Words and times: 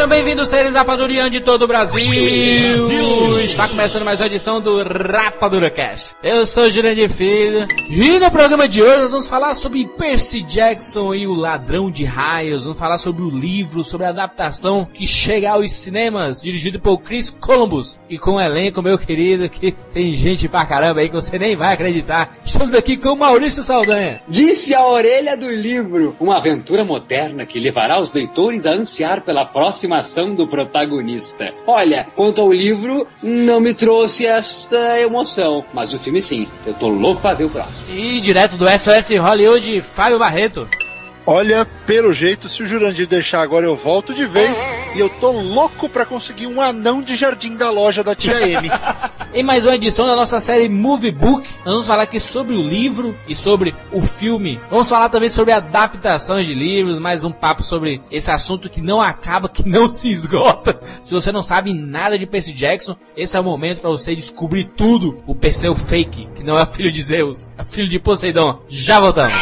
Sejam 0.00 0.08
bem-vindos, 0.08 0.48
seres 0.48 0.72
Rapadurian 0.72 1.28
de 1.28 1.42
todo 1.42 1.60
o 1.60 1.68
Brasil. 1.68 2.00
Está 3.42 3.68
começando 3.68 4.02
mais 4.02 4.18
uma 4.18 4.28
edição 4.28 4.58
do 4.58 4.82
Rapadura 4.82 5.68
Cast. 5.68 6.16
Eu 6.22 6.46
sou 6.46 6.64
o 6.64 6.70
Jurandir 6.70 7.10
Filho 7.10 7.68
e 7.86 8.18
no 8.18 8.30
programa 8.30 8.66
de 8.66 8.82
hoje 8.82 9.02
nós 9.02 9.10
vamos 9.10 9.28
falar 9.28 9.52
sobre 9.52 9.84
Percy 9.84 10.42
Jackson 10.42 11.14
e 11.14 11.26
o 11.26 11.34
Ladrão 11.34 11.90
de 11.90 12.06
Raios. 12.06 12.64
Vamos 12.64 12.78
falar 12.78 12.96
sobre 12.96 13.22
o 13.22 13.28
livro, 13.28 13.84
sobre 13.84 14.06
a 14.06 14.08
adaptação 14.08 14.86
que 14.86 15.06
chega 15.06 15.50
aos 15.50 15.70
cinemas, 15.70 16.40
dirigido 16.40 16.80
por 16.80 16.96
Chris 17.02 17.28
Columbus 17.28 18.00
e 18.08 18.18
com 18.18 18.32
um 18.32 18.40
elenco, 18.40 18.80
meu 18.80 18.96
querido, 18.96 19.50
que 19.50 19.72
tem 19.92 20.14
gente 20.14 20.48
pra 20.48 20.64
caramba 20.64 21.00
aí 21.00 21.10
que 21.10 21.14
você 21.14 21.38
nem 21.38 21.56
vai 21.56 21.74
acreditar. 21.74 22.38
Estamos 22.42 22.72
aqui 22.72 22.96
com 22.96 23.10
o 23.10 23.16
Maurício 23.16 23.62
Saldanha. 23.62 24.22
Disse 24.26 24.74
a 24.74 24.86
orelha 24.86 25.36
do 25.36 25.50
livro, 25.50 26.16
uma 26.18 26.38
aventura 26.38 26.86
moderna 26.86 27.44
que 27.44 27.60
levará 27.60 28.00
os 28.00 28.10
leitores 28.14 28.64
a 28.64 28.72
ansiar 28.72 29.20
pela 29.20 29.44
próxima 29.44 29.89
ação 29.98 30.34
do 30.34 30.46
protagonista. 30.46 31.52
Olha, 31.66 32.06
quanto 32.14 32.40
ao 32.40 32.52
livro, 32.52 33.06
não 33.22 33.60
me 33.60 33.74
trouxe 33.74 34.26
esta 34.26 34.98
emoção, 35.00 35.64
mas 35.72 35.92
o 35.92 35.98
filme 35.98 36.22
sim. 36.22 36.48
Eu 36.66 36.74
tô 36.74 36.88
louco 36.88 37.20
pra 37.20 37.34
ver 37.34 37.44
o 37.44 37.50
próximo. 37.50 37.96
E 37.96 38.20
direto 38.20 38.56
do 38.56 38.66
SOS 38.68 39.10
Hollywood, 39.18 39.80
Fábio 39.82 40.18
Barreto. 40.18 40.68
Olha, 41.26 41.66
pelo 41.86 42.12
jeito, 42.12 42.48
se 42.48 42.62
o 42.62 42.66
Jurandir 42.66 43.06
deixar 43.06 43.42
agora 43.42 43.66
eu 43.66 43.76
volto 43.76 44.14
de 44.14 44.26
vez 44.26 44.58
e 44.94 45.00
eu 45.00 45.08
tô 45.08 45.30
louco 45.30 45.88
pra 45.88 46.06
conseguir 46.06 46.46
um 46.46 46.60
anão 46.60 47.02
de 47.02 47.14
jardim 47.14 47.56
da 47.56 47.70
loja 47.70 48.02
da 48.02 48.14
tia 48.14 48.40
M. 48.40 48.68
Em 49.32 49.44
mais 49.44 49.64
uma 49.64 49.76
edição 49.76 50.08
da 50.08 50.16
nossa 50.16 50.40
série 50.40 50.68
Movie 50.68 51.12
Book, 51.12 51.48
nós 51.58 51.72
vamos 51.72 51.86
falar 51.86 52.02
aqui 52.02 52.18
sobre 52.18 52.56
o 52.56 52.62
livro 52.62 53.16
e 53.28 53.34
sobre 53.34 53.72
o 53.92 54.02
filme. 54.02 54.60
Vamos 54.68 54.88
falar 54.88 55.08
também 55.08 55.28
sobre 55.28 55.52
adaptações 55.52 56.46
de 56.46 56.54
livros, 56.54 56.98
mais 56.98 57.22
um 57.22 57.30
papo 57.30 57.62
sobre 57.62 58.02
esse 58.10 58.28
assunto 58.28 58.68
que 58.68 58.80
não 58.80 59.00
acaba, 59.00 59.48
que 59.48 59.68
não 59.68 59.88
se 59.88 60.10
esgota. 60.10 60.80
Se 61.04 61.14
você 61.14 61.30
não 61.30 61.42
sabe 61.42 61.72
nada 61.72 62.18
de 62.18 62.26
Percy 62.26 62.52
Jackson, 62.52 62.96
esse 63.16 63.36
é 63.36 63.40
o 63.40 63.44
momento 63.44 63.80
para 63.80 63.90
você 63.90 64.16
descobrir 64.16 64.64
tudo. 64.64 65.22
O 65.28 65.34
Perseu 65.34 65.76
fake, 65.76 66.28
que 66.34 66.42
não 66.42 66.58
é 66.58 66.66
filho 66.66 66.90
de 66.90 67.00
Zeus, 67.00 67.52
é 67.56 67.64
filho 67.64 67.88
de 67.88 68.00
Poseidon. 68.00 68.58
Já 68.68 68.98
voltamos. 68.98 69.36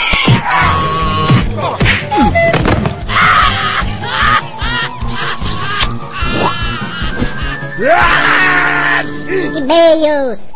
E-mails. 9.57 10.53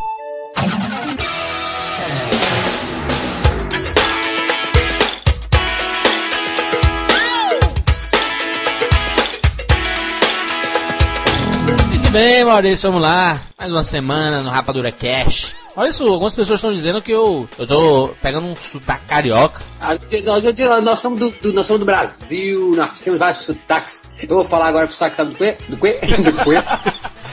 Muito 11.89 12.11
bem, 12.11 12.45
Maurício, 12.45 12.91
vamos 12.91 13.03
lá. 13.03 13.41
Mais 13.59 13.73
uma 13.73 13.83
semana 13.83 14.43
no 14.43 14.51
Rapadura 14.51 14.91
Cash. 14.93 15.55
Maurício, 15.75 16.07
algumas 16.07 16.35
pessoas 16.35 16.59
estão 16.61 16.71
dizendo 16.73 17.01
que 17.01 17.11
eu, 17.11 17.49
eu 17.59 17.67
tô 17.67 18.11
pegando 18.21 18.47
um 18.49 18.55
sotaque 18.57 19.07
carioca. 19.07 19.63
Ah, 19.81 19.95
Nós, 20.25 20.43
nós- 20.45 20.85
nós 20.85 21.01
somos 21.01 21.19
do, 21.19 21.31
do- 21.31 21.53
nós 21.55 21.67
somos 21.67 21.81
do 21.81 21.87
Brasil, 21.87 22.75
nós 22.77 23.01
temos 23.01 23.19
vários 23.19 23.43
sotaques. 23.43 24.03
Eu 24.23 24.29
vou 24.29 24.45
falar 24.45 24.67
agora 24.69 24.87
com 24.87 24.93
o 24.93 24.95
sotaque, 24.95 25.17
sabe 25.17 25.31
do 25.33 25.39
quê? 25.39 25.57
Do 25.69 25.77
quê? 25.79 25.99
Do 26.23 26.45
quê? 26.45 26.63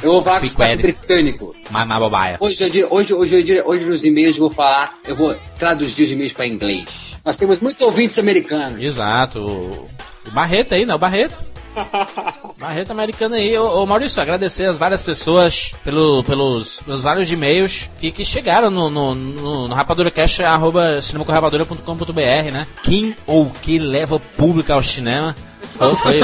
Eu 0.02 0.12
vou 0.14 0.24
falar 0.24 0.40
com 0.40 0.46
o 0.46 0.50
sotaque 0.50 0.78
britânico. 0.82 1.54
Mas 1.70 2.00
bobaia. 2.00 2.38
Hoje, 2.40 2.86
hoje, 2.90 3.14
hoje, 3.14 3.44
di- 3.44 3.62
hoje 3.62 3.84
nos 3.84 4.06
e-mails 4.06 4.38
eu 4.38 4.44
vou 4.44 4.52
falar, 4.52 4.94
eu 5.06 5.16
vou 5.18 5.36
traduzir 5.58 6.04
os 6.04 6.12
e-mails 6.12 6.32
para 6.32 6.48
inglês. 6.48 6.86
Nós 7.26 7.36
temos 7.36 7.60
muitos 7.60 7.86
ouvintes 7.86 8.18
americanos. 8.18 8.82
Exato. 8.82 9.44
O 9.44 10.32
Barreto 10.32 10.74
aí, 10.76 10.86
né? 10.86 10.96
O 10.96 10.98
Barreto. 10.98 11.44
Barreto 12.60 12.92
americano 12.92 13.36
aí. 13.36 13.58
Ô, 13.58 13.82
ô, 13.82 13.86
Maurício, 13.86 14.22
agradecer 14.22 14.66
as 14.66 14.78
várias 14.78 15.02
pessoas 15.02 15.74
pelo, 15.84 16.24
pelos, 16.24 16.82
pelos 16.84 17.04
vários 17.04 17.32
e-mails 17.32 17.90
que, 18.00 18.12
que 18.12 18.26
chegaram 18.26 18.70
no, 18.70 18.90
no, 18.90 19.16
no, 19.16 19.68
no 19.68 19.76
rapaduracast, 19.76 20.44
arroba 20.44 21.02
cinemacorrapadura.com.br, 21.02 22.52
né? 22.52 22.68
Quem 22.84 23.16
ou 23.26 23.50
que 23.50 23.80
leva 23.80 24.20
público 24.20 24.72
ao 24.72 24.84
cinema. 24.84 25.36
Foi, 25.70 25.96
foi, 25.96 26.22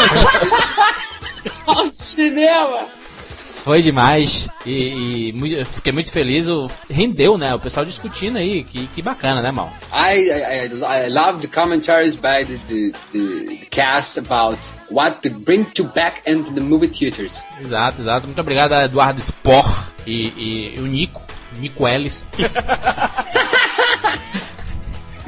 foi, 1.66 1.92
Cinema! 1.92 2.88
Foi 3.66 3.82
demais. 3.82 4.48
E, 4.64 5.30
e 5.30 5.34
muito- 5.34 5.66
fiquei 5.66 5.92
muito 5.92 6.12
feliz. 6.12 6.48
O, 6.48 6.70
rendeu, 6.88 7.36
né? 7.36 7.56
O 7.56 7.60
pessoal 7.60 7.84
discutindo 7.84 8.38
aí. 8.38 8.64
Que, 8.64 8.86
que 8.86 9.02
bacana, 9.02 9.42
né, 9.42 9.50
mal? 9.52 9.74
I, 9.92 10.20
I, 10.30 10.66
I 10.68 11.10
love 11.10 11.42
the 11.42 11.48
commentaries 11.48 12.14
by 12.16 12.46
the, 12.46 12.60
the, 12.68 12.92
the, 13.12 13.66
cast 13.72 14.20
about 14.20 14.60
what 14.92 15.28
to 15.28 15.32
bring 15.40 15.64
to 15.74 15.84
back 15.84 16.22
into 16.30 16.52
the 16.54 16.62
movie 16.62 16.88
theaters. 16.88 17.34
Exato, 17.60 18.00
exato. 18.02 18.28
Muito 18.28 18.40
obrigado 18.40 18.74
a 18.74 18.86
Eduardo 18.86 19.20
Spor 19.20 19.66
e, 20.06 20.76
e- 20.76 20.80
o 20.80 20.84
Nico, 20.86 21.24
Nico 21.58 21.88
Ellis. 21.88 22.28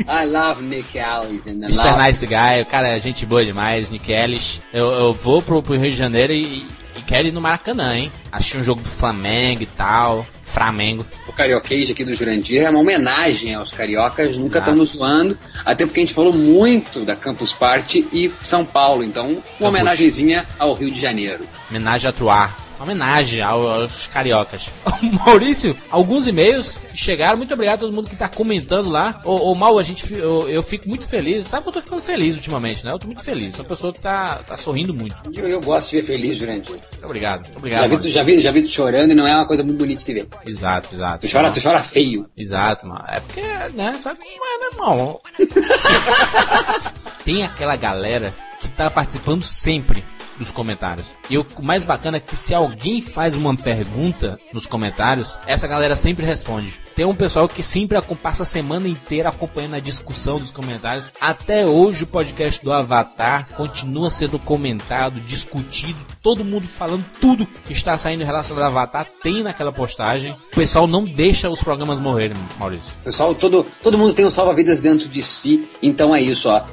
I 0.08 0.26
love 0.26 0.62
Nick 0.64 0.96
Ellis 0.96 1.48
and 1.48 1.64
I 1.64 1.72
Mr. 1.72 1.78
love 1.84 2.04
Nice 2.04 2.24
Guy, 2.28 2.62
o 2.62 2.66
cara 2.68 2.90
é 2.90 3.00
gente 3.00 3.26
boa 3.26 3.44
demais, 3.44 3.90
Nick 3.90 4.12
Ellis. 4.12 4.62
Eu, 4.72 4.92
eu 4.92 5.12
vou 5.12 5.42
pro, 5.42 5.64
pro 5.64 5.76
Rio 5.76 5.90
de 5.90 5.98
Janeiro 5.98 6.32
e 6.34 6.68
quero 7.08 7.30
ir 7.30 7.32
no 7.32 7.42
Maracanã, 7.42 7.96
hein? 7.96 8.12
Assistir 8.32 8.58
um 8.58 8.64
jogo 8.64 8.82
do 8.82 8.90
Flamengo 8.90 9.64
e 9.64 9.66
tal. 9.66 10.28
Flamengo. 10.44 11.06
o 11.28 11.34
carioquês 11.34 11.90
aqui 11.90 12.06
do 12.06 12.16
Jurandir. 12.16 12.62
É 12.62 12.70
uma 12.70 12.80
homenagem 12.80 13.54
aos 13.54 13.72
cariocas, 13.72 14.36
nunca 14.38 14.60
Exato. 14.60 14.72
estamos 14.72 14.90
zoando. 14.90 15.38
Até 15.66 15.86
porque 15.86 16.00
a 16.00 16.04
gente 16.04 16.14
falou 16.14 16.34
muito 16.34 17.02
da 17.02 17.16
Campus 17.16 17.52
Party 17.52 18.08
e 18.14 18.32
São 18.44 18.64
Paulo. 18.64 19.04
Então, 19.04 19.42
uma 19.60 19.70
homenagenzinha 19.70 20.46
ao 20.60 20.74
Rio 20.74 20.92
de 20.92 21.00
Janeiro. 21.00 21.46
Homenagem 21.70 22.10
a 22.10 22.14
Truar. 22.14 22.67
Homenagem 22.80 23.42
ao- 23.42 23.68
aos 23.68 24.08
cariocas. 24.08 24.70
Maurício, 25.26 25.76
alguns 25.90 26.28
e-mails 26.28 26.78
chegaram. 26.94 27.38
Muito 27.38 27.54
obrigado 27.54 27.76
a 27.76 27.80
todo 27.80 27.94
mundo 27.94 28.10
que 28.10 28.16
tá 28.16 28.28
comentando 28.28 28.90
lá. 28.90 29.20
Ô, 29.26 29.52
ô 29.52 29.56
Mal, 29.56 29.78
a 29.80 29.84
gente, 29.84 30.14
eu, 30.14 30.48
eu 30.50 30.62
fico 30.62 30.88
muito 30.88 31.08
feliz. 31.08 31.48
Sabe 31.48 31.64
que 31.64 31.70
eu 31.70 31.74
tô 31.74 31.82
ficando 31.82 32.02
feliz 32.02 32.36
ultimamente, 32.36 32.86
né? 32.86 32.92
Eu 32.92 33.00
tô 33.00 33.08
muito 33.08 33.24
feliz. 33.24 33.56
Sou 33.56 33.64
uma 33.64 33.70
pessoa 33.70 33.92
que 33.94 34.00
tá, 34.00 34.40
tá 34.48 34.56
sorrindo 34.58 34.94
muito. 34.94 35.16
Eu, 35.36 35.48
eu 35.48 35.62
gosto 35.62 35.90
de 35.90 35.98
ver 36.02 36.04
feliz, 36.08 36.38
Jurandir. 36.38 36.76
obrigado. 37.04 37.46
Obrigado. 37.56 37.82
Já 37.82 37.88
vi, 37.88 37.98
tu, 38.02 38.10
já, 38.10 38.24
vi, 38.24 38.42
já 38.42 38.52
vi 38.52 38.62
tu 38.64 38.70
chorando 38.70 39.12
e 39.12 39.16
não 39.16 39.26
é 39.28 39.34
uma 39.34 39.46
coisa 39.46 39.64
muito 39.64 39.78
bonita 39.80 39.98
de 40.00 40.04
se 40.04 40.14
ver. 40.14 40.28
Exato, 40.46 40.90
exato. 40.94 41.28
Tu 41.28 41.32
chora, 41.34 41.52
tu 41.52 41.62
chora 41.62 41.80
feio. 41.84 42.30
Exato, 42.38 42.86
mano. 42.86 43.04
É 43.08 43.20
porque, 43.20 43.42
né, 43.74 43.98
sabe 44.00 44.20
como 44.20 44.46
é, 44.46 44.58
né, 44.60 44.66
irmão? 44.74 45.20
Tem 47.26 47.44
aquela 47.44 47.76
galera 47.76 48.34
que 48.60 48.68
tá 48.70 48.90
participando 48.90 49.44
sempre 49.44 50.04
dos 50.38 50.52
comentários. 50.52 51.14
E 51.30 51.38
o 51.38 51.46
mais 51.62 51.86
bacana 51.86 52.18
é 52.18 52.20
que 52.20 52.36
se 52.36 52.54
alguém 52.54 53.02
faz 53.02 53.36
uma 53.36 53.56
pergunta 53.56 54.40
nos 54.54 54.66
comentários, 54.66 55.38
essa 55.46 55.68
galera 55.68 55.96
sempre 55.96 56.26
responde. 56.26 56.80
Tem 56.96 57.06
um 57.06 57.16
pessoal 57.16 57.48
que 57.48 57.64
sempre 57.64 57.98
passa 58.22 58.44
a 58.44 58.46
semana 58.46 58.88
inteira 58.88 59.30
acompanhando 59.30 59.76
a 59.76 59.80
discussão 59.80 60.40
dos 60.40 60.52
comentários. 60.52 61.12
Até 61.20 61.66
hoje 61.66 62.04
o 62.04 62.08
podcast 62.08 62.64
do 62.64 62.74
Avatar 62.74 63.50
continua 63.56 64.10
sendo 64.10 64.40
comentado, 64.40 65.20
discutido, 65.20 66.06
todo 66.22 66.46
mundo 66.46 66.68
falando 66.68 67.06
tudo 67.20 67.48
que 67.66 67.74
está 67.74 67.98
saindo 67.98 68.24
relacionado 68.24 68.64
ao 68.64 68.70
Avatar 68.70 69.08
tem 69.22 69.44
naquela 69.44 69.72
postagem. 69.72 70.32
O 70.52 70.56
pessoal 70.56 70.88
não 70.88 71.04
deixa 71.04 71.50
os 71.50 71.64
programas 71.64 72.00
morrerem, 72.00 72.38
Maurício. 72.60 72.94
Pessoal, 73.04 73.36
todo, 73.36 73.66
todo 73.84 73.98
mundo 73.98 74.14
tem 74.14 74.26
um 74.26 74.32
salva-vidas 74.32 74.82
dentro 74.82 75.08
de 75.08 75.24
si, 75.24 75.68
então 75.82 76.16
é 76.16 76.22
isso, 76.22 76.50
ó. 76.50 76.64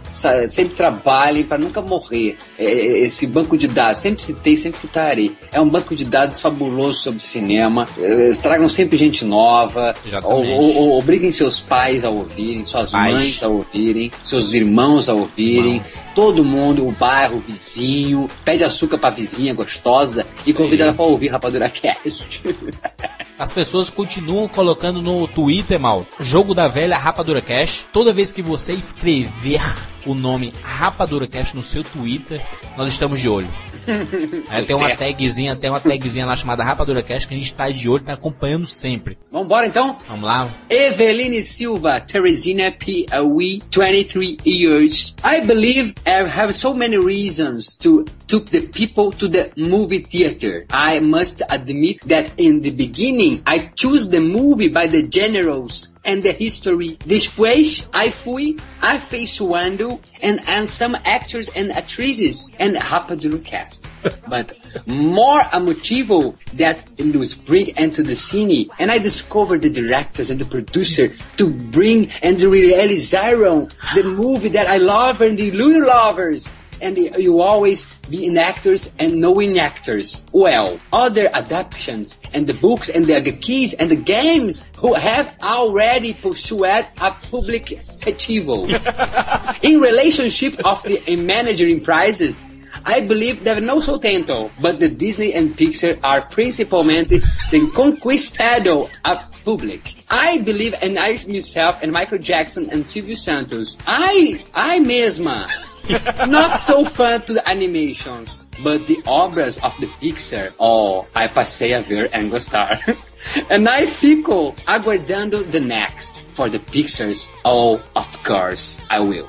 Sempre 0.49 0.75
trabalhe 0.75 1.45
para 1.45 1.59
nunca 1.59 1.81
morrer. 1.81 2.37
É, 2.59 2.65
é, 2.65 2.99
esse 3.01 3.27
banco 3.27 3.54
de 3.57 3.69
dados, 3.69 4.01
sempre 4.01 4.23
citei, 4.23 4.57
sempre 4.57 4.79
citarei. 4.79 5.37
É 5.53 5.61
um 5.61 5.69
banco 5.69 5.95
de 5.95 6.05
dados 6.05 6.41
fabuloso 6.41 7.01
sobre 7.03 7.21
cinema. 7.21 7.87
É, 7.99 8.33
tragam 8.43 8.69
sempre 8.69 8.97
gente 8.97 9.25
nova. 9.25 9.95
Ou, 10.25 10.45
ou- 10.47 10.99
obriguem 10.99 11.33
seus 11.33 11.61
pais 11.61 12.05
a 12.05 12.11
ouvirem, 12.11 12.65
suas 12.65 12.91
Pais. 12.91 13.13
mães 13.13 13.43
a 13.43 13.49
ouvirem, 13.49 14.11
seus 14.25 14.53
irmãos 14.55 15.09
a 15.09 15.15
ouvirem. 15.15 15.83
Todo 16.15 16.45
mundo, 16.45 16.87
o 16.87 16.93
bairro, 16.93 17.37
o 17.39 17.41
vizinho. 17.41 18.29
Pede 18.45 18.65
açúcar 18.65 18.99
pra 18.99 19.11
vizinha 19.11 19.55
gostosa 19.55 20.27
e 20.47 20.53
convida 20.53 20.85
aí. 20.85 20.89
ela 20.89 20.93
pra 20.97 21.05
ouvir 21.05 21.29
Rapadura 21.29 21.69
Cast. 21.69 22.43
As 23.39 23.53
pessoas 23.53 23.91
continuam 23.91 24.47
colocando 24.47 25.03
no 25.03 25.27
Twitter, 25.27 25.79
mal, 25.81 26.07
jogo 26.21 26.55
da 26.55 26.69
velha 26.69 26.97
Rapadura 26.97 27.43
Cash. 27.43 27.85
Toda 27.93 28.13
vez 28.13 28.33
que 28.33 28.41
você 28.43 28.73
escrever 28.75 29.61
o 30.07 30.15
nome 30.15 30.53
Rapadura 30.63 31.27
Cash 31.27 31.53
no 31.53 31.63
seu 31.63 31.83
Twitter, 31.83 32.45
nós 32.77 32.93
estamos 32.93 33.21
de 33.21 33.29
olho. 33.29 33.49
Aí 34.49 34.65
tem 34.65 34.75
uma 34.75 34.97
tagzinha, 34.97 35.55
tem 35.55 35.71
uma 35.71 35.81
tagzinha 35.81 36.27
lá 36.27 36.37
chamada 36.37 36.65
Rapadura 36.65 37.03
Cash 37.03 37.27
que 37.27 37.35
a 37.35 37.39
gente 37.39 37.53
tá 37.53 37.69
de 37.69 37.89
olho, 37.89 38.03
tá 38.03 38.15
acompanhando 38.15 38.67
sempre. 38.67 39.19
Vambora 39.31 39.67
então? 39.67 39.99
Vamos 40.09 40.25
lá? 40.25 40.49
Eveline 40.71 41.43
Silva, 41.43 42.01
Teresina 42.01 42.71
P. 42.71 43.07
Awi, 43.11 43.63
23 43.71 44.39
years. 44.45 45.15
I 45.23 45.41
believe 45.41 45.95
I 46.07 46.27
have 46.27 46.55
so 46.55 46.75
many 46.75 46.97
reasons 46.97 47.77
to 47.77 48.05
took 48.27 48.51
the 48.51 48.61
people 48.61 49.11
to 49.19 49.29
the 49.29 49.51
movie 49.57 50.01
theater. 50.01 50.67
I 50.73 51.01
must 51.01 51.43
admit 51.49 52.01
that 52.09 52.31
in 52.39 52.61
the 52.61 52.71
beginning 52.71 53.43
I 53.47 53.71
choose 53.75 54.09
the 54.09 54.21
movie 54.21 54.69
by 54.69 54.87
the 54.87 55.03
generals 55.03 55.94
and 56.05 56.23
the 56.23 56.33
history. 56.33 56.99
Depois, 57.07 57.89
I 57.93 58.11
fui 58.11 58.57
afeiçoando 58.81 60.01
and, 60.23 60.41
and 60.47 60.69
some 60.69 60.97
actors 61.05 61.49
and 61.57 61.73
actresses 61.73 62.51
and 62.59 62.77
Rapadura 62.77 63.45
cast. 63.45 63.93
but 64.29 64.53
more 64.87 65.41
a 65.41 65.61
motivo 65.61 66.37
that 66.55 66.83
it 66.99 67.17
was 67.17 67.35
bring 67.35 67.69
into 67.77 68.03
the 68.03 68.17
scene 68.17 68.69
and 68.79 68.91
I 68.91 68.99
discovered 68.99 69.63
the 69.63 69.71
directors 69.71 70.31
and 70.31 70.41
the 70.41 70.45
producer 70.45 71.09
to 71.37 71.51
bring 71.51 72.11
and 72.23 72.39
realizaram 72.39 73.73
the 73.95 74.05
movie 74.05 74.51
that 74.51 74.67
I 74.67 74.79
love 74.79 75.21
and 75.21 75.39
the 75.39 75.51
Lulu 75.51 75.87
lovers 75.87 76.57
and 76.85 76.97
you 76.99 77.41
always 77.41 77.87
be 78.11 78.27
in 78.27 78.37
actors 78.37 78.93
and 78.99 79.17
knowing 79.17 79.59
actors 79.59 80.27
well. 80.33 80.79
Other 80.93 81.29
adaptations 81.33 82.19
and 82.33 82.47
the 82.47 82.55
books 82.55 82.89
and 82.91 83.07
the 83.07 83.33
keys 83.33 83.73
and 83.75 83.91
the 83.91 83.97
games 83.97 84.69
who 84.77 84.95
have 84.95 85.35
already 85.43 86.13
pursued 86.13 86.87
a 87.01 87.11
public 87.31 87.81
achievement. 88.07 88.71
in 89.63 89.81
relationship 89.81 90.55
of 90.65 90.83
the 90.83 91.17
managing 91.17 91.81
prizes, 91.81 92.47
I 92.87 93.01
believe 93.01 93.45
that 93.45 93.63
no 93.63 93.81
so 93.81 93.99
tanto, 93.99 94.51
but 94.61 94.79
the 94.79 94.89
Disney 94.89 95.33
and 95.33 95.57
Pixar 95.57 95.99
are 96.05 96.21
principalmente 96.29 97.25
the 97.51 97.71
conquistado 97.75 98.91
of 99.05 99.25
public. 99.45 99.95
I 100.11 100.43
believe 100.43 100.75
in 100.83 100.99
I 100.99 101.19
myself 101.27 101.81
and 101.83 101.91
Michael 101.93 102.19
Jackson 102.19 102.69
and 102.71 102.87
Silvio 102.87 103.15
Santos. 103.15 103.79
I, 103.87 104.45
I 104.53 104.81
mesma 104.81 105.49
Not 106.29 106.61
so 106.61 106.85
fun 106.85 107.23
to 107.23 107.35
the 107.35 107.49
animations, 107.49 108.41
but 108.63 108.87
the 108.87 108.97
obras 109.05 109.63
of 109.63 109.79
the 109.81 109.87
Pixar, 110.01 110.53
oh, 110.59 111.07
I 111.15 111.29
passei 111.29 111.77
a 111.77 111.83
ver 111.83 112.09
and 112.13 112.31
gostar. 112.31 112.81
and 113.51 113.69
I 113.69 113.87
fico 113.87 114.53
aguardando 114.67 115.45
the 115.51 115.61
next 115.61 116.23
for 116.23 116.49
the 116.49 116.59
Pixars. 116.59 117.31
Oh, 117.45 117.83
of 117.95 118.23
course, 118.25 118.81
I 118.89 119.01
will. 119.01 119.29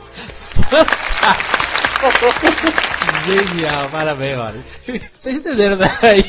Genial, 3.26 3.90
parabéns, 3.90 4.38
Wallace. 4.38 5.02
Vocês 5.18 5.38
entenderam 5.38 5.78
daí? 5.78 6.24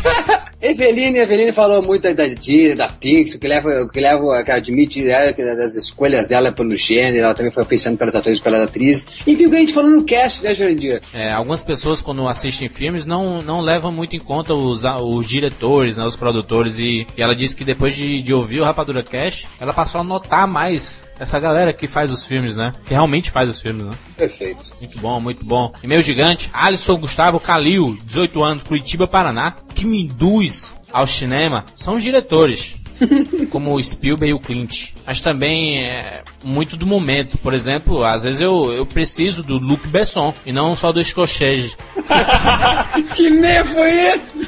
Eveline, 0.62 1.18
Eveline 1.18 1.52
falou 1.52 1.82
muito 1.82 2.14
da 2.14 2.26
Disney, 2.28 2.74
da 2.74 2.88
Pixar, 2.88 3.38
que 3.38 3.46
leva, 3.46 3.88
que 3.92 4.00
leva, 4.00 4.42
que 4.42 4.50
admite 4.50 5.02
né, 5.02 5.34
que 5.34 5.42
das 5.42 5.74
escolhas 5.74 6.28
dela 6.28 6.50
pelo 6.50 6.74
gênero, 6.76 7.24
ela 7.24 7.34
também 7.34 7.52
foi 7.52 7.62
oferecendo 7.62 7.98
pelos 7.98 8.14
atores 8.14 8.38
e 8.38 8.42
pelas 8.42 8.62
atrizes. 8.62 9.06
Enfim, 9.26 9.46
o 9.46 9.50
que 9.50 9.56
a 9.56 9.60
gente 9.60 9.74
falou 9.74 9.90
no 9.90 10.04
cast, 10.04 10.42
né, 10.42 10.54
Jurandir? 10.54 11.02
É, 11.12 11.30
algumas 11.30 11.62
pessoas 11.62 12.00
quando 12.00 12.26
assistem 12.26 12.70
filmes 12.70 13.04
não, 13.04 13.42
não 13.42 13.60
levam 13.60 13.92
muito 13.92 14.16
em 14.16 14.20
conta 14.20 14.54
os, 14.54 14.84
os 14.84 15.26
diretores, 15.26 15.98
né, 15.98 16.04
os 16.04 16.16
produtores, 16.16 16.78
e, 16.78 17.06
e 17.16 17.22
ela 17.22 17.36
disse 17.36 17.54
que 17.54 17.64
depois 17.64 17.94
de, 17.94 18.22
de 18.22 18.32
ouvir 18.32 18.60
o 18.60 18.64
Rapadura 18.64 19.02
Cast, 19.02 19.46
ela 19.60 19.74
passou 19.74 20.00
a 20.00 20.04
notar 20.04 20.46
mais 20.46 21.02
essa 21.20 21.38
galera 21.38 21.72
que 21.72 21.86
faz 21.86 22.10
os 22.10 22.26
filmes, 22.26 22.56
né? 22.56 22.72
Que 22.86 22.94
realmente 22.94 23.30
faz 23.30 23.50
os 23.50 23.60
filmes, 23.60 23.84
né? 23.84 23.92
Perfeito. 24.16 24.64
Muito 24.80 24.98
bom, 24.98 25.20
muito 25.20 25.44
bom. 25.44 25.72
E 25.82 25.86
meu 25.86 26.00
gigante, 26.00 26.48
Alisson 26.52 26.96
Gustavo 26.96 27.38
Calil, 27.38 27.98
18 28.04 28.42
anos, 28.42 28.64
Curitiba, 28.64 29.06
Paraná, 29.06 29.54
que 29.74 29.84
me 29.84 30.02
induz 30.02 30.74
ao 30.90 31.06
cinema, 31.06 31.64
são 31.76 31.94
os 31.94 32.02
diretores. 32.02 32.80
como 33.50 33.74
o 33.74 33.82
Spielberg 33.82 34.30
e 34.30 34.34
o 34.34 34.38
Clint. 34.38 34.90
Mas 35.06 35.20
também 35.20 35.84
é 35.84 36.22
muito 36.44 36.76
do 36.76 36.86
momento. 36.86 37.38
Por 37.38 37.54
exemplo, 37.54 38.04
às 38.04 38.24
vezes 38.24 38.40
eu, 38.40 38.70
eu 38.72 38.84
preciso 38.84 39.42
do 39.42 39.58
Luc 39.58 39.86
Besson 39.86 40.34
e 40.44 40.52
não 40.52 40.76
só 40.76 40.92
do 40.92 41.02
Scorsese. 41.02 41.76
que 43.16 43.30
nem 43.30 43.64
foi 43.64 43.90
esse? 43.90 44.40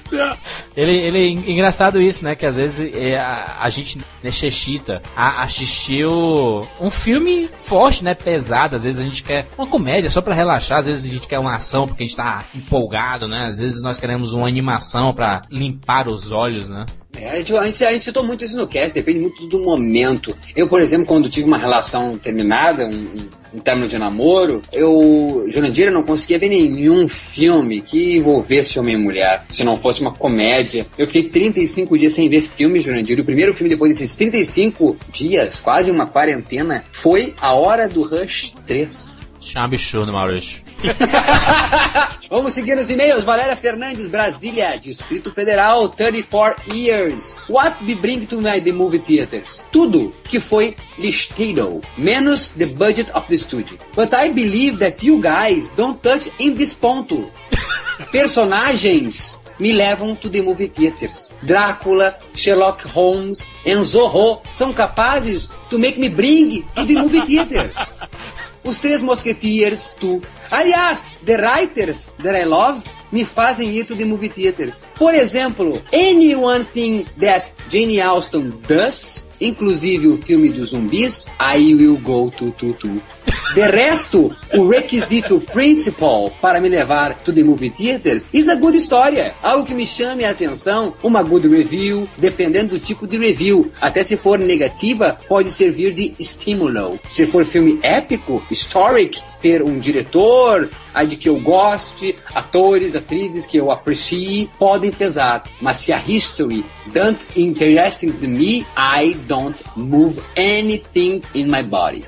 Ele, 0.76 0.92
ele, 0.96 1.28
engraçado 1.52 2.02
isso, 2.02 2.24
né? 2.24 2.34
Que 2.34 2.44
às 2.44 2.56
vezes 2.56 2.92
é, 2.94 3.16
a, 3.16 3.58
a 3.60 3.70
gente 3.70 4.00
necessita 4.24 5.00
a, 5.16 5.44
assistiu 5.44 6.66
um 6.80 6.90
filme 6.90 7.48
forte, 7.60 8.02
né? 8.02 8.12
Pesado. 8.12 8.74
Às 8.74 8.82
vezes 8.82 9.00
a 9.00 9.04
gente 9.04 9.22
quer 9.22 9.46
uma 9.56 9.68
comédia 9.68 10.10
só 10.10 10.20
para 10.20 10.34
relaxar. 10.34 10.78
Às 10.78 10.86
vezes 10.86 11.08
a 11.08 11.14
gente 11.14 11.28
quer 11.28 11.38
uma 11.38 11.54
ação 11.54 11.86
porque 11.86 12.02
a 12.02 12.06
gente 12.06 12.16
tá 12.16 12.44
empolgado, 12.52 13.28
né? 13.28 13.46
Às 13.46 13.60
vezes 13.60 13.82
nós 13.82 14.00
queremos 14.00 14.32
uma 14.32 14.48
animação 14.48 15.14
para 15.14 15.42
limpar 15.48 16.08
os 16.08 16.32
olhos, 16.32 16.68
né? 16.68 16.86
É, 17.16 17.30
a, 17.30 17.38
gente, 17.38 17.56
a, 17.56 17.64
gente, 17.66 17.84
a 17.84 17.92
gente 17.92 18.04
citou 18.04 18.24
muito 18.24 18.44
isso 18.44 18.56
no 18.56 18.66
cast, 18.66 18.92
depende 18.92 19.20
muito 19.20 19.46
do 19.46 19.60
momento. 19.60 20.36
Eu, 20.56 20.68
por 20.68 20.80
exemplo, 20.80 21.06
quando 21.06 21.28
tive 21.28 21.46
uma 21.46 21.58
relação 21.58 22.18
terminada, 22.18 22.84
um, 22.86 22.90
um 22.90 23.43
término 23.60 23.88
de 23.88 23.98
namoro, 23.98 24.62
eu, 24.72 25.46
Jurandir, 25.48 25.90
não 25.90 26.02
conseguia 26.02 26.38
ver 26.38 26.48
nenhum 26.48 27.08
filme 27.08 27.82
que 27.82 28.16
envolvesse 28.16 28.78
homem 28.78 28.94
e 28.94 28.98
mulher, 28.98 29.44
se 29.48 29.64
não 29.64 29.76
fosse 29.76 30.00
uma 30.00 30.12
comédia. 30.12 30.86
Eu 30.98 31.06
fiquei 31.06 31.24
35 31.24 31.98
dias 31.98 32.12
sem 32.12 32.28
ver 32.28 32.42
filme, 32.42 32.80
Jurandir. 32.80 33.20
O 33.20 33.24
primeiro 33.24 33.54
filme 33.54 33.70
depois 33.70 33.96
desses 33.96 34.16
35 34.16 34.96
dias, 35.12 35.60
quase 35.60 35.90
uma 35.90 36.06
quarentena, 36.06 36.84
foi 36.92 37.34
A 37.40 37.54
Hora 37.54 37.88
do 37.88 38.02
Rush 38.02 38.54
3. 38.66 39.23
Chama 39.44 39.66
absurdo, 39.66 40.10
Maurício. 40.10 40.64
Vamos 42.30 42.54
seguir 42.54 42.78
os 42.78 42.88
e-mails. 42.88 43.22
Valéria 43.24 43.54
Fernandes, 43.54 44.08
Brasília, 44.08 44.78
Distrito 44.78 45.32
Federal, 45.32 45.90
34 45.90 46.74
years. 46.74 47.40
What 47.48 47.76
we 47.84 47.94
bring 47.94 48.26
to 48.26 48.40
my 48.40 48.58
the 48.58 48.72
movie 48.72 48.98
theaters? 48.98 49.62
Tudo 49.70 50.14
que 50.24 50.40
foi 50.40 50.74
listeiro, 50.98 51.82
menos 51.96 52.48
the 52.48 52.64
budget 52.66 53.10
of 53.14 53.28
the 53.28 53.38
studio. 53.38 53.78
But 53.94 54.14
I 54.14 54.30
believe 54.32 54.78
that 54.78 55.04
you 55.04 55.20
guys 55.20 55.70
don't 55.76 56.00
touch 56.00 56.30
in 56.38 56.54
this 56.54 56.72
ponto. 56.72 57.30
Personagens 58.10 59.40
me 59.60 59.72
levam 59.72 60.16
to 60.16 60.28
the 60.28 60.40
movie 60.40 60.68
theaters. 60.68 61.34
Drácula, 61.42 62.16
Sherlock 62.34 62.88
Holmes 62.88 63.46
e 63.64 63.74
Zorro 63.84 64.40
são 64.52 64.72
capazes 64.72 65.50
to 65.68 65.78
make 65.78 66.00
me 66.00 66.08
bring 66.08 66.62
to 66.74 66.84
the 66.86 66.94
movie 66.94 67.20
theater. 67.26 67.70
Os 68.64 68.80
Três 68.80 69.02
Mosqueteers, 69.02 69.94
tu. 70.00 70.22
Aliás, 70.50 71.18
The 71.24 71.36
Writers 71.36 72.14
That 72.22 72.40
I 72.40 72.44
Love 72.44 72.82
me 73.12 73.24
fazem 73.24 73.70
ir 73.70 73.84
the 73.84 74.04
movie 74.04 74.28
theaters. 74.28 74.80
Por 74.98 75.14
exemplo, 75.14 75.80
Any 75.92 76.34
One 76.34 76.64
Thing 76.64 77.04
That 77.20 77.52
Jane 77.70 78.00
Austen 78.02 78.52
Does, 78.66 79.28
inclusive 79.40 80.08
o 80.08 80.16
filme 80.18 80.48
dos 80.48 80.70
zumbis, 80.70 81.30
I 81.38 81.74
Will 81.74 81.98
Go 81.98 82.30
To 82.30 82.50
To 82.50 82.72
To. 82.72 83.13
De 83.54 83.62
resto, 83.62 84.34
o 84.52 84.66
requisito 84.66 85.40
principal 85.40 86.30
para 86.40 86.60
me 86.60 86.68
levar 86.68 87.14
to 87.20 87.32
the 87.32 87.42
movie 87.42 87.70
theaters 87.70 88.28
is 88.32 88.48
a 88.48 88.54
good 88.56 88.76
história. 88.76 89.32
Algo 89.42 89.64
que 89.64 89.74
me 89.74 89.86
chame 89.86 90.24
a 90.24 90.30
atenção, 90.30 90.94
uma 91.02 91.22
good 91.22 91.46
review, 91.46 92.08
dependendo 92.18 92.70
do 92.70 92.80
tipo 92.80 93.06
de 93.06 93.16
review. 93.16 93.70
Até 93.80 94.02
se 94.02 94.16
for 94.16 94.38
negativa, 94.38 95.16
pode 95.28 95.50
servir 95.50 95.94
de 95.94 96.14
estímulo. 96.18 96.98
Se 97.08 97.26
for 97.26 97.44
filme 97.44 97.78
épico, 97.82 98.42
historic, 98.50 99.22
ter 99.44 99.62
um 99.62 99.78
diretor, 99.78 100.70
a 100.94 101.04
de 101.04 101.16
que 101.16 101.28
eu 101.28 101.38
goste, 101.38 102.16
atores, 102.34 102.96
atrizes 102.96 103.44
que 103.44 103.58
eu 103.58 103.70
aprecie, 103.70 104.48
podem 104.58 104.90
pesar. 104.90 105.44
Mas 105.60 105.76
se 105.78 105.92
a 105.92 105.98
history 105.98 106.64
don't 106.94 107.18
interesting 107.36 108.10
to 108.12 108.26
me, 108.26 108.64
I 108.74 109.14
don't 109.26 109.56
move 109.76 110.18
anything 110.34 111.20
in 111.34 111.50
my 111.50 111.62
body. 111.62 112.04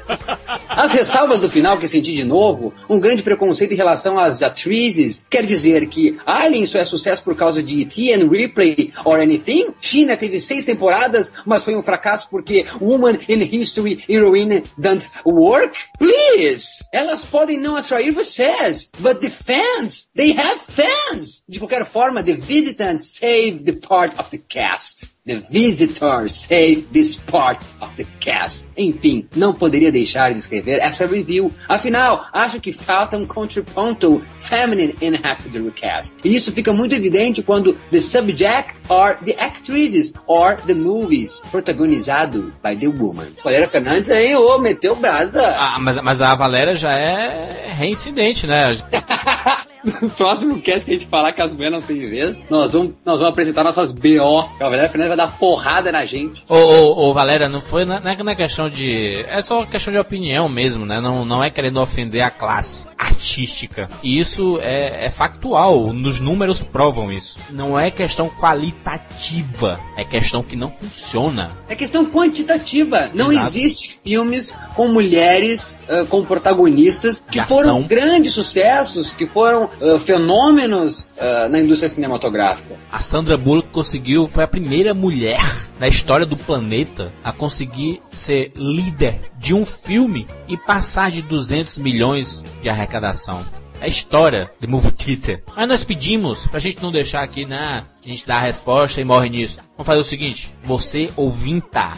As 0.70 0.92
ressalvas 1.06 1.40
do 1.40 1.48
final 1.48 1.78
que 1.78 1.86
senti 1.86 2.12
de 2.12 2.24
novo, 2.24 2.74
um 2.90 2.98
grande 2.98 3.22
preconceito 3.22 3.72
em 3.72 3.76
relação 3.76 4.18
às 4.18 4.42
atrizes, 4.42 5.24
quer 5.30 5.46
dizer 5.46 5.86
que 5.86 6.18
Alien 6.26 6.66
só 6.66 6.80
é 6.80 6.84
sucesso 6.84 7.22
por 7.22 7.36
causa 7.36 7.62
de 7.62 7.82
E.T. 7.82 8.12
and 8.12 8.28
Ripley 8.28 8.92
or 9.04 9.20
anything? 9.20 9.68
China 9.80 10.16
teve 10.16 10.40
seis 10.40 10.64
temporadas, 10.64 11.32
mas 11.46 11.62
foi 11.62 11.76
um 11.76 11.82
fracasso 11.82 12.28
porque 12.28 12.66
Woman 12.80 13.18
in 13.28 13.40
History 13.42 14.04
Heroine 14.08 14.64
don't 14.76 15.08
work? 15.24 15.78
Please! 15.96 16.84
Elas 16.92 17.24
podem 17.24 17.60
não 17.60 17.76
atrair 17.76 18.12
vocês, 18.12 18.90
but 18.98 19.20
the 19.20 19.30
fans, 19.30 20.10
they 20.16 20.36
have 20.36 20.60
fans! 20.66 21.44
De 21.48 21.60
qualquer 21.60 21.86
forma, 21.86 22.20
the 22.20 22.34
visitants 22.34 23.16
save 23.16 23.62
the 23.62 23.74
part 23.74 24.12
of 24.18 24.28
the 24.30 24.38
cast. 24.38 25.15
The 25.26 25.42
Visitor 25.50 26.28
Save 26.28 26.86
This 26.92 27.16
Part 27.16 27.58
of 27.80 27.96
the 27.96 28.06
Cast. 28.20 28.68
Enfim, 28.76 29.26
não 29.34 29.52
poderia 29.52 29.90
deixar 29.90 30.32
de 30.32 30.38
escrever 30.38 30.78
essa 30.80 31.04
review. 31.04 31.50
Afinal, 31.68 32.24
acho 32.32 32.60
que 32.60 32.72
falta 32.72 33.16
um 33.16 33.24
contraponto 33.24 34.22
feminine 34.38 34.94
in 35.02 35.16
Happy 35.16 35.48
the 35.48 35.58
Cast. 35.74 36.14
E 36.22 36.36
isso 36.36 36.52
fica 36.52 36.72
muito 36.72 36.94
evidente 36.94 37.42
quando 37.42 37.74
the 37.90 38.00
subject 38.00 38.80
are 38.88 39.18
the 39.24 39.34
actresses 39.36 40.14
or 40.28 40.54
the 40.64 40.74
movies 40.74 41.42
protagonizado 41.50 42.52
by 42.62 42.76
the 42.76 42.86
woman. 42.86 43.26
Valéria 43.42 43.66
Fernandes 43.66 44.10
aí, 44.10 44.36
ô, 44.36 44.58
meteu 44.58 44.94
brasa. 44.94 45.44
Ah, 45.58 45.76
mas, 45.80 46.00
mas 46.02 46.22
a 46.22 46.36
Valéria 46.36 46.76
já 46.76 46.96
é 46.96 47.74
reincidente, 47.76 48.46
né? 48.46 48.68
no 49.86 50.10
próximo 50.10 50.60
cast 50.60 50.84
que 50.84 50.90
a 50.90 50.94
gente 50.94 51.06
falar 51.06 51.32
que 51.32 51.40
as 51.40 51.52
mulheres 51.52 51.80
não 51.80 51.86
têm 51.86 52.08
vez, 52.08 52.44
nós 52.50 52.72
vamos, 52.72 52.94
nós 53.04 53.18
vamos 53.18 53.32
apresentar 53.32 53.64
nossas 53.64 53.92
BO. 53.92 54.40
A 54.60 54.64
Valéria 54.64 54.88
Fernandes 54.88 55.16
vai 55.16 55.26
dar 55.26 55.38
porrada 55.38 55.92
na 55.92 56.04
gente. 56.04 56.44
Ô, 56.48 56.54
ô, 56.54 57.08
ô, 57.08 57.14
Valéria, 57.14 57.48
não 57.48 57.60
foi, 57.60 57.84
não 57.84 57.96
é, 57.96 58.16
não 58.16 58.32
é 58.32 58.34
questão 58.34 58.68
de. 58.68 59.24
É 59.28 59.40
só 59.40 59.64
questão 59.64 59.92
de 59.92 59.98
opinião 59.98 60.48
mesmo, 60.48 60.84
né? 60.84 61.00
Não, 61.00 61.24
não 61.24 61.42
é 61.42 61.50
querendo 61.50 61.80
ofender 61.80 62.22
a 62.22 62.30
classe 62.30 62.86
artística. 62.98 63.88
E 64.02 64.18
isso 64.18 64.58
é, 64.60 65.06
é 65.06 65.10
factual, 65.10 65.92
nos 65.92 66.20
números 66.20 66.62
provam 66.62 67.12
isso. 67.12 67.38
Não 67.50 67.78
é 67.78 67.90
questão 67.90 68.28
qualitativa, 68.28 69.78
é 69.96 70.04
questão 70.04 70.42
que 70.42 70.56
não 70.56 70.70
funciona. 70.70 71.52
É 71.68 71.74
questão 71.74 72.06
quantitativa. 72.06 73.10
Não 73.14 73.32
Exato. 73.32 73.48
existe 73.48 74.00
filmes 74.04 74.54
com 74.74 74.88
mulheres 74.88 75.78
ah, 75.88 76.04
como 76.08 76.24
protagonistas 76.26 77.22
que 77.30 77.40
foram 77.42 77.82
grandes 77.82 78.32
sucessos, 78.32 79.14
que 79.14 79.26
foram 79.26 79.70
ah, 79.80 79.98
fenômenos 80.00 81.08
ah, 81.18 81.48
na 81.48 81.60
indústria 81.60 81.88
cinematográfica. 81.88 82.76
A 82.90 83.00
Sandra 83.00 83.36
Bullock 83.36 83.68
conseguiu, 83.68 84.28
foi 84.28 84.44
a 84.44 84.48
primeira 84.48 84.94
mulher 84.94 85.40
na 85.78 85.88
história 85.88 86.26
do 86.26 86.36
planeta 86.36 87.12
a 87.22 87.32
conseguir 87.32 88.00
ser 88.12 88.52
líder 88.56 89.18
de 89.38 89.54
um 89.54 89.66
filme 89.66 90.26
e 90.48 90.56
passar 90.56 91.10
de 91.10 91.22
200 91.22 91.78
milhões 91.78 92.44
de 92.62 92.68
arrecadação. 92.68 93.44
É 93.80 93.84
a 93.84 93.88
história 93.88 94.50
de 94.58 94.66
Movie 94.66 94.92
Theater. 94.92 95.42
Mas 95.54 95.68
nós 95.68 95.84
pedimos 95.84 96.46
pra 96.46 96.58
gente 96.58 96.82
não 96.82 96.90
deixar 96.90 97.22
aqui, 97.22 97.44
né? 97.44 97.84
A 98.04 98.08
gente 98.08 98.26
dá 98.26 98.36
a 98.36 98.40
resposta 98.40 99.00
e 99.00 99.04
morre 99.04 99.28
nisso. 99.28 99.60
Vamos 99.76 99.86
fazer 99.86 100.00
o 100.00 100.04
seguinte: 100.04 100.50
você 100.64 101.10
ouvinta 101.14 101.92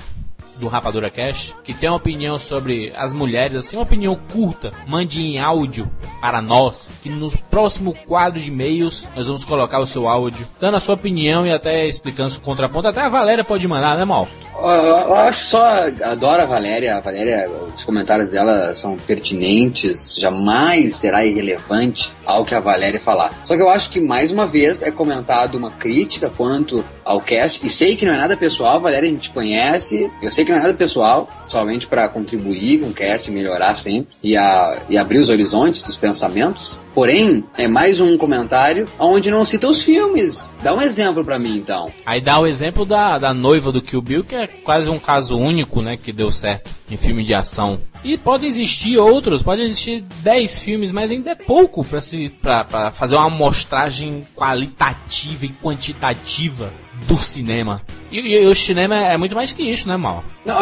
do 0.58 0.68
Rapadura 0.68 1.10
Cash, 1.10 1.54
que 1.64 1.72
tem 1.72 1.88
uma 1.88 1.96
opinião 1.96 2.38
sobre 2.38 2.92
as 2.96 3.12
mulheres, 3.12 3.56
assim, 3.56 3.76
uma 3.76 3.82
opinião 3.82 4.18
curta, 4.32 4.72
mande 4.86 5.22
em 5.22 5.38
áudio 5.38 5.90
para 6.20 6.42
nós, 6.42 6.90
que 7.02 7.08
no 7.08 7.30
próximo 7.50 7.94
quadro 8.06 8.40
de 8.40 8.48
e-mails 8.48 9.08
nós 9.14 9.26
vamos 9.26 9.44
colocar 9.44 9.78
o 9.78 9.86
seu 9.86 10.08
áudio, 10.08 10.46
dando 10.60 10.76
a 10.76 10.80
sua 10.80 10.94
opinião 10.94 11.46
e 11.46 11.52
até 11.52 11.86
explicando 11.86 12.34
o 12.34 12.40
contraponto. 12.40 12.88
Até 12.88 13.00
a 13.00 13.08
Valéria 13.08 13.44
pode 13.44 13.66
mandar, 13.66 13.96
né, 13.96 14.04
Mal? 14.04 14.28
Eu, 14.60 14.64
eu 14.64 15.14
acho 15.14 15.44
só, 15.44 15.62
adoro 16.02 16.42
a 16.42 16.46
Valéria. 16.46 16.96
A 16.96 17.00
Valéria, 17.00 17.48
os 17.76 17.84
comentários 17.84 18.30
dela 18.30 18.74
são 18.74 18.96
pertinentes, 18.96 20.16
jamais 20.18 20.96
será 20.96 21.24
irrelevante 21.24 22.12
ao 22.26 22.44
que 22.44 22.54
a 22.54 22.60
Valéria 22.60 23.00
falar. 23.00 23.32
Só 23.46 23.54
que 23.54 23.62
eu 23.62 23.68
acho 23.68 23.88
que 23.90 24.00
mais 24.00 24.32
uma 24.32 24.46
vez 24.46 24.82
é 24.82 24.90
comentado 24.90 25.54
uma 25.56 25.70
crítica 25.70 26.28
quanto 26.28 26.84
ao 27.04 27.20
cast, 27.20 27.64
e 27.64 27.70
sei 27.70 27.96
que 27.96 28.04
não 28.04 28.12
é 28.12 28.16
nada 28.16 28.36
pessoal, 28.36 28.80
Valéria 28.80 29.08
a 29.08 29.12
gente 29.12 29.30
conhece, 29.30 30.10
eu 30.22 30.30
sei 30.30 30.44
que 30.44 30.47
não 30.52 30.58
nada 30.58 30.74
pessoal, 30.74 31.28
somente 31.42 31.86
para 31.86 32.08
contribuir 32.08 32.80
com 32.80 32.88
o 32.88 32.92
cast, 32.92 33.30
melhorar 33.30 33.74
sempre 33.74 34.08
e, 34.22 34.36
a, 34.36 34.78
e 34.88 34.96
abrir 34.96 35.18
os 35.18 35.30
horizontes 35.30 35.82
dos 35.82 35.96
pensamentos. 35.96 36.80
Porém, 36.94 37.44
é 37.56 37.68
mais 37.68 38.00
um 38.00 38.16
comentário 38.18 38.86
onde 38.98 39.30
não 39.30 39.44
cita 39.44 39.68
os 39.68 39.82
filmes. 39.82 40.48
Dá 40.62 40.74
um 40.74 40.82
exemplo 40.82 41.24
para 41.24 41.38
mim 41.38 41.56
então. 41.56 41.90
Aí 42.04 42.20
dá 42.20 42.38
o 42.38 42.46
exemplo 42.46 42.84
da, 42.84 43.18
da 43.18 43.32
noiva 43.32 43.70
do 43.70 43.80
Kill 43.80 44.02
Bill, 44.02 44.24
que 44.24 44.34
é 44.34 44.46
quase 44.46 44.90
um 44.90 44.98
caso 44.98 45.38
único, 45.38 45.80
né, 45.80 45.96
que 45.96 46.12
deu 46.12 46.30
certo 46.30 46.70
em 46.90 46.96
filme 46.96 47.22
de 47.22 47.34
ação. 47.34 47.80
E 48.02 48.16
podem 48.16 48.48
existir 48.48 48.96
outros, 48.98 49.42
podem 49.42 49.64
existir 49.66 50.04
10 50.22 50.58
filmes, 50.58 50.92
mas 50.92 51.10
ainda 51.10 51.30
é 51.30 51.34
pouco 51.34 51.84
para 51.84 52.00
se 52.00 52.28
pra 52.40 52.90
fazer 52.90 53.16
uma 53.16 53.26
amostragem 53.26 54.26
qualitativa 54.34 55.46
e 55.46 55.48
quantitativa 55.48 56.72
do 57.06 57.16
cinema. 57.16 57.80
E, 58.10 58.18
e 58.18 58.46
o 58.46 58.54
cinema 58.54 58.96
é 58.96 59.16
muito 59.16 59.34
mais 59.34 59.52
que 59.52 59.62
isso, 59.62 59.88
né, 59.88 59.96
Mal? 59.96 60.24
Não, 60.44 60.56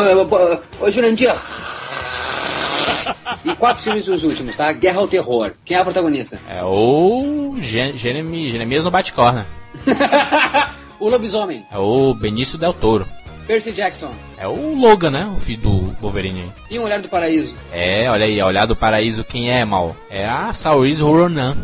ô 0.81 0.91
Jurandir. 0.91 1.35
E 3.45 3.55
quatro 3.57 3.83
filmes 3.83 4.09
os 4.09 4.25
últimos, 4.25 4.57
tá? 4.57 4.73
Guerra 4.73 4.99
ao 4.99 5.09
Terror. 5.09 5.53
Quem 5.65 5.77
é 5.77 5.81
o 5.81 5.85
protagonista? 5.85 6.41
É 6.49 6.63
o 6.65 7.55
Jeremias 7.59 8.85
no 8.85 8.91
Bate-Corna. 8.91 9.47
o 10.99 11.09
Lobisomem. 11.09 11.65
É 11.71 11.79
o 11.79 12.15
Benício 12.15 12.59
Del 12.59 12.73
Toro. 12.73 13.07
Percy 13.47 13.71
Jackson. 13.71 14.11
É 14.37 14.49
o 14.49 14.75
Logan, 14.75 15.11
né? 15.11 15.33
O 15.37 15.39
filho 15.39 15.63
do 15.63 15.97
Wolverine 16.01 16.41
aí. 16.41 16.51
E 16.69 16.79
Um 16.81 16.83
Olhar 16.83 17.01
do 17.01 17.09
Paraíso. 17.09 17.55
É, 17.73 18.11
olha 18.11 18.27
aí, 18.27 18.43
Olhar 18.43 18.67
do 18.67 18.75
Paraíso, 18.75 19.23
quem 19.23 19.51
é, 19.51 19.65
Mal? 19.65 19.97
É 20.11 20.27
a 20.27 20.53
Saoirse 20.53 21.01
Ronan. 21.01 21.57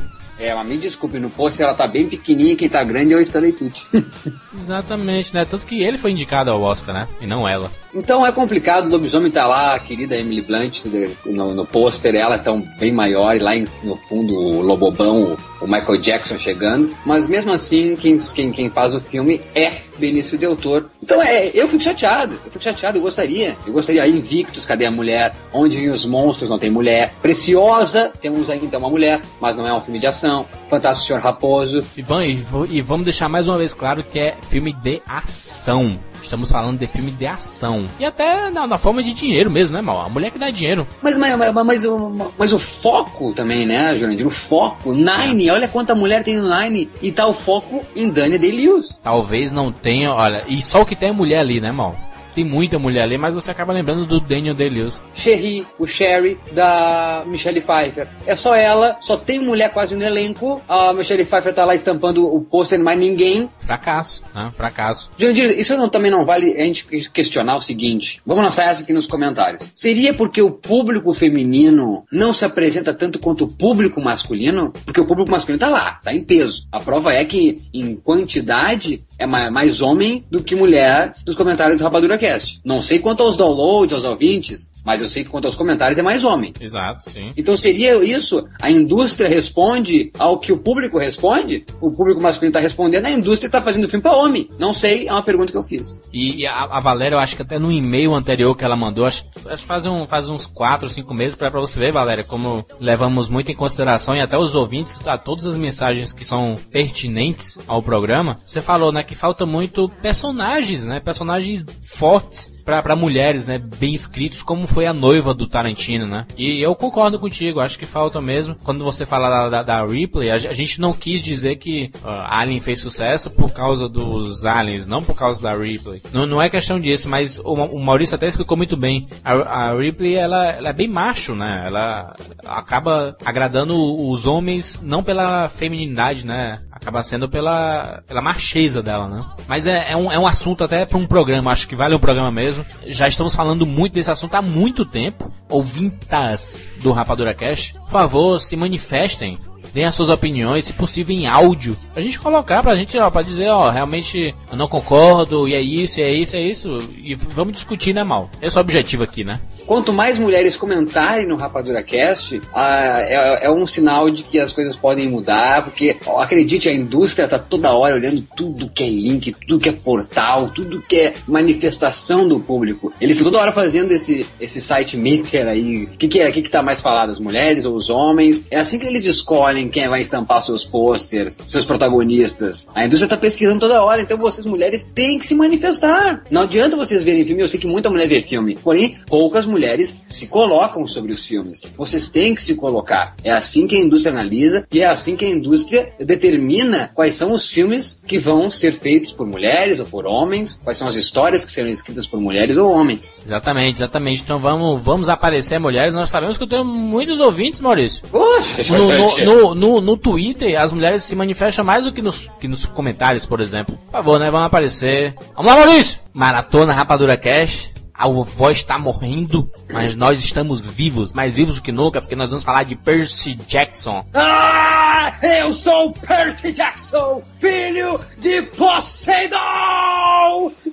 É, 0.43 0.53
mas 0.55 0.69
me 0.69 0.77
desculpe, 0.77 1.21
no 1.21 1.31
pôster 1.31 1.65
ela 1.65 1.75
tá 1.75 1.87
bem 1.87 2.07
pequenininha, 2.09 2.57
quem 2.57 2.69
tá 2.69 2.83
grande 2.83 3.13
é 3.15 3.17
o 3.17 3.21
Stanley 3.21 3.53
Tucci. 3.53 3.85
Exatamente, 4.59 5.33
né? 5.33 5.45
Tanto 5.45 5.65
que 5.65 5.83
ele 5.83 5.97
foi 5.97 6.11
indicado 6.11 6.51
ao 6.51 6.61
Oscar, 6.61 6.93
né? 6.95 7.09
E 7.21 7.27
não 7.27 7.47
ela. 7.49 7.71
então 7.95 8.27
é 8.27 8.33
complicado, 8.33 8.87
o 8.87 8.89
lobisomem 8.91 9.31
tá 9.31 9.47
lá, 9.47 9.75
a 9.75 9.79
querida 9.79 10.17
Emily 10.17 10.43
Blunt 10.43 10.85
no, 11.27 11.55
no 11.55 11.65
pôster, 11.65 12.15
ela 12.17 12.35
é 12.35 12.39
tão 12.39 12.61
bem 12.79 12.91
maior, 12.93 13.37
e 13.37 13.39
lá 13.39 13.55
em- 13.57 13.69
no 13.85 13.95
fundo 13.97 14.35
o 14.35 14.61
Lobobão, 14.63 15.37
o, 15.61 15.65
o 15.65 15.67
Michael 15.69 16.01
Jackson 16.01 16.39
chegando. 16.39 16.93
Mas 17.07 17.29
mesmo 17.29 17.53
assim, 17.53 17.95
quem, 17.95 18.19
quem, 18.19 18.51
quem 18.51 18.69
faz 18.71 18.95
o 18.95 19.01
filme 19.01 19.41
é 19.55 19.73
Benício 20.03 20.37
Del 20.37 20.57
Toro. 20.57 20.91
Então 21.01 21.23
é, 21.23 21.51
eu 21.55 21.69
fico 21.69 21.83
chateado, 21.83 22.35
eu 22.45 22.51
fico 22.51 22.65
chateado, 22.65 22.99
eu 22.99 23.03
gostaria. 23.03 23.57
Eu 23.65 23.73
gostaria, 23.73 24.05
Invictus, 24.09 24.67
cadê 24.67 24.85
a 24.85 24.91
mulher? 24.91 25.33
Onde 25.53 25.77
vêm 25.77 25.91
os 25.91 26.05
monstros, 26.05 26.51
não 26.51 26.59
tem 26.59 26.69
mulher. 26.71 27.13
Preciosa, 27.23 28.11
temos 28.21 28.51
ainda 28.51 28.79
uma 28.79 28.91
mulher, 28.91 29.23
mas 29.41 29.57
não 29.57 29.67
é 29.67 29.73
um 29.73 29.81
filme 29.81 30.01
de 30.01 30.07
ação. 30.09 30.45
Fantástico 30.69 31.07
Senhor 31.07 31.23
Raposo, 31.23 31.85
vam- 31.99 32.25
e 32.25 32.37
e 32.71 32.81
vamos 32.81 33.05
deixar 33.05 33.29
mais 33.29 33.47
uma 33.47 33.59
vez 33.59 33.75
claro 33.75 34.03
que 34.03 34.19
é 34.19 34.37
filme 34.51 34.73
de 34.73 35.01
ação. 35.09 35.99
Estamos 36.23 36.51
falando 36.51 36.79
de 36.79 36.87
filme 36.87 37.11
de 37.11 37.27
ação. 37.27 37.85
E 37.99 38.05
até 38.05 38.51
na, 38.51 38.67
na 38.67 38.79
forma 38.79 39.03
de 39.03 39.13
dinheiro 39.13 39.51
mesmo, 39.51 39.75
né, 39.75 39.83
Mal? 39.83 40.01
A 40.01 40.09
mulher 40.09 40.31
que 40.31 40.39
dá 40.39 40.51
dinheiro. 40.51 40.87
Mas, 41.03 41.19
mas, 41.19 41.37
mas, 41.37 41.53
mas 41.53 41.85
o, 41.85 42.33
mas 42.39 42.53
o 42.53 42.59
foco 42.59 43.33
também, 43.33 43.67
né, 43.67 43.95
Jurandir? 43.95 44.27
O 44.27 44.31
foco, 44.31 44.93
Nine, 44.93 45.51
olha 45.51 45.69
quanta 45.69 45.95
mulher 45.95 46.23
tem 46.23 46.37
no 46.37 46.49
Nine 46.49 46.89
e 47.01 47.11
tá 47.11 47.27
o 47.27 47.35
foco 47.35 47.85
em 47.95 48.09
Dania 48.09 48.39
Day-Lewis. 48.39 48.99
Talvez 49.03 49.53
não 49.53 49.73
tenha, 49.73 50.13
olha, 50.13 50.45
e 50.47 50.63
só 50.63 50.83
o 50.83 50.87
que 50.87 50.97
tem 50.97 51.11
é 51.11 51.13
mulher 51.13 51.41
ali, 51.41 51.61
né, 51.61 51.73
Mal? 51.73 51.97
Tem 52.35 52.45
muita 52.45 52.79
mulher 52.79 53.03
ali, 53.03 53.19
mas 53.19 53.35
você 53.35 53.51
acaba 53.51 53.73
lembrando 53.73 54.07
do 54.07 54.21
Daniel 54.21 54.55
Day-Lewis. 54.55 55.03
Sherry, 55.15 55.67
o 55.79 55.87
Sherry 55.87 56.39
da 56.53 57.25
Michelle 57.27 57.61
Pfeiffer. 57.61 58.09
É 58.27 58.35
só 58.35 58.55
ela, 58.55 58.97
só 59.01 59.17
tem 59.17 59.39
mulher 59.39 59.73
quase 59.73 59.95
no 59.95 60.03
elenco. 60.03 60.63
A 60.69 60.93
Michelle 60.93 61.25
Pfeiffer 61.25 61.55
tá 61.55 61.65
lá 61.65 61.75
estampando 61.75 62.25
o 62.25 62.41
pôster, 62.41 62.83
mais 62.83 62.99
ninguém. 62.99 63.51
Fracasso, 63.57 64.23
né? 64.35 64.51
Fracasso. 64.55 65.11
Jurandir, 65.19 65.59
isso 65.59 65.77
não, 65.77 65.89
também 65.89 66.11
não 66.11 66.25
vale 66.25 66.53
a 66.61 66.65
gente 66.65 66.87
questionar 67.11 67.57
o 67.57 67.61
seguinte. 67.61 68.21
Vamos 68.25 68.45
lançar 68.45 68.69
essa 68.69 68.83
aqui 68.83 68.93
nos 68.93 69.07
comentários. 69.07 69.71
Seria 69.75 70.15
porque 70.15 70.41
o 70.41 70.51
público 70.51 71.13
feminino 71.13 72.05
não 72.11 72.33
se 72.33 72.45
apresenta 72.45 72.95
tanto 72.95 73.19
quanto 73.19 73.45
o 73.45 73.49
público 73.49 74.01
masculino? 74.01 74.73
Porque 74.85 75.01
o 75.01 75.07
público 75.07 75.31
masculino 75.31 75.59
tá 75.59 75.69
lá, 75.69 76.01
tá 76.03 76.15
em 76.15 76.25
peso. 76.25 76.67
A 76.71 76.81
prova 76.81 77.13
é 77.13 77.25
que, 77.25 77.61
em 77.73 77.97
quantidade, 77.97 79.05
é 79.23 79.27
ma- 79.27 79.51
mais 79.51 79.81
homem 79.81 80.25
do 80.31 80.43
que 80.43 80.55
mulher 80.55 81.13
nos 81.27 81.37
comentários 81.37 81.79
do 81.79 81.85
Rapadura 81.85 82.19
Cast. 82.19 82.61
Não 82.65 82.81
sei 82.81 82.99
quanto 82.99 83.23
aos 83.23 83.37
downloads, 83.37 83.95
aos 83.95 84.05
ouvintes, 84.05 84.71
mas 84.85 85.01
eu 85.01 85.09
sei 85.09 85.25
que 85.25 85.31
quanto 85.31 85.47
aos 85.47 85.57
comentários 85.57 85.99
é 85.99 86.03
mais 86.03 86.25
homem. 86.25 86.53
Exato, 86.61 87.11
sim. 87.11 87.31
Então 87.37 87.57
seria 87.57 88.03
isso? 88.05 88.47
A 88.61 88.71
indústria 88.71 89.29
responde 89.29 90.11
ao 90.19 90.39
que 90.39 90.53
o 90.53 90.59
público 90.59 90.99
responde? 90.99 91.65
O 91.81 91.91
público 91.91 92.21
masculino 92.21 92.51
está 92.51 92.61
respondendo, 92.61 93.07
a 93.07 93.11
indústria 93.11 93.49
está 93.49 93.63
fazendo 93.63 93.89
filme 93.89 94.03
para 94.03 94.17
homem. 94.17 94.49
Não 94.59 94.73
sei, 94.73 95.09
é 95.09 95.13
uma 95.13 95.23
pergunta 95.23 95.53
que 95.53 95.59
eu 95.59 95.63
fiz. 95.63 95.99
E, 96.13 96.41
e 96.41 96.47
a, 96.47 96.65
a 96.65 96.81
Valéria, 96.81 97.17
eu 97.17 97.21
acho 97.21 97.37
que 97.37 97.43
até 97.43 97.59
no 97.59 97.71
e-mail 97.71 98.15
anterior 98.15 98.57
que 98.57 98.65
ela 98.65 98.77
mandou, 98.77 99.07
acho, 99.07 99.25
que 99.31 99.57
faz, 99.59 99.87
um, 99.87 100.07
faz 100.07 100.29
uns 100.29 100.47
4 100.47 100.87
ou 100.87 100.91
5 100.91 101.15
meses, 101.15 101.35
pra 101.35 101.51
você 101.51 101.79
ver, 101.79 101.93
Valéria, 101.93 102.25
como 102.25 102.65
levamos 102.81 103.29
muito 103.29 103.51
em 103.51 103.55
consideração 103.55 104.17
e 104.17 104.21
até 104.21 104.37
os 104.37 104.55
ouvintes, 104.55 105.01
a 105.07 105.17
todas 105.17 105.47
as 105.47 105.57
mensagens 105.57 106.13
que 106.13 106.25
são 106.25 106.57
pertinentes 106.71 107.59
ao 107.67 107.83
programa. 107.83 108.41
Você 108.45 108.61
falou, 108.61 108.93
né, 108.93 109.03
que 109.03 109.15
falta 109.15 109.47
muito 109.47 109.89
personagens, 110.01 110.85
né, 110.85 111.01
personagens 111.01 111.65
fortes 111.83 112.62
pra 112.65 112.97
mulheres, 112.97 113.47
né, 113.47 113.59
bem 113.59 113.95
escritos, 113.95 114.43
como 114.43 114.67
foi 114.67 114.87
a 114.87 114.93
noiva 114.93 115.35
do 115.35 115.47
Tarantino, 115.47 116.07
né. 116.07 116.27
E 116.37 116.61
eu 116.61 116.75
concordo 116.75 117.19
contigo, 117.19 117.61
acho 117.61 117.79
que 117.79 117.87
falta 117.87 118.21
mesmo. 118.21 118.57
Quando 118.63 118.85
você 118.85 119.05
fala 119.05 119.29
da, 119.29 119.49
da, 119.49 119.63
da 119.63 119.87
Ripley, 119.87 120.31
a, 120.31 120.35
a 120.35 120.53
gente 120.53 120.81
não 120.81 120.93
quis 120.93 121.21
dizer 121.21 121.57
que 121.57 121.91
ah, 122.05 122.41
Alien 122.41 122.61
fez 122.61 122.81
sucesso 122.81 123.31
por 123.31 123.53
causa 123.53 123.89
dos 123.89 124.45
aliens, 124.45 124.87
não 124.87 125.03
por 125.03 125.15
causa 125.15 125.43
da 125.43 125.55
Ripley. 125.55 126.01
Não, 126.13 126.27
não 126.27 126.41
é 126.41 126.49
questão 126.49 126.79
disso, 126.79 127.09
mas 127.09 127.39
o, 127.39 127.53
o 127.53 127.83
Maurício 127.83 128.15
até 128.15 128.27
explicou 128.27 128.57
muito 128.57 128.77
bem. 128.77 129.07
A, 129.25 129.33
a 129.33 129.77
Ripley, 129.77 130.15
ela, 130.15 130.51
ela 130.51 130.69
é 130.69 130.73
bem 130.73 130.89
macho, 130.89 131.35
né? 131.35 131.65
Ela 131.67 132.15
acaba 132.45 133.17
agradando 133.25 133.77
os 134.09 134.27
homens 134.27 134.81
não 134.83 135.03
pela 135.03 135.49
feminilidade, 135.49 136.27
né? 136.27 136.61
Acaba 136.83 137.03
sendo 137.03 137.29
pela, 137.29 138.03
pela 138.09 138.21
macheza 138.21 138.83
dela, 138.83 139.09
né? 139.09 139.25
Mas 139.47 139.69
é, 139.69 139.93
é, 139.93 139.97
um, 139.97 140.11
é 140.11 140.19
um 140.19 140.27
assunto 140.27 140.65
até 140.65 140.85
para 140.85 140.99
um 140.99 141.07
programa, 141.07 141.53
acho 141.53 141.69
que 141.69 141.77
vale 141.77 141.95
um 141.95 141.99
programa 141.99 142.31
mesmo. 142.31 142.67
Já 142.89 143.07
estamos 143.07 143.35
falando 143.35 143.65
muito 143.65 143.95
desse 143.95 144.11
assunto 144.11 144.35
há 144.35 144.43
muito 144.43 144.85
tempo. 144.85 145.33
Ouvintas 145.49 146.67
do 146.83 146.91
Rapadura 146.91 147.35
Cash, 147.35 147.73
por 147.73 147.89
favor, 147.89 148.41
se 148.41 148.57
manifestem. 148.57 149.39
Deem 149.73 149.87
as 149.87 149.95
suas 149.95 150.09
opiniões, 150.09 150.65
se 150.65 150.73
possível 150.73 151.15
em 151.15 151.27
áudio, 151.27 151.77
pra 151.93 152.03
gente 152.03 152.21
colocar 152.21 152.63
pra 152.63 152.75
gente, 152.75 152.97
ó, 152.99 153.11
pra 153.11 153.23
dizer, 153.23 153.49
ó, 153.49 153.71
realmente 153.71 154.35
eu 154.51 154.57
não 154.57 154.69
concordo, 154.69 155.49
e 155.49 155.55
é 155.55 155.61
isso, 155.61 156.01
e 156.01 156.03
é 156.03 156.13
isso, 156.13 156.37
é 156.37 156.41
isso, 156.41 156.79
e 156.97 157.15
vamos 157.15 157.55
discutir, 157.55 157.93
né, 157.93 158.05
mal? 158.05 158.31
Esse 158.41 158.57
é 158.57 158.61
o 158.61 158.63
objetivo 158.63 159.05
aqui, 159.05 159.25
né? 159.25 159.41
Quanto 159.67 159.93
mais 159.93 160.19
mulheres 160.19 160.57
comentarem 160.57 161.27
no 161.27 161.37
Rapadura 161.37 161.83
Cast, 161.83 162.41
ah, 162.55 162.95
é, 162.99 163.47
é, 163.47 163.51
um 163.51 163.67
sinal 163.67 164.11
de 164.11 164.23
que 164.23 164.39
as 164.39 164.53
coisas 164.53 164.77
podem 164.77 165.09
mudar, 165.09 165.65
porque, 165.65 165.97
ó, 166.07 166.21
acredite, 166.21 166.69
a 166.69 166.73
indústria 166.73 167.29
tá 167.29 167.39
toda 167.39 167.73
hora 167.73 167.95
olhando 167.95 168.23
tudo 168.37 168.69
que 168.69 168.83
é 168.83 168.89
link, 168.89 169.35
tudo 169.47 169.61
que 169.61 169.69
é 169.69 169.73
portal, 169.73 170.49
tudo 170.49 170.83
que 170.83 170.99
é 170.99 171.13
manifestação 171.27 172.29
do 172.29 172.41
público. 172.41 172.93
Eles 173.01 173.17
estão 173.17 173.31
toda 173.31 173.43
hora 173.43 173.53
fazendo 173.53 173.93
esse, 173.93 174.27
esse 174.41 174.61
site 174.61 174.97
meter 174.97 175.49
aí. 175.49 175.85
O 175.85 175.97
que, 175.97 176.09
que 176.09 176.21
é? 176.21 176.29
O 176.29 176.33
que, 176.33 176.43
que 176.43 176.51
tá 176.51 176.63
mais 176.63 176.81
falado, 176.81 177.11
as 177.11 177.19
mulheres 177.19 177.65
ou 177.65 177.75
os 177.75 177.89
homens? 177.89 178.47
É 178.51 178.59
assim 178.59 178.79
que 178.79 178.87
eles 178.87 179.05
escolhem 179.05 179.62
quem 179.69 179.89
vai 179.89 180.01
estampar 180.01 180.43
seus 180.43 180.65
posters, 180.65 181.39
seus 181.47 181.65
protagonistas. 181.65 182.69
A 182.75 182.87
indústria 182.87 183.09
tá 183.09 183.17
pesquisando 183.17 183.61
toda 183.61 183.83
hora, 183.83 184.03
então 184.03 184.17
vocês 184.19 184.47
mulheres 184.47 184.85
têm 184.85 185.19
que 185.19 185.27
se 185.27 185.35
manifestar. 185.35 186.23
Não 186.31 186.43
adianta 186.43 186.77
vocês 186.77 187.03
verem 187.03 187.25
filme, 187.27 187.43
eu 187.43 187.49
sei 187.49 187.61
que 187.61 187.67
muita 187.67 187.91
mulher 187.91 188.09
vê 188.09 188.23
filme, 188.23 188.57
porém 188.63 188.99
poucas 189.07 189.47
mulheres 189.47 190.03
se 190.07 190.27
colocam 190.27 190.87
sobre 190.87 191.13
os 191.13 191.25
filmes. 191.25 191.63
Vocês 191.77 192.09
têm 192.09 192.35
que 192.35 192.43
se 192.43 192.55
colocar. 192.55 193.15
É 193.25 193.31
assim 193.31 193.67
que 193.67 193.77
a 193.77 193.81
indústria 193.81 194.13
analisa 194.13 194.67
e 194.73 194.81
é 194.81 194.87
assim 194.87 195.17
que 195.17 195.25
a 195.25 195.29
indústria 195.29 195.93
determina 195.99 196.91
quais 196.95 197.15
são 197.15 197.33
os 197.33 197.49
filmes 197.49 198.03
que 198.07 198.19
vão 198.19 198.51
ser 198.51 198.73
feitos 198.73 199.13
por 199.13 199.27
mulheres 199.27 199.79
ou 199.79 199.87
por 199.87 200.07
homens, 200.07 200.61
quais 200.63 200.79
são 200.79 200.89
as 200.89 200.95
histórias 200.95 201.45
que 201.45 201.51
serão 201.51 201.71
escritas 201.71 202.07
por 202.07 202.21
mulheres 202.21 202.57
ou 202.57 202.71
homens. 202.71 203.21
Exatamente, 203.25 203.79
exatamente. 203.79 204.23
Então 204.23 204.39
vamos, 204.39 204.83
vamos 204.83 205.09
aparecer 205.09 205.59
mulheres. 205.59 205.95
Nós 205.95 206.11
sabemos 206.11 206.37
que 206.37 206.45
eu 206.45 206.49
tenho 206.49 206.65
muitos 206.65 207.21
ouvintes, 207.21 207.61
Maurício. 207.61 208.05
Poxa, 208.11 208.73
no, 208.73 208.93
no, 208.93 209.25
no, 209.25 209.52
no, 209.55 209.81
no 209.81 209.97
Twitter, 209.97 210.61
as 210.61 210.73
mulheres 210.73 211.03
se 211.03 211.17
manifestam 211.17 211.65
mais 211.65 211.85
do 211.85 211.93
que 211.93 212.03
nos, 212.03 212.31
que 212.41 212.49
nos 212.49 212.67
comentários, 212.67 213.27
por 213.27 213.41
exemplo. 213.41 213.77
Por 213.87 213.93
favor, 213.93 214.19
né? 214.19 214.31
Vamos 214.31 214.47
aparecer. 214.47 215.15
Vamos 215.35 215.53
lá, 215.53 215.59
Maurício! 215.59 216.01
Maratona 216.13 216.73
Rapadura 216.73 217.17
Cash. 217.17 217.71
A 217.95 218.09
voz 218.09 218.59
está 218.59 218.79
morrendo, 218.79 219.49
mas 219.73 219.95
nós 219.95 220.19
estamos 220.19 220.65
vivos, 220.65 221.13
mais 221.13 221.35
vivos 221.35 221.57
do 221.57 221.63
que 221.63 221.71
nunca, 221.71 222.01
porque 222.01 222.17
nós 222.17 222.31
vamos 222.31 222.43
falar 222.43 222.65
de 222.65 222.75
Percy 222.75 223.35
Jackson. 223.47 224.05
Ah, 224.13 225.13
eu 225.23 225.55
sou 225.55 225.93
Percy 225.93 226.53
Jackson, 226.53 227.23
filho 227.39 228.01
de 228.19 228.43
Poseidon! 228.43 229.39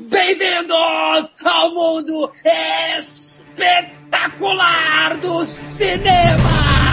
Bem-vindos 0.10 1.30
ao 1.44 1.76
mundo 1.76 2.32
espetacular 2.98 5.18
do 5.18 5.46
cinema! 5.46 6.89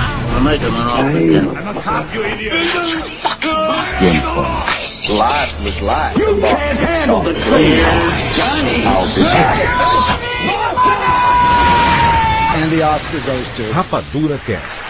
James 3.99 4.29
Bond. 4.29 4.69
Life 5.09 5.55
was 5.65 5.81
life. 5.81 6.19
You 6.19 6.39
can't 6.41 6.79
handle 6.79 7.23
the 7.23 7.33
truth. 7.33 7.47
Johnny. 8.37 8.85
I'll 8.85 9.07
be 9.15 9.23
back. 9.23 9.65
And 12.57 12.71
the 12.71 12.83
Oscar 12.83 13.21
goes 13.25 13.49
to 13.57 13.63
Rapadura 13.73 14.39
Cast. 14.45 14.83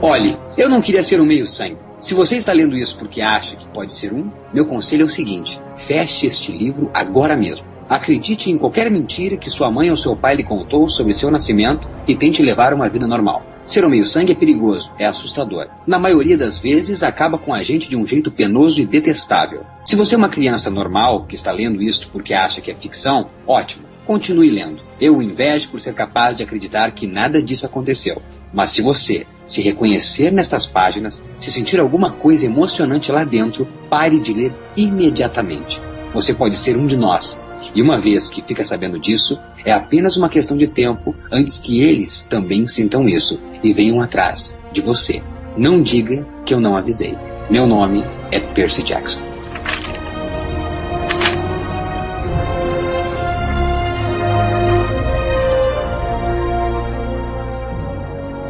Olhe, 0.00 0.38
eu 0.56 0.68
não 0.68 0.80
queria 0.80 1.02
ser 1.02 1.20
um 1.20 1.24
meio-sangue. 1.24 1.78
Se 2.00 2.14
você 2.14 2.36
está 2.36 2.52
lendo 2.52 2.76
isso 2.76 2.96
porque 2.96 3.20
acha 3.20 3.56
que 3.56 3.66
pode 3.68 3.92
ser 3.92 4.12
um, 4.12 4.30
meu 4.54 4.66
conselho 4.66 5.02
é 5.02 5.06
o 5.06 5.10
seguinte: 5.10 5.60
feche 5.76 6.26
este 6.28 6.52
livro 6.52 6.88
agora 6.94 7.36
mesmo. 7.36 7.77
Acredite 7.88 8.50
em 8.50 8.58
qualquer 8.58 8.90
mentira 8.90 9.36
que 9.36 9.48
sua 9.48 9.70
mãe 9.70 9.90
ou 9.90 9.96
seu 9.96 10.14
pai 10.14 10.36
lhe 10.36 10.44
contou 10.44 10.88
sobre 10.88 11.14
seu 11.14 11.30
nascimento 11.30 11.88
e 12.06 12.14
tente 12.14 12.42
levar 12.42 12.74
uma 12.74 12.88
vida 12.88 13.06
normal. 13.06 13.42
Ser 13.64 13.84
um 13.84 13.88
meio-sangue 13.88 14.32
é 14.32 14.34
perigoso, 14.34 14.90
é 14.98 15.06
assustador. 15.06 15.68
Na 15.86 15.98
maioria 15.98 16.38
das 16.38 16.58
vezes, 16.58 17.02
acaba 17.02 17.38
com 17.38 17.52
a 17.52 17.62
gente 17.62 17.88
de 17.88 17.96
um 17.96 18.06
jeito 18.06 18.30
penoso 18.30 18.80
e 18.80 18.86
detestável. 18.86 19.62
Se 19.84 19.96
você 19.96 20.14
é 20.14 20.18
uma 20.18 20.28
criança 20.28 20.70
normal 20.70 21.24
que 21.26 21.34
está 21.34 21.52
lendo 21.52 21.82
isto 21.82 22.08
porque 22.08 22.32
acha 22.32 22.60
que 22.60 22.70
é 22.70 22.74
ficção, 22.74 23.28
ótimo, 23.46 23.86
continue 24.06 24.50
lendo. 24.50 24.82
Eu 25.00 25.18
o 25.18 25.22
invejo 25.22 25.68
por 25.68 25.80
ser 25.80 25.94
capaz 25.94 26.36
de 26.36 26.42
acreditar 26.42 26.92
que 26.92 27.06
nada 27.06 27.42
disso 27.42 27.66
aconteceu. 27.66 28.22
Mas 28.52 28.70
se 28.70 28.80
você 28.80 29.26
se 29.44 29.60
reconhecer 29.62 30.30
nestas 30.30 30.66
páginas, 30.66 31.24
se 31.38 31.50
sentir 31.50 31.80
alguma 31.80 32.10
coisa 32.10 32.46
emocionante 32.46 33.12
lá 33.12 33.24
dentro, 33.24 33.68
pare 33.90 34.18
de 34.18 34.32
ler 34.32 34.54
imediatamente. 34.76 35.80
Você 36.14 36.32
pode 36.32 36.56
ser 36.56 36.76
um 36.76 36.86
de 36.86 36.96
nós. 36.96 37.42
E 37.74 37.82
uma 37.82 37.98
vez 37.98 38.30
que 38.30 38.42
fica 38.42 38.64
sabendo 38.64 38.98
disso, 38.98 39.38
é 39.64 39.72
apenas 39.72 40.16
uma 40.16 40.28
questão 40.28 40.56
de 40.56 40.66
tempo 40.66 41.14
antes 41.30 41.58
que 41.58 41.80
eles 41.80 42.22
também 42.22 42.66
sintam 42.66 43.08
isso 43.08 43.40
e 43.62 43.72
venham 43.72 44.00
atrás 44.00 44.58
de 44.72 44.80
você. 44.80 45.22
Não 45.56 45.82
diga 45.82 46.26
que 46.44 46.54
eu 46.54 46.60
não 46.60 46.76
avisei. 46.76 47.16
Meu 47.50 47.66
nome 47.66 48.04
é 48.30 48.38
Percy 48.38 48.82
Jackson. 48.82 49.27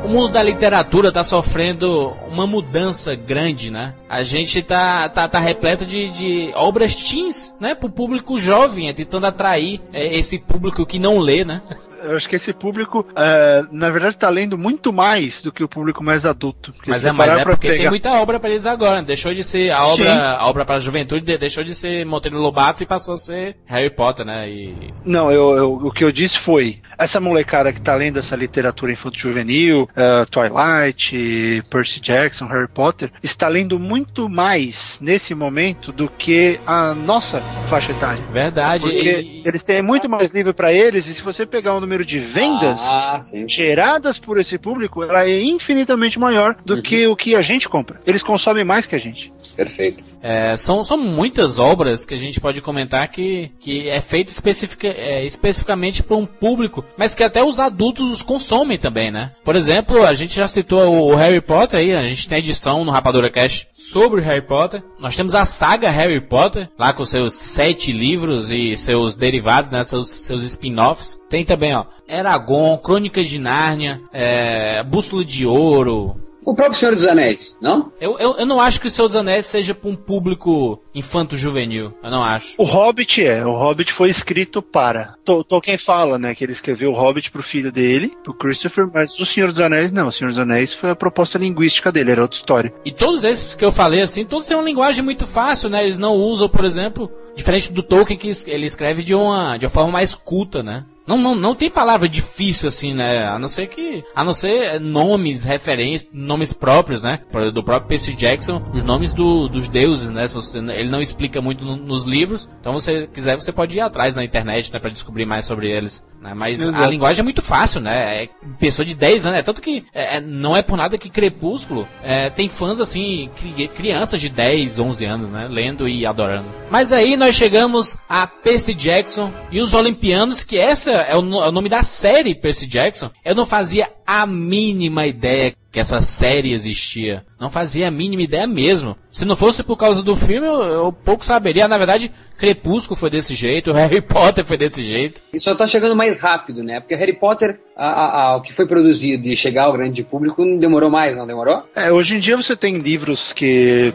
O 0.08 0.10
mundo 0.10 0.32
da 0.32 0.42
literatura 0.42 1.12
tá 1.12 1.22
sofrendo 1.22 2.16
uma 2.26 2.46
mudança 2.46 3.14
grande, 3.14 3.70
né? 3.70 3.94
A 4.08 4.22
gente 4.22 4.62
tá, 4.62 5.06
tá, 5.10 5.28
tá 5.28 5.38
repleto 5.38 5.84
de, 5.84 6.08
de 6.08 6.50
obras 6.54 6.96
teens, 6.96 7.54
né? 7.60 7.74
Pro 7.74 7.90
público 7.90 8.38
jovem, 8.38 8.88
é 8.88 8.94
tentando 8.94 9.26
atrair 9.26 9.82
é, 9.92 10.16
esse 10.16 10.38
público 10.38 10.86
que 10.86 10.98
não 10.98 11.18
lê, 11.18 11.44
né? 11.44 11.60
Eu 12.02 12.16
acho 12.16 12.28
que 12.28 12.36
esse 12.36 12.52
público, 12.52 13.06
é, 13.16 13.62
na 13.72 13.90
verdade, 13.90 14.16
tá 14.16 14.28
lendo 14.30 14.56
muito 14.56 14.92
mais 14.92 15.42
do 15.42 15.50
que 15.52 15.62
o 15.64 15.68
público 15.68 16.02
mais 16.02 16.24
adulto. 16.24 16.72
Mas 16.86 17.04
é, 17.04 17.12
mas 17.12 17.30
é 17.38 17.44
porque 17.44 17.68
tem 17.68 17.76
pegar- 17.78 17.90
muita 17.90 18.12
obra 18.20 18.38
pra 18.40 18.50
eles 18.50 18.66
agora. 18.66 19.02
Deixou 19.02 19.32
de 19.34 19.42
ser 19.44 19.70
a 19.70 19.84
obra, 19.86 20.32
a 20.36 20.46
obra 20.48 20.64
para 20.64 20.76
a 20.76 20.80
juventude, 20.80 21.24
de- 21.24 21.38
deixou 21.38 21.64
de 21.64 21.74
ser 21.74 22.04
Monteiro 22.06 22.38
Lobato 22.38 22.82
e 22.82 22.86
passou 22.86 23.14
a 23.14 23.16
ser 23.16 23.56
Harry 23.66 23.90
Potter, 23.90 24.24
né? 24.24 24.48
E 24.48 24.92
Não, 25.04 25.30
eu, 25.30 25.56
eu- 25.56 25.72
o 25.74 25.90
que 25.92 26.04
eu 26.04 26.12
disse 26.12 26.38
foi: 26.40 26.80
essa 26.98 27.20
molecada 27.20 27.72
que 27.72 27.80
tá 27.80 27.94
lendo 27.94 28.18
essa 28.18 28.34
literatura 28.36 28.92
infanto-juvenil, 28.92 29.88
eh, 29.96 30.24
Twilight, 30.30 31.62
Percy 31.70 32.00
Jackson, 32.00 32.46
Harry 32.46 32.68
Potter, 32.68 33.10
está 33.22 33.48
lendo 33.48 33.78
muito 33.78 34.28
mais 34.28 34.98
nesse 35.00 35.34
momento 35.34 35.92
do 35.92 36.08
que 36.08 36.58
a 36.66 36.94
nossa 36.94 37.40
faixa 37.68 37.92
etária. 37.92 38.22
verdade. 38.32 38.82
Porque 38.82 39.20
e- 39.20 39.42
eles 39.44 39.62
têm 39.64 39.82
muito 39.82 40.08
mais 40.08 40.30
livro 40.30 40.52
para 40.54 40.72
eles, 40.72 41.06
e 41.06 41.14
se 41.14 41.22
você 41.22 41.44
pegar 41.46 41.74
o 41.74 41.80
número 41.88 42.04
de 42.04 42.18
vendas 42.18 42.78
Ah, 42.80 43.18
sim. 43.22 43.48
geradas 43.48 44.18
por 44.18 44.38
esse 44.38 44.58
público, 44.58 45.02
ela 45.02 45.24
é 45.24 45.42
infinitamente 45.42 46.18
maior 46.18 46.54
do 46.64 46.74
Uhum. 46.74 46.82
que 46.82 47.06
o 47.06 47.16
que 47.16 47.34
a 47.34 47.40
gente 47.40 47.66
compra. 47.68 47.98
Eles 48.06 48.22
consomem 48.22 48.64
mais 48.64 48.86
que 48.86 48.94
a 48.94 48.98
gente. 48.98 49.32
Perfeito. 49.56 50.04
É, 50.22 50.56
são, 50.56 50.84
são 50.84 50.96
muitas 50.98 51.58
obras 51.58 52.04
que 52.04 52.12
a 52.14 52.16
gente 52.16 52.40
pode 52.40 52.60
comentar 52.60 53.08
que, 53.08 53.50
que 53.58 53.88
é 53.88 54.00
feita 54.00 54.30
especifica, 54.30 54.86
é, 54.88 55.24
especificamente 55.24 56.02
para 56.02 56.16
um 56.16 56.26
público, 56.26 56.84
mas 56.96 57.14
que 57.14 57.22
até 57.24 57.42
os 57.42 57.58
adultos 57.58 58.10
os 58.10 58.22
consomem 58.22 58.76
também, 58.78 59.10
né? 59.10 59.32
Por 59.44 59.56
exemplo, 59.56 60.04
a 60.04 60.12
gente 60.14 60.36
já 60.36 60.46
citou 60.46 60.86
o, 61.08 61.12
o 61.12 61.16
Harry 61.16 61.40
Potter 61.40 61.80
aí, 61.80 61.94
a 61.94 62.04
gente 62.04 62.28
tem 62.28 62.38
edição 62.38 62.84
no 62.84 62.92
Rapadura 62.92 63.30
Cash 63.30 63.66
sobre 63.74 64.20
Harry 64.20 64.42
Potter. 64.42 64.82
Nós 65.00 65.16
temos 65.16 65.34
a 65.34 65.44
saga 65.44 65.90
Harry 65.90 66.20
Potter, 66.20 66.68
lá 66.78 66.92
com 66.92 67.04
seus 67.06 67.34
sete 67.34 67.90
livros 67.92 68.50
e 68.50 68.76
seus 68.76 69.14
derivados, 69.16 69.70
né? 69.70 69.82
Seus, 69.82 70.08
seus 70.08 70.42
spin-offs. 70.42 71.18
Tem 71.28 71.44
também, 71.44 71.72
ó, 71.80 71.84
Eragon, 72.08 72.76
Crônicas 72.78 73.28
de 73.28 73.38
Nárnia, 73.38 74.00
é, 74.12 74.82
Bússola 74.82 75.24
de 75.24 75.46
Ouro, 75.46 76.16
O 76.46 76.54
próprio 76.54 76.78
Senhor 76.78 76.92
dos 76.94 77.04
Anéis, 77.06 77.58
não? 77.60 77.92
eu, 78.00 78.18
eu, 78.18 78.36
eu 78.38 78.46
não 78.46 78.58
acho 78.60 78.80
que 78.80 78.86
o 78.86 78.90
Senhor 78.90 79.06
dos 79.06 79.16
Anéis 79.16 79.44
seja 79.46 79.74
para 79.74 79.90
um 79.90 79.94
público 79.96 80.80
infanto-juvenil. 80.94 81.92
Eu 82.02 82.10
não 82.10 82.22
acho. 82.24 82.54
O 82.56 82.64
Hobbit 82.64 83.22
é, 83.24 83.44
o 83.44 83.52
Hobbit 83.54 83.92
foi 83.92 84.08
escrito 84.08 84.62
para. 84.62 85.14
To- 85.24 85.44
Tolkien 85.44 85.76
fala, 85.76 86.18
né, 86.18 86.34
que 86.34 86.42
ele 86.44 86.52
escreveu 86.52 86.90
o 86.92 86.94
Hobbit 86.94 87.30
pro 87.30 87.42
filho 87.42 87.70
dele, 87.72 88.12
pro 88.22 88.32
Christopher, 88.32 88.88
mas 88.92 89.18
o 89.18 89.26
Senhor 89.26 89.50
dos 89.50 89.60
Anéis 89.60 89.92
não. 89.92 90.06
O 90.08 90.12
Senhor 90.12 90.30
dos 90.30 90.38
Anéis 90.38 90.72
foi 90.72 90.90
a 90.90 90.96
proposta 90.96 91.38
linguística 91.38 91.90
dele, 91.92 92.12
era 92.12 92.22
outra 92.22 92.36
história. 92.36 92.72
E 92.84 92.92
todos 92.92 93.24
esses 93.24 93.54
que 93.54 93.64
eu 93.64 93.72
falei, 93.72 94.00
assim, 94.00 94.24
todos 94.24 94.46
têm 94.46 94.56
uma 94.56 94.64
linguagem 94.66 95.04
muito 95.04 95.26
fácil, 95.26 95.68
né? 95.68 95.82
Eles 95.82 95.98
não 95.98 96.14
usam, 96.14 96.48
por 96.48 96.64
exemplo, 96.64 97.10
diferente 97.36 97.72
do 97.72 97.82
Tolkien, 97.82 98.18
que 98.18 98.32
ele 98.50 98.66
escreve 98.66 99.02
de 99.02 99.14
uma, 99.14 99.56
de 99.58 99.66
uma 99.66 99.70
forma 99.70 99.92
mais 99.92 100.14
culta, 100.14 100.62
né? 100.62 100.84
Não, 101.08 101.16
não, 101.16 101.34
não 101.34 101.54
tem 101.54 101.70
palavra 101.70 102.08
difícil 102.08 102.68
assim, 102.68 102.92
né? 102.92 103.26
A 103.26 103.38
não 103.38 103.48
ser 103.48 103.66
que. 103.66 104.04
A 104.14 104.22
não 104.22 104.34
ser 104.34 104.78
nomes, 104.78 105.42
referências, 105.44 106.10
nomes 106.12 106.52
próprios, 106.52 107.02
né? 107.02 107.20
Do 107.54 107.64
próprio 107.64 107.88
Percy 107.88 108.12
Jackson, 108.12 108.62
os 108.74 108.84
nomes 108.84 109.14
do- 109.14 109.48
dos 109.48 109.68
deuses, 109.68 110.10
né? 110.10 110.28
Você- 110.28 110.58
ele 110.58 110.90
não 110.90 111.00
explica 111.00 111.40
muito 111.40 111.64
no- 111.64 111.76
nos 111.76 112.04
livros. 112.04 112.46
Então, 112.60 112.78
se 112.78 112.84
você 112.92 113.06
quiser, 113.06 113.36
você 113.36 113.50
pode 113.50 113.76
ir 113.76 113.80
atrás 113.80 114.14
na 114.14 114.22
internet, 114.22 114.70
né? 114.72 114.78
Pra 114.78 114.90
descobrir 114.90 115.24
mais 115.24 115.46
sobre 115.46 115.70
eles. 115.70 116.06
Né? 116.20 116.34
Mas 116.34 116.60
a 116.60 116.68
Exato. 116.68 116.90
linguagem 116.90 117.20
é 117.20 117.24
muito 117.24 117.40
fácil, 117.40 117.80
né? 117.80 118.24
É 118.24 118.28
pessoa 118.58 118.84
de 118.84 118.92
10 118.94 119.24
anos, 119.24 119.38
é 119.38 119.42
tanto 119.42 119.62
que 119.62 119.84
é, 119.94 120.16
é, 120.16 120.20
não 120.20 120.56
é 120.56 120.62
por 120.62 120.76
nada 120.76 120.98
que 120.98 121.08
Crepúsculo 121.08 121.88
é, 122.02 122.28
tem 122.28 122.48
fãs 122.48 122.80
assim, 122.80 123.30
cri- 123.40 123.68
crianças 123.68 124.20
de 124.20 124.28
10, 124.28 124.80
11 124.80 125.04
anos, 125.04 125.28
né? 125.30 125.46
Lendo 125.48 125.88
e 125.88 126.04
adorando. 126.04 126.48
Mas 126.70 126.92
aí 126.92 127.16
nós 127.16 127.36
chegamos 127.36 127.96
a 128.08 128.26
Percy 128.26 128.74
Jackson 128.74 129.32
e 129.52 129.60
os 129.60 129.72
Olimpianos, 129.74 130.42
que 130.42 130.58
essa 130.58 130.97
é 131.02 131.16
o, 131.16 131.44
é 131.44 131.48
o 131.48 131.52
nome 131.52 131.68
da 131.68 131.82
série 131.82 132.34
Percy 132.34 132.66
Jackson. 132.66 133.10
Eu 133.24 133.34
não 133.34 133.46
fazia 133.46 133.90
a 134.06 134.26
mínima 134.26 135.06
ideia 135.06 135.54
que 135.78 135.80
essa 135.80 136.00
série 136.00 136.52
existia. 136.52 137.24
Não 137.38 137.48
fazia 137.52 137.86
a 137.86 137.90
mínima 137.90 138.22
ideia 138.22 138.48
mesmo. 138.48 138.96
Se 139.12 139.24
não 139.24 139.36
fosse 139.36 139.62
por 139.62 139.76
causa 139.76 140.02
do 140.02 140.16
filme, 140.16 140.44
eu, 140.46 140.60
eu 140.60 140.92
pouco 140.92 141.24
saberia. 141.24 141.68
Na 141.68 141.78
verdade, 141.78 142.10
Crepúsculo 142.36 142.98
foi 142.98 143.08
desse 143.10 143.34
jeito, 143.36 143.70
Harry 143.74 144.00
Potter 144.00 144.44
foi 144.44 144.56
desse 144.56 144.82
jeito. 144.82 145.20
E 145.32 145.38
só 145.38 145.54
tá 145.54 145.66
chegando 145.68 145.94
mais 145.94 146.18
rápido, 146.18 146.64
né? 146.64 146.80
Porque 146.80 146.96
Harry 146.96 147.12
Potter, 147.12 147.60
a- 147.76 147.86
a- 147.86 148.22
a- 148.32 148.36
o 148.36 148.42
que 148.42 148.52
foi 148.52 148.66
produzido 148.66 149.28
e 149.28 149.36
chegar 149.36 149.64
ao 149.64 149.72
grande 149.72 150.02
público, 150.02 150.44
não 150.44 150.58
demorou 150.58 150.90
mais, 150.90 151.16
não 151.16 151.26
demorou? 151.28 151.62
É, 151.76 151.92
hoje 151.92 152.16
em 152.16 152.18
dia 152.18 152.36
você 152.36 152.56
tem 152.56 152.78
livros 152.78 153.32
que, 153.32 153.92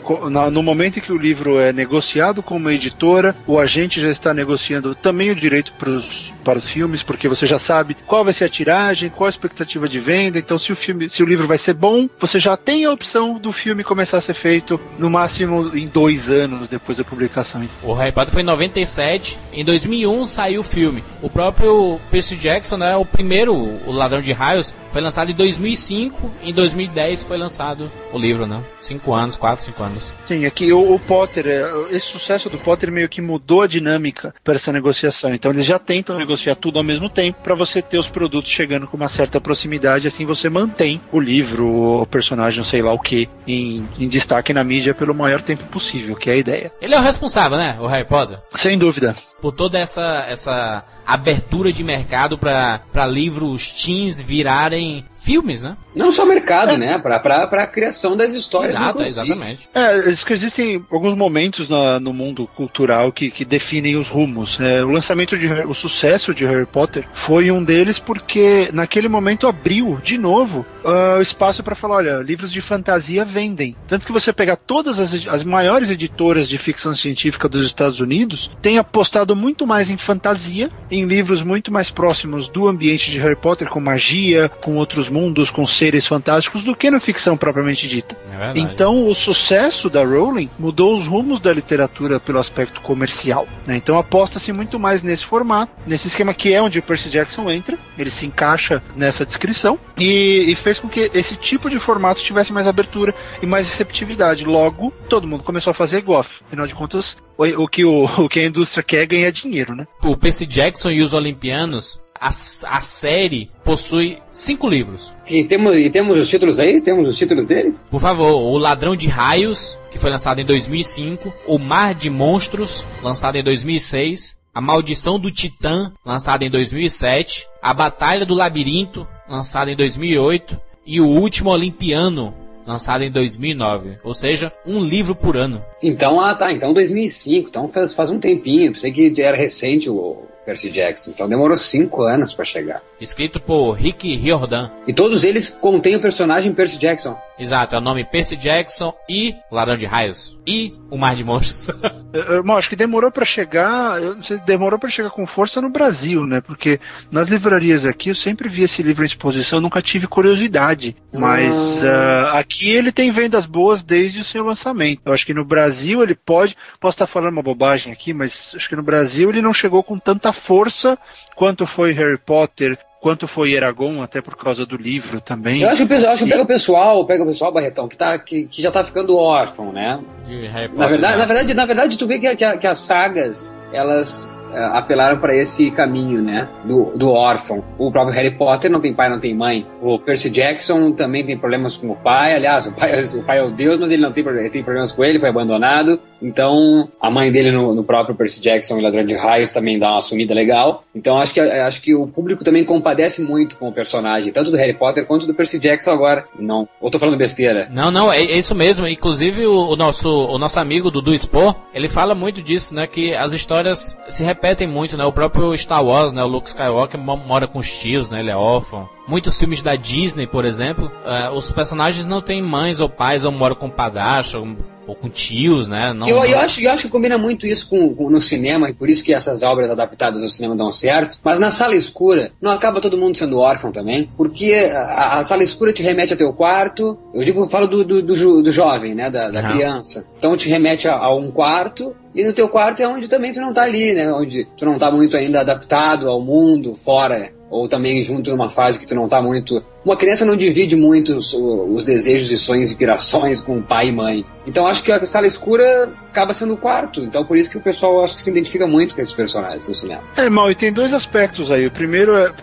no 0.51 0.63
momento 0.63 0.99
em 0.99 1.01
que 1.01 1.11
o 1.11 1.17
livro 1.17 1.59
é 1.59 1.73
negociado 1.73 2.41
com 2.41 2.55
uma 2.55 2.73
editora, 2.73 3.35
o 3.45 3.59
agente 3.59 3.99
já 3.99 4.09
está 4.09 4.33
negociando 4.33 4.95
também 4.95 5.31
o 5.31 5.35
direito 5.35 5.73
pros, 5.73 6.31
para 6.45 6.59
os 6.59 6.67
filmes, 6.69 7.03
porque 7.03 7.27
você 7.27 7.45
já 7.45 7.59
sabe 7.59 7.95
qual 8.07 8.23
vai 8.23 8.33
ser 8.33 8.45
a 8.45 8.49
tiragem, 8.49 9.09
qual 9.09 9.25
a 9.25 9.29
expectativa 9.29 9.87
de 9.87 9.99
venda. 9.99 10.39
Então, 10.39 10.57
se 10.57 10.71
o 10.71 10.75
filme, 10.75 11.09
se 11.09 11.21
o 11.21 11.25
livro 11.25 11.45
vai 11.47 11.57
ser 11.57 11.72
bom, 11.73 12.09
você 12.19 12.39
já 12.39 12.55
tem 12.55 12.85
a 12.85 12.91
opção 12.91 13.39
do 13.39 13.51
filme 13.51 13.83
começar 13.83 14.17
a 14.17 14.21
ser 14.21 14.33
feito 14.33 14.79
no 14.97 15.09
máximo 15.09 15.75
em 15.75 15.87
dois 15.87 16.29
anos 16.29 16.67
depois 16.67 16.97
da 16.97 17.03
publicação. 17.03 17.61
O 17.81 17.93
Harry 17.93 18.11
Potter 18.11 18.33
foi 18.33 18.41
em 18.41 18.45
97, 18.45 19.37
em 19.51 19.65
2001 19.65 20.25
saiu 20.25 20.61
o 20.61 20.63
filme. 20.63 21.03
O 21.21 21.29
próprio 21.29 21.99
Percy 22.11 22.35
Jackson, 22.35 22.77
né, 22.77 22.95
o 22.95 23.05
primeiro, 23.05 23.53
o 23.53 23.91
Ladrão 23.91 24.21
de 24.21 24.33
Raios, 24.33 24.73
foi 24.91 25.01
lançado 25.01 25.31
em 25.31 25.35
2005, 25.35 26.31
em 26.43 26.53
2010 26.53 27.23
foi 27.23 27.37
lançado 27.37 27.91
o 28.11 28.17
livro, 28.17 28.45
né? 28.45 28.61
Cinco 28.79 29.13
anos, 29.13 29.35
quatro, 29.35 29.65
cinco 29.65 29.81
anos. 29.83 30.11
Sim, 30.27 30.45
aqui 30.45 30.71
o, 30.71 30.93
o 30.93 30.99
Potter, 30.99 31.47
é, 31.47 31.95
esse 31.95 32.05
sucesso 32.05 32.49
do 32.49 32.57
Potter 32.57 32.91
meio 32.91 33.09
que 33.09 33.21
mudou 33.21 33.61
a 33.61 33.67
dinâmica 33.67 34.33
para 34.43 34.55
essa 34.55 34.71
negociação. 34.71 35.33
Então 35.33 35.51
eles 35.51 35.65
já 35.65 35.79
tentam 35.79 36.17
negociar 36.17 36.55
tudo 36.55 36.77
ao 36.77 36.83
mesmo 36.83 37.09
tempo 37.09 37.39
para 37.41 37.55
você 37.55 37.81
ter 37.81 37.97
os 37.97 38.07
produtos 38.07 38.51
chegando 38.51 38.87
com 38.87 38.97
uma 38.97 39.07
certa 39.07 39.41
proximidade, 39.41 40.07
assim 40.07 40.25
você 40.25 40.49
mantém 40.49 41.01
o 41.11 41.19
livro, 41.19 41.52
o 41.61 42.05
personagem, 42.09 42.57
não 42.57 42.63
sei 42.63 42.81
lá 42.81 42.93
o 42.93 42.99
que, 42.99 43.29
em, 43.47 43.87
em 43.99 44.07
destaque 44.07 44.53
na 44.53 44.63
mídia 44.63 44.93
pelo 44.93 45.13
maior 45.13 45.41
tempo 45.41 45.63
possível, 45.65 46.15
que 46.15 46.29
é 46.29 46.33
a 46.33 46.37
ideia. 46.37 46.71
Ele 46.81 46.95
é 46.95 46.99
o 46.99 47.03
responsável, 47.03 47.57
né, 47.57 47.77
o 47.79 47.87
Harry 47.87 48.05
Potter? 48.05 48.39
Sem 48.51 48.77
dúvida. 48.77 49.15
Por 49.41 49.51
toda 49.51 49.77
essa, 49.77 50.25
essa 50.27 50.83
abertura 51.05 51.71
de 51.71 51.83
mercado 51.83 52.37
para 52.37 53.05
livros 53.07 53.67
teens 53.67 54.21
virarem 54.21 55.05
filmes, 55.23 55.63
né? 55.63 55.77
Não 55.95 56.11
só 56.11 56.25
mercado, 56.25 56.75
né? 56.75 56.97
Pra, 56.99 57.19
pra, 57.19 57.47
pra 57.47 57.67
criação 57.67 58.17
das 58.17 58.33
histórias. 58.33 58.71
Exato, 58.73 59.01
inclusive. 59.03 59.25
exatamente. 59.31 59.69
É, 59.73 60.09
existem 60.09 60.83
alguns 60.91 61.15
momentos 61.15 61.69
na- 61.69 61.99
no 61.99 62.11
mundo 62.11 62.47
cultural 62.55 63.11
que, 63.11 63.29
que 63.31 63.45
definem 63.45 63.95
os 63.95 64.09
rumos. 64.09 64.59
É, 64.59 64.83
o 64.83 64.89
lançamento 64.89 65.37
de 65.37 65.47
o 65.47 65.73
sucesso 65.73 66.33
de 66.33 66.45
Harry 66.45 66.65
Potter 66.65 67.05
foi 67.13 67.51
um 67.51 67.63
deles 67.63 67.99
porque 67.99 68.69
naquele 68.73 69.07
momento 69.07 69.47
abriu 69.47 69.99
de 70.03 70.17
novo 70.17 70.65
ah, 70.83 71.15
o 71.19 71.21
espaço 71.21 71.63
para 71.63 71.75
falar, 71.75 71.95
olha, 71.97 72.17
livros 72.17 72.51
de 72.51 72.59
fantasia 72.59 73.23
vendem. 73.23 73.75
Tanto 73.87 74.05
que 74.05 74.11
você 74.11 74.33
pegar 74.33 74.55
todas 74.57 74.99
as, 74.99 75.25
as 75.27 75.43
maiores 75.43 75.89
editoras 75.89 76.49
de 76.49 76.57
ficção 76.57 76.93
científica 76.95 77.47
dos 77.47 77.65
Estados 77.65 77.99
Unidos 77.99 78.51
têm 78.61 78.77
apostado 78.77 79.35
muito 79.35 79.65
mais 79.65 79.89
em 79.89 79.97
fantasia, 79.97 80.69
em 80.91 81.05
livros 81.05 81.43
muito 81.43 81.71
mais 81.71 81.89
próximos 81.91 82.49
do 82.49 82.67
ambiente 82.67 83.11
de 83.11 83.19
Harry 83.19 83.35
Potter, 83.35 83.69
com 83.69 83.79
magia, 83.79 84.49
com 84.49 84.75
outros 84.75 85.07
mundos, 85.13 85.51
com 85.51 85.65
seres 85.65 86.07
fantásticos, 86.07 86.63
do 86.63 86.75
que 86.75 86.89
na 86.89 86.99
ficção 86.99 87.37
propriamente 87.37 87.87
dita. 87.87 88.17
É. 88.31 88.59
Então, 88.59 89.05
o 89.07 89.13
sucesso 89.13 89.89
da 89.89 90.03
Rowling 90.03 90.49
mudou 90.57 90.95
os 90.95 91.05
rumos 91.05 91.39
da 91.39 91.53
literatura 91.53 92.19
pelo 92.19 92.39
aspecto 92.39 92.81
comercial. 92.81 93.47
né? 93.65 93.77
Então, 93.77 93.97
aposta-se 93.97 94.51
muito 94.51 94.79
mais 94.79 95.03
nesse 95.03 95.25
formato, 95.25 95.71
nesse 95.85 96.07
esquema 96.07 96.33
que 96.33 96.51
é 96.51 96.61
onde 96.61 96.79
o 96.79 96.83
Percy 96.83 97.09
Jackson 97.09 97.49
entra. 97.49 97.77
Ele 97.97 98.09
se 98.09 98.25
encaixa 98.25 98.81
nessa 98.95 99.25
descrição 99.25 99.79
e, 99.97 100.45
e 100.47 100.55
fez 100.55 100.79
com 100.79 100.89
que 100.89 101.11
esse 101.13 101.35
tipo 101.35 101.69
de 101.69 101.77
formato 101.77 102.21
tivesse 102.21 102.51
mais 102.51 102.67
abertura 102.67 103.13
e 103.41 103.45
mais 103.45 103.69
receptividade. 103.69 104.45
Logo, 104.45 104.91
todo 105.07 105.27
mundo 105.27 105.43
começou 105.43 105.71
a 105.71 105.75
fazer 105.75 105.99
igual. 105.99 106.21
Afinal 106.21 106.65
de 106.65 106.73
contas, 106.73 107.17
o, 107.37 107.63
o 107.63 107.67
que, 107.67 107.85
o, 107.85 108.05
o 108.17 108.29
que 108.29 108.39
a 108.39 108.45
indústria 108.45 108.83
quer 108.83 109.03
é 109.03 109.05
ganhar 109.05 109.31
dinheiro, 109.31 109.75
né? 109.75 109.87
O 110.01 110.17
Percy 110.17 110.45
Jackson 110.45 110.89
e 110.89 111.01
os 111.01 111.13
Olimpianos, 111.13 111.99
a, 112.23 112.27
a 112.29 112.81
série 112.81 113.49
possui 113.65 114.17
cinco 114.31 114.69
livros. 114.69 115.13
E 115.29 115.43
temos, 115.43 115.77
e 115.77 115.89
temos 115.89 116.17
os 116.17 116.29
títulos 116.29 116.57
aí? 116.57 116.81
Temos 116.81 117.09
os 117.09 117.17
títulos 117.17 117.47
deles? 117.47 117.85
Por 117.91 117.99
favor, 117.99 118.35
O 118.35 118.57
Ladrão 118.57 118.95
de 118.95 119.09
Raios, 119.09 119.77
que 119.91 119.99
foi 119.99 120.09
lançado 120.09 120.39
em 120.39 120.45
2005, 120.45 121.33
O 121.45 121.59
Mar 121.59 121.93
de 121.93 122.09
Monstros, 122.09 122.87
lançado 123.01 123.35
em 123.35 123.43
2006, 123.43 124.37
A 124.55 124.61
Maldição 124.61 125.19
do 125.19 125.29
Titã, 125.29 125.91
lançado 126.05 126.43
em 126.43 126.49
2007, 126.49 127.45
A 127.61 127.73
Batalha 127.73 128.25
do 128.25 128.33
Labirinto, 128.33 129.05
lançado 129.27 129.69
em 129.69 129.75
2008, 129.75 130.57
e 130.85 131.01
O 131.01 131.07
Último 131.07 131.49
Olimpiano, 131.49 132.33
lançado 132.65 133.03
em 133.03 133.11
2009. 133.11 133.97
Ou 134.01 134.13
seja, 134.13 134.49
um 134.65 134.81
livro 134.81 135.13
por 135.13 135.35
ano. 135.35 135.61
Então, 135.81 136.21
ah 136.21 136.33
tá, 136.33 136.53
então 136.53 136.73
2005, 136.73 137.49
então 137.49 137.67
faz, 137.67 137.93
faz 137.93 138.09
um 138.09 138.17
tempinho, 138.17 138.71
pensei 138.71 138.93
que 138.93 139.21
era 139.21 139.35
recente 139.35 139.89
o 139.89 140.23
Percy 140.45 140.69
Jackson, 140.69 141.11
então 141.11 141.29
demorou 141.29 141.57
cinco 141.57 142.03
anos 142.03 142.33
pra 142.33 142.45
chegar. 142.45 142.81
Escrito 142.99 143.39
por 143.39 143.71
Rick 143.73 144.15
Riordan. 144.15 144.71
E 144.87 144.93
todos 144.93 145.23
eles 145.23 145.49
contêm 145.49 145.95
o 145.95 146.01
personagem 146.01 146.53
Percy 146.53 146.77
Jackson. 146.77 147.17
Exato, 147.37 147.75
é 147.75 147.77
o 147.77 147.81
nome 147.81 148.05
Percy 148.05 148.35
Jackson 148.35 148.93
e 149.09 149.35
O 149.49 149.55
Ladrão 149.55 149.75
de 149.75 149.85
Raios. 149.85 150.37
E 150.45 150.73
O 150.89 150.97
Mar 150.97 151.15
de 151.15 151.23
Monstros. 151.23 151.75
Eu, 152.13 152.21
eu 152.45 152.51
acho 152.53 152.69
que 152.69 152.75
demorou 152.75 153.09
para 153.09 153.25
chegar, 153.25 153.99
eu 153.99 154.15
não 154.15 154.21
sei, 154.21 154.37
demorou 154.37 154.77
para 154.77 154.87
chegar 154.87 155.09
com 155.09 155.25
força 155.25 155.59
no 155.59 155.67
Brasil, 155.67 156.27
né? 156.27 156.41
Porque 156.41 156.79
nas 157.11 157.27
livrarias 157.27 157.87
aqui 157.87 158.09
eu 158.09 158.13
sempre 158.15 158.47
vi 158.47 158.61
esse 158.61 158.83
livro 158.83 159.03
em 159.03 159.07
exposição, 159.07 159.59
nunca 159.59 159.81
tive 159.81 160.05
curiosidade. 160.05 160.95
Mas 161.11 161.83
ah, 161.83 162.37
aqui 162.37 162.69
ele 162.69 162.91
tem 162.91 163.09
vendas 163.09 163.47
boas 163.47 163.81
desde 163.81 164.19
o 164.19 164.23
seu 164.23 164.43
lançamento. 164.43 165.01
Eu 165.03 165.11
acho 165.11 165.25
que 165.25 165.33
no 165.33 165.43
Brasil 165.43 166.03
ele 166.03 166.13
pode, 166.13 166.55
posso 166.79 166.93
estar 166.93 167.07
falando 167.07 167.33
uma 167.33 167.41
bobagem 167.41 167.91
aqui, 167.91 168.13
mas 168.13 168.53
acho 168.55 168.69
que 168.69 168.75
no 168.75 168.83
Brasil 168.83 169.29
ele 169.29 169.41
não 169.41 169.51
chegou 169.51 169.81
com 169.81 169.97
tanta 169.97 170.31
força 170.33 170.97
quanto 171.35 171.65
foi 171.65 171.91
Harry 171.93 172.17
Potter, 172.17 172.77
quanto 173.01 173.27
foi 173.27 173.53
Eragon, 173.53 174.01
até 174.01 174.21
por 174.21 174.35
causa 174.37 174.65
do 174.65 174.77
livro 174.77 175.19
também. 175.19 175.61
Eu 175.61 175.69
acho, 175.69 175.85
pessoal- 175.87 176.13
acho 176.13 176.23
que 176.23 176.29
pega 176.31 176.41
o 176.43 176.47
pessoal, 176.47 177.05
pega 177.05 177.23
o 177.23 177.27
pessoal, 177.27 177.51
Barretão, 177.51 177.87
que, 177.87 177.97
tá, 177.97 178.17
que, 178.17 178.45
que 178.45 178.61
já 178.61 178.71
tá 178.71 178.83
ficando 178.83 179.17
órfão, 179.17 179.71
né? 179.73 179.99
De 180.25 180.47
Harry 180.47 180.69
Potter. 180.69 180.79
Na 180.79 180.87
verdade, 180.87 181.13
já. 181.13 181.19
na 181.19 181.25
verdade, 181.25 181.53
na 181.53 181.65
verdade, 181.65 181.97
tu 181.97 182.07
vê 182.07 182.19
que, 182.19 182.35
que, 182.35 182.57
que 182.57 182.67
as 182.67 182.79
sagas, 182.79 183.57
elas 183.73 184.33
apelaram 184.71 185.19
para 185.19 185.35
esse 185.35 185.71
caminho, 185.71 186.21
né? 186.21 186.47
Do, 186.65 186.91
do 186.95 187.11
órfão. 187.11 187.63
O 187.77 187.91
próprio 187.91 188.15
Harry 188.15 188.31
Potter 188.31 188.69
não 188.69 188.81
tem 188.81 188.93
pai, 188.93 189.09
não 189.09 189.19
tem 189.19 189.35
mãe. 189.35 189.65
O 189.81 189.99
Percy 189.99 190.29
Jackson 190.29 190.91
também 190.91 191.25
tem 191.25 191.37
problemas 191.37 191.75
com 191.77 191.89
o 191.89 191.95
pai. 191.95 192.35
Aliás, 192.35 192.67
o 192.67 192.73
pai, 192.73 193.03
o 193.03 193.23
pai 193.23 193.39
é 193.39 193.43
o 193.43 193.51
Deus, 193.51 193.79
mas 193.79 193.91
ele 193.91 194.01
não 194.01 194.11
tem, 194.11 194.25
ele 194.25 194.49
tem 194.49 194.63
problemas 194.63 194.91
com 194.91 195.03
ele, 195.03 195.19
foi 195.19 195.29
abandonado. 195.29 195.99
Então, 196.21 196.89
a 197.01 197.11
mãe 197.11 197.31
dele 197.31 197.51
no, 197.51 197.75
no 197.75 197.83
próprio 197.83 198.15
Percy 198.15 198.39
Jackson 198.39 198.77
e 198.77 198.81
Ladrão 198.81 199.03
de 199.03 199.13
Raios 199.13 199.51
também 199.51 199.77
dá 199.77 199.91
uma 199.91 200.01
sumida 200.01 200.33
legal. 200.33 200.83
Então, 200.95 201.17
acho 201.17 201.33
que, 201.33 201.41
acho 201.41 201.81
que 201.81 201.93
o 201.93 202.07
público 202.07 202.43
também 202.43 202.63
compadece 202.63 203.21
muito 203.21 203.57
com 203.57 203.67
o 203.67 203.73
personagem, 203.73 204.31
tanto 204.31 204.49
do 204.49 204.57
Harry 204.57 204.73
Potter 204.73 205.05
quanto 205.05 205.27
do 205.27 205.33
Percy 205.33 205.59
Jackson 205.59 205.91
agora. 205.91 206.25
Não, 206.39 206.67
ou 206.79 206.89
tô 206.89 206.97
falando 206.97 207.17
besteira? 207.17 207.67
Não, 207.71 207.91
não, 207.91 208.11
é, 208.11 208.19
é 208.19 208.37
isso 208.37 208.55
mesmo. 208.55 208.87
Inclusive 208.87 209.45
o, 209.45 209.71
o 209.71 209.75
nosso, 209.75 210.09
o 210.09 210.37
nosso 210.37 210.59
amigo 210.59 210.89
Dudu 210.89 211.13
Spor, 211.17 211.55
ele 211.73 211.89
fala 211.89 212.15
muito 212.15 212.41
disso, 212.41 212.73
né? 212.73 212.87
Que 212.87 213.13
as 213.13 213.33
histórias 213.33 213.97
se 214.07 214.23
repetem 214.23 214.42
muito, 214.67 214.97
né? 214.97 215.05
O 215.05 215.11
próprio 215.11 215.57
Star 215.57 215.83
Wars, 215.83 216.11
né? 216.11 216.21
O 216.23 216.27
Luke 216.27 216.47
Skywalker 216.47 216.99
mo- 216.99 217.15
mora 217.15 217.47
com 217.47 217.59
os 217.59 217.71
tios, 217.71 218.09
né? 218.09 218.19
Ele 218.19 218.29
é 218.31 218.35
órfão. 218.35 218.89
Muitos 219.07 219.39
filmes 219.39 219.61
da 219.61 219.75
Disney, 219.75 220.27
por 220.27 220.43
exemplo, 220.45 220.91
eh, 221.05 221.29
os 221.29 221.49
personagens 221.51 222.05
não 222.05 222.21
têm 222.21 222.41
mães 222.41 222.79
ou 222.81 222.89
pais 222.89 223.23
ou 223.25 223.31
moram 223.31 223.55
com 223.55 223.69
padrasto 223.69 224.57
ou, 224.87 224.95
com 224.95 225.09
tios, 225.09 225.67
né? 225.67 225.93
Não, 225.93 226.07
eu, 226.07 226.17
não- 226.17 226.25
eu, 226.25 226.39
acho, 226.39 226.61
eu 226.61 226.71
acho 226.71 226.83
que 226.83 226.89
combina 226.89 227.17
muito 227.17 227.45
isso 227.47 227.69
com, 227.69 227.93
com- 227.95 228.09
no 228.09 228.19
cinema, 228.21 228.69
e 228.69 228.73
por 228.73 228.89
isso 228.89 229.03
que 229.03 229.13
essas 229.13 229.43
obras 229.43 229.69
adaptadas 229.71 230.21
ao 230.21 230.29
cinema 230.29 230.55
dão 230.55 230.71
certo. 230.71 231.17
Mas 231.23 231.39
na 231.39 231.51
sala 231.51 231.75
escura, 231.75 232.31
não 232.41 232.51
acaba 232.51 232.81
todo 232.81 232.97
mundo 232.97 233.17
sendo 233.17 233.37
órfão 233.39 233.71
também? 233.71 234.09
Porque 234.17 234.53
a, 234.73 235.19
a 235.19 235.23
sala 235.23 235.43
escura 235.43 235.71
te 235.73 235.81
remete 235.83 236.13
ao 236.13 236.17
teu 236.17 236.33
quarto. 236.33 236.97
Eu 237.13 237.23
digo, 237.23 237.41
eu 237.41 237.47
falo 237.47 237.67
do, 237.67 237.83
do, 237.83 238.01
do, 238.01 238.15
jo- 238.15 238.41
do 238.41 238.51
jovem, 238.51 238.93
né? 238.95 239.09
Da, 239.09 239.29
da 239.29 239.41
criança. 239.53 240.09
Então 240.17 240.35
te 240.37 240.49
remete 240.49 240.87
a, 240.87 240.95
a 240.95 241.15
um 241.15 241.31
quarto. 241.31 241.95
E 242.15 242.23
no 242.23 242.31
teu 242.31 242.47
quarto 242.47 242.79
é 242.79 242.87
onde 242.87 243.07
também 243.07 243.33
tu 243.33 243.41
não 243.41 243.51
tá 243.51 243.63
ali, 243.63 243.91
né? 243.93 244.11
Onde 244.13 244.45
tu 244.55 244.65
não 244.65 244.77
tá 244.77 244.91
muito 244.91 245.17
ainda 245.17 245.41
adaptado 245.41 246.07
ao 246.07 246.21
mundo 246.21 246.75
fora. 246.75 247.31
Ou 247.53 247.67
também 247.67 248.01
junto 248.01 248.31
numa 248.31 248.49
fase 248.49 248.79
que 248.79 248.87
tu 248.87 248.95
não 248.95 249.07
tá 249.07 249.21
muito. 249.21 249.63
Uma 249.85 249.95
criança 249.95 250.25
não 250.25 250.35
divide 250.35 250.75
muito 250.75 251.13
os, 251.13 251.33
os 251.33 251.85
desejos 251.85 252.31
e 252.31 252.37
sonhos 252.37 252.71
e 252.71 252.75
pirações 252.75 253.41
com 253.41 253.61
pai 253.61 253.89
e 253.89 253.91
mãe. 253.91 254.25
Então 254.47 254.65
acho 254.65 254.81
que 254.81 254.91
a 254.91 255.05
sala 255.05 255.27
escura 255.27 255.89
acaba 256.09 256.33
sendo 256.33 256.55
o 256.55 256.57
quarto. 256.57 257.01
Então 257.01 257.23
por 257.23 257.37
isso 257.37 257.51
que 257.51 257.57
o 257.57 257.61
pessoal 257.61 258.03
acho 258.03 258.15
que 258.15 258.21
se 258.21 258.31
identifica 258.31 258.65
muito 258.65 258.95
com 258.95 259.01
esses 259.01 259.13
personagens 259.13 259.67
no 259.67 259.75
cinema. 259.75 260.01
É, 260.17 260.29
mal, 260.29 260.49
e 260.49 260.55
tem 260.55 260.73
dois 260.73 260.93
aspectos 260.93 261.51
aí. 261.51 261.67
O 261.67 261.71
primeiro 261.71 262.15
é 262.15 262.33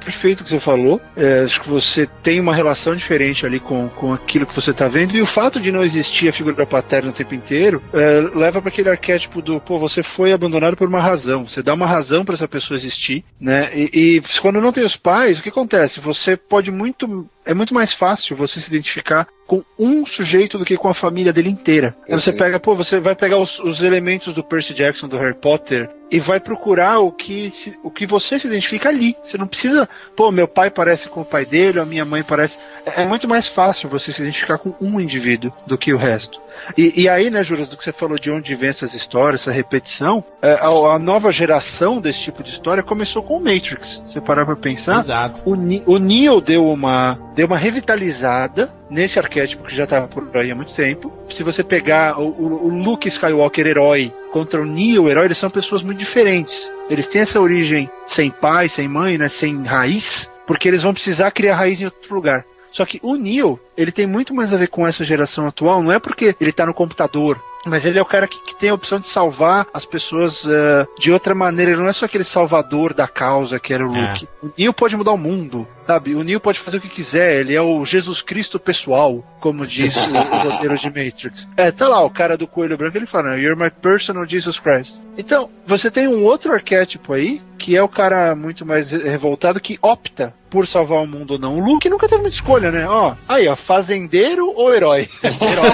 perfeito 0.00 0.44
que 0.44 0.50
você 0.50 0.60
falou. 0.60 1.00
É, 1.16 1.44
acho 1.44 1.60
que 1.60 1.68
você 1.68 2.06
tem 2.22 2.40
uma 2.40 2.54
relação 2.54 2.94
diferente 2.94 3.44
ali 3.44 3.60
com, 3.60 3.88
com 3.88 4.12
aquilo 4.12 4.46
que 4.46 4.54
você 4.54 4.70
está 4.70 4.88
vendo. 4.88 5.14
E 5.16 5.22
o 5.22 5.26
fato 5.26 5.60
de 5.60 5.72
não 5.72 5.82
existir 5.82 6.28
a 6.28 6.32
figura 6.32 6.66
paterna 6.66 7.10
o 7.10 7.12
tempo 7.12 7.34
inteiro 7.34 7.82
é, 7.92 8.20
leva 8.34 8.60
para 8.60 8.70
aquele 8.70 8.90
arquétipo 8.90 9.40
do, 9.42 9.60
pô, 9.60 9.78
você 9.78 10.02
foi 10.02 10.32
abandonado 10.32 10.76
por 10.76 10.88
uma 10.88 11.00
razão. 11.00 11.46
Você 11.46 11.62
dá 11.62 11.74
uma 11.74 11.86
razão 11.86 12.24
para 12.24 12.34
essa 12.34 12.48
pessoa 12.48 12.76
existir, 12.76 13.24
né? 13.40 13.70
E, 13.74 14.16
e 14.16 14.40
quando 14.40 14.60
não 14.60 14.72
tem 14.72 14.84
os 14.84 14.96
pais, 14.96 15.38
o 15.38 15.42
que 15.42 15.48
acontece? 15.48 16.00
Você 16.00 16.36
pode 16.36 16.70
muito 16.70 17.28
é 17.46 17.54
muito 17.54 17.72
mais 17.72 17.94
fácil 17.94 18.36
você 18.36 18.60
se 18.60 18.68
identificar 18.68 19.26
com 19.46 19.62
um 19.78 20.04
sujeito 20.04 20.58
do 20.58 20.64
que 20.64 20.76
com 20.76 20.88
a 20.88 20.94
família 20.94 21.32
dele 21.32 21.48
inteira. 21.48 21.96
Aí 22.08 22.14
você 22.14 22.32
pega, 22.32 22.58
pô, 22.58 22.74
você 22.74 22.98
vai 22.98 23.14
pegar 23.14 23.38
os, 23.38 23.60
os, 23.60 23.80
elementos 23.80 24.34
do 24.34 24.42
Percy 24.42 24.74
Jackson, 24.74 25.06
do 25.06 25.16
Harry 25.16 25.36
Potter, 25.40 25.88
e 26.10 26.18
vai 26.18 26.40
procurar 26.40 26.98
o 26.98 27.12
que, 27.12 27.50
se, 27.52 27.78
o 27.84 27.90
que 27.90 28.04
você 28.04 28.40
se 28.40 28.48
identifica 28.48 28.88
ali. 28.88 29.16
Você 29.22 29.38
não 29.38 29.46
precisa, 29.46 29.88
pô, 30.16 30.32
meu 30.32 30.48
pai 30.48 30.68
parece 30.68 31.08
com 31.08 31.20
o 31.20 31.24
pai 31.24 31.46
dele, 31.46 31.78
a 31.78 31.86
minha 31.86 32.04
mãe 32.04 32.24
parece. 32.24 32.58
É, 32.84 33.02
é 33.02 33.06
muito 33.06 33.28
mais 33.28 33.46
fácil 33.46 33.88
você 33.88 34.12
se 34.12 34.20
identificar 34.20 34.58
com 34.58 34.74
um 34.80 35.00
indivíduo 35.00 35.52
do 35.66 35.78
que 35.78 35.94
o 35.94 35.96
resto. 35.96 36.40
E, 36.76 37.02
e, 37.02 37.08
aí, 37.08 37.30
né, 37.30 37.42
Juras, 37.42 37.68
do 37.68 37.76
que 37.76 37.84
você 37.84 37.92
falou 37.92 38.18
de 38.18 38.30
onde 38.30 38.54
vem 38.54 38.70
essas 38.70 38.94
histórias, 38.94 39.42
essa 39.42 39.52
repetição, 39.52 40.24
é, 40.42 40.52
a, 40.54 40.66
a, 40.66 40.98
nova 40.98 41.30
geração 41.30 42.00
desse 42.00 42.20
tipo 42.20 42.42
de 42.42 42.50
história 42.50 42.82
começou 42.82 43.22
com 43.22 43.36
o 43.36 43.40
Matrix. 43.42 44.02
Você 44.06 44.20
parar 44.20 44.44
pra 44.44 44.56
pensar, 44.56 44.98
Exato. 44.98 45.42
O, 45.44 45.52
o 45.52 45.98
Neo 45.98 46.40
deu 46.40 46.66
uma, 46.66 47.18
deu 47.34 47.46
uma 47.46 47.56
revitalizada 47.56 48.70
nesse 48.90 49.18
arquétipo 49.18 49.64
que 49.64 49.74
já 49.74 49.84
estava 49.84 50.08
por 50.08 50.36
aí 50.36 50.50
há 50.50 50.54
muito 50.54 50.74
tempo. 50.74 51.12
Se 51.30 51.42
você 51.42 51.62
pegar 51.62 52.18
o, 52.18 52.28
o, 52.28 52.66
o 52.66 52.82
Luke 52.82 53.08
Skywalker 53.08 53.66
herói 53.66 54.12
contra 54.32 54.60
o 54.60 54.66
Neo 54.66 55.08
herói, 55.08 55.26
eles 55.26 55.38
são 55.38 55.50
pessoas 55.50 55.82
muito 55.82 55.98
diferentes. 55.98 56.70
Eles 56.88 57.06
têm 57.06 57.22
essa 57.22 57.40
origem 57.40 57.90
sem 58.06 58.30
pai, 58.30 58.68
sem 58.68 58.88
mãe, 58.88 59.18
né, 59.18 59.28
sem 59.28 59.64
raiz, 59.64 60.30
porque 60.46 60.68
eles 60.68 60.82
vão 60.82 60.94
precisar 60.94 61.30
criar 61.30 61.56
raiz 61.56 61.80
em 61.80 61.86
outro 61.86 62.14
lugar. 62.14 62.44
Só 62.76 62.84
que 62.84 63.00
o 63.02 63.16
Neo, 63.16 63.58
ele 63.74 63.90
tem 63.90 64.06
muito 64.06 64.34
mais 64.34 64.52
a 64.52 64.58
ver 64.58 64.68
com 64.68 64.86
essa 64.86 65.02
geração 65.02 65.46
atual, 65.46 65.82
não 65.82 65.90
é 65.90 65.98
porque 65.98 66.36
ele 66.38 66.52
tá 66.52 66.66
no 66.66 66.74
computador, 66.74 67.42
mas 67.66 67.84
ele 67.84 67.98
é 67.98 68.02
o 68.02 68.06
cara 68.06 68.26
que, 68.26 68.40
que, 68.42 68.56
tem 68.56 68.70
a 68.70 68.74
opção 68.74 68.98
de 68.98 69.06
salvar 69.06 69.66
as 69.72 69.84
pessoas 69.84 70.44
uh, 70.44 70.86
de 70.98 71.12
outra 71.12 71.34
maneira. 71.34 71.72
Ele 71.72 71.80
não 71.80 71.88
é 71.88 71.92
só 71.92 72.06
aquele 72.06 72.24
salvador 72.24 72.94
da 72.94 73.06
causa 73.06 73.58
que 73.58 73.74
era 73.74 73.86
o 73.86 73.94
é. 73.94 74.12
Luke. 74.12 74.28
É. 74.42 74.46
O 74.46 74.52
Neo 74.56 74.72
pode 74.72 74.96
mudar 74.96 75.12
o 75.12 75.18
mundo, 75.18 75.66
sabe? 75.86 76.14
O 76.14 76.22
Neo 76.22 76.40
pode 76.40 76.60
fazer 76.60 76.78
o 76.78 76.80
que 76.80 76.88
quiser. 76.88 77.40
Ele 77.40 77.54
é 77.54 77.60
o 77.60 77.84
Jesus 77.84 78.22
Cristo 78.22 78.58
pessoal, 78.58 79.24
como 79.40 79.66
diz 79.66 79.96
o, 79.96 80.00
o 80.00 80.50
roteiro 80.50 80.78
de 80.78 80.86
Matrix. 80.86 81.48
É, 81.56 81.70
tá 81.70 81.88
lá 81.88 82.02
o 82.04 82.10
cara 82.10 82.36
do 82.36 82.46
coelho 82.46 82.76
branco. 82.76 82.96
Ele 82.96 83.06
fala, 83.06 83.36
You're 83.36 83.60
my 83.60 83.70
personal 83.70 84.26
Jesus 84.26 84.58
Christ. 84.58 85.00
Então, 85.18 85.50
você 85.66 85.90
tem 85.90 86.06
um 86.06 86.22
outro 86.24 86.52
arquétipo 86.52 87.12
aí, 87.12 87.42
que 87.58 87.76
é 87.76 87.82
o 87.82 87.88
cara 87.88 88.34
muito 88.34 88.64
mais 88.64 88.92
revoltado 88.92 89.60
que 89.60 89.78
opta 89.82 90.34
por 90.50 90.66
salvar 90.66 91.02
o 91.02 91.06
mundo 91.06 91.32
ou 91.32 91.38
não. 91.38 91.58
O 91.58 91.64
Luke 91.64 91.88
nunca 91.88 92.08
teve 92.08 92.22
muita 92.22 92.36
escolha, 92.36 92.70
né? 92.70 92.86
Ó, 92.88 93.14
aí, 93.28 93.48
ó, 93.48 93.56
fazendeiro 93.56 94.52
ou 94.54 94.74
herói? 94.74 95.08
herói. 95.22 95.70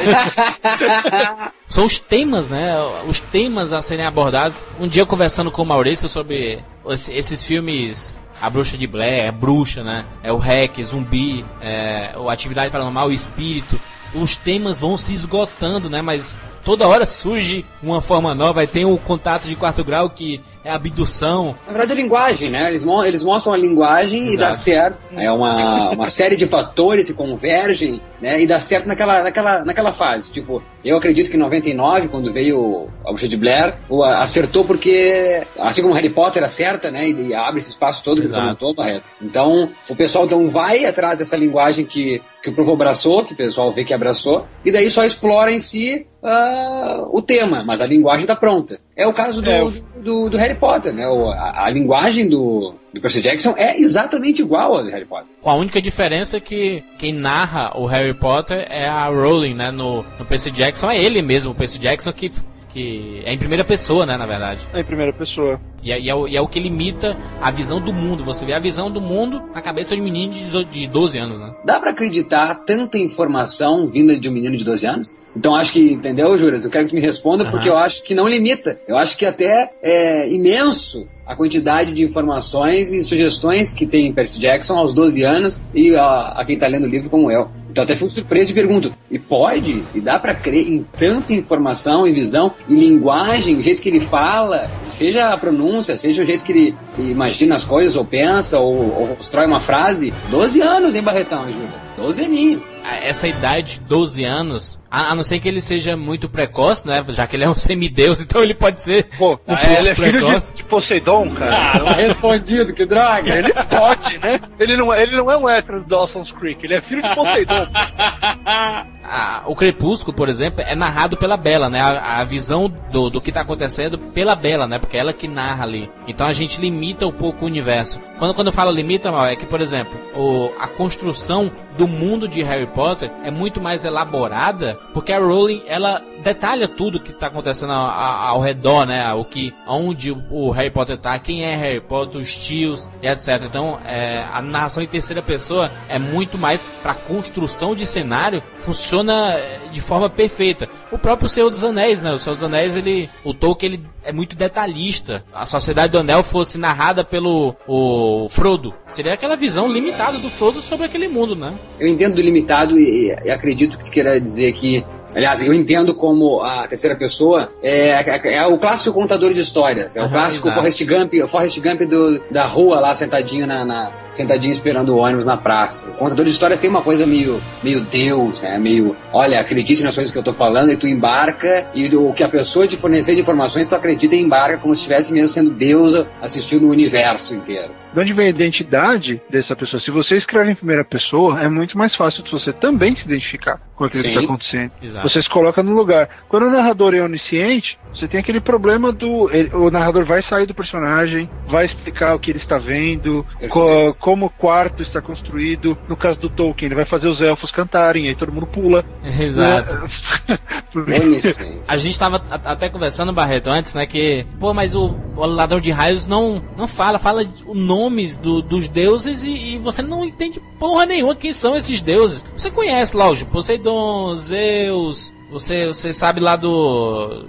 São 1.72 1.86
os 1.86 1.98
temas, 1.98 2.50
né? 2.50 2.74
Os 3.08 3.18
temas 3.18 3.72
a 3.72 3.80
serem 3.80 4.04
abordados. 4.04 4.62
Um 4.78 4.86
dia 4.86 5.06
conversando 5.06 5.50
com 5.50 5.62
o 5.62 5.64
Maurício 5.64 6.06
sobre 6.06 6.62
esses 6.84 7.42
filmes 7.42 8.20
a 8.42 8.50
Bruxa 8.50 8.76
de 8.76 8.86
Blair, 8.86 9.24
é 9.24 9.32
Bruxa, 9.32 9.82
né? 9.82 10.04
É 10.22 10.30
o 10.30 10.36
Hack, 10.36 10.82
Zumbi, 10.84 11.42
é, 11.62 12.12
o 12.18 12.28
Atividade 12.28 12.70
Paranormal, 12.70 13.08
o 13.08 13.12
Espírito. 13.12 13.80
Os 14.14 14.36
temas 14.36 14.78
vão 14.78 14.98
se 14.98 15.14
esgotando, 15.14 15.88
né? 15.88 16.02
Mas 16.02 16.36
toda 16.64 16.86
hora 16.86 17.06
surge 17.06 17.64
uma 17.82 18.00
forma 18.00 18.34
nova, 18.34 18.60
aí 18.60 18.66
tem 18.66 18.84
o 18.84 18.96
contato 18.96 19.48
de 19.48 19.56
quarto 19.56 19.84
grau 19.84 20.08
que 20.08 20.40
é 20.64 20.70
abdução. 20.70 21.56
Na 21.66 21.72
verdade, 21.72 21.92
a 21.92 21.96
linguagem, 21.96 22.50
né? 22.50 22.68
Eles, 22.68 22.84
mo 22.84 23.04
eles 23.04 23.24
mostram 23.24 23.52
a 23.52 23.56
linguagem 23.56 24.22
Exato. 24.22 24.34
e 24.34 24.36
dá 24.36 24.54
certo. 24.54 24.98
É 25.16 25.30
uma, 25.30 25.90
uma 25.90 26.08
série 26.08 26.36
de 26.36 26.46
fatores 26.46 27.08
que 27.08 27.14
convergem, 27.14 28.00
né? 28.20 28.40
E 28.40 28.46
dá 28.46 28.60
certo 28.60 28.86
naquela, 28.86 29.22
naquela, 29.24 29.64
naquela 29.64 29.92
fase. 29.92 30.30
Tipo, 30.30 30.62
eu 30.84 30.96
acredito 30.96 31.30
que 31.30 31.36
em 31.36 31.40
99, 31.40 32.08
quando 32.08 32.32
veio 32.32 32.88
a 33.04 33.08
Bruxa 33.08 33.26
de 33.26 33.36
Blair, 33.36 33.74
acertou 34.16 34.64
porque, 34.64 35.42
assim 35.58 35.82
como 35.82 35.94
Harry 35.94 36.10
Potter 36.10 36.44
acerta, 36.44 36.90
né? 36.90 37.08
E, 37.08 37.28
e 37.28 37.34
abre 37.34 37.58
esse 37.58 37.70
espaço 37.70 38.04
todo 38.04 38.22
Exato. 38.22 38.40
que 38.40 38.46
comentou, 38.46 38.74
Barreto. 38.74 39.10
Então, 39.20 39.68
o 39.88 39.96
pessoal 39.96 40.26
então 40.26 40.48
vai 40.48 40.84
atrás 40.84 41.18
dessa 41.18 41.36
linguagem 41.36 41.84
que, 41.84 42.22
que 42.42 42.50
o 42.50 42.54
povo 42.54 42.72
abraçou, 42.72 43.24
que 43.24 43.32
o 43.32 43.36
pessoal 43.36 43.72
vê 43.72 43.84
que 43.84 43.92
abraçou, 43.92 44.46
e 44.64 44.70
daí 44.70 44.88
só 44.88 45.04
explora 45.04 45.50
em 45.50 45.60
si 45.60 46.06
uh, 46.22 47.16
o 47.16 47.20
tema, 47.20 47.64
mas 47.64 47.80
a 47.80 47.86
linguagem 47.86 48.22
está 48.22 48.36
pronta. 48.36 48.78
É 48.96 49.06
o 49.06 49.12
caso 49.12 49.42
do, 49.42 49.50
é, 49.50 49.60
do, 49.96 50.30
do, 50.30 50.36
Harry 50.36 50.54
Potter, 50.54 50.92
né? 50.92 51.06
O, 51.08 51.28
a, 51.30 51.66
a, 51.66 51.70
linguagem 51.70 52.28
do, 52.28 52.74
do 52.94 53.00
Percy 53.00 53.20
Jackson 53.20 53.54
é 53.56 53.78
exatamente 53.78 54.42
igual 54.42 54.74
ao 54.74 54.84
do 54.84 54.90
Harry 54.90 55.04
Potter. 55.04 55.26
Com 55.40 55.50
a 55.50 55.54
única 55.54 55.82
diferença 55.82 56.36
é 56.36 56.40
que 56.40 56.84
quem 56.98 57.12
narra 57.12 57.72
o 57.76 57.86
Harry 57.86 58.14
Potter 58.14 58.66
é 58.70 58.86
a 58.86 59.06
Rowling, 59.06 59.54
né? 59.54 59.70
No, 59.70 60.04
no 60.18 60.24
Percy 60.24 60.50
Jackson 60.50 60.90
é 60.90 60.98
ele 60.98 61.20
mesmo, 61.22 61.52
o 61.52 61.54
Percy 61.54 61.78
Jackson 61.78 62.12
que 62.12 62.30
que 62.72 63.22
é 63.24 63.32
em 63.32 63.38
primeira 63.38 63.64
pessoa, 63.64 64.06
né, 64.06 64.16
na 64.16 64.26
verdade. 64.26 64.66
É 64.72 64.80
em 64.80 64.84
primeira 64.84 65.12
pessoa. 65.12 65.60
E 65.82 65.92
é, 65.92 66.00
e, 66.00 66.08
é 66.08 66.14
o, 66.14 66.28
e 66.28 66.36
é, 66.36 66.40
o, 66.40 66.46
que 66.46 66.60
limita 66.60 67.16
a 67.40 67.50
visão 67.50 67.80
do 67.80 67.92
mundo. 67.92 68.24
Você 68.24 68.46
vê 68.46 68.54
a 68.54 68.58
visão 68.58 68.90
do 68.90 69.00
mundo 69.00 69.42
na 69.54 69.60
cabeça 69.60 69.94
de 69.94 70.00
um 70.00 70.04
menino 70.04 70.32
de, 70.32 70.64
de 70.64 70.86
12 70.86 71.18
anos, 71.18 71.40
né? 71.40 71.52
Dá 71.64 71.80
para 71.80 71.90
acreditar 71.90 72.54
tanta 72.66 72.98
informação 72.98 73.88
vinda 73.88 74.18
de 74.18 74.28
um 74.28 74.32
menino 74.32 74.56
de 74.56 74.64
12 74.64 74.86
anos? 74.86 75.18
Então 75.36 75.56
acho 75.56 75.72
que, 75.72 75.92
entendeu, 75.92 76.36
Juras? 76.38 76.64
Eu 76.64 76.70
quero 76.70 76.84
que 76.84 76.90
tu 76.90 76.94
me 76.94 77.00
responda 77.00 77.44
uhum. 77.44 77.50
porque 77.50 77.68
eu 77.68 77.76
acho 77.76 78.02
que 78.02 78.14
não 78.14 78.28
limita. 78.28 78.78
Eu 78.86 78.96
acho 78.96 79.16
que 79.16 79.26
até 79.26 79.72
é 79.82 80.30
imenso 80.30 81.06
a 81.26 81.34
quantidade 81.36 81.92
de 81.92 82.04
informações 82.04 82.92
e 82.92 83.02
sugestões 83.02 83.72
que 83.72 83.86
tem 83.86 84.12
Percy 84.12 84.38
Jackson 84.38 84.76
aos 84.78 84.92
12 84.92 85.22
anos 85.22 85.62
e 85.74 85.94
a, 85.96 86.34
a 86.36 86.44
quem 86.44 86.54
está 86.54 86.66
lendo 86.66 86.84
o 86.84 86.88
livro 86.88 87.10
como 87.10 87.30
eu. 87.30 87.50
Então 87.72 87.84
até 87.84 87.96
fui 87.96 88.10
surpreso 88.10 88.50
e 88.50 88.54
pergunto, 88.54 88.92
e 89.10 89.18
pode? 89.18 89.82
E 89.94 90.00
dá 90.00 90.18
para 90.18 90.34
crer 90.34 90.68
em 90.68 90.84
tanta 90.98 91.32
informação 91.32 92.06
e 92.06 92.12
visão 92.12 92.52
e 92.68 92.74
linguagem, 92.74 93.56
o 93.56 93.62
jeito 93.62 93.80
que 93.80 93.88
ele 93.88 93.98
fala, 93.98 94.70
seja 94.82 95.30
a 95.30 95.38
pronúncia, 95.38 95.96
seja 95.96 96.22
o 96.22 96.26
jeito 96.26 96.44
que 96.44 96.52
ele 96.52 96.76
imagina 96.98 97.54
as 97.54 97.64
coisas 97.64 97.96
ou 97.96 98.04
pensa 98.04 98.58
ou, 98.58 98.74
ou 98.74 99.16
constrói 99.16 99.46
uma 99.46 99.58
frase? 99.58 100.12
12 100.30 100.60
anos, 100.60 100.94
hein, 100.94 101.02
Barretão, 101.02 101.44
Júlia? 101.44 101.82
12 101.96 102.24
aninhos 102.24 102.71
essa 103.02 103.26
idade, 103.26 103.80
12 103.80 104.24
anos, 104.24 104.82
a, 104.90 105.10
a, 105.10 105.14
não 105.14 105.22
ser 105.22 105.40
que 105.40 105.48
ele 105.48 105.60
seja 105.60 105.96
muito 105.96 106.28
precoce, 106.28 106.86
né? 106.86 107.02
Já 107.08 107.26
que 107.26 107.36
ele 107.36 107.44
é 107.44 107.48
um 107.48 107.54
semideus, 107.54 108.20
então 108.22 108.42
ele 108.42 108.54
pode 108.54 108.80
ser. 108.80 109.04
Pô, 109.16 109.38
um 109.48 109.54
é, 109.54 109.78
ele 109.78 109.90
é 109.90 109.94
precoce. 109.94 110.52
filho 110.52 110.56
de, 110.56 110.62
de 110.62 110.68
Poseidon, 110.68 111.30
cara. 111.30 111.52
Ah, 111.54 111.80
tá 111.80 111.92
respondido, 111.92 112.74
que 112.74 112.84
droga! 112.84 113.38
Ele 113.38 113.52
pode, 113.52 114.18
né? 114.18 114.40
Ele 114.58 114.76
não, 114.76 114.92
é, 114.92 115.02
ele 115.02 115.16
não 115.16 115.30
é 115.30 115.36
um 115.36 115.48
hétero 115.48 115.80
do 115.80 115.88
Dawson's 115.88 116.30
Creek, 116.32 116.64
ele 116.64 116.74
é 116.74 116.82
filho 116.82 117.02
de 117.02 117.14
Poseidon. 117.14 117.66
Ah, 119.04 119.42
o 119.46 119.54
Crepúsculo, 119.54 120.16
por 120.16 120.28
exemplo, 120.28 120.64
é 120.66 120.76
narrado 120.76 121.16
pela 121.16 121.36
Bela, 121.36 121.68
né? 121.68 121.80
A, 121.80 122.20
a 122.20 122.24
visão 122.24 122.72
do, 122.90 123.10
do 123.10 123.20
que 123.20 123.30
está 123.30 123.40
acontecendo 123.40 123.98
pela 123.98 124.36
Bela, 124.36 124.66
né? 124.66 124.78
Porque 124.78 124.96
é 124.96 125.00
ela 125.00 125.12
que 125.12 125.26
narra 125.26 125.64
ali. 125.64 125.90
Então 126.06 126.26
a 126.26 126.32
gente 126.32 126.60
limita 126.60 127.06
um 127.06 127.12
pouco 127.12 127.44
o 127.44 127.48
universo. 127.48 128.00
Quando, 128.18 128.32
quando 128.32 128.46
eu 128.46 128.52
falo 128.52 128.70
limita, 128.70 129.10
é 129.28 129.34
que, 129.34 129.44
por 129.44 129.60
exemplo, 129.60 129.92
o, 130.14 130.52
a 130.58 130.68
construção 130.68 131.50
do 131.76 131.88
mundo 131.88 132.28
de 132.28 132.42
Harry 132.42 132.66
Potter 132.74 133.10
é 133.24 133.30
muito 133.30 133.60
mais 133.60 133.84
elaborada, 133.84 134.78
porque 134.92 135.12
a 135.12 135.18
Rowling 135.18 135.62
ela 135.66 136.02
detalha 136.22 136.68
tudo 136.68 137.00
que 137.00 137.10
está 137.10 137.26
acontecendo 137.26 137.72
ao, 137.72 137.90
ao, 137.90 138.40
redor, 138.40 138.86
né? 138.86 139.12
O 139.14 139.24
que, 139.24 139.52
onde 139.66 140.12
o 140.30 140.50
Harry 140.50 140.70
Potter 140.70 140.96
tá, 140.96 141.18
quem 141.18 141.44
é 141.44 141.56
Harry 141.56 141.80
Potter, 141.80 142.20
os 142.20 142.36
tios 142.36 142.88
e 143.02 143.06
etc. 143.06 143.42
Então, 143.44 143.78
é, 143.84 144.24
a 144.32 144.40
narração 144.40 144.82
em 144.82 144.86
terceira 144.86 145.20
pessoa 145.20 145.70
é 145.88 145.98
muito 145.98 146.38
mais 146.38 146.62
para 146.82 146.94
construção 146.94 147.74
de 147.74 147.86
cenário, 147.86 148.42
funciona 148.58 149.32
é, 149.32 149.68
de 149.70 149.80
forma 149.80 150.08
perfeita. 150.08 150.68
O 150.90 150.98
próprio 150.98 151.28
Senhor 151.28 151.50
dos 151.50 151.64
Anéis, 151.64 152.02
né? 152.02 152.12
O 152.12 152.18
Senhor 152.18 152.34
dos 152.34 152.44
Anéis, 152.44 152.76
ele, 152.76 153.10
o 153.24 153.34
Tolkien 153.34 153.72
ele 153.72 153.86
é 154.04 154.12
muito 154.12 154.36
detalhista. 154.36 155.24
A 155.32 155.46
Sociedade 155.46 155.92
do 155.92 155.98
Anel 155.98 156.22
fosse 156.22 156.58
narrada 156.58 157.04
pelo 157.04 157.54
o 157.66 158.28
Frodo, 158.28 158.74
seria 158.86 159.14
aquela 159.14 159.36
visão 159.36 159.70
limitada 159.70 160.18
do 160.18 160.30
Frodo 160.30 160.60
sobre 160.60 160.86
aquele 160.86 161.08
mundo, 161.08 161.34
né? 161.34 161.52
Eu 161.78 161.88
entendo 161.88 162.14
do 162.14 162.22
limitado 162.22 162.61
e, 162.70 163.14
e 163.24 163.30
acredito 163.30 163.78
que 163.78 163.84
tu 163.84 163.90
queira 163.90 164.20
dizer 164.20 164.52
que 164.52 164.84
Aliás, 165.14 165.46
eu 165.46 165.52
entendo 165.52 165.94
como 165.94 166.40
a 166.40 166.66
terceira 166.66 166.96
pessoa 166.96 167.52
é, 167.62 167.90
é, 167.90 168.34
é 168.36 168.46
o 168.46 168.58
clássico 168.58 168.94
contador 168.98 169.34
de 169.34 169.40
histórias. 169.40 169.94
É 169.94 170.00
o 170.00 170.04
uhum, 170.04 170.10
clássico 170.10 170.48
exato. 170.48 170.60
Forrest 170.60 170.84
Gump, 170.84 171.28
Forrest 171.28 171.60
Gump 171.60 171.80
do, 171.82 172.22
da 172.30 172.46
rua 172.46 172.80
lá 172.80 172.94
sentadinho 172.94 173.46
na, 173.46 173.64
na, 173.64 173.92
sentadinho 174.12 174.52
esperando 174.52 174.90
o 174.94 174.98
ônibus 174.98 175.26
na 175.26 175.36
praça. 175.36 175.90
O 175.90 175.94
contador 175.94 176.24
de 176.24 176.30
histórias 176.30 176.60
tem 176.60 176.68
uma 176.70 176.82
coisa 176.82 177.06
meio, 177.06 177.40
meio 177.62 177.80
Deus, 177.80 178.42
né? 178.42 178.58
Meio, 178.58 178.94
olha, 179.12 179.40
acredite 179.40 179.82
nas 179.82 179.94
coisas 179.94 180.12
que 180.12 180.18
eu 180.18 180.22
tô 180.22 180.32
falando 180.32 180.70
e 180.70 180.76
tu 180.76 180.86
embarca 180.86 181.66
e 181.74 181.86
o 181.96 182.12
que 182.12 182.22
a 182.22 182.28
pessoa 182.28 182.66
te 182.66 182.76
fornecer 182.76 183.14
de 183.14 183.20
informações 183.20 183.66
tu 183.68 183.74
acredita 183.74 184.14
e 184.14 184.20
embarca 184.20 184.58
como 184.58 184.74
se 184.74 184.80
estivesse 184.80 185.12
mesmo 185.12 185.28
sendo 185.28 185.50
Deus 185.50 185.94
assistindo 186.20 186.66
o 186.66 186.70
universo 186.70 187.34
inteiro. 187.34 187.70
De 187.92 188.00
onde 188.00 188.14
vem 188.14 188.28
a 188.28 188.30
identidade 188.30 189.20
dessa 189.28 189.54
pessoa? 189.54 189.78
Se 189.82 189.90
você 189.90 190.16
escreve 190.16 190.52
em 190.52 190.54
primeira 190.54 190.82
pessoa, 190.82 191.42
é 191.42 191.48
muito 191.48 191.76
mais 191.76 191.94
fácil 191.94 192.22
de 192.22 192.30
você 192.30 192.50
também 192.54 192.96
se 192.96 193.02
identificar 193.02 193.60
com 193.76 193.84
aquilo 193.84 194.02
que 194.02 194.08
Sim. 194.08 194.14
está 194.14 194.24
acontecendo. 194.24 194.70
Exato. 194.82 195.08
Você 195.10 195.22
se 195.22 195.28
coloca 195.28 195.62
no 195.62 195.74
lugar. 195.74 196.08
Quando 196.26 196.46
o 196.46 196.50
narrador 196.50 196.94
é 196.94 197.02
onisciente, 197.02 197.76
você 197.94 198.08
tem 198.08 198.18
aquele 198.20 198.40
problema 198.40 198.92
do. 198.92 199.30
ele- 199.30 199.54
o 199.54 199.70
narrador 199.70 200.06
vai 200.06 200.22
sair 200.22 200.46
do 200.46 200.54
personagem, 200.54 201.28
vai 201.50 201.66
explicar 201.66 202.14
o 202.14 202.18
que 202.18 202.30
ele 202.30 202.38
está 202.38 202.56
vendo, 202.56 203.26
co- 203.50 203.66
Perfeito. 203.66 203.98
Como 204.02 204.26
o 204.26 204.30
quarto 204.30 204.82
está 204.82 205.00
construído. 205.00 205.78
No 205.88 205.96
caso 205.96 206.18
do 206.20 206.28
Tolkien, 206.28 206.66
ele 206.66 206.74
vai 206.74 206.84
fazer 206.84 207.06
os 207.06 207.20
elfos 207.22 207.50
cantarem, 207.52 208.08
aí 208.08 208.16
todo 208.16 208.32
mundo 208.32 208.46
pula. 208.48 208.84
Exato. 209.02 209.88
Onisciente. 210.74 211.60
A 211.68 211.76
gente 211.76 211.98
tava 211.98 212.16
a- 212.30 212.52
até 212.52 212.68
conversando, 212.68 213.12
Barreto, 213.12 213.48
antes, 213.48 213.74
né? 213.74 213.86
Que, 213.86 214.26
pô, 214.40 214.52
mas 214.52 214.74
o, 214.74 214.94
o 215.16 215.26
ladrão 215.26 215.60
de 215.60 215.70
raios 215.70 216.06
não, 216.06 216.42
não 216.56 216.66
fala, 216.66 216.98
fala 216.98 217.22
os 217.46 217.58
nomes 217.58 218.16
do- 218.18 218.42
dos 218.42 218.68
deuses 218.68 219.22
e, 219.22 219.54
e 219.54 219.58
você 219.58 219.82
não 219.82 220.04
entende 220.04 220.40
porra 220.58 220.84
nenhuma 220.86 221.14
quem 221.14 221.32
são 221.32 221.54
esses 221.54 221.80
deuses. 221.80 222.24
Você 222.36 222.50
conhece, 222.50 222.96
lógico, 222.96 223.30
Poseidon, 223.30 224.14
Zeus, 224.14 225.14
você, 225.30 225.66
você 225.66 225.92
sabe 225.92 226.20
lá 226.20 226.34
do. 226.36 227.24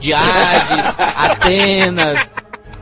de 0.00 0.12
Hades, 0.14 0.96
Atenas. 0.98 2.32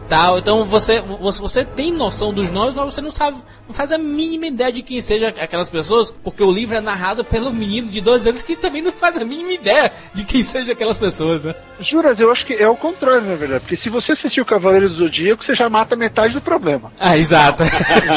Tal. 0.09 0.39
Então 0.39 0.65
você, 0.65 1.01
você, 1.01 1.65
tem 1.65 1.93
noção 1.93 2.33
dos 2.33 2.51
nomes, 2.51 2.75
mas 2.75 2.95
você 2.95 3.01
não 3.01 3.13
sabe, 3.13 3.37
não 3.67 3.75
faz 3.75 3.93
a 3.93 3.99
mínima 3.99 4.47
ideia 4.47 4.73
de 4.73 4.83
quem 4.83 5.01
seja 5.01 5.29
aquelas 5.29 5.71
pessoas, 5.71 6.11
porque 6.25 6.43
o 6.43 6.51
livro 6.51 6.77
é 6.77 6.81
narrado 6.81 7.23
pelo 7.25 7.53
menino 7.53 7.89
de 7.89 8.01
12 8.01 8.29
anos 8.31 8.43
que 8.43 8.57
também 8.57 8.81
não 8.81 8.93
faz 8.93 9.19
a 9.19 9.25
mínima 9.25 9.53
ideia 9.53 9.93
de 10.15 10.25
quem 10.25 10.43
seja 10.43 10.73
aquelas 10.73 10.99
pessoas, 10.99 11.45
né? 11.45 11.55
Juras, 11.81 12.19
eu 12.19 12.31
acho 12.33 12.45
que 12.47 12.55
é 12.55 12.69
o 12.69 12.77
contrário, 12.77 13.29
na 13.29 13.35
verdade. 13.35 13.61
Porque 13.61 13.77
se 13.77 13.91
você 13.91 14.13
assistir 14.13 14.41
o 14.41 14.47
Cavaleiro 14.47 14.89
do 14.89 14.97
Zodíaco, 14.97 15.45
você 15.45 15.55
já 15.55 15.69
mata 15.69 15.95
metade 15.95 16.35
do 16.35 16.41
problema. 16.41 16.93
Ah, 16.99 17.17
exato. 17.17 17.63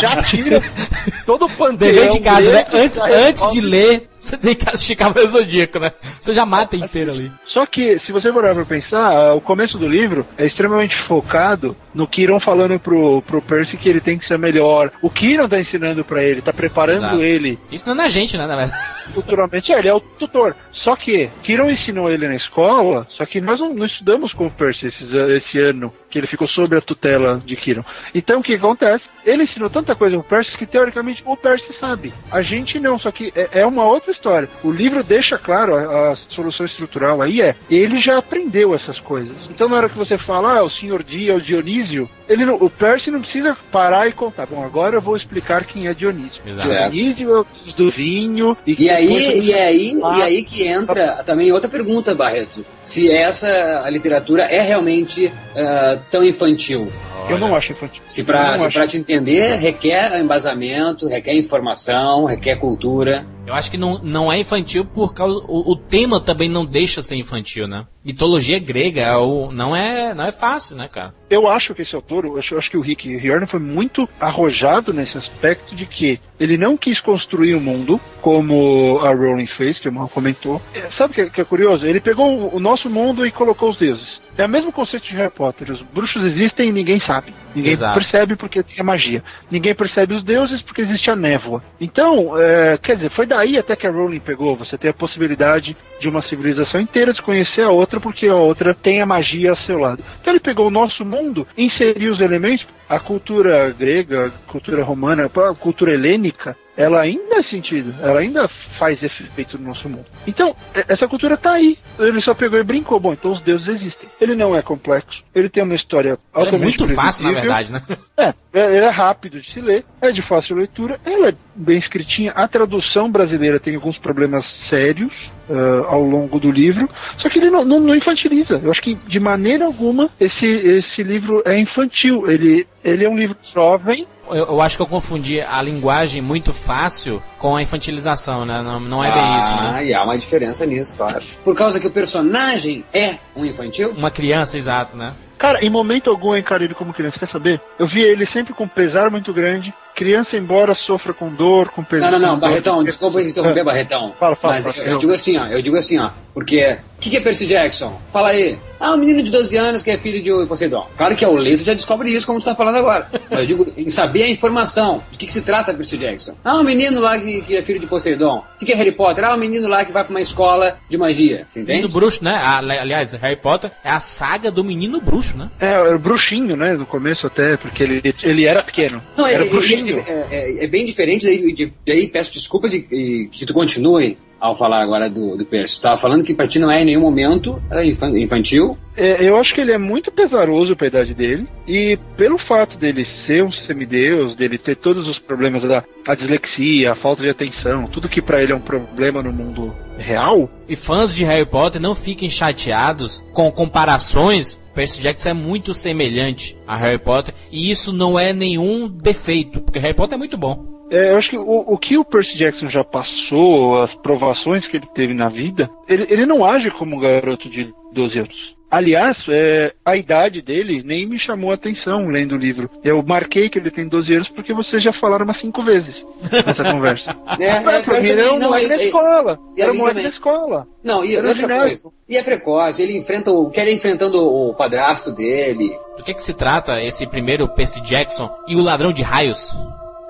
Já 0.01 0.21
tira 0.23 0.61
todo 1.25 1.45
o 1.45 1.49
panteão. 1.49 1.91
Dever 1.91 2.09
de 2.09 2.19
casa, 2.21 2.51
né? 2.51 2.65
Antes, 2.71 2.97
antes 2.99 3.49
de 3.49 3.61
ler, 3.61 4.09
você 4.21 4.37
tem 4.37 4.55
que 4.55 4.69
assistir 4.69 4.95
Cavaleiro 4.95 5.29
Zodíaco, 5.29 5.79
né? 5.79 5.91
Você 6.19 6.33
já 6.33 6.45
mata 6.45 6.75
inteiro 6.75 7.11
ali. 7.11 7.31
Só 7.47 7.65
que, 7.65 7.99
se 8.05 8.11
você 8.11 8.31
parar 8.31 8.53
pra 8.55 8.63
pensar, 8.63 8.97
ah, 8.99 9.33
o 9.33 9.41
começo 9.41 9.77
do 9.77 9.87
livro 9.87 10.25
é 10.37 10.45
extremamente 10.47 10.95
focado 11.05 11.75
no 11.93 12.07
Kiron 12.07 12.39
falando 12.39 12.79
pro, 12.79 13.21
pro 13.23 13.41
Percy 13.41 13.75
que 13.75 13.89
ele 13.89 13.99
tem 13.99 14.17
que 14.17 14.27
ser 14.27 14.37
melhor. 14.37 14.91
O 15.01 15.09
Kiron 15.09 15.49
tá 15.49 15.59
ensinando 15.59 16.03
pra 16.05 16.23
ele, 16.23 16.41
tá 16.41 16.53
preparando 16.53 16.97
Exato. 17.05 17.21
ele 17.21 17.59
é 17.71 17.93
na 17.93 18.07
gente, 18.07 18.37
né? 18.37 18.45
Na 18.47 18.55
verdade. 18.55 18.77
futuramente. 19.13 19.71
É, 19.73 19.79
ele 19.79 19.89
é 19.89 19.93
o 19.93 19.99
tutor. 19.99 20.55
Só 20.83 20.95
que 20.95 21.29
Kiron 21.43 21.69
ensinou 21.69 22.09
ele 22.11 22.27
na 22.27 22.35
escola, 22.35 23.05
só 23.17 23.25
que 23.25 23.39
nós 23.41 23.59
não, 23.59 23.73
não 23.73 23.85
estudamos 23.85 24.33
com 24.33 24.47
o 24.47 24.51
Percy 24.51 24.87
esses 24.87 25.13
an- 25.13 25.35
esse 25.37 25.59
ano, 25.59 25.93
que 26.11 26.19
ele 26.19 26.27
ficou 26.27 26.47
sob 26.47 26.75
a 26.77 26.81
tutela 26.81 27.41
de 27.45 27.55
Kiron. 27.55 27.83
Então 28.13 28.39
o 28.39 28.43
que 28.43 28.53
acontece? 28.55 29.03
Ele 29.25 29.43
ensinou 29.43 29.69
tanta 29.69 29.95
coisa 29.95 30.17
pro 30.17 30.23
Percy 30.27 30.57
que 30.57 30.65
teoricamente 30.65 31.21
o 31.25 31.35
Percy 31.37 31.65
sabe. 31.79 32.13
A 32.31 32.41
gente 32.41 32.79
não, 32.79 32.99
só 32.99 33.11
que 33.11 33.31
é, 33.35 33.49
é 33.61 33.65
uma 33.65 33.85
outra 33.85 34.11
história. 34.11 34.49
O 34.63 34.71
livro 34.71 35.03
deixa 35.03 35.37
claro 35.37 35.75
a, 35.75 36.11
a 36.11 36.15
solução 36.35 36.65
estrutural 36.65 37.21
aí 37.21 37.41
é, 37.41 37.55
ele 37.69 37.99
já 37.99 38.17
aprendeu 38.17 38.75
essas 38.75 38.99
coisas. 38.99 39.35
Então 39.49 39.69
na 39.69 39.77
hora 39.77 39.89
que 39.89 39.97
você 39.97 40.17
fala, 40.17 40.57
ah, 40.59 40.63
o 40.63 40.69
senhor 40.69 41.01
Dia, 41.03 41.35
o 41.35 41.41
Dionísio, 41.41 42.09
ele 42.27 42.45
não- 42.45 42.55
o 42.55 42.69
Percy 42.69 43.09
não 43.11 43.21
precisa 43.21 43.55
parar 43.71 44.07
e 44.07 44.11
contar. 44.11 44.45
Bom, 44.47 44.63
agora 44.63 44.95
eu 44.97 45.01
vou 45.01 45.15
explicar 45.15 45.63
quem 45.63 45.87
é 45.87 45.93
Dionísio. 45.93 46.41
Exato. 46.45 46.67
Dionísio 46.69 47.31
é 47.35 47.39
o 47.39 47.45
do 47.77 47.89
vinho 47.91 48.57
e, 48.67 48.85
E 48.85 48.89
aí, 48.89 49.39
e 49.45 49.53
aí, 49.53 49.97
Ah. 50.03 50.17
e 50.17 50.21
aí 50.23 50.43
que 50.43 50.63
entra 50.67 51.23
também 51.23 51.51
outra 51.51 51.69
pergunta, 51.69 52.13
Barreto. 52.15 52.65
Se 52.83 53.09
essa 53.11 53.87
literatura 53.89 54.43
é 54.43 54.61
realmente 54.61 55.31
ah, 55.55 55.97
tão 56.09 56.23
infantil. 56.23 56.91
Eu 57.29 57.37
não 57.37 57.55
acho 57.55 57.71
infantil. 57.71 58.01
Se 58.07 58.23
pra, 58.23 58.57
se 58.57 58.69
pra 58.71 58.87
te 58.87 58.97
entender, 58.97 59.55
requer 59.55 60.19
embasamento, 60.19 61.07
requer 61.07 61.37
informação, 61.37 62.25
requer 62.25 62.57
cultura. 62.57 63.25
Eu 63.45 63.53
acho 63.53 63.71
que 63.71 63.77
não, 63.77 63.97
não 63.99 64.31
é 64.31 64.39
infantil 64.39 64.85
por 64.85 65.13
causa. 65.13 65.39
O, 65.47 65.71
o 65.71 65.75
tema 65.75 66.19
também 66.19 66.49
não 66.49 66.65
deixa 66.65 67.01
ser 67.01 67.15
infantil, 67.15 67.67
né? 67.67 67.85
Mitologia 68.03 68.59
grega 68.59 69.01
é 69.01 69.15
o- 69.15 69.51
não, 69.51 69.75
é, 69.75 70.13
não 70.13 70.25
é 70.25 70.31
fácil, 70.31 70.75
né, 70.75 70.87
cara? 70.87 71.13
Eu 71.29 71.47
acho 71.47 71.73
que 71.73 71.81
esse 71.83 71.95
autor, 71.95 72.25
eu 72.25 72.37
acho, 72.37 72.53
eu 72.53 72.59
acho 72.59 72.69
que 72.69 72.77
o 72.77 72.81
Rick 72.81 73.07
Riordan 73.17 73.47
foi 73.47 73.59
muito 73.59 74.07
arrojado 74.19 74.91
nesse 74.93 75.17
aspecto 75.17 75.75
de 75.75 75.85
que 75.85 76.19
ele 76.39 76.57
não 76.57 76.75
quis 76.77 76.99
construir 77.01 77.53
o 77.55 77.61
mundo 77.61 77.99
como 78.21 78.99
a 78.99 79.13
Rowling 79.13 79.47
fez, 79.57 79.79
que 79.79 79.89
o 79.89 79.93
Mal 79.93 80.07
comentou. 80.09 80.61
É, 80.73 80.89
Sabe 80.97 81.11
o 81.11 81.15
que, 81.15 81.21
é- 81.21 81.29
que 81.29 81.41
é 81.41 81.45
curioso? 81.45 81.85
Ele 81.85 81.99
pegou 81.99 82.27
o, 82.27 82.55
o 82.55 82.59
nosso 82.59 82.89
mundo 82.89 83.25
e 83.25 83.31
colocou 83.31 83.69
os 83.71 83.77
deuses. 83.77 84.19
É 84.41 84.45
o 84.45 84.49
mesmo 84.49 84.71
conceito 84.71 85.03
de 85.03 85.15
Harry 85.15 85.29
Potter. 85.29 85.69
Os 85.71 85.83
bruxos 85.83 86.23
existem 86.23 86.69
e 86.69 86.71
ninguém 86.71 86.97
sabe. 86.97 87.31
Ninguém 87.55 87.73
Exato. 87.73 87.93
percebe 87.93 88.35
porque 88.35 88.63
tem 88.63 88.79
a 88.79 88.83
magia. 88.83 89.23
Ninguém 89.51 89.75
percebe 89.75 90.15
os 90.15 90.23
deuses 90.23 90.63
porque 90.63 90.81
existe 90.81 91.11
a 91.11 91.15
névoa. 91.15 91.61
Então, 91.79 92.35
é, 92.39 92.75
quer 92.79 92.95
dizer, 92.95 93.11
foi 93.11 93.27
daí 93.27 93.59
até 93.59 93.75
que 93.75 93.85
a 93.85 93.91
Rowling 93.91 94.19
pegou. 94.19 94.55
Você 94.55 94.75
tem 94.77 94.89
a 94.89 94.93
possibilidade 94.95 95.77
de 95.99 96.09
uma 96.09 96.23
civilização 96.23 96.81
inteira 96.81 97.11
desconhecer 97.11 97.61
a 97.61 97.69
outra 97.69 97.99
porque 97.99 98.25
a 98.25 98.35
outra 98.35 98.73
tem 98.73 98.99
a 98.99 99.05
magia 99.05 99.51
ao 99.51 99.57
seu 99.57 99.77
lado. 99.77 100.03
Então 100.19 100.33
ele 100.33 100.39
pegou 100.39 100.69
o 100.69 100.71
nosso 100.71 101.05
mundo, 101.05 101.45
inseriu 101.55 102.11
os 102.11 102.19
elementos, 102.19 102.65
a 102.89 102.99
cultura 102.99 103.69
grega, 103.77 104.25
a 104.25 104.51
cultura 104.51 104.83
romana, 104.83 105.25
a 105.25 105.53
cultura 105.53 105.93
helênica, 105.93 106.57
ela 106.81 107.01
ainda 107.01 107.37
é 107.39 107.43
sentido, 107.43 107.93
ela 108.01 108.19
ainda 108.19 108.47
faz 108.47 109.01
efeito 109.03 109.57
no 109.57 109.67
nosso 109.67 109.87
mundo. 109.87 110.05
Então, 110.27 110.55
essa 110.87 111.07
cultura 111.07 111.37
tá 111.37 111.53
aí. 111.53 111.77
Ele 111.99 112.21
só 112.21 112.33
pegou 112.33 112.59
e 112.59 112.63
brincou. 112.63 112.99
Bom, 112.99 113.13
então 113.13 113.31
os 113.31 113.41
deuses 113.41 113.67
existem. 113.67 114.09
Ele 114.19 114.35
não 114.35 114.55
é 114.55 114.61
complexo, 114.61 115.23
ele 115.35 115.49
tem 115.49 115.63
uma 115.63 115.75
história 115.75 116.09
Ela 116.09 116.17
é 116.17 116.39
altamente 116.45 116.79
muito 116.79 116.95
fácil, 116.95 117.25
na 117.25 117.31
verdade, 117.39 117.71
né? 117.71 117.81
É, 118.17 118.33
é- 118.53 118.75
ele 118.77 118.85
é 118.85 118.89
rápido 118.89 119.39
de 119.39 119.53
se 119.53 119.61
ler, 119.61 119.85
é 120.01 120.11
de 120.11 120.27
fácil 120.27 120.55
leitura, 120.55 120.99
ela 121.05 121.29
é 121.29 121.33
bem 121.55 121.77
escritinha. 121.79 122.31
A 122.31 122.47
tradução 122.47 123.11
brasileira 123.11 123.59
tem 123.59 123.75
alguns 123.75 123.97
problemas 123.99 124.45
sérios 124.69 125.11
ah, 125.49 125.85
ao 125.87 126.01
longo 126.03 126.39
do 126.39 126.51
livro, 126.51 126.89
só 127.17 127.29
que 127.29 127.39
ele 127.39 127.49
não, 127.49 127.63
não- 127.65 127.79
não 127.79 127.95
infantiliza. 127.95 128.59
Eu 128.63 128.71
acho 128.71 128.81
que 128.81 128.95
de 128.95 129.19
maneira 129.19 129.65
alguma 129.65 130.09
esse, 130.19 130.45
esse 130.45 131.03
livro 131.03 131.41
é 131.45 131.59
infantil. 131.59 132.29
Ele, 132.29 132.67
ele 132.83 133.05
é 133.05 133.09
um 133.09 133.17
livro 133.17 133.35
jovem. 133.53 134.07
Eu, 134.29 134.45
eu 134.47 134.61
acho 134.61 134.77
que 134.77 134.81
eu 134.83 134.87
confundi 134.87 135.41
a 135.41 135.61
linguagem 135.61 136.21
muito 136.21 136.53
fácil 136.53 137.21
com 137.37 137.55
a 137.55 137.61
infantilização, 137.61 138.45
né? 138.45 138.61
Não, 138.61 138.79
não 138.79 139.03
é 139.03 139.11
bem 139.11 139.37
isso, 139.39 139.55
né? 139.55 139.71
Ah, 139.75 139.83
e 139.83 139.93
há 139.93 140.03
uma 140.03 140.17
diferença 140.17 140.65
nisso, 140.65 140.95
claro. 140.95 141.23
Por 141.43 141.55
causa 141.55 141.79
que 141.79 141.87
o 141.87 141.91
personagem 141.91 142.85
é 142.93 143.15
um 143.35 143.45
infantil? 143.45 143.91
Uma 143.97 144.11
criança, 144.11 144.57
exato, 144.57 144.95
né? 144.95 145.13
Cara, 145.37 145.65
em 145.65 145.69
momento 145.71 146.09
algum 146.09 146.33
eu 146.33 146.37
encaro 146.37 146.63
ele 146.63 146.75
como 146.75 146.93
criança, 146.93 147.17
quer 147.17 147.27
saber? 147.29 147.59
Eu 147.79 147.87
vi 147.87 147.99
ele 148.01 148.27
sempre 148.27 148.53
com 148.53 148.67
pesar 148.67 149.09
muito 149.09 149.33
grande. 149.33 149.73
Criança, 150.01 150.35
embora 150.35 150.73
sofra 150.73 151.13
com 151.13 151.29
dor, 151.29 151.69
com 151.69 151.83
pesar. 151.83 152.09
Não, 152.09 152.17
não, 152.19 152.27
não, 152.29 152.39
dor, 152.39 152.49
Barretão, 152.49 152.83
desculpa 152.83 153.21
interromper, 153.21 153.59
É. 153.59 153.63
Barretão. 153.63 154.13
Fala, 154.19 154.35
fala, 154.35 154.53
Mas 154.55 154.65
fala, 154.65 154.77
eu, 154.77 154.93
eu- 154.93 154.97
digo 154.97 155.11
assim, 155.13 155.37
ó, 155.37 155.45
eu 155.45 155.61
digo 155.61 155.77
assim, 155.77 155.99
ó, 155.99 156.09
porque 156.33 156.77
o 156.97 156.99
que, 157.01 157.09
que 157.11 157.17
é 157.17 157.19
Percy 157.21 157.45
Jackson? 157.45 157.99
Fala 158.11 158.29
aí. 158.29 158.57
Ah, 158.79 158.93
um 158.93 158.97
menino 158.97 159.21
de 159.21 159.29
12 159.29 159.55
anos 159.57 159.83
que 159.83 159.91
é 159.91 159.97
filho 159.97 160.23
de 160.23 160.31
Poseidon. 160.47 160.87
Claro 160.97 161.15
que 161.15 161.23
é 161.23 161.27
o 161.27 161.35
Leto 161.35 161.63
já 161.63 161.75
descobre 161.75 162.09
isso, 162.11 162.25
como 162.25 162.39
tu 162.39 162.45
tá 162.45 162.55
falando 162.55 162.77
agora. 162.77 163.07
Mas 163.29 163.39
eu 163.41 163.45
digo 163.45 163.71
em 163.77 163.89
saber 163.89 164.23
a 164.23 164.27
informação. 164.29 165.03
De 165.11 165.19
que, 165.19 165.27
que 165.27 165.33
se 165.33 165.43
trata 165.43 165.71
Percy 165.71 165.97
Jackson? 165.97 166.33
Ah, 166.43 166.55
um 166.57 166.63
menino 166.63 166.99
lá 166.99 167.19
que, 167.19 167.41
que 167.43 167.55
é 167.57 167.61
filho 167.61 167.79
de 167.79 167.85
Poseidon. 167.85 168.43
O 168.55 168.57
que, 168.59 168.65
que 168.65 168.71
é 168.71 168.75
Harry 168.75 168.91
Potter? 168.91 169.23
Ah, 169.23 169.35
um 169.35 169.37
menino 169.37 169.67
lá 169.67 169.85
que 169.85 169.91
vai 169.91 170.03
pra 170.03 170.09
uma 170.09 170.21
escola 170.21 170.77
de 170.89 170.97
magia. 170.97 171.45
Tu 171.53 171.59
Menino 171.59 171.79
entende? 171.79 171.93
bruxo, 171.93 172.23
né? 172.23 172.41
Ali- 172.43 172.77
Aliás, 172.79 173.13
Harry 173.13 173.35
Potter 173.35 173.69
é 173.83 173.91
a 173.91 173.99
saga 173.99 174.49
do 174.49 174.63
menino 174.63 174.99
bruxo, 174.99 175.37
né? 175.37 175.49
É, 175.59 175.67
era 175.73 175.97
bruxinho, 175.99 176.55
né? 176.55 176.73
No 176.73 176.87
começo 176.87 177.27
até, 177.27 177.57
porque 177.57 177.83
ele, 177.83 178.01
ele 178.23 178.47
era 178.47 178.63
pequeno. 178.63 178.99
Não, 179.15 179.27
é, 179.27 179.33
era 179.35 179.45
é- 179.45 179.49
bruxinho. 179.49 179.90
É- 179.99 180.25
é- 180.31 180.63
é 180.65 180.67
bem 180.67 180.85
diferente, 180.85 181.25
daí, 181.25 181.53
de- 181.53 181.73
daí 181.85 182.07
peço 182.07 182.33
desculpas 182.33 182.73
e, 182.73 182.85
e 182.91 183.29
que 183.31 183.45
tu 183.45 183.53
continue 183.53 184.17
ao 184.41 184.55
falar 184.55 184.81
agora 184.81 185.09
do, 185.09 185.37
do 185.37 185.45
Percy. 185.45 185.77
Tu 185.79 185.83
tava 185.83 185.97
falando 185.97 186.23
que 186.23 186.33
pra 186.33 186.47
ti 186.47 186.57
não 186.59 186.71
é 186.71 186.81
em 186.81 186.85
nenhum 186.85 187.01
momento 187.01 187.61
é 187.71 187.85
infan- 187.85 188.17
infantil. 188.19 188.77
É, 188.97 189.25
eu 189.27 189.37
acho 189.37 189.53
que 189.55 189.61
ele 189.61 189.71
é 189.71 189.77
muito 189.77 190.11
pesaroso 190.11 190.75
pra 190.75 190.87
idade 190.87 191.13
dele. 191.13 191.47
E 191.67 191.97
pelo 192.17 192.37
fato 192.47 192.77
dele 192.77 193.05
ser 193.25 193.43
um 193.43 193.51
semideus, 193.65 194.35
dele 194.35 194.57
ter 194.57 194.75
todos 194.75 195.07
os 195.07 195.17
problemas 195.19 195.61
da 195.61 195.83
a 196.07 196.15
dislexia, 196.15 196.91
a 196.91 196.95
falta 196.95 197.21
de 197.21 197.29
atenção, 197.29 197.87
tudo 197.87 198.09
que 198.09 198.21
pra 198.21 198.41
ele 198.41 198.51
é 198.51 198.55
um 198.55 198.59
problema 198.61 199.21
no 199.21 199.31
mundo 199.31 199.71
real, 199.97 200.49
E 200.67 200.75
fãs 200.75 201.15
de 201.15 201.23
Harry 201.23 201.45
Potter 201.45 201.79
não 201.79 201.93
fiquem 201.93 202.27
chateados 202.27 203.21
com 203.33 203.51
comparações. 203.51 204.59
Percy 204.73 205.01
Jackson 205.01 205.29
é 205.29 205.33
muito 205.33 205.73
semelhante 205.73 206.57
a 206.65 206.75
Harry 206.77 206.97
Potter 206.97 207.33
e 207.51 207.69
isso 207.69 207.91
não 207.93 208.17
é 208.17 208.33
nenhum 208.33 208.87
defeito, 208.87 209.61
porque 209.61 209.79
Harry 209.79 209.93
Potter 209.93 210.15
é 210.15 210.17
muito 210.17 210.37
bom. 210.37 210.80
É, 210.91 211.11
eu 211.13 211.17
acho 211.17 211.29
que 211.29 211.37
o, 211.37 211.63
o 211.67 211.77
que 211.77 211.97
o 211.97 212.03
Percy 212.05 212.37
Jackson 212.37 212.69
já 212.69 212.83
passou, 212.83 213.81
as 213.81 213.93
provações 214.01 214.67
que 214.67 214.77
ele 214.77 214.87
teve 214.93 215.13
na 215.13 215.29
vida, 215.29 215.69
ele, 215.87 216.05
ele 216.09 216.25
não 216.25 216.43
age 216.45 216.69
como 216.71 216.97
um 216.97 216.99
garoto 216.99 217.49
de 217.49 217.73
12 217.93 218.19
anos. 218.19 218.61
Aliás, 218.69 219.17
é, 219.27 219.73
a 219.85 219.97
idade 219.97 220.41
dele 220.41 220.81
nem 220.81 221.05
me 221.05 221.19
chamou 221.19 221.51
a 221.51 221.55
atenção 221.55 222.07
lendo 222.07 222.35
o 222.35 222.37
livro. 222.37 222.69
Eu 222.85 223.03
marquei 223.03 223.49
que 223.49 223.59
ele 223.59 223.69
tem 223.69 223.85
12 223.85 224.13
anos 224.13 224.29
porque 224.29 224.53
vocês 224.53 224.81
já 224.81 224.93
falaram 224.93 225.25
umas 225.25 225.41
5 225.41 225.61
vezes 225.65 225.93
nessa 226.31 226.71
conversa. 226.71 227.13
É, 227.37 227.45
é, 227.47 227.59
Mas 227.59 227.83
pra 227.85 227.99
mim 227.99 228.07
eu 228.09 228.19
era 228.19 228.33
um 228.33 228.39
não, 228.39 228.47
moleque 228.47 228.65
e- 228.65 228.69
da 228.69 228.77
e- 228.77 228.85
escola. 228.85 229.39
e 229.57 229.61
a 229.61 229.63
Era 229.65 229.73
um 229.73 229.77
moleque 229.77 230.01
da 230.03 230.07
escola. 230.09 230.67
Não, 230.83 231.03
e 231.03 231.15
Era 231.17 231.27
outra 231.27 231.47
coisa. 231.47 231.89
E 232.07 232.15
é 232.17 232.23
precoce, 232.23 232.81
ele 232.83 232.97
enfrenta 232.97 233.29
o. 233.31 233.49
Quer 233.49 233.61
ele 233.67 233.73
enfrentando 233.75 234.25
o 234.25 234.53
padrasto 234.53 235.13
dele. 235.13 235.69
Do 235.97 236.03
que 236.03 236.13
que 236.13 236.23
se 236.23 236.33
trata 236.33 236.81
esse 236.81 237.05
primeiro 237.07 237.49
Percy 237.49 237.81
Jackson 237.81 238.29
e 238.47 238.55
o 238.55 238.61
ladrão 238.61 238.93
de 238.93 239.01
raios? 239.01 239.51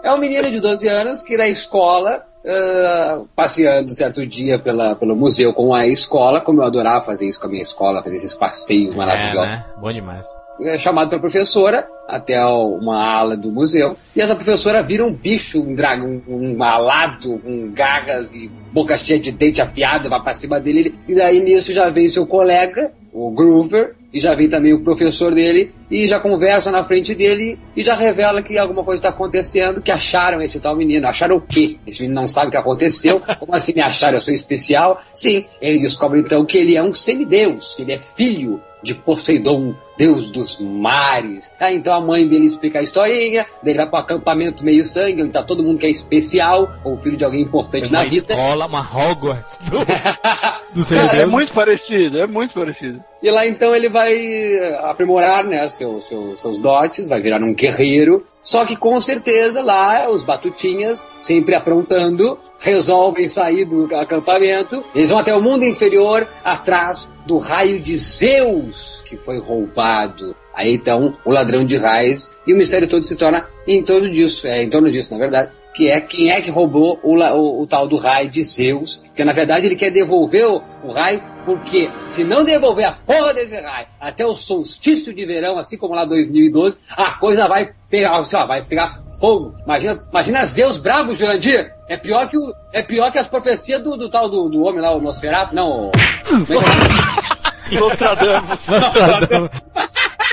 É 0.04 0.12
um 0.14 0.18
menino 0.18 0.50
de 0.50 0.60
12 0.60 0.88
anos 0.88 1.22
que 1.24 1.38
na 1.38 1.48
escola, 1.48 2.24
ah, 2.46 3.22
passeando 3.36 3.94
certo 3.94 4.26
dia 4.26 4.58
pela, 4.60 4.96
pelo 4.96 5.16
museu 5.16 5.54
com 5.54 5.74
a 5.74 5.86
escola, 5.88 6.42
como 6.42 6.62
eu 6.62 6.66
adorava 6.66 7.02
fazer 7.06 7.28
isso 7.28 7.40
com 7.40 7.48
a 7.48 7.50
minha 7.50 7.62
escola, 7.62 8.02
fazer 8.04 8.16
esses 8.16 8.34
passeios 8.36 8.94
É, 8.94 8.98
maravilhosos. 8.98 9.50
né? 9.52 9.66
Bom 9.80 9.92
demais. 9.92 10.26
É 10.64 10.78
chamado 10.78 11.10
pela 11.10 11.22
professora 11.22 11.88
até 12.08 12.44
uma 12.44 13.02
ala 13.02 13.38
do 13.38 13.52
museu. 13.52 13.96
E 14.16 14.22
essa 14.22 14.36
professora 14.36 14.84
vira 14.84 15.06
um 15.06 15.14
bicho, 15.14 15.62
um 15.62 15.74
dragão, 15.74 16.22
um 16.28 16.62
alado, 16.62 17.40
com 17.40 17.72
garras 17.72 18.36
e 18.36 18.50
boca 18.74 18.98
cheia 18.98 19.20
de 19.20 19.32
dente 19.32 19.62
afiado, 19.62 20.10
vai 20.10 20.22
pra 20.22 20.34
cima 20.34 20.60
dele. 20.60 20.96
E 21.08 21.16
daí 21.16 21.40
nisso 21.40 21.74
já 21.74 21.90
vem 21.90 22.08
seu 22.08 22.26
colega, 22.26 22.92
o 23.14 23.32
Groover, 23.32 23.96
e 24.14 24.20
já 24.20 24.36
vem 24.36 24.50
também 24.50 24.74
o 24.74 24.84
professor 24.84 25.34
dele, 25.34 25.74
e 25.90 26.06
já 26.06 26.20
conversa 26.20 26.70
na 26.70 26.84
frente 26.84 27.16
dele 27.16 27.58
e 27.76 27.82
já 27.82 27.96
revela 27.96 28.42
que 28.42 28.58
alguma 28.58 28.84
coisa 28.84 29.00
está 29.00 29.10
acontecendo, 29.10 29.82
que 29.82 29.92
acharam 29.92 30.42
esse 30.42 30.60
tal 30.60 30.76
menino. 30.76 31.08
Acharam 31.08 31.38
o 31.38 31.42
quê? 31.42 31.78
Esse 31.88 32.02
menino 32.02 32.20
não 32.20 32.28
sabe 32.28 32.48
o 32.48 32.52
que 32.52 32.58
aconteceu. 32.58 33.22
Como 33.40 33.56
assim 33.56 33.74
me 33.74 33.82
acharam? 33.82 34.18
Eu 34.18 34.22
sou 34.22 34.34
especial? 34.34 35.00
Sim, 35.14 35.46
ele 35.62 35.80
descobre 35.80 36.20
então 36.20 36.46
que 36.46 36.58
ele 36.58 36.76
é 36.76 36.84
um 36.84 36.94
semideus, 36.94 37.76
que 37.76 37.84
ele 37.84 37.94
é 37.94 38.00
filho 38.00 38.62
de 38.84 38.96
Poseidon, 38.96 39.76
deus 39.98 40.30
dos 40.32 40.60
mares. 40.60 41.56
Ah, 41.60 41.72
então 41.72 41.94
a 41.94 42.02
mãe 42.02 42.28
dele 42.28 42.46
explica 42.46 42.80
a 42.80 42.82
historinha, 42.82 43.46
daí 43.62 43.74
ele 43.74 43.78
vai 43.78 43.88
pro 43.88 44.00
acampamento 44.00 44.66
meio 44.66 44.84
sangue, 44.86 45.22
onde 45.22 45.32
tá 45.32 45.44
todo 45.44 45.64
mundo 45.64 45.78
que 45.80 45.86
é 45.86 45.90
especial, 45.90 46.72
ou 46.84 46.98
filho 46.98 47.16
de 47.18 47.24
alguém 47.24 47.42
importante 47.42 47.92
na 47.92 48.00
uma 48.00 48.10
vida. 48.10 48.34
escola, 48.34 48.66
uma 48.66 48.82
Hogwarts 48.82 49.60
do, 49.70 49.78
do 50.74 50.96
É, 50.96 51.20
é 51.22 51.26
muito 51.26 51.54
parecido, 51.54 52.18
é 52.20 52.28
muito 52.28 52.54
parecido. 52.54 53.04
E 53.22 53.30
lá 53.30 53.46
então 53.46 53.76
ele 53.76 53.88
vai 53.90 54.14
eh, 54.16 54.80
aprimorar 54.84 55.44
né, 55.44 55.68
seu, 55.70 56.02
seu- 56.02 56.36
seus 56.36 56.60
dotes, 56.60 57.08
vai 57.08 57.22
virar 57.22 57.42
um 57.42 57.54
guerreiro. 57.54 58.26
Só 58.42 58.66
que 58.66 58.76
com 58.76 59.00
certeza 59.00 59.62
lá 59.62 60.10
os 60.10 60.24
batutinhas, 60.24 61.06
sempre 61.20 61.54
aprontando, 61.54 62.40
resolvem 62.62 63.28
sair 63.28 63.66
do 63.66 63.86
acampamento. 63.96 64.84
Eles 64.96 65.10
vão 65.10 65.20
até 65.20 65.36
o 65.36 65.42
mundo 65.42 65.66
inferior, 65.66 66.28
atrás 66.44 67.14
do 67.26 67.38
raio 67.38 67.80
de 67.80 67.98
Zeus, 67.98 69.02
que 69.06 69.18
foi 69.18 69.40
roubado. 69.40 70.36
Aí 70.54 70.74
então 70.76 71.18
o 71.26 71.32
ladrão 71.32 71.66
de 71.66 71.78
raios 71.78 72.30
e 72.46 72.54
o 72.54 72.58
mistério 72.58 72.88
todo 72.88 73.04
se 73.06 73.16
torna 73.16 73.46
em 73.68 73.82
torno 73.84 74.10
disso, 74.10 74.48
é 74.48 74.64
em 74.64 74.70
torno 74.70 74.92
disso 74.92 75.14
na 75.14 75.20
verdade, 75.20 75.52
que 75.74 75.88
é 75.90 76.02
quem 76.02 76.30
é 76.30 76.42
que 76.42 76.52
roubou 76.52 77.00
o, 77.02 77.16
o- 77.16 77.62
o 77.62 77.68
tal 77.68 77.88
do 77.88 77.96
raio 77.96 78.30
de 78.30 78.44
Zeus, 78.44 78.98
porque 79.08 79.24
na 79.24 79.32
verdade 79.32 79.66
ele 79.66 79.78
quer 79.78 79.90
devolver 79.90 80.46
o, 80.46 80.62
o 80.84 80.92
raio, 80.92 81.24
porque 81.46 81.90
se 82.10 82.26
não 82.26 82.44
devolver 82.44 82.84
a 82.86 82.92
porra 82.92 83.34
desse 83.34 83.56
raio 83.60 83.88
até 84.00 84.26
o 84.26 84.36
solstício 84.36 85.14
de 85.14 85.26
verão, 85.26 85.58
assim 85.58 85.78
como 85.78 85.96
lá 85.96 86.04
2012, 86.04 86.78
a 86.98 87.12
coisa 87.14 87.48
vai 87.48 87.72
pegar, 87.90 88.22
vai 88.46 88.66
pegar 88.66 89.02
fogo. 89.22 89.56
Imagina, 89.64 90.06
imagina 90.12 90.46
Zeus 90.46 90.78
bravo, 90.78 91.16
Jurandir. 91.16 91.72
É 91.92 91.98
pior 91.98 92.26
que 92.30 92.38
o, 92.38 92.54
é 92.72 92.82
pior 92.82 93.12
que 93.12 93.20
as 93.20 93.28
profecias 93.28 93.84
do, 93.84 93.98
do 93.98 94.08
tal 94.08 94.30
do, 94.30 94.48
do 94.48 94.64
homem 94.64 94.80
lá, 94.80 94.96
o 94.96 95.02
Nosferatu, 95.02 95.54
não. 95.54 95.90
o- 95.90 95.92
é 97.70 97.76
é? 97.76 97.80
Nostradamus. 97.82 98.60
Nostradamus. 98.66 99.50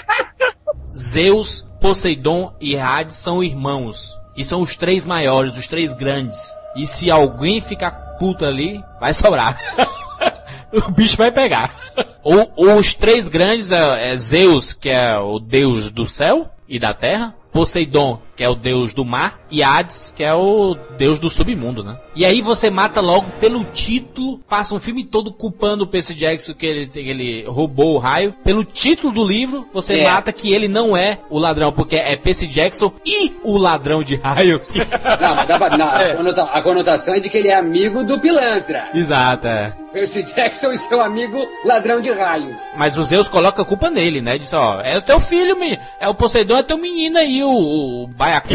Zeus, 0.96 1.66
Poseidon 1.80 2.54
e 2.60 2.78
Hades 2.78 3.16
são 3.16 3.42
irmãos. 3.42 4.16
E 4.36 4.44
são 4.44 4.60
os 4.60 4.76
três 4.76 5.04
maiores, 5.04 5.58
os 5.58 5.66
três 5.66 5.94
grandes. 5.94 6.48
E 6.76 6.86
se 6.86 7.10
alguém 7.10 7.60
ficar 7.60 7.90
puto 8.20 8.46
ali, 8.46 8.80
vai 9.00 9.12
sobrar. 9.12 9.58
o 10.86 10.92
bicho 10.92 11.16
vai 11.16 11.32
pegar. 11.32 11.74
Ou, 12.22 12.52
ou 12.54 12.76
os 12.76 12.94
três 12.94 13.28
grandes 13.28 13.72
é, 13.72 14.12
é 14.12 14.16
Zeus, 14.16 14.72
que 14.72 14.90
é 14.90 15.18
o 15.18 15.40
deus 15.40 15.90
do 15.90 16.06
céu 16.06 16.48
e 16.68 16.78
da 16.78 16.94
terra. 16.94 17.34
Poseidon, 17.58 18.20
que 18.36 18.44
é 18.44 18.48
o 18.48 18.54
deus 18.54 18.92
do 18.94 19.04
mar, 19.04 19.40
e 19.50 19.64
Hades, 19.64 20.14
que 20.16 20.22
é 20.22 20.32
o 20.32 20.76
deus 20.96 21.18
do 21.18 21.28
submundo, 21.28 21.82
né? 21.82 21.98
E 22.14 22.24
aí 22.24 22.40
você 22.40 22.70
mata 22.70 23.00
logo 23.00 23.26
pelo 23.40 23.64
título, 23.64 24.38
passa 24.48 24.76
um 24.76 24.78
filme 24.80 25.02
todo 25.02 25.32
culpando 25.32 25.82
o 25.82 25.86
Percy 25.88 26.14
Jackson 26.14 26.54
que 26.54 26.64
ele, 26.64 26.86
que 26.86 27.00
ele 27.00 27.44
roubou 27.48 27.94
o 27.96 27.98
raio. 27.98 28.32
Pelo 28.44 28.64
título 28.64 29.12
do 29.12 29.24
livro, 29.24 29.66
você 29.74 29.98
É. 30.00 30.04
mata 30.04 30.32
que 30.32 30.54
ele 30.54 30.68
não 30.68 30.96
é 30.96 31.18
o 31.28 31.36
ladrão, 31.38 31.72
porque 31.72 31.96
é 31.96 32.14
Percy 32.14 32.46
Jackson 32.46 32.92
e 33.04 33.32
o 33.42 33.56
ladrão 33.58 34.04
de 34.04 34.14
raios. 34.14 34.72
Não, 34.72 35.34
mas 35.34 35.48
dá 35.48 35.58
pra, 35.58 35.76
não, 35.76 35.86
a, 35.88 36.14
conota- 36.16 36.44
a 36.44 36.62
conotação 36.62 37.14
é 37.14 37.20
de 37.20 37.28
que 37.28 37.38
ele 37.38 37.48
é 37.48 37.56
amigo 37.58 38.04
do 38.04 38.20
pilantra. 38.20 38.88
Exato, 38.94 39.48
é. 39.48 39.74
Percy 39.98 40.22
Jackson 40.22 40.70
e 40.70 40.78
seu 40.78 41.00
amigo 41.00 41.44
ladrão 41.64 42.00
de 42.00 42.12
raios. 42.12 42.56
Mas 42.76 42.96
o 42.96 43.02
Zeus 43.02 43.28
coloca 43.28 43.62
a 43.62 43.64
culpa 43.64 43.90
nele, 43.90 44.20
né? 44.20 44.38
Diz, 44.38 44.52
ó, 44.52 44.80
é 44.80 44.96
o 44.96 45.02
teu 45.02 45.18
filho, 45.18 45.58
menino. 45.58 45.82
É 45.98 46.08
o 46.08 46.14
Poseidon, 46.14 46.58
é 46.58 46.62
teu 46.62 46.78
menino 46.78 47.18
aí, 47.18 47.42
o, 47.42 48.04
o 48.04 48.06
Baiacu. 48.06 48.54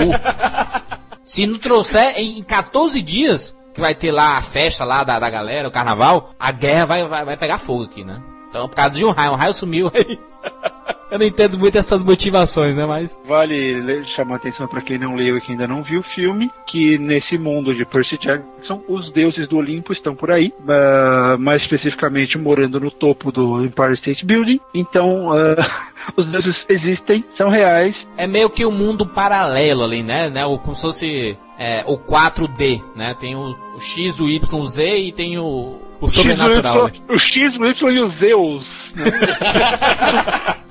Se 1.26 1.46
não 1.46 1.60
trouxer 1.60 2.18
em 2.18 2.42
14 2.42 3.02
dias, 3.02 3.54
que 3.74 3.82
vai 3.82 3.94
ter 3.94 4.14
lá 4.14 4.38
a 4.38 4.42
festa 4.42 4.86
lá 4.86 5.04
da, 5.04 5.20
da 5.20 5.30
galera, 5.30 5.68
o 5.68 5.72
carnaval, 5.72 6.30
a 6.40 6.50
guerra 6.50 6.86
vai, 6.86 7.06
vai, 7.06 7.26
vai 7.26 7.36
pegar 7.36 7.58
fogo 7.58 7.84
aqui, 7.84 8.06
né? 8.06 8.22
Então, 8.54 8.70
por 8.70 8.76
causa 8.76 8.96
de 8.96 9.04
um 9.04 9.10
raio, 9.10 9.32
um 9.32 9.36
raio 9.36 9.52
sumiu 9.52 9.92
aí. 9.92 10.20
Eu 11.10 11.20
não 11.20 11.26
entendo 11.26 11.60
muito 11.60 11.76
essas 11.78 12.04
motivações, 12.04 12.76
né? 12.76 12.86
Mas. 12.86 13.22
Vale 13.28 13.82
le- 13.82 14.06
chamar 14.16 14.36
atenção 14.36 14.68
para 14.68 14.82
quem 14.82 14.98
não 14.98 15.16
leu 15.16 15.38
e 15.38 15.42
que 15.42 15.52
ainda 15.52 15.68
não 15.68 15.84
viu 15.84 16.02
o 16.02 16.16
filme, 16.16 16.52
que 16.68 16.98
nesse 16.98 17.38
mundo 17.38 17.74
de 17.74 17.86
Percy 17.86 18.18
Jackson, 18.18 18.82
os 18.88 19.12
deuses 19.14 19.48
do 19.48 19.58
Olimpo 19.58 19.94
estão 19.94 20.16
por 20.16 20.32
aí, 20.32 20.52
ah, 20.68 21.36
mais 21.40 21.62
especificamente 21.64 22.38
morando 22.38 22.80
no 22.80 22.90
topo 22.90 23.32
do 23.32 23.64
Empire 23.64 23.94
State 23.96 24.26
Building. 24.26 24.60
Então, 24.74 25.32
ah, 25.34 25.88
os 26.18 26.26
deuses 26.32 26.56
existem, 26.70 27.24
são 27.38 27.50
reais. 27.50 27.96
É 28.18 28.26
meio 28.28 28.50
que 28.50 28.66
um 28.66 28.72
mundo 28.72 29.06
paralelo 29.06 29.84
ali, 29.84 30.02
né? 30.04 30.30
né? 30.30 30.46
O, 30.46 30.58
como 30.58 30.76
se 30.76 30.82
fosse 30.82 31.38
é, 31.60 31.84
o 31.88 31.98
4D, 31.98 32.82
né? 32.96 33.16
Tem 33.20 33.36
o, 33.36 33.56
o 33.76 33.80
X, 33.80 34.20
o 34.20 34.28
Y, 34.28 34.66
Z 34.66 34.98
e 34.98 35.12
tem 35.12 35.38
o, 35.38 35.80
o 36.06 36.10
sobrenatural. 36.10 36.86
né? 36.88 36.94
O 37.10 37.18
X, 37.20 37.56
o 37.60 37.66
Y 37.66 37.92
e 37.92 38.00
o 38.00 38.12
Zeus. 38.20 38.64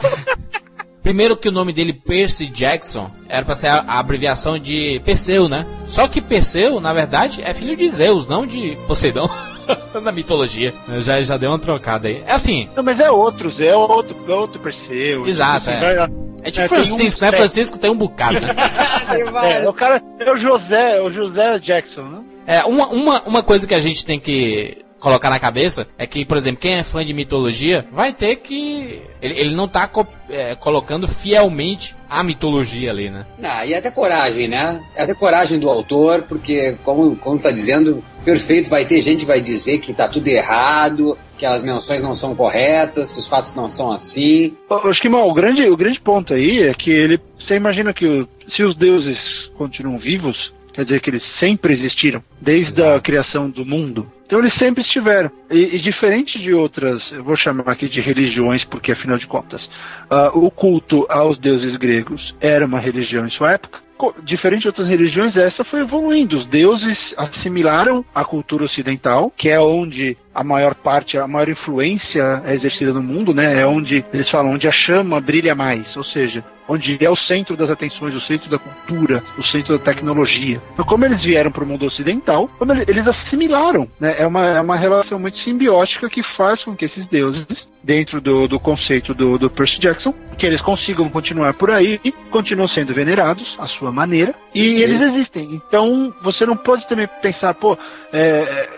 Primeiro 1.02 1.36
que 1.36 1.48
o 1.48 1.52
nome 1.52 1.72
dele, 1.72 1.92
Percy 1.92 2.46
Jackson, 2.46 3.10
era 3.28 3.44
pra 3.44 3.56
ser 3.56 3.66
a, 3.66 3.84
a 3.88 3.98
abreviação 3.98 4.56
de 4.56 5.00
Perseu, 5.04 5.48
né? 5.48 5.66
Só 5.84 6.06
que 6.06 6.20
Perseu, 6.20 6.78
na 6.80 6.92
verdade, 6.92 7.42
é 7.42 7.52
filho 7.52 7.76
de 7.76 7.88
Zeus, 7.88 8.28
não 8.28 8.46
de 8.46 8.76
Poseidon. 8.86 9.28
Na 10.02 10.10
mitologia. 10.10 10.72
Já, 11.00 11.20
já 11.22 11.36
deu 11.36 11.50
uma 11.50 11.58
trocada 11.58 12.08
aí. 12.08 12.22
É 12.26 12.32
assim, 12.32 12.68
Não, 12.74 12.82
mas 12.82 12.98
é 12.98 13.08
outro, 13.10 13.50
Zé, 13.52 13.66
é 13.68 13.76
outro, 13.76 14.16
é 14.28 14.34
outro 14.34 14.58
Perseu. 14.60 15.24
Exato, 15.26 15.70
Assim, 15.70 15.78
é. 15.78 15.80
vai- 15.96 16.08
é 16.44 16.50
tipo 16.50 16.64
É, 16.64 16.68
Francisco, 16.68 17.24
um- 17.24 17.26
né? 17.30 17.36
Francisco 17.36 17.78
tem 17.78 17.90
um 17.90 17.96
bocado. 17.96 18.40
né? 18.40 18.48
É, 19.12 19.68
o 19.68 19.72
cara 19.74 20.00
é 20.18 20.32
o 20.32 20.38
José, 20.38 21.00
o 21.02 21.12
José 21.12 21.58
Jackson, 21.60 22.02
né? 22.02 22.22
É, 22.46 22.64
uma, 22.64 22.86
uma, 22.88 23.22
uma 23.22 23.42
coisa 23.42 23.66
que 23.66 23.74
a 23.74 23.78
gente 23.80 24.04
tem 24.06 24.18
que 24.18 24.78
colocar 25.02 25.28
na 25.30 25.38
cabeça 25.38 25.86
é 25.98 26.06
que, 26.06 26.24
por 26.24 26.36
exemplo, 26.36 26.60
quem 26.60 26.74
é 26.74 26.82
fã 26.82 27.04
de 27.04 27.12
mitologia 27.12 27.84
vai 27.92 28.12
ter 28.12 28.36
que. 28.36 29.02
Ele, 29.20 29.34
ele 29.38 29.54
não 29.54 29.66
tá 29.68 29.86
co- 29.86 30.06
é, 30.30 30.54
colocando 30.54 31.06
fielmente 31.08 31.94
a 32.08 32.22
mitologia 32.22 32.90
ali, 32.90 33.10
né? 33.10 33.26
Ah, 33.42 33.66
e 33.66 33.74
até 33.74 33.90
coragem, 33.90 34.48
né? 34.48 34.80
Até 34.96 35.14
coragem 35.14 35.58
do 35.58 35.68
autor, 35.68 36.22
porque, 36.22 36.76
como, 36.84 37.16
como 37.16 37.38
tá 37.38 37.50
dizendo, 37.50 38.02
perfeito, 38.24 38.70
vai 38.70 38.84
ter 38.84 39.00
gente 39.00 39.20
que 39.20 39.26
vai 39.26 39.40
dizer 39.40 39.78
que 39.78 39.92
tá 39.92 40.08
tudo 40.08 40.28
errado, 40.28 41.16
que 41.38 41.44
as 41.46 41.62
menções 41.62 42.02
não 42.02 42.14
são 42.14 42.34
corretas, 42.34 43.12
que 43.12 43.18
os 43.18 43.26
fatos 43.26 43.54
não 43.54 43.68
são 43.68 43.90
assim. 43.92 44.54
Eu 44.70 44.88
Acho 44.90 45.00
que 45.00 45.08
mal, 45.08 45.28
o 45.28 45.34
grande, 45.34 45.62
o 45.68 45.76
grande 45.76 46.00
ponto 46.00 46.32
aí 46.34 46.62
é 46.62 46.74
que 46.74 46.90
ele. 46.90 47.18
Você 47.46 47.54
imagina 47.54 47.92
que 47.92 48.06
o- 48.06 48.28
se 48.54 48.62
os 48.62 48.76
deuses 48.76 49.18
continuam 49.58 49.98
vivos, 49.98 50.36
quer 50.74 50.84
dizer 50.84 51.00
que 51.00 51.10
eles 51.10 51.22
sempre 51.40 51.74
existiram, 51.74 52.22
desde 52.40 52.82
a 52.82 53.00
criação 53.00 53.50
do 53.50 53.64
mundo. 53.64 54.06
Então 54.32 54.40
eles 54.40 54.54
sempre 54.54 54.82
estiveram. 54.82 55.30
E, 55.50 55.76
e 55.76 55.78
diferente 55.78 56.38
de 56.38 56.54
outras, 56.54 57.02
eu 57.12 57.22
vou 57.22 57.36
chamar 57.36 57.68
aqui 57.68 57.86
de 57.86 58.00
religiões, 58.00 58.64
porque 58.64 58.92
afinal 58.92 59.18
de 59.18 59.26
contas, 59.26 59.60
ah, 60.08 60.30
o 60.32 60.50
culto 60.50 61.04
aos 61.10 61.38
deuses 61.38 61.76
gregos 61.76 62.34
era 62.40 62.64
uma 62.64 62.80
religião 62.80 63.26
em 63.26 63.30
sua 63.30 63.52
época. 63.52 63.80
Diferente 64.24 64.62
de 64.62 64.68
outras 64.68 64.88
religiões, 64.88 65.36
essa 65.36 65.62
foi 65.64 65.80
evoluindo. 65.80 66.38
Os 66.38 66.46
deuses 66.48 66.98
assimilaram 67.14 68.02
a 68.14 68.24
cultura 68.24 68.64
ocidental, 68.64 69.30
que 69.36 69.50
é 69.50 69.60
onde 69.60 70.16
a 70.34 70.42
maior 70.42 70.74
parte, 70.74 71.18
a 71.18 71.28
maior 71.28 71.50
influência 71.50 72.42
é 72.46 72.54
exercida 72.54 72.94
no 72.94 73.02
mundo, 73.02 73.34
né? 73.34 73.60
É 73.60 73.66
onde 73.66 74.02
eles 74.14 74.30
falam 74.30 74.54
onde 74.54 74.66
a 74.66 74.72
chama 74.72 75.20
brilha 75.20 75.54
mais, 75.54 75.94
ou 75.94 76.04
seja, 76.04 76.42
onde 76.68 76.98
é 77.04 77.10
o 77.10 77.16
centro 77.16 77.56
das 77.56 77.68
atenções, 77.70 78.14
o 78.14 78.20
centro 78.22 78.48
da 78.50 78.58
cultura, 78.58 79.22
o 79.38 79.42
centro 79.44 79.76
da 79.78 79.84
tecnologia. 79.84 80.60
Então, 80.72 80.84
como 80.84 81.04
eles 81.04 81.22
vieram 81.22 81.50
para 81.50 81.64
o 81.64 81.66
mundo 81.66 81.86
ocidental, 81.86 82.48
como 82.58 82.72
ele- 82.72 82.84
eles 82.88 83.06
assimilaram, 83.06 83.88
né? 84.00 84.14
É 84.18 84.26
uma, 84.26 84.46
é 84.46 84.60
uma 84.60 84.76
relação 84.76 85.18
muito 85.18 85.38
simbiótica 85.38 86.08
que 86.08 86.22
faz 86.36 86.62
com 86.64 86.74
que 86.76 86.84
esses 86.86 87.06
deuses 87.08 87.46
dentro 87.82 88.20
do, 88.20 88.46
do 88.46 88.60
conceito 88.60 89.12
do, 89.12 89.36
do 89.38 89.50
Percy 89.50 89.80
Jackson, 89.80 90.14
que 90.38 90.46
eles 90.46 90.60
consigam 90.62 91.08
continuar 91.08 91.52
por 91.54 91.68
aí 91.70 92.00
e 92.04 92.12
continuam 92.30 92.68
sendo 92.68 92.94
venerados 92.94 93.56
à 93.58 93.66
sua 93.66 93.90
maneira 93.90 94.32
e 94.54 94.70
Sim. 94.70 94.80
eles 94.82 95.00
existem. 95.00 95.54
Então 95.66 96.14
você 96.22 96.46
não 96.46 96.56
pode 96.56 96.86
também 96.88 97.08
pensar, 97.20 97.52
pô, 97.54 97.76
é, 98.12 98.68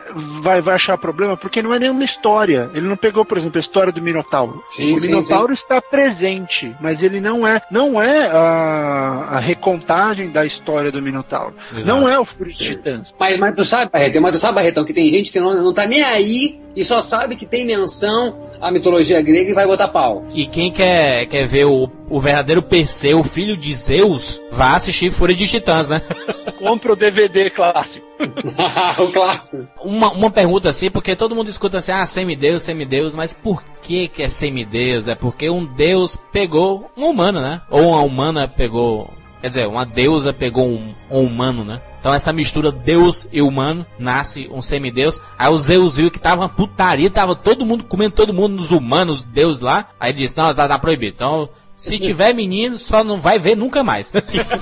vai, 0.42 0.62
vai 0.62 0.74
achar 0.76 0.96
problema 0.96 1.36
porque 1.36 1.60
não 1.60 1.74
é 1.74 1.78
nenhuma 1.78 2.04
história. 2.04 2.70
Ele 2.72 2.86
não 2.88 2.96
pegou, 2.96 3.26
por 3.26 3.36
exemplo, 3.36 3.58
a 3.58 3.60
história 3.60 3.92
do 3.92 4.00
Minotauro. 4.00 4.62
Sim, 4.68 4.94
o 4.94 4.98
sim, 4.98 5.08
Minotauro 5.08 5.52
está 5.52 5.82
presente, 5.82 6.74
mas 6.80 7.02
ele 7.02 7.20
não 7.20 7.46
é, 7.46 7.60
não 7.74 8.00
é 8.00 8.28
a, 8.30 9.36
a 9.36 9.40
recontagem 9.40 10.30
da 10.30 10.46
história 10.46 10.92
do 10.92 11.02
Minotauro. 11.02 11.56
Exato. 11.72 11.88
Não 11.88 12.08
é 12.08 12.16
o 12.16 12.24
Fúria 12.24 12.54
de 12.54 12.76
Titãs. 12.76 13.08
Mas, 13.18 13.36
mas 13.36 13.56
tu 13.56 13.64
sabe, 13.64 13.90
Barretão, 13.90 14.22
mas 14.22 14.32
tu 14.32 14.38
sabe, 14.38 14.54
Barretão, 14.54 14.84
que 14.84 14.94
tem 14.94 15.10
gente 15.10 15.32
que 15.32 15.40
não, 15.40 15.52
não 15.60 15.74
tá 15.74 15.84
nem 15.84 16.00
aí 16.00 16.60
e 16.76 16.84
só 16.84 17.00
sabe 17.00 17.34
que 17.34 17.44
tem 17.44 17.66
menção 17.66 18.48
à 18.60 18.70
mitologia 18.70 19.20
grega 19.22 19.50
e 19.50 19.54
vai 19.54 19.66
botar 19.66 19.88
pau. 19.88 20.24
E 20.34 20.46
quem 20.46 20.70
quer, 20.70 21.26
quer 21.26 21.46
ver 21.46 21.66
o, 21.66 21.90
o 22.08 22.20
verdadeiro 22.20 22.62
Perseu, 22.62 23.20
o 23.20 23.24
filho 23.24 23.56
de 23.56 23.74
Zeus, 23.74 24.40
vá 24.50 24.74
assistir 24.74 25.10
Fúria 25.10 25.34
de 25.34 25.46
Titãs, 25.46 25.88
né? 25.88 26.00
Compra 26.58 26.92
o 26.92 26.96
DVD 26.96 27.50
clássico. 27.50 28.04
o 29.02 29.12
clássico. 29.12 29.68
Uma, 29.82 30.10
uma 30.12 30.30
pergunta 30.30 30.68
assim, 30.68 30.90
porque 30.90 31.16
todo 31.16 31.34
mundo 31.34 31.50
escuta 31.50 31.78
assim, 31.78 31.92
ah, 31.92 32.06
semideus, 32.06 32.62
semideus, 32.62 33.14
mas 33.14 33.34
por 33.34 33.62
que 33.82 34.08
que 34.08 34.22
é 34.22 34.28
semideus? 34.28 35.08
É 35.08 35.14
porque 35.14 35.50
um 35.50 35.64
deus 35.64 36.16
pegou 36.32 36.90
um 36.96 37.06
humano, 37.06 37.40
né? 37.40 37.60
Ou 37.70 37.88
uma 37.88 38.02
humana 38.02 38.48
pegou, 38.48 39.10
quer 39.44 39.48
dizer, 39.48 39.68
uma 39.68 39.84
deusa 39.84 40.32
pegou 40.32 40.66
um, 40.66 40.94
um 41.10 41.20
humano, 41.20 41.66
né? 41.66 41.78
Então 42.00 42.14
essa 42.14 42.32
mistura 42.32 42.72
deus 42.72 43.28
e 43.30 43.42
humano, 43.42 43.84
nasce 43.98 44.48
um 44.50 44.62
semideus. 44.62 45.20
Aí 45.38 45.52
o 45.52 45.58
Zeus 45.58 45.98
viu 45.98 46.10
que 46.10 46.18
tava 46.18 46.40
uma 46.40 46.48
putaria, 46.48 47.10
tava 47.10 47.36
todo 47.36 47.66
mundo 47.66 47.84
comendo 47.84 48.14
todo 48.14 48.32
mundo 48.32 48.54
nos 48.54 48.70
humanos, 48.70 49.22
deus 49.22 49.60
lá. 49.60 49.90
Aí 50.00 50.12
ele 50.12 50.20
disse, 50.20 50.38
não, 50.38 50.54
tá, 50.54 50.66
tá 50.66 50.78
proibido. 50.78 51.14
Então, 51.14 51.50
se 51.76 51.98
tiver 51.98 52.32
menino, 52.32 52.78
só 52.78 53.04
não 53.04 53.18
vai 53.18 53.38
ver 53.38 53.54
nunca 53.54 53.84
mais. 53.84 54.10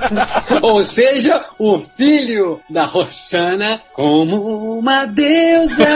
Ou 0.60 0.82
seja, 0.82 1.46
o 1.60 1.78
filho 1.78 2.60
da 2.68 2.84
Roxana, 2.84 3.80
como 3.94 4.80
uma 4.80 5.04
deusa, 5.04 5.88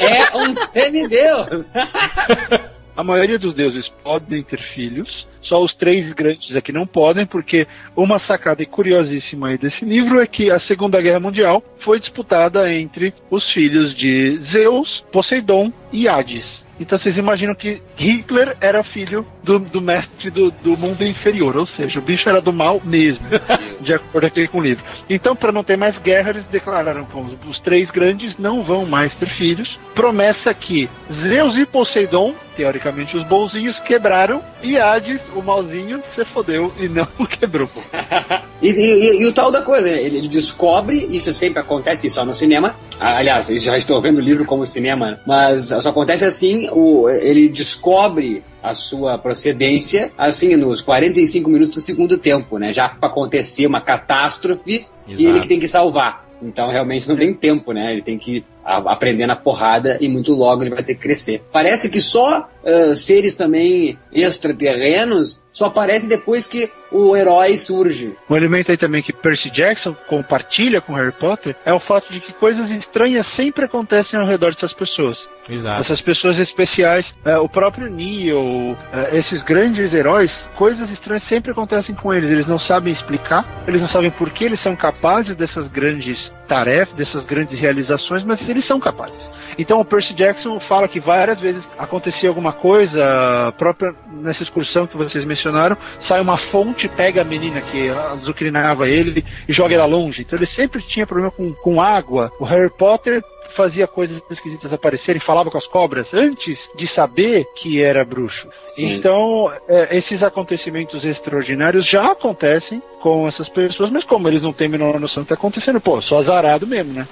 é 0.00 0.36
um 0.36 0.52
semideus. 0.56 1.70
A 2.96 3.04
maioria 3.04 3.38
dos 3.38 3.54
deuses 3.54 3.88
podem 4.02 4.42
ter 4.42 4.60
filhos, 4.74 5.08
só 5.50 5.60
os 5.60 5.74
três 5.74 6.10
grandes 6.12 6.54
aqui 6.54 6.72
não 6.72 6.86
podem, 6.86 7.26
porque 7.26 7.66
uma 7.96 8.20
sacada 8.20 8.64
curiosíssima 8.64 9.48
aí 9.48 9.58
desse 9.58 9.84
livro 9.84 10.20
é 10.20 10.26
que 10.26 10.48
a 10.48 10.60
Segunda 10.60 11.02
Guerra 11.02 11.18
Mundial 11.18 11.60
foi 11.84 11.98
disputada 11.98 12.72
entre 12.72 13.12
os 13.28 13.52
filhos 13.52 13.96
de 13.96 14.40
Zeus, 14.52 15.04
Poseidon 15.12 15.72
e 15.92 16.08
Hades. 16.08 16.46
Então 16.78 16.98
vocês 16.98 17.16
imaginam 17.16 17.54
que 17.54 17.82
Hitler 17.96 18.56
era 18.60 18.84
filho 18.84 19.26
do, 19.42 19.58
do 19.58 19.80
mestre 19.80 20.30
do, 20.30 20.50
do 20.50 20.76
mundo 20.76 21.04
inferior, 21.04 21.56
ou 21.56 21.66
seja, 21.66 21.98
o 21.98 22.02
bicho 22.02 22.28
era 22.28 22.40
do 22.40 22.52
mal 22.52 22.80
mesmo, 22.84 23.24
de 23.80 23.92
acordo 23.94 24.26
aqui 24.26 24.46
com 24.48 24.58
o 24.58 24.62
livro. 24.62 24.84
Então, 25.08 25.34
para 25.34 25.52
não 25.52 25.64
ter 25.64 25.76
mais 25.76 25.96
guerra, 25.98 26.30
eles 26.30 26.44
declararam 26.50 27.04
que 27.04 27.16
os, 27.18 27.32
os 27.48 27.60
três 27.60 27.90
grandes 27.90 28.38
não 28.38 28.62
vão 28.62 28.86
mais 28.86 29.12
ter 29.14 29.28
filhos. 29.28 29.68
Promessa 29.94 30.54
que 30.54 30.88
Zeus 31.22 31.56
e 31.56 31.66
Poseidon, 31.66 32.32
teoricamente 32.56 33.16
os 33.16 33.24
bonzinhos, 33.26 33.76
quebraram 33.80 34.40
e 34.62 34.78
Hades, 34.78 35.20
o 35.34 35.42
malzinho, 35.42 36.00
se 36.14 36.24
fodeu 36.26 36.72
e 36.78 36.88
não 36.88 37.06
quebrou. 37.26 37.68
E, 38.62 38.68
e- 38.68 39.22
e 39.22 39.24
o 39.26 39.32
tal 39.32 39.50
da 39.50 39.62
coisa, 39.62 39.86
né? 39.90 40.02
ele, 40.02 40.18
ele 40.18 40.28
descobre, 40.28 41.08
isso 41.10 41.32
sempre 41.32 41.60
acontece 41.60 42.10
só 42.10 42.26
no 42.26 42.34
cinema. 42.34 42.74
Ah, 43.00 43.16
Aliás, 43.16 43.48
eu 43.48 43.56
já 43.56 43.74
estou 43.78 43.98
vendo 44.02 44.18
o 44.18 44.20
livro 44.20 44.44
como 44.44 44.66
cinema, 44.66 45.18
mas 45.26 45.68
só 45.68 45.88
acontece 45.88 46.26
assim, 46.26 46.68
o, 46.70 47.08
ele 47.08 47.48
descobre 47.48 48.42
a 48.62 48.74
sua 48.74 49.16
procedência, 49.16 50.12
assim, 50.18 50.56
nos 50.56 50.80
45 50.80 51.48
minutos 51.48 51.74
do 51.74 51.80
segundo 51.80 52.18
tempo, 52.18 52.58
né? 52.58 52.72
Já 52.72 52.88
para 52.88 53.08
acontecer 53.08 53.66
uma 53.66 53.80
catástrofe 53.80 54.86
e 55.08 55.12
Exato. 55.12 55.28
ele 55.28 55.40
que 55.40 55.48
tem 55.48 55.60
que 55.60 55.68
salvar. 55.68 56.28
Então 56.42 56.68
realmente 56.68 57.08
não 57.08 57.16
tem 57.16 57.32
tempo, 57.34 57.72
né? 57.72 57.92
Ele 57.92 58.02
tem 58.02 58.18
que 58.18 58.44
aprender 58.64 59.26
na 59.26 59.36
porrada 59.36 59.98
e 60.00 60.08
muito 60.08 60.32
logo 60.32 60.62
ele 60.62 60.70
vai 60.70 60.82
ter 60.82 60.94
que 60.94 61.00
crescer. 61.00 61.42
Parece 61.52 61.88
que 61.88 62.00
só 62.00 62.48
ah, 62.64 62.94
seres 62.94 63.34
também 63.34 63.98
extraterrenos 64.12 65.42
só 65.52 65.66
aparecem 65.66 66.08
depois 66.08 66.46
que 66.46 66.70
o 66.92 67.16
herói 67.16 67.56
surge. 67.56 68.14
Um 68.28 68.36
elemento 68.36 68.70
aí 68.70 68.78
também 68.78 69.02
que 69.02 69.12
Percy 69.12 69.50
Jackson 69.50 69.94
compartilha 70.08 70.80
com 70.80 70.94
Harry 70.94 71.12
Potter 71.12 71.56
é 71.64 71.72
o 71.72 71.80
fato 71.80 72.12
de 72.12 72.20
que 72.20 72.32
coisas 72.34 72.70
estranhas 72.70 73.26
sempre 73.36 73.64
acontecem 73.64 74.18
ao 74.18 74.26
redor 74.26 74.54
dessas 74.54 74.72
pessoas. 74.72 75.18
Exato. 75.48 75.82
Essas 75.82 76.00
pessoas 76.00 76.38
especiais, 76.38 77.04
é, 77.24 77.36
o 77.38 77.48
próprio 77.48 77.90
Neo, 77.90 78.76
é, 78.92 79.18
esses 79.18 79.42
grandes 79.44 79.92
heróis, 79.92 80.30
coisas 80.56 80.88
estranhas 80.90 81.26
sempre 81.28 81.50
acontecem 81.50 81.94
com 81.94 82.12
eles. 82.14 82.30
Eles 82.30 82.46
não 82.46 82.58
sabem 82.60 82.92
explicar, 82.92 83.44
eles 83.66 83.80
não 83.80 83.88
sabem 83.88 84.10
por 84.10 84.30
que 84.30 84.44
eles 84.44 84.62
são 84.62 84.76
capazes 84.76 85.36
dessas 85.36 85.66
grandes 85.68 86.16
tarefas, 86.48 86.94
dessas 86.96 87.24
grandes 87.26 87.58
realizações, 87.58 88.24
mas 88.24 88.40
eles 88.48 88.66
são 88.66 88.78
capazes. 88.78 89.39
Então 89.60 89.78
o 89.78 89.84
Percy 89.84 90.14
Jackson 90.14 90.58
fala 90.60 90.88
que 90.88 90.98
várias 90.98 91.38
vezes 91.38 91.62
acontecia 91.78 92.30
alguma 92.30 92.50
coisa, 92.52 93.52
própria 93.58 93.94
nessa 94.10 94.42
excursão 94.42 94.86
que 94.86 94.96
vocês 94.96 95.24
mencionaram, 95.26 95.76
sai 96.08 96.18
uma 96.20 96.38
fonte, 96.50 96.88
pega 96.88 97.20
a 97.20 97.24
menina 97.24 97.60
que 97.60 97.90
azucrinava 97.90 98.88
ele 98.88 99.22
e 99.46 99.52
joga 99.52 99.74
ela 99.74 99.84
longe. 99.84 100.22
Então 100.22 100.38
ele 100.38 100.46
sempre 100.56 100.82
tinha 100.82 101.06
problema 101.06 101.30
com, 101.30 101.52
com 101.52 101.80
água. 101.80 102.32
O 102.40 102.44
Harry 102.44 102.70
Potter 102.70 103.22
fazia 103.54 103.86
coisas 103.86 104.18
esquisitas 104.30 104.72
aparecerem, 104.72 105.20
falava 105.20 105.50
com 105.50 105.58
as 105.58 105.66
cobras 105.66 106.06
antes 106.14 106.58
de 106.76 106.92
saber 106.94 107.44
que 107.56 107.82
era 107.82 108.02
bruxo. 108.02 108.48
Sim. 108.68 108.94
Então, 108.94 109.52
é, 109.68 109.98
esses 109.98 110.22
acontecimentos 110.22 111.04
extraordinários 111.04 111.86
já 111.86 112.12
acontecem 112.12 112.82
com 113.02 113.28
essas 113.28 113.48
pessoas, 113.50 113.90
mas 113.90 114.04
como 114.04 114.26
eles 114.28 114.40
não 114.40 114.52
têm 114.52 114.68
a 114.68 114.70
menor 114.70 114.98
noção 114.98 115.22
do 115.22 115.26
que 115.26 115.32
está 115.32 115.34
acontecendo, 115.34 115.80
pô, 115.80 116.00
só 116.00 116.20
azarado 116.20 116.66
mesmo, 116.66 116.94
né? 116.94 117.06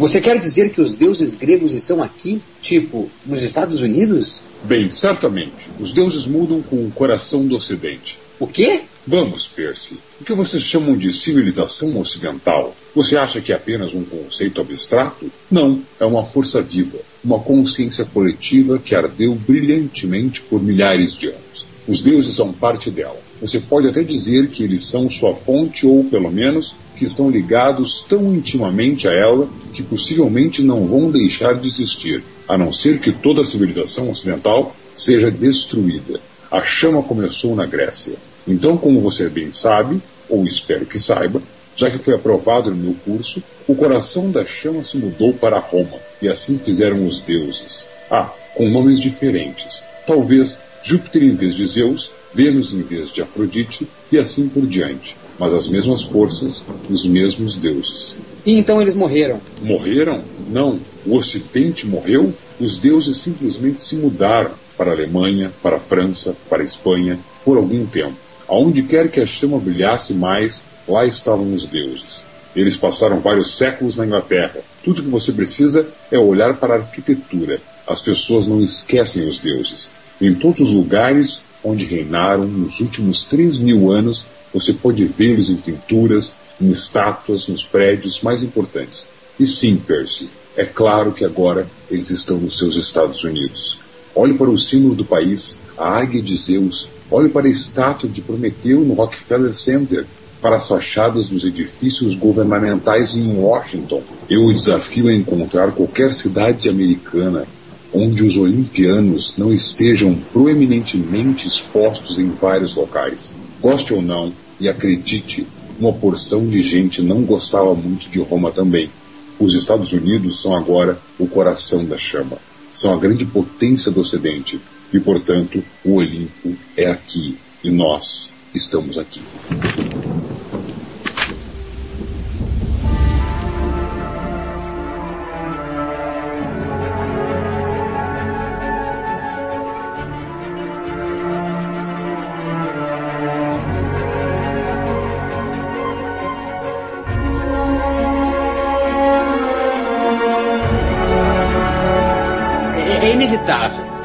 Você 0.00 0.18
quer 0.18 0.38
dizer 0.38 0.70
que 0.70 0.80
os 0.80 0.96
deuses 0.96 1.34
gregos 1.34 1.74
estão 1.74 2.02
aqui, 2.02 2.40
tipo, 2.62 3.10
nos 3.26 3.42
Estados 3.42 3.82
Unidos? 3.82 4.40
Bem, 4.64 4.90
certamente. 4.90 5.68
Os 5.78 5.92
deuses 5.92 6.24
mudam 6.24 6.62
com 6.62 6.76
o 6.86 6.90
coração 6.90 7.46
do 7.46 7.54
Ocidente. 7.54 8.18
O 8.38 8.46
quê? 8.46 8.80
Vamos, 9.06 9.46
Percy. 9.46 9.98
O 10.18 10.24
que 10.24 10.32
vocês 10.32 10.62
chamam 10.62 10.96
de 10.96 11.12
civilização 11.12 12.00
ocidental? 12.00 12.74
Você 12.94 13.14
acha 13.14 13.42
que 13.42 13.52
é 13.52 13.56
apenas 13.56 13.92
um 13.92 14.02
conceito 14.02 14.62
abstrato? 14.62 15.30
Não, 15.50 15.82
é 16.00 16.06
uma 16.06 16.24
força 16.24 16.62
viva, 16.62 16.96
uma 17.22 17.38
consciência 17.38 18.06
coletiva 18.06 18.78
que 18.78 18.94
ardeu 18.94 19.34
brilhantemente 19.34 20.40
por 20.40 20.62
milhares 20.62 21.12
de 21.12 21.26
anos. 21.26 21.66
Os 21.86 22.00
deuses 22.00 22.34
são 22.34 22.54
parte 22.54 22.90
dela. 22.90 23.20
Você 23.38 23.60
pode 23.60 23.86
até 23.86 24.02
dizer 24.02 24.48
que 24.48 24.62
eles 24.62 24.82
são 24.82 25.10
sua 25.10 25.34
fonte 25.34 25.86
ou, 25.86 26.04
pelo 26.04 26.30
menos, 26.30 26.74
que 27.00 27.06
estão 27.06 27.30
ligados 27.30 28.04
tão 28.06 28.34
intimamente 28.34 29.08
a 29.08 29.12
ela 29.12 29.48
que 29.72 29.82
possivelmente 29.82 30.62
não 30.62 30.86
vão 30.86 31.10
deixar 31.10 31.54
de 31.54 31.66
existir, 31.66 32.22
a 32.46 32.58
não 32.58 32.70
ser 32.74 33.00
que 33.00 33.10
toda 33.10 33.40
a 33.40 33.44
civilização 33.44 34.10
ocidental 34.10 34.76
seja 34.94 35.30
destruída. 35.30 36.20
A 36.50 36.62
chama 36.62 37.02
começou 37.02 37.56
na 37.56 37.64
Grécia. 37.64 38.16
Então, 38.46 38.76
como 38.76 39.00
você 39.00 39.30
bem 39.30 39.50
sabe, 39.50 39.98
ou 40.28 40.44
espero 40.44 40.84
que 40.84 40.98
saiba, 40.98 41.40
já 41.74 41.90
que 41.90 41.96
foi 41.96 42.12
aprovado 42.12 42.70
no 42.70 42.76
meu 42.76 42.94
curso, 43.02 43.42
o 43.66 43.74
coração 43.74 44.30
da 44.30 44.44
chama 44.44 44.84
se 44.84 44.98
mudou 44.98 45.32
para 45.32 45.58
Roma, 45.58 45.96
e 46.20 46.28
assim 46.28 46.58
fizeram 46.58 47.06
os 47.06 47.20
deuses. 47.20 47.88
Ah, 48.10 48.30
com 48.54 48.68
nomes 48.68 49.00
diferentes. 49.00 49.82
Talvez 50.06 50.58
Júpiter 50.82 51.22
em 51.22 51.34
vez 51.34 51.54
de 51.54 51.66
Zeus, 51.66 52.12
Vênus 52.34 52.74
em 52.74 52.82
vez 52.82 53.10
de 53.10 53.22
Afrodite, 53.22 53.88
e 54.12 54.18
assim 54.18 54.50
por 54.50 54.66
diante. 54.66 55.16
Mas 55.40 55.54
as 55.54 55.66
mesmas 55.66 56.02
forças, 56.02 56.62
os 56.90 57.06
mesmos 57.06 57.56
deuses. 57.56 58.18
E 58.44 58.58
então 58.58 58.80
eles 58.82 58.94
morreram. 58.94 59.40
Morreram? 59.62 60.22
Não. 60.50 60.78
O 61.06 61.16
Ocidente 61.16 61.86
morreu? 61.86 62.34
Os 62.60 62.76
deuses 62.76 63.16
simplesmente 63.16 63.80
se 63.80 63.96
mudaram 63.96 64.50
para 64.76 64.90
a 64.90 64.94
Alemanha, 64.94 65.50
para 65.62 65.76
a 65.76 65.80
França, 65.80 66.36
para 66.50 66.60
a 66.60 66.64
Espanha, 66.64 67.18
por 67.42 67.56
algum 67.56 67.86
tempo. 67.86 68.16
Aonde 68.46 68.82
quer 68.82 69.10
que 69.10 69.18
a 69.18 69.26
chama 69.26 69.58
brilhasse 69.58 70.12
mais, 70.12 70.62
lá 70.86 71.06
estavam 71.06 71.54
os 71.54 71.64
deuses. 71.64 72.22
Eles 72.54 72.76
passaram 72.76 73.18
vários 73.18 73.56
séculos 73.56 73.96
na 73.96 74.04
Inglaterra. 74.04 74.58
Tudo 74.84 75.02
que 75.02 75.08
você 75.08 75.32
precisa 75.32 75.88
é 76.10 76.18
olhar 76.18 76.54
para 76.56 76.74
a 76.74 76.76
arquitetura. 76.78 77.60
As 77.86 78.00
pessoas 78.00 78.46
não 78.46 78.60
esquecem 78.60 79.26
os 79.26 79.38
deuses. 79.38 79.90
Em 80.20 80.34
todos 80.34 80.60
os 80.60 80.70
lugares 80.70 81.40
onde 81.64 81.86
reinaram 81.86 82.44
nos 82.44 82.80
últimos 82.80 83.24
três 83.24 83.56
mil 83.56 83.90
anos, 83.90 84.26
você 84.52 84.72
pode 84.72 85.04
vê-los 85.04 85.50
em 85.50 85.56
pinturas, 85.56 86.34
em 86.60 86.70
estátuas, 86.70 87.46
nos 87.46 87.64
prédios 87.64 88.20
mais 88.22 88.42
importantes. 88.42 89.08
E 89.38 89.46
sim, 89.46 89.76
Percy, 89.76 90.28
é 90.56 90.64
claro 90.64 91.12
que 91.12 91.24
agora 91.24 91.66
eles 91.90 92.10
estão 92.10 92.38
nos 92.38 92.58
seus 92.58 92.76
Estados 92.76 93.24
Unidos. 93.24 93.78
Olhe 94.14 94.34
para 94.34 94.50
o 94.50 94.58
símbolo 94.58 94.94
do 94.94 95.04
país, 95.04 95.58
a 95.78 95.88
águia 95.88 96.20
de 96.20 96.36
Zeus. 96.36 96.88
Olhe 97.10 97.28
para 97.28 97.46
a 97.46 97.50
estátua 97.50 98.08
de 98.08 98.20
Prometeu 98.20 98.80
no 98.80 98.94
Rockefeller 98.94 99.54
Center. 99.54 100.04
para 100.40 100.56
as 100.56 100.66
fachadas 100.66 101.28
dos 101.28 101.44
edifícios 101.44 102.14
governamentais 102.14 103.14
em 103.14 103.36
Washington. 103.36 104.02
Eu 104.28 104.46
o 104.46 104.54
desafio 104.54 105.08
a 105.08 105.12
encontrar 105.12 105.70
qualquer 105.72 106.14
cidade 106.14 106.66
americana 106.68 107.46
onde 107.92 108.24
os 108.24 108.36
olimpianos 108.36 109.34
não 109.36 109.52
estejam 109.52 110.16
proeminentemente 110.32 111.46
expostos 111.46 112.18
em 112.18 112.30
vários 112.30 112.74
locais. 112.74 113.34
Goste 113.60 113.92
ou 113.92 114.00
não, 114.00 114.32
e 114.60 114.68
acredite, 114.68 115.46
uma 115.78 115.92
porção 115.92 116.46
de 116.46 116.60
gente 116.60 117.02
não 117.02 117.22
gostava 117.22 117.74
muito 117.74 118.10
de 118.10 118.20
Roma 118.20 118.52
também. 118.52 118.90
Os 119.38 119.54
Estados 119.54 119.92
Unidos 119.92 120.42
são 120.42 120.54
agora 120.54 121.00
o 121.18 121.26
coração 121.26 121.84
da 121.84 121.96
chama. 121.96 122.36
São 122.72 122.92
a 122.92 122.98
grande 122.98 123.24
potência 123.24 123.90
do 123.90 124.00
Ocidente 124.00 124.60
e, 124.92 125.00
portanto, 125.00 125.64
o 125.82 125.94
Olimpo 125.94 126.54
é 126.76 126.90
aqui 126.90 127.38
e 127.64 127.70
nós 127.70 128.34
estamos 128.54 128.98
aqui. 128.98 129.20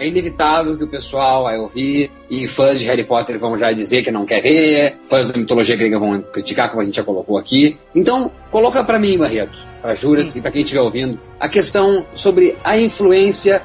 É 0.05 0.07
inevitável 0.07 0.77
que 0.77 0.83
o 0.83 0.87
pessoal 0.87 1.45
vai 1.45 1.57
ouvir 1.57 2.11
e 2.29 2.47
fãs 2.47 2.79
de 2.79 2.85
Harry 2.85 3.03
Potter 3.03 3.39
vão 3.39 3.57
já 3.57 3.71
dizer 3.71 4.03
que 4.03 4.11
não 4.11 4.23
quer 4.23 4.39
ver, 4.39 4.97
fãs 4.99 5.31
da 5.31 5.35
mitologia 5.39 5.75
grega 5.75 5.97
vão 5.97 6.21
criticar, 6.21 6.69
como 6.69 6.83
a 6.83 6.85
gente 6.85 6.95
já 6.97 7.03
colocou 7.03 7.39
aqui. 7.39 7.75
Então, 7.95 8.29
coloca 8.51 8.83
pra 8.83 8.99
mim, 8.99 9.17
Barreto, 9.17 9.57
pra 9.81 9.95
Juras 9.95 10.35
e 10.35 10.41
pra 10.41 10.51
quem 10.51 10.61
estiver 10.61 10.81
ouvindo, 10.81 11.19
a 11.39 11.49
questão 11.49 12.05
sobre 12.13 12.55
a 12.63 12.77
influência 12.77 13.63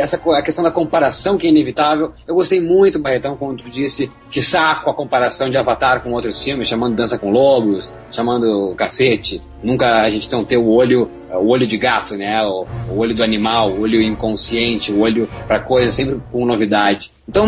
essa 0.00 0.18
co- 0.18 0.32
a 0.32 0.42
questão 0.42 0.64
da 0.64 0.70
comparação 0.70 1.38
que 1.38 1.46
é 1.46 1.50
inevitável. 1.50 2.10
Eu 2.26 2.34
gostei 2.34 2.60
muito, 2.60 2.98
Barretão, 2.98 3.36
como 3.36 3.56
tu 3.56 3.70
disse, 3.70 4.10
que 4.28 4.40
saco 4.42 4.90
a 4.90 4.94
comparação 4.94 5.48
de 5.48 5.56
Avatar 5.56 6.02
com 6.02 6.12
outros 6.12 6.42
filmes, 6.42 6.66
chamando 6.68 6.96
Dança 6.96 7.16
com 7.18 7.30
Lobos, 7.30 7.92
chamando 8.10 8.74
cacete. 8.76 9.40
Nunca 9.62 10.02
a 10.02 10.10
gente 10.10 10.30
não 10.32 10.44
ter 10.44 10.56
o 10.56 10.66
olho, 10.68 11.08
o 11.34 11.48
olho 11.48 11.66
de 11.66 11.76
gato, 11.76 12.16
né? 12.16 12.42
O, 12.44 12.66
o 12.90 12.98
olho 12.98 13.14
do 13.14 13.22
animal, 13.22 13.70
o 13.70 13.80
olho 13.82 14.00
inconsciente, 14.00 14.92
o 14.92 15.00
olho 15.00 15.28
para 15.46 15.60
coisa 15.60 15.90
sempre 15.90 16.20
com 16.30 16.44
novidade. 16.46 17.12
Então, 17.28 17.46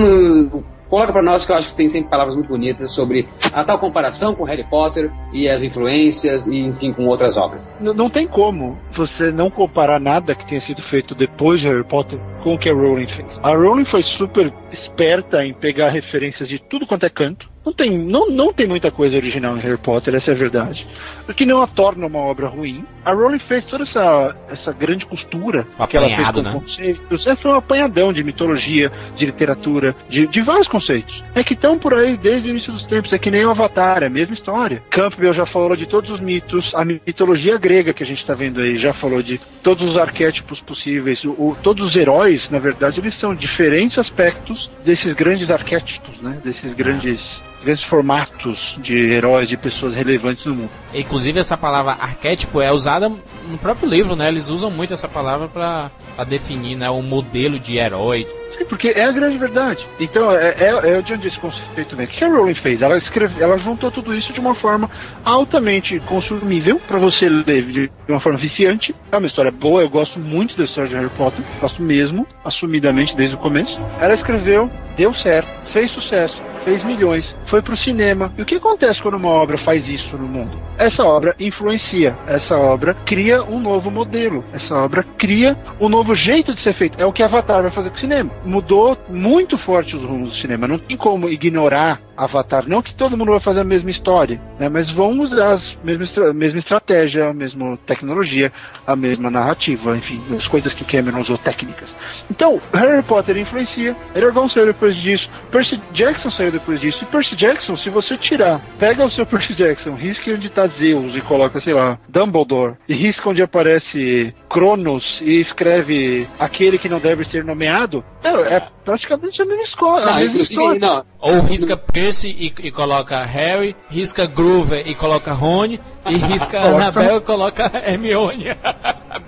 coloca 0.89 1.13
pra 1.13 1.23
nós 1.23 1.45
que 1.47 1.53
eu 1.53 1.57
acho 1.57 1.71
que 1.71 1.75
tem 1.75 1.89
sempre 1.89 2.11
palavras 2.11 2.35
muito 2.35 2.49
bonitas 2.49 2.91
sobre 2.91 3.27
a 3.55 3.65
tal 3.65 3.79
comparação 3.79 4.35
com 4.35 4.45
Harry 4.45 4.65
Potter 4.65 5.11
e 5.33 5.49
as 5.49 5.63
influências 5.63 6.47
e 6.47 6.57
enfim 6.59 6.93
com 6.93 7.07
outras 7.07 7.37
obras. 7.37 7.75
N- 7.81 7.95
não 7.95 8.11
tem 8.11 8.29
como 8.29 8.77
você 8.97 9.31
não 9.33 9.51
comparar 9.51 9.99
nada 9.99 10.35
que 10.35 10.47
tenha 10.47 10.61
sido 10.67 10.83
feito 10.91 11.15
depois 11.15 11.61
de 11.61 11.67
Harry 11.67 11.85
Potter 11.85 12.19
com 12.43 12.55
o 12.55 12.59
que 12.59 12.69
a 12.69 12.75
Rowling 12.75 13.07
fez. 13.09 13.27
A 13.43 13.55
Rowling 13.55 13.87
foi 13.87 14.03
super 14.19 14.53
esperta 14.73 15.45
em 15.45 15.55
pegar 15.55 15.91
referências 15.91 16.49
de 16.49 16.59
tudo 16.69 16.87
quanto 16.87 17.07
é 17.07 17.11
canto. 17.11 17.51
Não 17.65 17.73
tem, 17.73 17.97
não, 17.97 18.29
não 18.29 18.53
tem 18.53 18.67
muita 18.67 18.91
coisa 18.91 19.15
original 19.17 19.57
em 19.57 19.61
Harry 19.61 19.79
Potter, 19.79 20.15
essa 20.15 20.33
é 20.33 20.35
a 20.35 20.37
verdade. 20.37 20.85
O 21.29 21.33
que 21.33 21.47
não 21.47 21.63
a 21.63 21.67
torna 21.69 22.07
uma 22.07 22.19
obra 22.19 22.49
ruim. 22.49 22.85
A 23.05 23.13
Rowling 23.13 23.39
fez 23.47 23.65
toda 23.67 23.85
essa, 23.85 24.37
essa 24.51 24.73
grande 24.73 25.07
costura 25.07 25.65
Um 25.79 25.87
que 25.87 25.97
ela 25.97 26.09
fez 26.09 26.31
com 26.33 26.43
né? 26.43 26.53
conceitos. 26.53 27.27
É, 27.27 27.37
foi 27.37 27.51
um 27.53 27.55
apanhadão 27.55 28.13
de 28.13 28.25
mitologia, 28.25 28.91
de 29.17 29.25
literatura, 29.27 29.95
de, 30.11 30.27
de 30.27 30.43
vários 30.43 30.67
conceitos. 30.67 31.23
É 31.37 31.45
que 31.45 31.55
estão 31.55 31.79
por 31.79 31.95
aí 31.95 32.17
desde 32.17 32.49
o 32.49 32.51
início 32.51 32.73
dos 32.73 32.85
tempos. 32.87 33.13
É 33.13 33.19
que 33.19 33.31
nem 33.31 33.45
o 33.47 33.51
Avatar, 33.51 34.03
é 34.03 34.07
a 34.07 34.11
mesma 34.11 34.35
história. 34.35 34.83
Campbell 34.91 35.33
já 35.33 35.47
falou 35.47 35.77
de 35.77 35.87
todos 35.87 36.11
os 36.11 36.19
mitos, 36.21 36.69
a 36.75 36.85
mitologia 36.85 37.57
grega 37.59 37.93
que 37.95 38.03
a 38.03 38.07
gente 38.07 38.21
está 38.21 38.35
vendo 38.35 38.61
aí 38.61 38.77
já 38.79 38.93
falou 38.93 39.23
de 39.23 39.39
todos 39.63 39.89
os 39.89 39.97
arquétipos 39.97 40.61
possíveis. 40.63 41.23
O, 41.23 41.31
o- 41.31 41.57
todos 41.63 41.87
os 41.91 41.95
heróis, 41.95 42.51
na 42.51 42.59
verdade, 42.59 42.99
eles 42.99 43.19
são 43.21 43.33
diferentes 43.35 43.97
aspectos 43.97 44.69
desses 44.85 45.15
grandes 45.15 45.49
arquétipos, 45.51 46.21
né? 46.21 46.41
Desses 46.45 46.73
grandes 46.75 47.21
grandes 47.63 47.85
formatos 47.85 48.59
de 48.83 49.13
heróis, 49.13 49.49
de 49.49 49.57
pessoas 49.57 49.95
relevantes 49.95 50.45
no 50.45 50.55
mundo. 50.55 50.71
Inclusive 50.95 51.41
essa 51.41 51.57
palavra 51.57 51.93
arquétipo 51.93 52.61
é 52.61 52.73
usada 52.73 53.09
no 53.09 53.59
próprio 53.59 53.89
livro, 53.89 54.17
né? 54.17 54.29
Eles 54.29 54.51
usam 54.51 54.71
muito 54.71 54.93
essa 54.93 55.09
palavra 55.09 55.49
pra 55.49 55.91
definir 56.27 56.77
né, 56.77 56.91
o 56.91 57.03
modelo 57.03 57.59
de 57.59 57.79
herói. 57.79 58.27
Sim, 58.59 58.65
porque 58.67 58.89
é 58.89 59.05
a 59.05 59.13
grande 59.13 59.39
verdade. 59.39 59.85
Então, 59.99 60.35
é, 60.35 60.55
é, 60.59 60.99
é 60.99 61.03
de 61.03 61.13
onde 61.15 61.29
esse 61.29 61.39
conceito 61.39 61.97
vem. 61.97 62.07
O 62.07 62.09
que 62.09 62.25
a 62.25 62.29
Rowling 62.29 62.55
fez? 62.55 62.83
Ela, 62.83 62.99
escreve, 62.99 63.43
ela 63.43 63.59
juntou 63.59 63.91
tudo 63.91 64.15
isso 64.15 64.33
de 64.33 64.41
uma 64.41 64.55
forma 64.55 64.91
altamente 65.25 65.99
consumível 66.01 66.81
para 66.87 66.99
você 66.99 67.29
ler 67.29 67.65
de 67.65 67.91
uma 68.09 68.21
forma 68.21 68.39
viciante. 68.39 68.95
É 69.11 69.17
uma 69.17 69.27
história 69.27 69.51
boa, 69.51 69.83
eu 69.83 69.89
gosto 69.89 70.19
muito 70.19 70.57
da 70.57 70.65
história 70.65 70.89
de 70.89 70.97
Harry 70.97 71.11
Potter, 71.17 71.45
gosto 71.61 71.83
mesmo, 71.83 72.27
assumidamente 72.45 73.17
desde 73.17 73.35
o 73.35 73.39
começo. 73.39 73.75
Ela 74.01 74.15
escreveu, 74.15 74.71
deu 74.97 75.15
certo, 75.15 75.49
fez 75.73 75.91
sucesso, 75.93 76.37
fez 76.65 76.85
milhões, 76.85 77.25
foi 77.49 77.63
pro 77.63 77.77
cinema. 77.77 78.33
E 78.37 78.43
o 78.43 78.45
que 78.45 78.57
acontece 78.57 79.01
quando 79.03 79.17
uma 79.17 79.29
obra 79.29 79.59
faz 79.59 79.87
isso 79.87 80.17
no 80.17 80.27
mundo? 80.27 80.59
Essa 80.79 81.03
obra 81.05 81.35
influencia, 81.39 82.15
essa 82.27 82.57
obra 82.57 82.95
cria 83.07 83.43
um 83.43 83.61
novo 83.61 83.91
modelo, 83.91 84.45
essa 84.53 84.75
obra 84.75 85.05
cria 85.19 85.57
um 85.81 85.89
novo 85.89 86.15
jeito 86.15 86.55
de 86.55 86.63
ser 86.63 86.75
feito. 86.75 87.01
É 87.01 87.07
o 87.07 87.13
que 87.13 87.23
Avatar 87.23 87.63
vai 87.63 87.71
fazer 87.71 87.91
com 87.91 87.97
o 87.97 88.01
cinema. 88.01 88.31
Mudou 88.45 88.97
muito 89.09 89.59
forte 89.59 89.95
os 89.95 90.03
rumos 90.03 90.31
do 90.31 90.37
cinema. 90.37 90.67
Não 90.69 90.79
tem 90.79 90.97
como 90.97 91.29
ignorar 91.29 92.01
Avatar. 92.17 92.69
Não 92.69 92.83
que 92.83 92.95
todo 92.95 93.17
mundo 93.17 93.33
vai 93.33 93.41
fazer 93.41 93.61
a 93.61 93.65
mesma 93.65 93.91
história, 93.91 94.41
né? 94.59 94.69
mas 94.69 94.91
vão 94.93 95.21
usar 95.21 95.55
a 95.55 95.85
mesma, 95.85 96.33
mesma 96.33 96.59
estratégia, 96.59 97.29
a 97.29 97.35
mesma 97.35 97.77
tecnologia, 97.87 98.53
a 98.87 98.95
mesma 98.95 99.31
narrativa, 99.31 99.97
enfim, 99.97 100.21
as 100.37 100.47
coisas 100.47 100.73
que 100.73 100.85
Cameron 100.85 101.21
usou 101.21 101.39
técnicas. 101.39 101.89
Então, 102.33 102.59
Harry 102.73 103.03
Potter 103.03 103.37
influencia, 103.37 103.95
Eragon 104.15 104.49
saiu 104.49 104.65
depois 104.65 104.97
disso, 104.97 105.29
Percy 105.51 105.79
Jackson 105.93 106.31
saiu 106.31 106.51
depois 106.51 106.81
disso, 106.81 107.05
e 107.05 107.07
Percy 107.07 107.37
Jackson, 107.37 107.77
se 107.77 107.91
você 107.91 108.17
tirar, 108.17 108.59
pega 108.79 109.05
o 109.05 109.11
seu 109.11 109.25
Percy 109.27 109.55
Jackson, 109.55 109.95
risca 109.95 110.31
onde 110.31 110.49
tá 110.49 110.67
Zeus 110.67 111.15
e 111.15 111.21
coloca, 111.21 111.61
sei 111.61 111.75
lá, 111.75 111.99
Dumbledore, 112.09 112.77
e 112.89 112.95
risca 112.95 113.29
onde 113.29 113.43
aparece 113.43 114.35
Cronos 114.49 115.05
e 115.21 115.43
escreve 115.43 116.27
aquele 116.39 116.79
que 116.79 116.89
não 116.89 116.99
deve 116.99 117.27
ser 117.27 117.45
nomeado, 117.45 118.03
é, 118.25 118.57
é 118.57 118.63
praticamente 118.85 119.41
a 119.41 119.45
mesma 119.45 119.63
escola, 119.65 120.03
a 120.03 120.07
Não, 120.07 120.15
mesma 120.17 120.25
inclusive, 120.31 120.55
história. 120.55 120.81
não, 120.81 121.05
Ou 121.21 121.41
risca 121.43 121.77
Percy 121.77 122.29
e, 122.31 122.67
e 122.67 122.71
coloca 122.71 123.23
Harry, 123.23 123.77
risca 123.89 124.27
Groover 124.27 124.83
e 124.87 124.95
coloca 124.95 125.33
Rony, 125.33 125.81
e 126.07 126.17
risca 126.17 126.59
Annabelle 126.63 127.17
e 127.19 127.21
coloca 127.21 127.71
Hermione. 127.87 128.47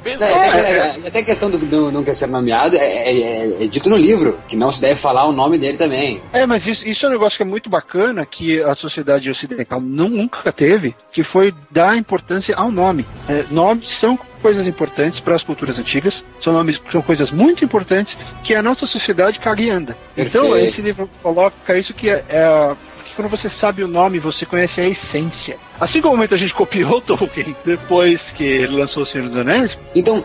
Mesma 0.03 0.27
É, 0.27 0.33
coisa. 0.33 0.57
é, 0.69 0.73
é, 1.05 1.09
até 1.09 1.19
a 1.21 1.25
questão 1.25 1.51
do, 1.51 1.59
do 1.59 1.91
não 1.93 2.03
quer 2.03 2.15
ser 2.15 2.27
nomeado 2.27 2.75
é, 2.77 2.81
é- 2.81 3.21
é- 3.21 3.65
é 3.65 3.67
dito 3.67 3.89
no 3.89 3.97
livro, 3.97 4.39
que 4.49 4.57
não 4.57 4.71
se 4.73 4.81
deve 4.81 4.97
falar 4.97 5.27
o 5.27 5.33
nome 5.33 5.59
dele 5.59 5.77
também. 5.79 6.21
É, 6.33 6.47
mas 6.47 6.65
isso, 6.67 6.83
isso 6.87 7.05
é 7.05 7.09
um 7.09 7.13
negócio 7.13 7.37
que 7.37 7.43
é 7.43 7.47
muito 7.47 7.69
bacana 7.71 8.25
que 8.27 8.63
a 8.63 8.75
sociedade 8.77 9.31
ocidental 9.31 9.81
não, 9.81 10.09
nunca 10.09 10.53
teve, 10.53 10.95
que 11.13 11.23
foi 11.25 11.55
dar 11.71 11.97
importância 11.97 12.55
ao 12.57 12.71
nome. 12.71 13.07
É, 13.29 13.45
nomes 13.51 13.87
são 14.01 14.19
coisas 14.45 14.67
importantes 14.67 15.21
para 15.21 15.37
as 15.37 15.43
culturas 15.43 15.79
antigas, 15.79 16.13
são 16.43 16.53
nomes 16.53 16.79
são 16.93 17.01
coisas 17.01 17.31
muito 17.31 17.65
importantes 17.65 18.15
que 18.43 18.55
a 18.55 18.63
nossa 18.63 18.87
sociedade 18.87 19.39
caga 19.39 19.63
e 19.63 19.71
anda. 19.71 19.97
Então 20.15 20.51
Perfeito. 20.51 20.69
esse 20.69 20.83
livro 20.83 21.09
coloca 21.23 21.79
isso 21.79 21.95
que 21.95 22.11
é, 22.11 22.23
é 22.29 22.77
quando 23.17 23.31
você 23.31 23.49
sabe 23.49 23.83
o 23.83 23.89
nome, 23.89 24.19
você 24.19 24.45
conhece 24.45 24.79
a 24.81 24.87
essência. 24.87 25.57
Assim 25.81 26.03
como 26.03 26.17
muita 26.17 26.37
gente 26.37 26.53
copiou 26.55 27.01
Tolkien 27.01 27.57
depois 27.65 28.21
que 28.37 28.45
ele 28.45 28.77
lançou 28.77 29.05
O 29.05 29.07
Senhor 29.07 29.29
dos 29.29 29.39
Anéis, 29.39 29.71
Então, 29.95 30.23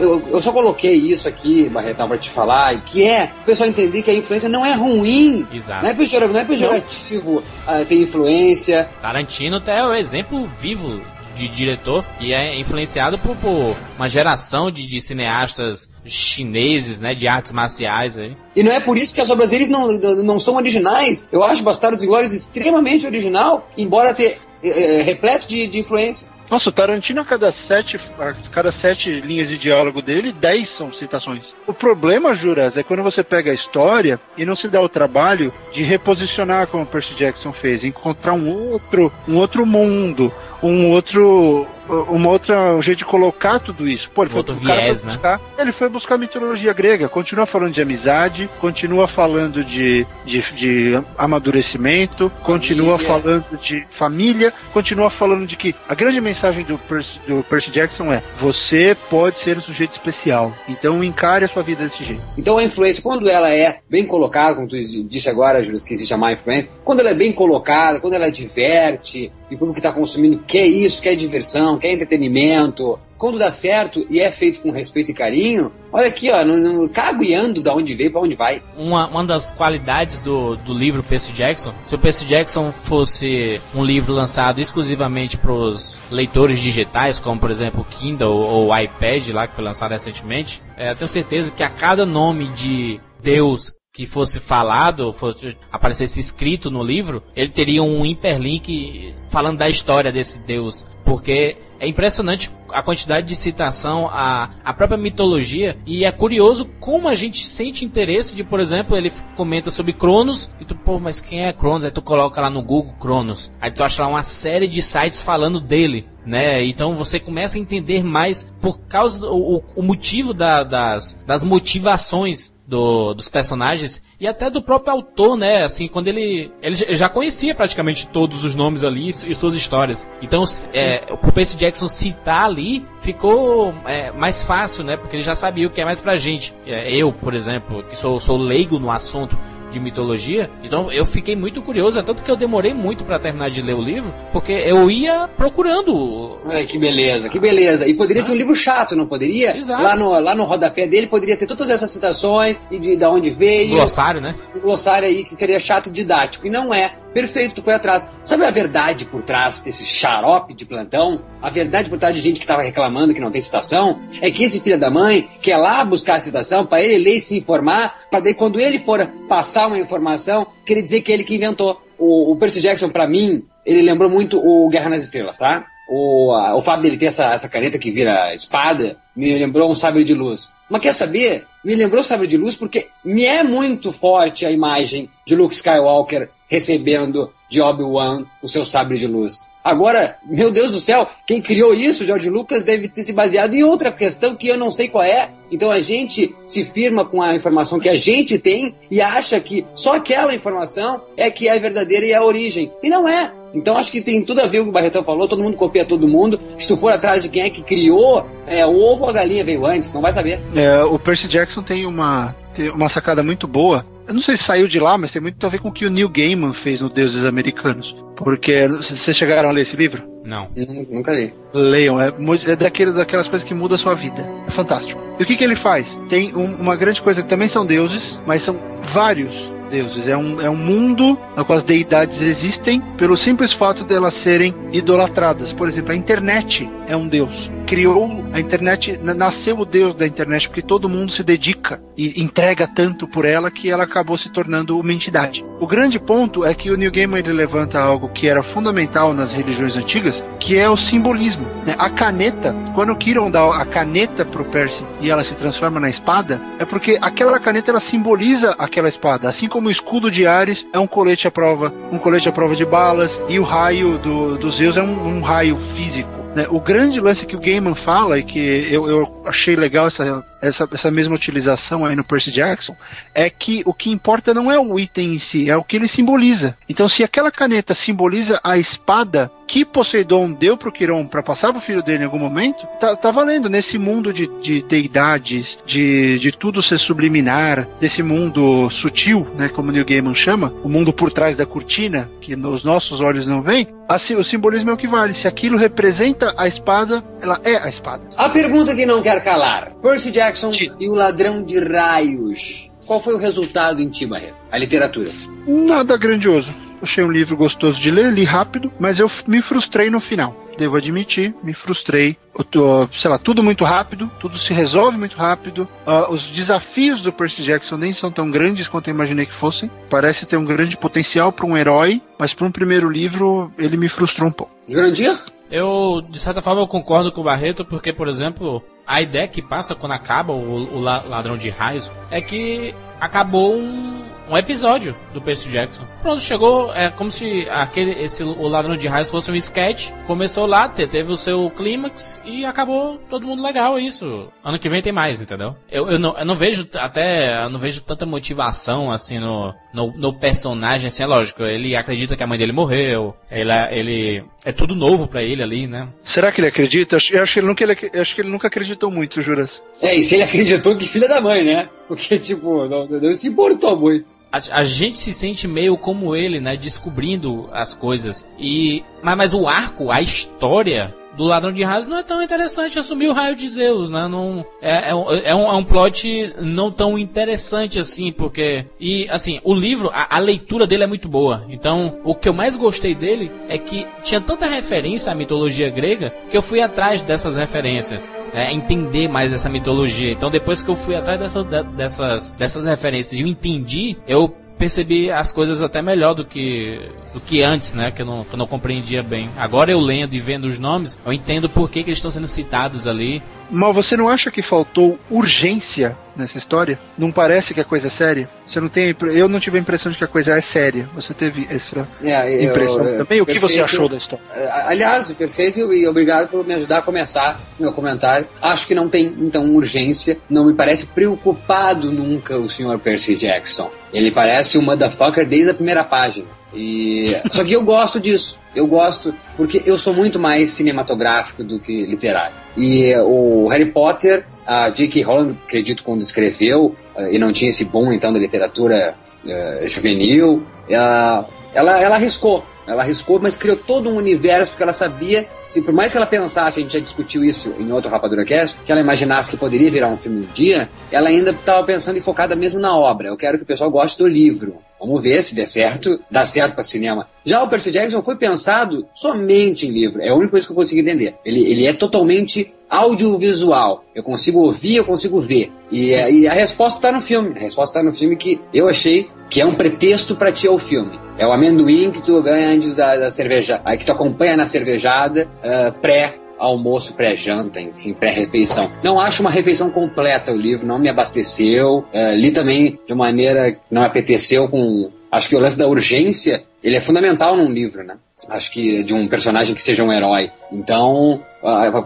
eu, 0.00 0.26
eu 0.30 0.40
só 0.40 0.50
coloquei 0.50 0.94
isso 0.94 1.28
aqui, 1.28 1.68
Barretão, 1.68 2.08
pra 2.08 2.16
te 2.16 2.30
falar, 2.30 2.80
que 2.80 3.06
é 3.06 3.30
o 3.42 3.44
pessoal 3.44 3.68
entender 3.68 4.00
que 4.00 4.10
a 4.10 4.14
influência 4.14 4.48
não 4.48 4.64
é 4.64 4.72
ruim. 4.72 5.46
Exato. 5.52 5.82
Não 5.82 5.90
é 5.90 5.94
pejorativo, 5.94 6.32
não 6.32 6.40
é 6.40 6.44
pejorativo 6.44 7.42
ah, 7.66 7.84
ter 7.86 8.00
influência. 8.00 8.88
Tarantino 9.02 9.56
até 9.56 9.80
é 9.80 9.84
o 9.84 9.92
exemplo 9.92 10.46
vivo 10.46 11.02
de 11.34 11.48
diretor 11.48 12.04
que 12.18 12.32
é 12.32 12.58
influenciado 12.58 13.18
por, 13.18 13.36
por 13.36 13.76
uma 13.96 14.08
geração 14.08 14.70
de, 14.70 14.86
de 14.86 15.00
cineastas 15.00 15.88
chineses, 16.04 17.00
né, 17.00 17.14
de 17.14 17.26
artes 17.26 17.52
marciais 17.52 18.18
aí. 18.18 18.36
E 18.54 18.62
não 18.62 18.72
é 18.72 18.80
por 18.80 18.96
isso 18.96 19.14
que 19.14 19.20
as 19.20 19.30
obras 19.30 19.50
deles 19.50 19.68
não, 19.68 19.88
não 20.22 20.38
são 20.38 20.56
originais. 20.56 21.26
Eu 21.32 21.42
acho 21.42 21.62
Bastardos 21.62 22.02
e 22.02 22.06
Glórias 22.06 22.32
extremamente 22.32 23.06
original, 23.06 23.68
embora 23.76 24.14
ter 24.14 24.40
eh, 24.62 25.00
eh, 25.00 25.02
repleto 25.02 25.46
de, 25.48 25.66
de 25.66 25.78
influência. 25.78 26.28
Nossa, 26.50 26.68
o 26.68 26.72
Tarantino, 26.72 27.22
a 27.22 27.24
cada 27.24 27.52
sete, 27.66 27.96
a 28.18 28.32
cada 28.50 28.70
sete 28.72 29.20
linhas 29.20 29.48
de 29.48 29.58
diálogo 29.58 30.02
dele, 30.02 30.32
dez 30.32 30.68
são 30.76 30.92
citações. 30.94 31.42
O 31.66 31.72
problema, 31.72 32.34
Juras, 32.36 32.76
é 32.76 32.82
quando 32.82 33.02
você 33.02 33.22
pega 33.22 33.50
a 33.50 33.54
história 33.54 34.20
e 34.36 34.44
não 34.44 34.54
se 34.56 34.68
dá 34.68 34.80
o 34.80 34.88
trabalho 34.88 35.52
de 35.72 35.82
reposicionar 35.82 36.66
como 36.66 36.82
o 36.82 36.86
Percy 36.86 37.14
Jackson 37.14 37.52
fez, 37.52 37.82
encontrar 37.82 38.34
um 38.34 38.48
outro, 38.48 39.10
um 39.26 39.36
outro 39.36 39.64
mundo, 39.64 40.32
um 40.62 40.90
outro 40.90 41.66
uma 41.88 42.30
outra 42.30 42.74
um 42.74 42.82
jeito 42.82 42.98
de 42.98 43.04
colocar 43.04 43.58
tudo 43.58 43.88
isso. 43.88 44.08
Pô, 44.14 44.22
ele 44.22 44.30
foi, 44.30 44.38
Outro 44.38 44.54
viés, 44.54 45.02
foi 45.02 45.10
né? 45.10 45.14
buscar, 45.14 45.40
Ele 45.58 45.72
foi 45.72 45.88
buscar 45.88 46.18
mitologia 46.18 46.72
grega, 46.72 47.08
continua 47.08 47.46
falando 47.46 47.72
de 47.72 47.82
amizade, 47.82 48.48
continua 48.60 49.06
falando 49.06 49.62
de, 49.62 50.06
de, 50.24 50.42
de 50.52 51.02
amadurecimento, 51.18 52.30
continua 52.42 52.98
falando 52.98 53.58
de 53.58 53.86
família, 53.98 54.52
continua 54.72 55.10
falando 55.10 55.46
de 55.46 55.56
que 55.56 55.74
a 55.88 55.94
grande 55.94 56.20
mensagem 56.20 56.64
do 56.64 56.78
Percy, 56.78 57.20
do 57.26 57.42
Percy 57.42 57.70
Jackson 57.70 58.12
é: 58.12 58.22
você 58.40 58.96
pode 59.10 59.36
ser 59.42 59.58
um 59.58 59.62
sujeito 59.62 59.92
especial. 59.92 60.52
Então 60.68 61.04
encare 61.04 61.44
a 61.44 61.48
sua 61.54 61.62
vida 61.62 61.84
desse 61.84 62.04
jeito. 62.04 62.22
Então 62.36 62.58
a 62.58 62.64
influência, 62.64 63.02
quando 63.02 63.28
ela 63.28 63.48
é 63.48 63.78
bem 63.88 64.04
colocada, 64.04 64.56
como 64.56 64.68
tu 64.68 64.76
disse 65.04 65.30
agora, 65.30 65.62
Júlio, 65.62 65.82
que 65.82 65.94
existe 65.94 66.12
a 66.12 66.18
má 66.18 66.32
influência, 66.32 66.70
quando 66.84 67.00
ela 67.00 67.10
é 67.10 67.14
bem 67.14 67.32
colocada, 67.32 68.00
quando 68.00 68.14
ela 68.14 68.30
diverte, 68.30 69.32
e 69.50 69.54
o 69.54 69.58
público 69.58 69.74
que 69.74 69.86
está 69.86 69.92
consumindo 69.92 70.38
quer 70.46 70.66
isso, 70.66 71.00
quer 71.00 71.14
diversão, 71.14 71.78
quer 71.78 71.92
entretenimento, 71.92 72.98
quando 73.24 73.38
dá 73.38 73.50
certo 73.50 74.06
e 74.10 74.20
é 74.20 74.30
feito 74.30 74.60
com 74.60 74.70
respeito 74.70 75.10
e 75.10 75.14
carinho, 75.14 75.72
olha 75.90 76.08
aqui, 76.08 76.30
ó, 76.30 76.44
não, 76.44 76.58
não 76.58 76.86
cagueando 76.86 77.62
da 77.62 77.74
onde 77.74 77.94
veio 77.94 78.12
para 78.12 78.20
onde 78.20 78.34
vai. 78.34 78.62
Uma, 78.76 79.08
uma 79.08 79.24
das 79.24 79.50
qualidades 79.50 80.20
do, 80.20 80.56
do 80.56 80.74
livro 80.74 81.02
Percy 81.02 81.32
Jackson, 81.32 81.72
se 81.86 81.94
o 81.94 81.98
Percy 81.98 82.26
Jackson 82.26 82.70
fosse 82.70 83.58
um 83.74 83.82
livro 83.82 84.12
lançado 84.12 84.60
exclusivamente 84.60 85.38
para 85.38 85.54
os 85.54 85.98
leitores 86.10 86.60
digitais, 86.60 87.18
como 87.18 87.40
por 87.40 87.50
exemplo 87.50 87.80
o 87.80 87.84
Kindle 87.86 88.36
ou 88.36 88.68
o 88.68 88.78
iPad 88.78 89.26
lá 89.30 89.46
que 89.46 89.54
foi 89.54 89.64
lançado 89.64 89.92
recentemente, 89.92 90.60
é, 90.76 90.90
eu 90.90 90.96
tenho 90.96 91.08
certeza 91.08 91.50
que 91.50 91.64
a 91.64 91.70
cada 91.70 92.04
nome 92.04 92.48
de 92.48 93.00
Deus 93.22 93.72
que 93.94 94.06
fosse 94.06 94.40
falado, 94.40 95.12
fosse 95.12 95.56
aparecesse 95.70 96.18
escrito 96.18 96.68
no 96.68 96.82
livro, 96.82 97.22
ele 97.34 97.48
teria 97.48 97.80
um 97.80 98.04
hiperlink 98.04 99.14
falando 99.28 99.58
da 99.58 99.68
história 99.68 100.10
desse 100.10 100.40
deus, 100.40 100.84
porque 101.04 101.56
é 101.78 101.86
impressionante 101.86 102.50
a 102.74 102.82
quantidade 102.82 103.26
de 103.26 103.36
citação 103.36 104.08
à, 104.12 104.50
à 104.64 104.74
própria 104.74 104.98
mitologia 104.98 105.78
e 105.86 106.04
é 106.04 106.10
curioso 106.10 106.68
como 106.80 107.08
a 107.08 107.14
gente 107.14 107.46
sente 107.46 107.84
interesse 107.84 108.34
de, 108.34 108.42
por 108.42 108.58
exemplo, 108.58 108.96
ele 108.96 109.12
comenta 109.36 109.70
sobre 109.70 109.92
Cronos 109.92 110.50
e 110.60 110.64
tu, 110.64 110.74
pô, 110.74 110.98
mas 110.98 111.20
quem 111.20 111.46
é 111.46 111.52
Cronos? 111.52 111.84
Aí 111.84 111.92
tu 111.92 112.02
coloca 112.02 112.40
lá 112.40 112.50
no 112.50 112.62
Google 112.62 112.94
Cronos, 112.98 113.52
aí 113.60 113.70
tu 113.70 113.84
acha 113.84 114.02
lá 114.02 114.08
uma 114.08 114.24
série 114.24 114.66
de 114.66 114.82
sites 114.82 115.22
falando 115.22 115.60
dele, 115.60 116.08
né? 116.26 116.64
Então 116.64 116.94
você 116.94 117.20
começa 117.20 117.56
a 117.56 117.60
entender 117.60 118.02
mais 118.02 118.52
por 118.60 118.80
causa 118.80 119.20
do 119.20 119.32
o, 119.32 119.62
o 119.76 119.82
motivo 119.82 120.34
da, 120.34 120.64
das, 120.64 121.22
das 121.26 121.44
motivações 121.44 122.54
do, 122.66 123.12
dos 123.14 123.28
personagens 123.28 124.02
e 124.18 124.26
até 124.26 124.48
do 124.48 124.62
próprio 124.62 124.94
autor, 124.94 125.36
né? 125.36 125.64
Assim, 125.64 125.86
quando 125.86 126.08
ele 126.08 126.50
ele 126.62 126.74
já 126.74 127.08
conhecia 127.08 127.54
praticamente 127.54 128.08
todos 128.08 128.44
os 128.44 128.56
nomes 128.56 128.84
ali 128.84 129.06
e, 129.06 129.08
e 129.08 129.34
suas 129.34 129.54
histórias. 129.54 130.06
Então, 130.22 130.44
é, 130.72 131.04
o 131.10 131.32
Percy 131.32 131.56
Jackson 131.56 131.88
citar 131.88 132.44
ali 132.44 132.63
ficou 133.00 133.74
é, 133.86 134.10
mais 134.12 134.42
fácil, 134.42 134.84
né? 134.84 134.96
Porque 134.96 135.16
ele 135.16 135.22
já 135.22 135.34
sabia 135.34 135.66
o 135.66 135.70
que 135.70 135.80
é 135.80 135.84
mais 135.84 136.00
pra 136.00 136.16
gente. 136.16 136.54
É, 136.66 136.94
Eu, 136.94 137.12
por 137.12 137.34
exemplo, 137.34 137.82
que 137.84 137.96
sou, 137.96 138.18
sou 138.20 138.36
leigo 138.36 138.78
no 138.78 138.90
assunto 138.90 139.36
de 139.70 139.80
mitologia, 139.80 140.48
então 140.62 140.90
eu 140.92 141.04
fiquei 141.04 141.34
muito 141.34 141.60
curioso, 141.60 141.98
é 141.98 142.02
tanto 142.02 142.22
que 142.22 142.30
eu 142.30 142.36
demorei 142.36 142.72
muito 142.72 143.04
para 143.04 143.18
terminar 143.18 143.50
de 143.50 143.60
ler 143.60 143.74
o 143.74 143.82
livro, 143.82 144.14
porque 144.32 144.52
eu 144.52 144.88
ia 144.88 145.28
procurando. 145.36 146.38
Olha 146.44 146.64
que 146.64 146.78
beleza, 146.78 147.28
que 147.28 147.40
beleza. 147.40 147.84
E 147.86 147.92
poderia 147.94 148.22
ser 148.22 148.32
um 148.32 148.36
livro 148.36 148.54
chato, 148.54 148.94
não 148.94 149.06
poderia? 149.06 149.56
Exato. 149.56 149.82
Lá 149.82 149.96
no, 149.96 150.10
lá 150.20 150.34
no 150.34 150.44
rodapé 150.44 150.86
dele 150.86 151.08
poderia 151.08 151.36
ter 151.36 151.46
todas 151.46 151.70
essas 151.70 151.90
citações 151.90 152.62
e 152.70 152.78
de, 152.78 152.96
de 152.96 153.04
onde 153.04 153.30
veio. 153.30 153.74
Glossário, 153.74 154.20
né? 154.20 154.34
Um 154.54 154.60
glossário 154.60 155.08
aí 155.08 155.24
que 155.24 155.34
queria 155.34 155.58
chato 155.58 155.88
e 155.88 155.92
didático. 155.92 156.46
E 156.46 156.50
não 156.50 156.72
é. 156.72 156.96
Perfeito, 157.14 157.54
tu 157.54 157.62
foi 157.62 157.72
atrás. 157.74 158.06
Sabe 158.22 158.44
a 158.44 158.50
verdade 158.50 159.04
por 159.04 159.22
trás 159.22 159.62
desse 159.62 159.84
xarope 159.84 160.52
de 160.52 160.66
plantão? 160.66 161.22
A 161.40 161.48
verdade 161.48 161.88
por 161.88 161.98
trás 161.98 162.14
de 162.14 162.20
gente 162.20 162.40
que 162.40 162.46
tava 162.46 162.62
reclamando 162.62 163.14
que 163.14 163.20
não 163.20 163.30
tem 163.30 163.40
citação? 163.40 164.00
É 164.20 164.30
que 164.32 164.42
esse 164.44 164.60
filho 164.60 164.78
da 164.78 164.90
mãe 164.90 165.26
quer 165.40 165.56
lá 165.56 165.84
buscar 165.84 166.16
a 166.16 166.20
citação 166.20 166.66
para 166.66 166.82
ele 166.82 166.98
ler 166.98 167.16
e 167.16 167.20
se 167.20 167.38
informar, 167.38 167.94
para 168.10 168.18
daí 168.20 168.34
quando 168.34 168.58
ele 168.60 168.80
for 168.80 169.06
passar 169.28 169.68
uma 169.68 169.78
informação, 169.78 170.46
querer 170.66 170.82
dizer 170.82 171.02
que 171.02 171.12
é 171.12 171.14
ele 171.14 171.24
que 171.24 171.36
inventou. 171.36 171.80
O, 171.96 172.32
o 172.32 172.36
Percy 172.36 172.60
Jackson, 172.60 172.88
para 172.88 173.06
mim, 173.06 173.44
ele 173.64 173.80
lembrou 173.80 174.10
muito 174.10 174.38
o 174.44 174.68
Guerra 174.68 174.90
nas 174.90 175.04
Estrelas, 175.04 175.38
tá? 175.38 175.64
O, 175.88 176.32
a- 176.32 176.56
o 176.56 176.62
fato 176.62 176.80
dele 176.82 176.96
ter 176.96 177.06
essa, 177.06 177.32
essa 177.34 177.48
caneta 177.48 177.78
que 177.78 177.90
vira 177.90 178.34
espada 178.34 178.96
me 179.14 179.38
lembrou 179.38 179.70
um 179.70 179.74
sabre 179.74 180.02
de 180.02 180.14
luz. 180.14 180.52
Mas 180.68 180.82
quer 180.82 180.92
saber? 180.92 181.46
Me 181.62 181.74
lembrou 181.74 182.02
sabre 182.02 182.26
de 182.26 182.36
luz 182.36 182.56
porque 182.56 182.88
me 183.04 183.24
é 183.24 183.42
muito 183.42 183.92
forte 183.92 184.44
a 184.44 184.50
imagem 184.50 185.08
de 185.26 185.34
Luke 185.34 185.54
Skywalker 185.54 186.30
recebendo 186.48 187.32
de 187.50 187.60
Obi-Wan 187.60 188.24
o 188.42 188.48
seu 188.48 188.64
sabre 188.64 188.98
de 188.98 189.06
luz. 189.06 189.40
Agora, 189.64 190.16
meu 190.22 190.52
Deus 190.52 190.70
do 190.70 190.78
céu, 190.78 191.08
quem 191.26 191.40
criou 191.40 191.72
isso, 191.72 192.04
George 192.04 192.28
Lucas, 192.28 192.64
deve 192.64 192.86
ter 192.86 193.02
se 193.02 193.14
baseado 193.14 193.54
em 193.54 193.64
outra 193.64 193.90
questão 193.90 194.36
que 194.36 194.46
eu 194.46 194.58
não 194.58 194.70
sei 194.70 194.88
qual 194.88 195.02
é. 195.02 195.30
Então 195.50 195.70
a 195.70 195.80
gente 195.80 196.34
se 196.46 196.64
firma 196.64 197.04
com 197.04 197.22
a 197.22 197.34
informação 197.34 197.80
que 197.80 197.88
a 197.88 197.96
gente 197.96 198.38
tem 198.38 198.74
e 198.90 199.00
acha 199.00 199.40
que 199.40 199.64
só 199.74 199.94
aquela 199.94 200.34
informação 200.34 201.00
é 201.16 201.30
que 201.30 201.48
é 201.48 201.58
verdadeira 201.58 202.04
e 202.04 202.12
é 202.12 202.16
a 202.16 202.22
origem. 202.22 202.70
E 202.82 202.90
não 202.90 203.08
é. 203.08 203.32
Então 203.54 203.76
acho 203.76 203.90
que 203.90 204.02
tem 204.02 204.22
tudo 204.22 204.40
a 204.40 204.46
ver 204.46 204.60
o 204.60 204.64
que 204.64 204.70
o 204.70 204.72
Barretão 204.72 205.02
falou, 205.02 205.28
todo 205.28 205.42
mundo 205.42 205.56
copia 205.56 205.86
todo 205.86 206.06
mundo. 206.06 206.38
Se 206.58 206.68
tu 206.68 206.76
for 206.76 206.92
atrás 206.92 207.22
de 207.22 207.30
quem 207.30 207.42
é 207.42 207.48
que 207.50 207.62
criou, 207.62 208.26
é, 208.46 208.66
o 208.66 208.76
ovo 208.76 209.04
ou 209.04 209.10
a 209.10 209.12
galinha 209.12 209.44
veio 209.44 209.64
antes, 209.64 209.92
não 209.94 210.02
vai 210.02 210.12
saber. 210.12 210.42
É, 210.54 210.82
o 210.82 210.98
Percy 210.98 211.28
Jackson 211.28 211.62
tem 211.62 211.86
uma, 211.86 212.34
tem 212.54 212.68
uma 212.70 212.88
sacada 212.88 213.22
muito 213.22 213.46
boa. 213.46 213.86
Eu 214.06 214.14
não 214.14 214.20
sei 214.22 214.36
se 214.36 214.42
saiu 214.44 214.68
de 214.68 214.78
lá, 214.78 214.98
mas 214.98 215.12
tem 215.12 215.22
muito 215.22 215.44
a 215.46 215.48
ver 215.48 215.60
com 215.60 215.68
o 215.68 215.72
que 215.72 215.86
o 215.86 215.90
Neil 215.90 216.08
Gaiman 216.08 216.52
fez 216.52 216.80
no 216.80 216.88
Deuses 216.90 217.24
Americanos. 217.24 217.94
Porque 218.16 218.68
vocês 218.68 219.16
chegaram 219.16 219.48
a 219.48 219.52
ler 219.52 219.62
esse 219.62 219.76
livro? 219.76 220.02
Não. 220.24 220.48
Nunca- 220.56 220.94
Nunca 220.94 221.12
li. 221.12 221.32
Leiam, 221.52 222.00
é, 222.00 222.12
é 222.46 222.56
daquele, 222.56 222.92
daquelas 222.92 223.28
coisas 223.28 223.46
que 223.46 223.54
mudam 223.54 223.74
a 223.74 223.78
sua 223.78 223.94
vida. 223.94 224.24
É 224.46 224.50
fantástico. 224.50 225.00
E 225.18 225.22
o 225.22 225.26
que, 225.26 225.36
que 225.36 225.44
ele 225.44 225.56
faz? 225.56 225.94
Tem 226.08 226.34
um- 226.34 226.54
uma 226.56 226.76
grande 226.76 227.00
coisa 227.02 227.22
que 227.22 227.28
também 227.28 227.48
são 227.48 227.64
deuses, 227.66 228.18
mas 228.26 228.42
são 228.42 228.56
vários 228.92 229.34
deuses. 229.74 230.06
É 230.08 230.16
um, 230.16 230.40
é 230.40 230.48
um 230.48 230.56
mundo 230.56 231.18
no 231.36 231.44
qual 231.44 231.58
as 231.58 231.64
deidades 231.64 232.20
existem 232.22 232.80
pelo 232.96 233.16
simples 233.16 233.52
fato 233.52 233.84
de 233.84 233.94
elas 233.94 234.14
serem 234.14 234.54
idolatradas. 234.72 235.52
Por 235.52 235.68
exemplo, 235.68 235.92
a 235.92 235.96
internet 235.96 236.68
é 236.86 236.96
um 236.96 237.08
deus. 237.08 237.50
Criou 237.66 238.24
a 238.32 238.38
internet, 238.40 238.98
na- 239.02 239.14
nasceu 239.14 239.58
o 239.58 239.64
deus 239.64 239.94
da 239.94 240.06
internet 240.06 240.48
porque 240.48 240.62
todo 240.62 240.88
mundo 240.88 241.10
se 241.12 241.22
dedica 241.22 241.80
e 241.96 242.22
entrega 242.22 242.68
tanto 242.68 243.08
por 243.08 243.24
ela 243.24 243.50
que 243.50 243.70
ela 243.70 243.84
acabou 243.84 244.16
se 244.18 244.30
tornando 244.32 244.78
uma 244.78 244.92
entidade. 244.92 245.44
O 245.60 245.66
grande 245.66 245.98
ponto 245.98 246.44
é 246.44 246.54
que 246.54 246.70
o 246.70 246.76
Neil 246.76 246.92
Gaiman 246.92 247.18
ele 247.20 247.32
levanta 247.32 247.80
algo 247.80 248.08
que 248.10 248.28
era 248.28 248.42
fundamental 248.42 249.12
nas 249.14 249.32
religiões 249.32 249.76
antigas, 249.76 250.22
que 250.38 250.56
é 250.56 250.68
o 250.68 250.76
simbolismo. 250.76 251.46
né? 251.64 251.74
A 251.78 251.88
caneta, 251.90 252.54
quando 252.74 252.94
Kiron 252.96 253.30
dá 253.30 253.44
a 253.60 253.64
caneta 253.64 254.24
pro 254.24 254.44
Percy 254.44 254.84
e 255.00 255.10
ela 255.10 255.24
se 255.24 255.34
transforma 255.34 255.80
na 255.80 255.88
espada, 255.88 256.40
é 256.58 256.64
porque 256.64 256.98
aquela 257.00 257.38
caneta 257.40 257.70
ela 257.70 257.80
simboliza 257.80 258.54
aquela 258.58 258.88
espada, 258.88 259.28
assim 259.28 259.48
como 259.48 259.63
o 259.68 259.70
escudo 259.70 260.10
de 260.10 260.26
Ares 260.26 260.66
é 260.72 260.78
um 260.78 260.86
colete 260.86 261.26
à 261.26 261.30
prova, 261.30 261.72
um 261.92 261.98
colete 261.98 262.28
à 262.28 262.32
prova 262.32 262.54
de 262.56 262.64
balas 262.64 263.20
e 263.28 263.38
o 263.38 263.42
raio 263.42 263.98
do, 263.98 264.36
dos 264.38 264.56
Zeus 264.56 264.76
é 264.76 264.82
um, 264.82 265.18
um 265.18 265.20
raio 265.22 265.58
físico. 265.74 266.23
Né? 266.34 266.46
O 266.50 266.60
grande 266.60 267.00
lance 267.00 267.26
que 267.26 267.36
o 267.36 267.40
Gaiman 267.40 267.74
fala 267.74 268.18
e 268.18 268.24
que 268.24 268.38
eu, 268.38 268.88
eu 268.88 269.22
achei 269.24 269.56
legal 269.56 269.86
essa, 269.86 270.24
essa, 270.42 270.68
essa 270.72 270.90
mesma 270.90 271.14
utilização 271.14 271.84
aí 271.84 271.96
no 271.96 272.04
Percy 272.04 272.30
Jackson 272.30 272.76
é 273.14 273.30
que 273.30 273.62
o 273.64 273.72
que 273.72 273.90
importa 273.90 274.34
não 274.34 274.50
é 274.50 274.58
o 274.58 274.78
item 274.78 275.14
em 275.14 275.18
si, 275.18 275.48
é 275.48 275.56
o 275.56 275.64
que 275.64 275.76
ele 275.76 275.88
simboliza. 275.88 276.56
Então, 276.68 276.88
se 276.88 277.02
aquela 277.02 277.30
caneta 277.30 277.74
simboliza 277.74 278.40
a 278.42 278.58
espada 278.58 279.30
que 279.46 279.64
Poseidon 279.64 280.32
deu 280.32 280.56
pro 280.56 280.72
Quiron 280.72 281.06
para 281.06 281.22
passar 281.22 281.52
pro 281.52 281.60
filho 281.60 281.82
dele 281.82 282.02
em 282.02 282.06
algum 282.06 282.18
momento, 282.18 282.66
tá, 282.80 282.96
tá 282.96 283.10
valendo 283.10 283.48
nesse 283.48 283.78
mundo 283.78 284.12
de, 284.12 284.26
de 284.40 284.62
deidades, 284.62 285.58
de, 285.66 286.18
de 286.18 286.32
tudo 286.32 286.62
ser 286.62 286.78
subliminar, 286.78 287.68
desse 287.78 288.02
mundo 288.02 288.68
sutil, 288.70 289.26
né, 289.36 289.48
como 289.48 289.70
Neil 289.70 289.84
Gaiman 289.84 290.14
chama, 290.14 290.52
o 290.62 290.68
mundo 290.68 290.92
por 290.92 291.12
trás 291.12 291.36
da 291.36 291.46
cortina, 291.46 292.10
que 292.20 292.34
nos 292.34 292.64
nossos 292.64 293.00
olhos 293.00 293.26
não 293.26 293.42
vem, 293.42 293.68
assim, 293.88 294.16
o 294.16 294.24
simbolismo 294.24 294.70
é 294.70 294.72
o 294.72 294.78
que 294.78 294.88
vale. 294.88 295.14
Se 295.14 295.28
aquilo 295.28 295.56
representa 295.56 296.23
a 296.36 296.46
espada, 296.46 297.02
ela 297.20 297.40
é 297.44 297.56
a 297.56 297.68
espada. 297.68 298.02
A 298.16 298.28
pergunta 298.28 298.74
que 298.74 298.86
não 298.86 299.02
quer 299.02 299.22
calar: 299.22 299.74
Percy 299.82 300.10
Jackson 300.10 300.52
e 300.78 300.88
o 300.88 300.94
ladrão 300.94 301.42
de 301.42 301.58
raios. 301.58 302.70
Qual 302.86 303.00
foi 303.00 303.14
o 303.14 303.18
resultado 303.18 303.80
em 303.80 303.88
ti, 303.88 304.06
Barreto? 304.06 304.36
A 304.50 304.58
literatura. 304.58 305.10
Nada 305.46 305.96
grandioso. 305.96 306.54
Achei 306.82 307.02
um 307.02 307.10
livro 307.10 307.34
gostoso 307.34 307.80
de 307.80 307.90
ler, 307.90 308.12
li 308.12 308.24
rápido, 308.24 308.70
mas 308.78 309.00
eu 309.00 309.10
me 309.26 309.40
frustrei 309.40 309.88
no 309.88 310.00
final. 310.00 310.36
Devo 310.58 310.76
admitir, 310.76 311.34
me 311.42 311.54
frustrei. 311.54 312.16
Eu 312.38 312.44
tô, 312.44 312.86
sei 312.92 313.10
lá, 313.10 313.18
tudo 313.18 313.42
muito 313.42 313.64
rápido, 313.64 314.10
tudo 314.20 314.36
se 314.38 314.52
resolve 314.52 314.98
muito 314.98 315.16
rápido. 315.16 315.66
Ah, 315.86 316.10
os 316.10 316.26
desafios 316.26 317.00
do 317.00 317.12
Percy 317.12 317.42
Jackson 317.42 317.78
nem 317.78 317.94
são 317.94 318.12
tão 318.12 318.30
grandes 318.30 318.68
quanto 318.68 318.88
eu 318.88 318.94
imaginei 318.94 319.24
que 319.24 319.34
fossem. 319.34 319.70
Parece 319.88 320.26
ter 320.26 320.36
um 320.36 320.44
grande 320.44 320.76
potencial 320.76 321.32
para 321.32 321.46
um 321.46 321.56
herói, 321.56 322.02
mas 322.18 322.34
para 322.34 322.46
um 322.46 322.52
primeiro 322.52 322.90
livro 322.90 323.50
ele 323.56 323.78
me 323.78 323.88
frustrou 323.88 324.28
um 324.28 324.32
pouco. 324.32 324.52
Jurandir? 324.68 325.14
Eu, 325.50 326.02
de 326.08 326.18
certa 326.18 326.42
forma, 326.42 326.60
eu 326.60 326.66
concordo 326.66 327.12
com 327.12 327.20
o 327.20 327.24
Barreto, 327.24 327.64
porque, 327.64 327.92
por 327.92 328.08
exemplo, 328.08 328.62
a 328.86 329.00
ideia 329.00 329.28
que 329.28 329.42
passa 329.42 329.74
quando 329.74 329.92
acaba 329.92 330.32
o, 330.32 330.76
o 330.76 330.80
Ladrão 330.80 331.36
de 331.36 331.50
Raios 331.50 331.92
é 332.10 332.20
que 332.20 332.74
acabou 333.00 333.54
um, 333.54 334.04
um 334.28 334.36
episódio 334.36 334.96
do 335.12 335.20
Percy 335.20 335.50
Jackson. 335.50 335.84
Pronto, 336.00 336.20
chegou, 336.20 336.72
é 336.74 336.90
como 336.90 337.10
se 337.10 337.48
aquele 337.50 337.92
esse 338.02 338.22
o 338.22 338.48
Ladrão 338.48 338.76
de 338.76 338.88
Raios 338.88 339.10
fosse 339.10 339.30
um 339.30 339.34
sketch. 339.36 339.90
Começou 340.06 340.46
lá, 340.46 340.68
teve 340.68 341.12
o 341.12 341.16
seu 341.16 341.50
clímax 341.50 342.20
e 342.24 342.44
acabou 342.44 342.98
todo 343.10 343.26
mundo 343.26 343.42
legal 343.42 343.78
isso. 343.78 344.28
Ano 344.42 344.58
que 344.58 344.68
vem 344.68 344.82
tem 344.82 344.92
mais, 344.92 345.20
entendeu? 345.20 345.56
Eu, 345.70 345.90
eu, 345.90 345.98
não, 345.98 346.16
eu 346.16 346.24
não 346.24 346.34
vejo 346.34 346.68
até 346.74 347.44
eu 347.44 347.50
não 347.50 347.58
vejo 347.58 347.82
tanta 347.82 348.06
motivação 348.06 348.90
assim 348.90 349.18
no, 349.18 349.54
no, 349.72 349.92
no, 349.96 350.12
personagem, 350.12 350.86
assim, 350.88 351.02
é 351.02 351.06
lógico, 351.06 351.42
ele 351.42 351.76
acredita 351.76 352.16
que 352.16 352.22
a 352.22 352.26
mãe 352.26 352.38
dele 352.38 352.52
morreu, 352.52 353.14
ele, 353.30 353.50
ele 353.70 354.24
é 354.44 354.52
tudo 354.52 354.74
novo 354.74 355.08
para 355.08 355.22
ele 355.22 355.42
ali, 355.42 355.66
né? 355.66 355.88
Será 356.04 356.30
que 356.30 356.40
ele 356.40 356.48
acredita? 356.48 356.98
Eu 357.10 357.22
acho 357.22 357.32
que 357.32 357.40
ele 357.40 357.46
nunca, 357.46 357.64
ele, 357.64 358.00
acho 358.00 358.14
que 358.14 358.20
ele 358.20 358.30
nunca 358.30 358.48
acreditou 358.48 358.90
muito, 358.90 359.22
Juras. 359.22 359.62
É, 359.80 359.96
e 359.96 360.02
se 360.02 360.16
ele 360.16 360.24
acreditou 360.24 360.76
que 360.76 360.86
filha 360.86 361.08
da 361.08 361.20
mãe, 361.20 361.42
né? 361.42 361.68
Porque, 361.88 362.18
tipo, 362.18 362.66
não, 362.68 362.86
não 362.86 363.12
se 363.14 363.28
importou 363.28 363.78
muito. 363.78 364.06
A, 364.30 364.60
a, 364.60 364.62
gente 364.62 364.98
se 364.98 365.14
sente 365.14 365.48
meio 365.48 365.78
como 365.78 366.14
ele, 366.14 366.40
né? 366.40 366.56
Descobrindo 366.56 367.48
as 367.52 367.74
coisas. 367.74 368.28
E. 368.38 368.84
Mas, 369.02 369.16
mas 369.16 369.34
o 369.34 369.48
arco, 369.48 369.90
a 369.90 370.02
história 370.02 370.94
do 371.16 371.24
ladrão 371.24 371.52
de 371.52 371.62
raios 371.62 371.86
não 371.86 371.98
é 371.98 372.02
tão 372.02 372.22
interessante 372.22 372.78
assumir 372.78 373.08
o 373.08 373.12
raio 373.12 373.36
de 373.36 373.48
Zeus, 373.48 373.90
né? 373.90 374.06
Não, 374.08 374.44
é, 374.60 374.90
é, 374.90 374.94
um, 374.94 375.12
é, 375.12 375.34
um, 375.34 375.48
é 375.48 375.56
um 375.56 375.64
plot 375.64 376.34
não 376.40 376.70
tão 376.70 376.98
interessante 376.98 377.78
assim, 377.78 378.12
porque. 378.12 378.66
E 378.78 379.08
assim, 379.10 379.40
o 379.44 379.54
livro, 379.54 379.90
a, 379.92 380.16
a, 380.16 380.18
leitura 380.18 380.66
dele 380.66 380.84
é 380.84 380.86
muito 380.86 381.08
boa. 381.08 381.44
Então, 381.48 381.98
o 382.04 382.14
que 382.14 382.28
eu 382.28 382.32
mais 382.32 382.56
gostei 382.56 382.94
dele 382.94 383.30
é 383.48 383.58
que 383.58 383.86
tinha 384.02 384.20
tanta 384.20 384.46
referência 384.46 385.12
à 385.12 385.14
mitologia 385.14 385.70
grega 385.70 386.12
que 386.30 386.36
eu 386.36 386.42
fui 386.42 386.60
atrás 386.60 387.02
dessas 387.02 387.36
referências. 387.36 388.12
É, 388.32 388.52
entender 388.52 389.08
mais 389.08 389.32
essa 389.32 389.48
mitologia. 389.48 390.10
Então, 390.10 390.30
depois 390.30 390.62
que 390.62 390.70
eu 390.70 390.76
fui 390.76 390.96
atrás 390.96 391.20
dessa, 391.20 391.44
dessas, 391.44 392.32
dessas 392.32 392.66
referências 392.66 393.18
e 393.18 393.22
eu 393.22 393.28
entendi, 393.28 393.96
eu 394.06 394.34
percebi 394.64 395.10
as 395.10 395.30
coisas 395.30 395.60
até 395.60 395.82
melhor 395.82 396.14
do 396.14 396.24
que 396.24 396.90
do 397.12 397.20
que 397.20 397.42
antes, 397.42 397.74
né? 397.74 397.90
Que 397.90 398.00
eu 398.00 398.06
não, 398.06 398.24
que 398.24 398.32
eu 398.32 398.38
não 398.38 398.46
compreendia 398.46 399.02
bem. 399.02 399.28
Agora 399.36 399.70
eu 399.70 399.78
lendo 399.78 400.14
e 400.14 400.20
vendo 400.20 400.46
os 400.46 400.58
nomes, 400.58 400.98
eu 401.04 401.12
entendo 401.12 401.50
por 401.50 401.70
que, 401.70 401.82
que 401.82 401.90
eles 401.90 401.98
estão 401.98 402.10
sendo 402.10 402.26
citados 402.26 402.86
ali. 402.86 403.22
Mas 403.50 403.74
você 403.74 403.94
não 403.94 404.08
acha 404.08 404.30
que 404.30 404.40
faltou 404.40 404.98
urgência 405.10 405.96
nessa 406.16 406.38
história? 406.38 406.78
Não 406.96 407.10
parece 407.10 407.54
que 407.54 407.60
a 407.60 407.64
coisa 407.64 407.88
é 407.88 407.90
séria? 407.90 408.28
Você 408.46 408.60
não 408.60 408.68
tem. 408.68 408.94
Eu 409.14 409.28
não 409.28 409.40
tive 409.40 409.58
a 409.58 409.60
impressão 409.60 409.90
de 409.90 409.98
que 409.98 410.04
a 410.04 410.08
coisa 410.08 410.36
é 410.36 410.40
séria. 410.40 410.88
Você 410.94 411.14
teve 411.14 411.46
essa 411.50 411.86
é, 412.02 412.44
impressão 412.44 412.84
eu, 412.84 412.98
também? 412.98 413.20
O 413.20 413.26
perfeito, 413.26 413.46
que 413.46 413.52
você 413.54 413.60
achou 413.60 413.88
da 413.88 413.96
história? 413.96 414.24
É, 414.34 414.50
aliás, 414.66 415.10
perfeito 415.12 415.60
e 415.72 415.86
obrigado 415.86 416.28
por 416.28 416.46
me 416.46 416.54
ajudar 416.54 416.78
a 416.78 416.82
começar 416.82 417.40
meu 417.58 417.72
comentário. 417.72 418.26
Acho 418.40 418.66
que 418.66 418.74
não 418.74 418.88
tem, 418.88 419.06
então, 419.18 419.54
urgência. 419.54 420.18
Não 420.28 420.46
me 420.46 420.54
parece 420.54 420.86
preocupado 420.86 421.90
nunca 421.90 422.36
o 422.36 422.48
Sr. 422.48 422.78
Percy 422.78 423.16
Jackson. 423.16 423.70
Ele 423.92 424.10
parece 424.10 424.58
um 424.58 424.62
motherfucker 424.62 425.26
desde 425.26 425.50
a 425.50 425.54
primeira 425.54 425.84
página. 425.84 426.26
E... 426.54 427.16
Só 427.32 427.44
que 427.44 427.52
eu 427.52 427.62
gosto 427.62 428.00
disso. 428.00 428.38
Eu 428.54 428.66
gosto 428.66 429.14
porque 429.36 429.62
eu 429.66 429.76
sou 429.78 429.92
muito 429.92 430.18
mais 430.18 430.50
cinematográfico 430.50 431.42
do 431.42 431.58
que 431.58 431.84
literário. 431.86 432.34
E 432.56 432.94
o 432.98 433.48
Harry 433.48 433.66
Potter, 433.66 434.26
a 434.46 434.70
J.K. 434.70 435.02
Rowling, 435.02 435.36
acredito, 435.44 435.82
quando 435.82 436.02
escreveu, 436.02 436.76
eh, 436.96 437.14
e 437.14 437.18
não 437.18 437.32
tinha 437.32 437.50
esse 437.50 437.64
bom 437.64 437.92
então 437.92 438.12
da 438.12 438.18
literatura 438.18 438.94
uh, 439.24 439.66
juvenil, 439.66 440.46
uh, 440.68 441.24
ela, 441.52 441.80
ela 441.80 441.96
arriscou. 441.96 442.44
Ela 442.66 442.82
arriscou, 442.82 443.18
mas 443.20 443.36
criou 443.36 443.56
todo 443.56 443.90
um 443.90 443.96
universo 443.96 444.52
porque 444.52 444.62
ela 444.62 444.72
sabia, 444.72 445.28
se 445.48 445.60
por 445.62 445.72
mais 445.72 445.92
que 445.92 445.98
ela 445.98 446.06
pensasse, 446.06 446.58
a 446.58 446.62
gente 446.62 446.72
já 446.72 446.80
discutiu 446.80 447.24
isso 447.24 447.54
em 447.58 447.70
outro 447.70 447.90
Rapadura 447.90 448.24
Cast, 448.24 448.58
que 448.64 448.72
ela 448.72 448.80
imaginasse 448.80 449.30
que 449.30 449.36
poderia 449.36 449.70
virar 449.70 449.88
um 449.88 449.96
filme 449.96 450.26
um 450.26 450.34
dia, 450.34 450.68
ela 450.90 451.08
ainda 451.08 451.30
estava 451.30 451.64
pensando 451.64 451.96
e 451.96 452.00
focada 452.00 452.34
mesmo 452.34 452.58
na 452.58 452.76
obra. 452.76 453.08
Eu 453.08 453.16
quero 453.16 453.38
que 453.38 453.44
o 453.44 453.46
pessoal 453.46 453.70
goste 453.70 453.98
do 453.98 454.08
livro. 454.08 454.56
Vamos 454.80 455.02
ver 455.02 455.22
se 455.22 455.34
der 455.34 455.46
certo, 455.46 455.98
dá 456.10 456.26
certo 456.26 456.54
para 456.54 456.62
cinema. 456.62 457.08
Já 457.24 457.42
o 457.42 457.48
Percy 457.48 457.70
Jackson 457.70 458.02
foi 458.02 458.16
pensado 458.16 458.86
somente 458.94 459.66
em 459.66 459.70
livro. 459.70 460.02
É 460.02 460.10
a 460.10 460.14
única 460.14 460.32
coisa 460.32 460.46
que 460.46 460.52
eu 460.52 460.56
consigo 460.56 460.80
entender. 460.80 461.14
Ele, 461.24 461.40
ele 461.50 461.66
é 461.66 461.72
totalmente 461.72 462.52
audiovisual. 462.74 463.84
Eu 463.94 464.02
consigo 464.02 464.40
ouvir, 464.40 464.76
eu 464.76 464.84
consigo 464.84 465.20
ver. 465.20 465.52
E, 465.70 465.90
e 465.90 466.26
a 466.26 466.32
resposta 466.32 466.78
está 466.78 466.92
no 466.92 467.00
filme. 467.00 467.36
A 467.36 467.40
resposta 467.40 467.78
está 467.78 467.88
no 467.88 467.94
filme 467.94 468.16
que 468.16 468.40
eu 468.52 468.68
achei 468.68 469.08
que 469.30 469.40
é 469.40 469.46
um 469.46 469.54
pretexto 469.54 470.16
para 470.16 470.32
ti 470.32 470.48
o 470.48 470.58
filme. 470.58 470.98
É 471.16 471.26
o 471.26 471.32
amendoim 471.32 471.90
que 471.92 472.02
tu 472.02 472.20
ganha 472.22 472.48
antes 472.48 472.74
da, 472.74 472.96
da 472.96 473.10
cerveja, 473.10 473.60
aí 473.64 473.78
que 473.78 473.86
tu 473.86 473.92
acompanha 473.92 474.36
na 474.36 474.46
cervejada 474.46 475.28
uh, 475.38 475.72
pré 475.80 476.16
almoço, 476.36 476.94
pré-janta, 476.94 477.60
enfim, 477.60 477.94
pré-refeição. 477.94 478.68
Não 478.82 479.00
acho 479.00 479.22
uma 479.22 479.30
refeição 479.30 479.70
completa 479.70 480.32
o 480.32 480.36
livro, 480.36 480.66
não 480.66 480.78
me 480.78 480.88
abasteceu. 480.88 481.78
Uh, 481.92 482.14
li 482.16 482.32
também 482.32 482.78
de 482.86 482.94
maneira 482.94 483.52
que 483.52 483.60
não 483.70 483.82
apeteceu 483.82 484.48
com. 484.48 484.90
Acho 485.10 485.28
que 485.28 485.36
o 485.36 485.40
lance 485.40 485.56
da 485.56 485.68
urgência 485.68 486.42
ele 486.62 486.76
é 486.76 486.80
fundamental 486.80 487.36
num 487.36 487.52
livro, 487.52 487.84
né? 487.84 487.96
Acho 488.28 488.50
que 488.50 488.82
de 488.82 488.94
um 488.94 489.06
personagem 489.08 489.54
que 489.54 489.62
seja 489.62 489.84
um 489.84 489.92
herói. 489.92 490.30
Então, 490.52 491.22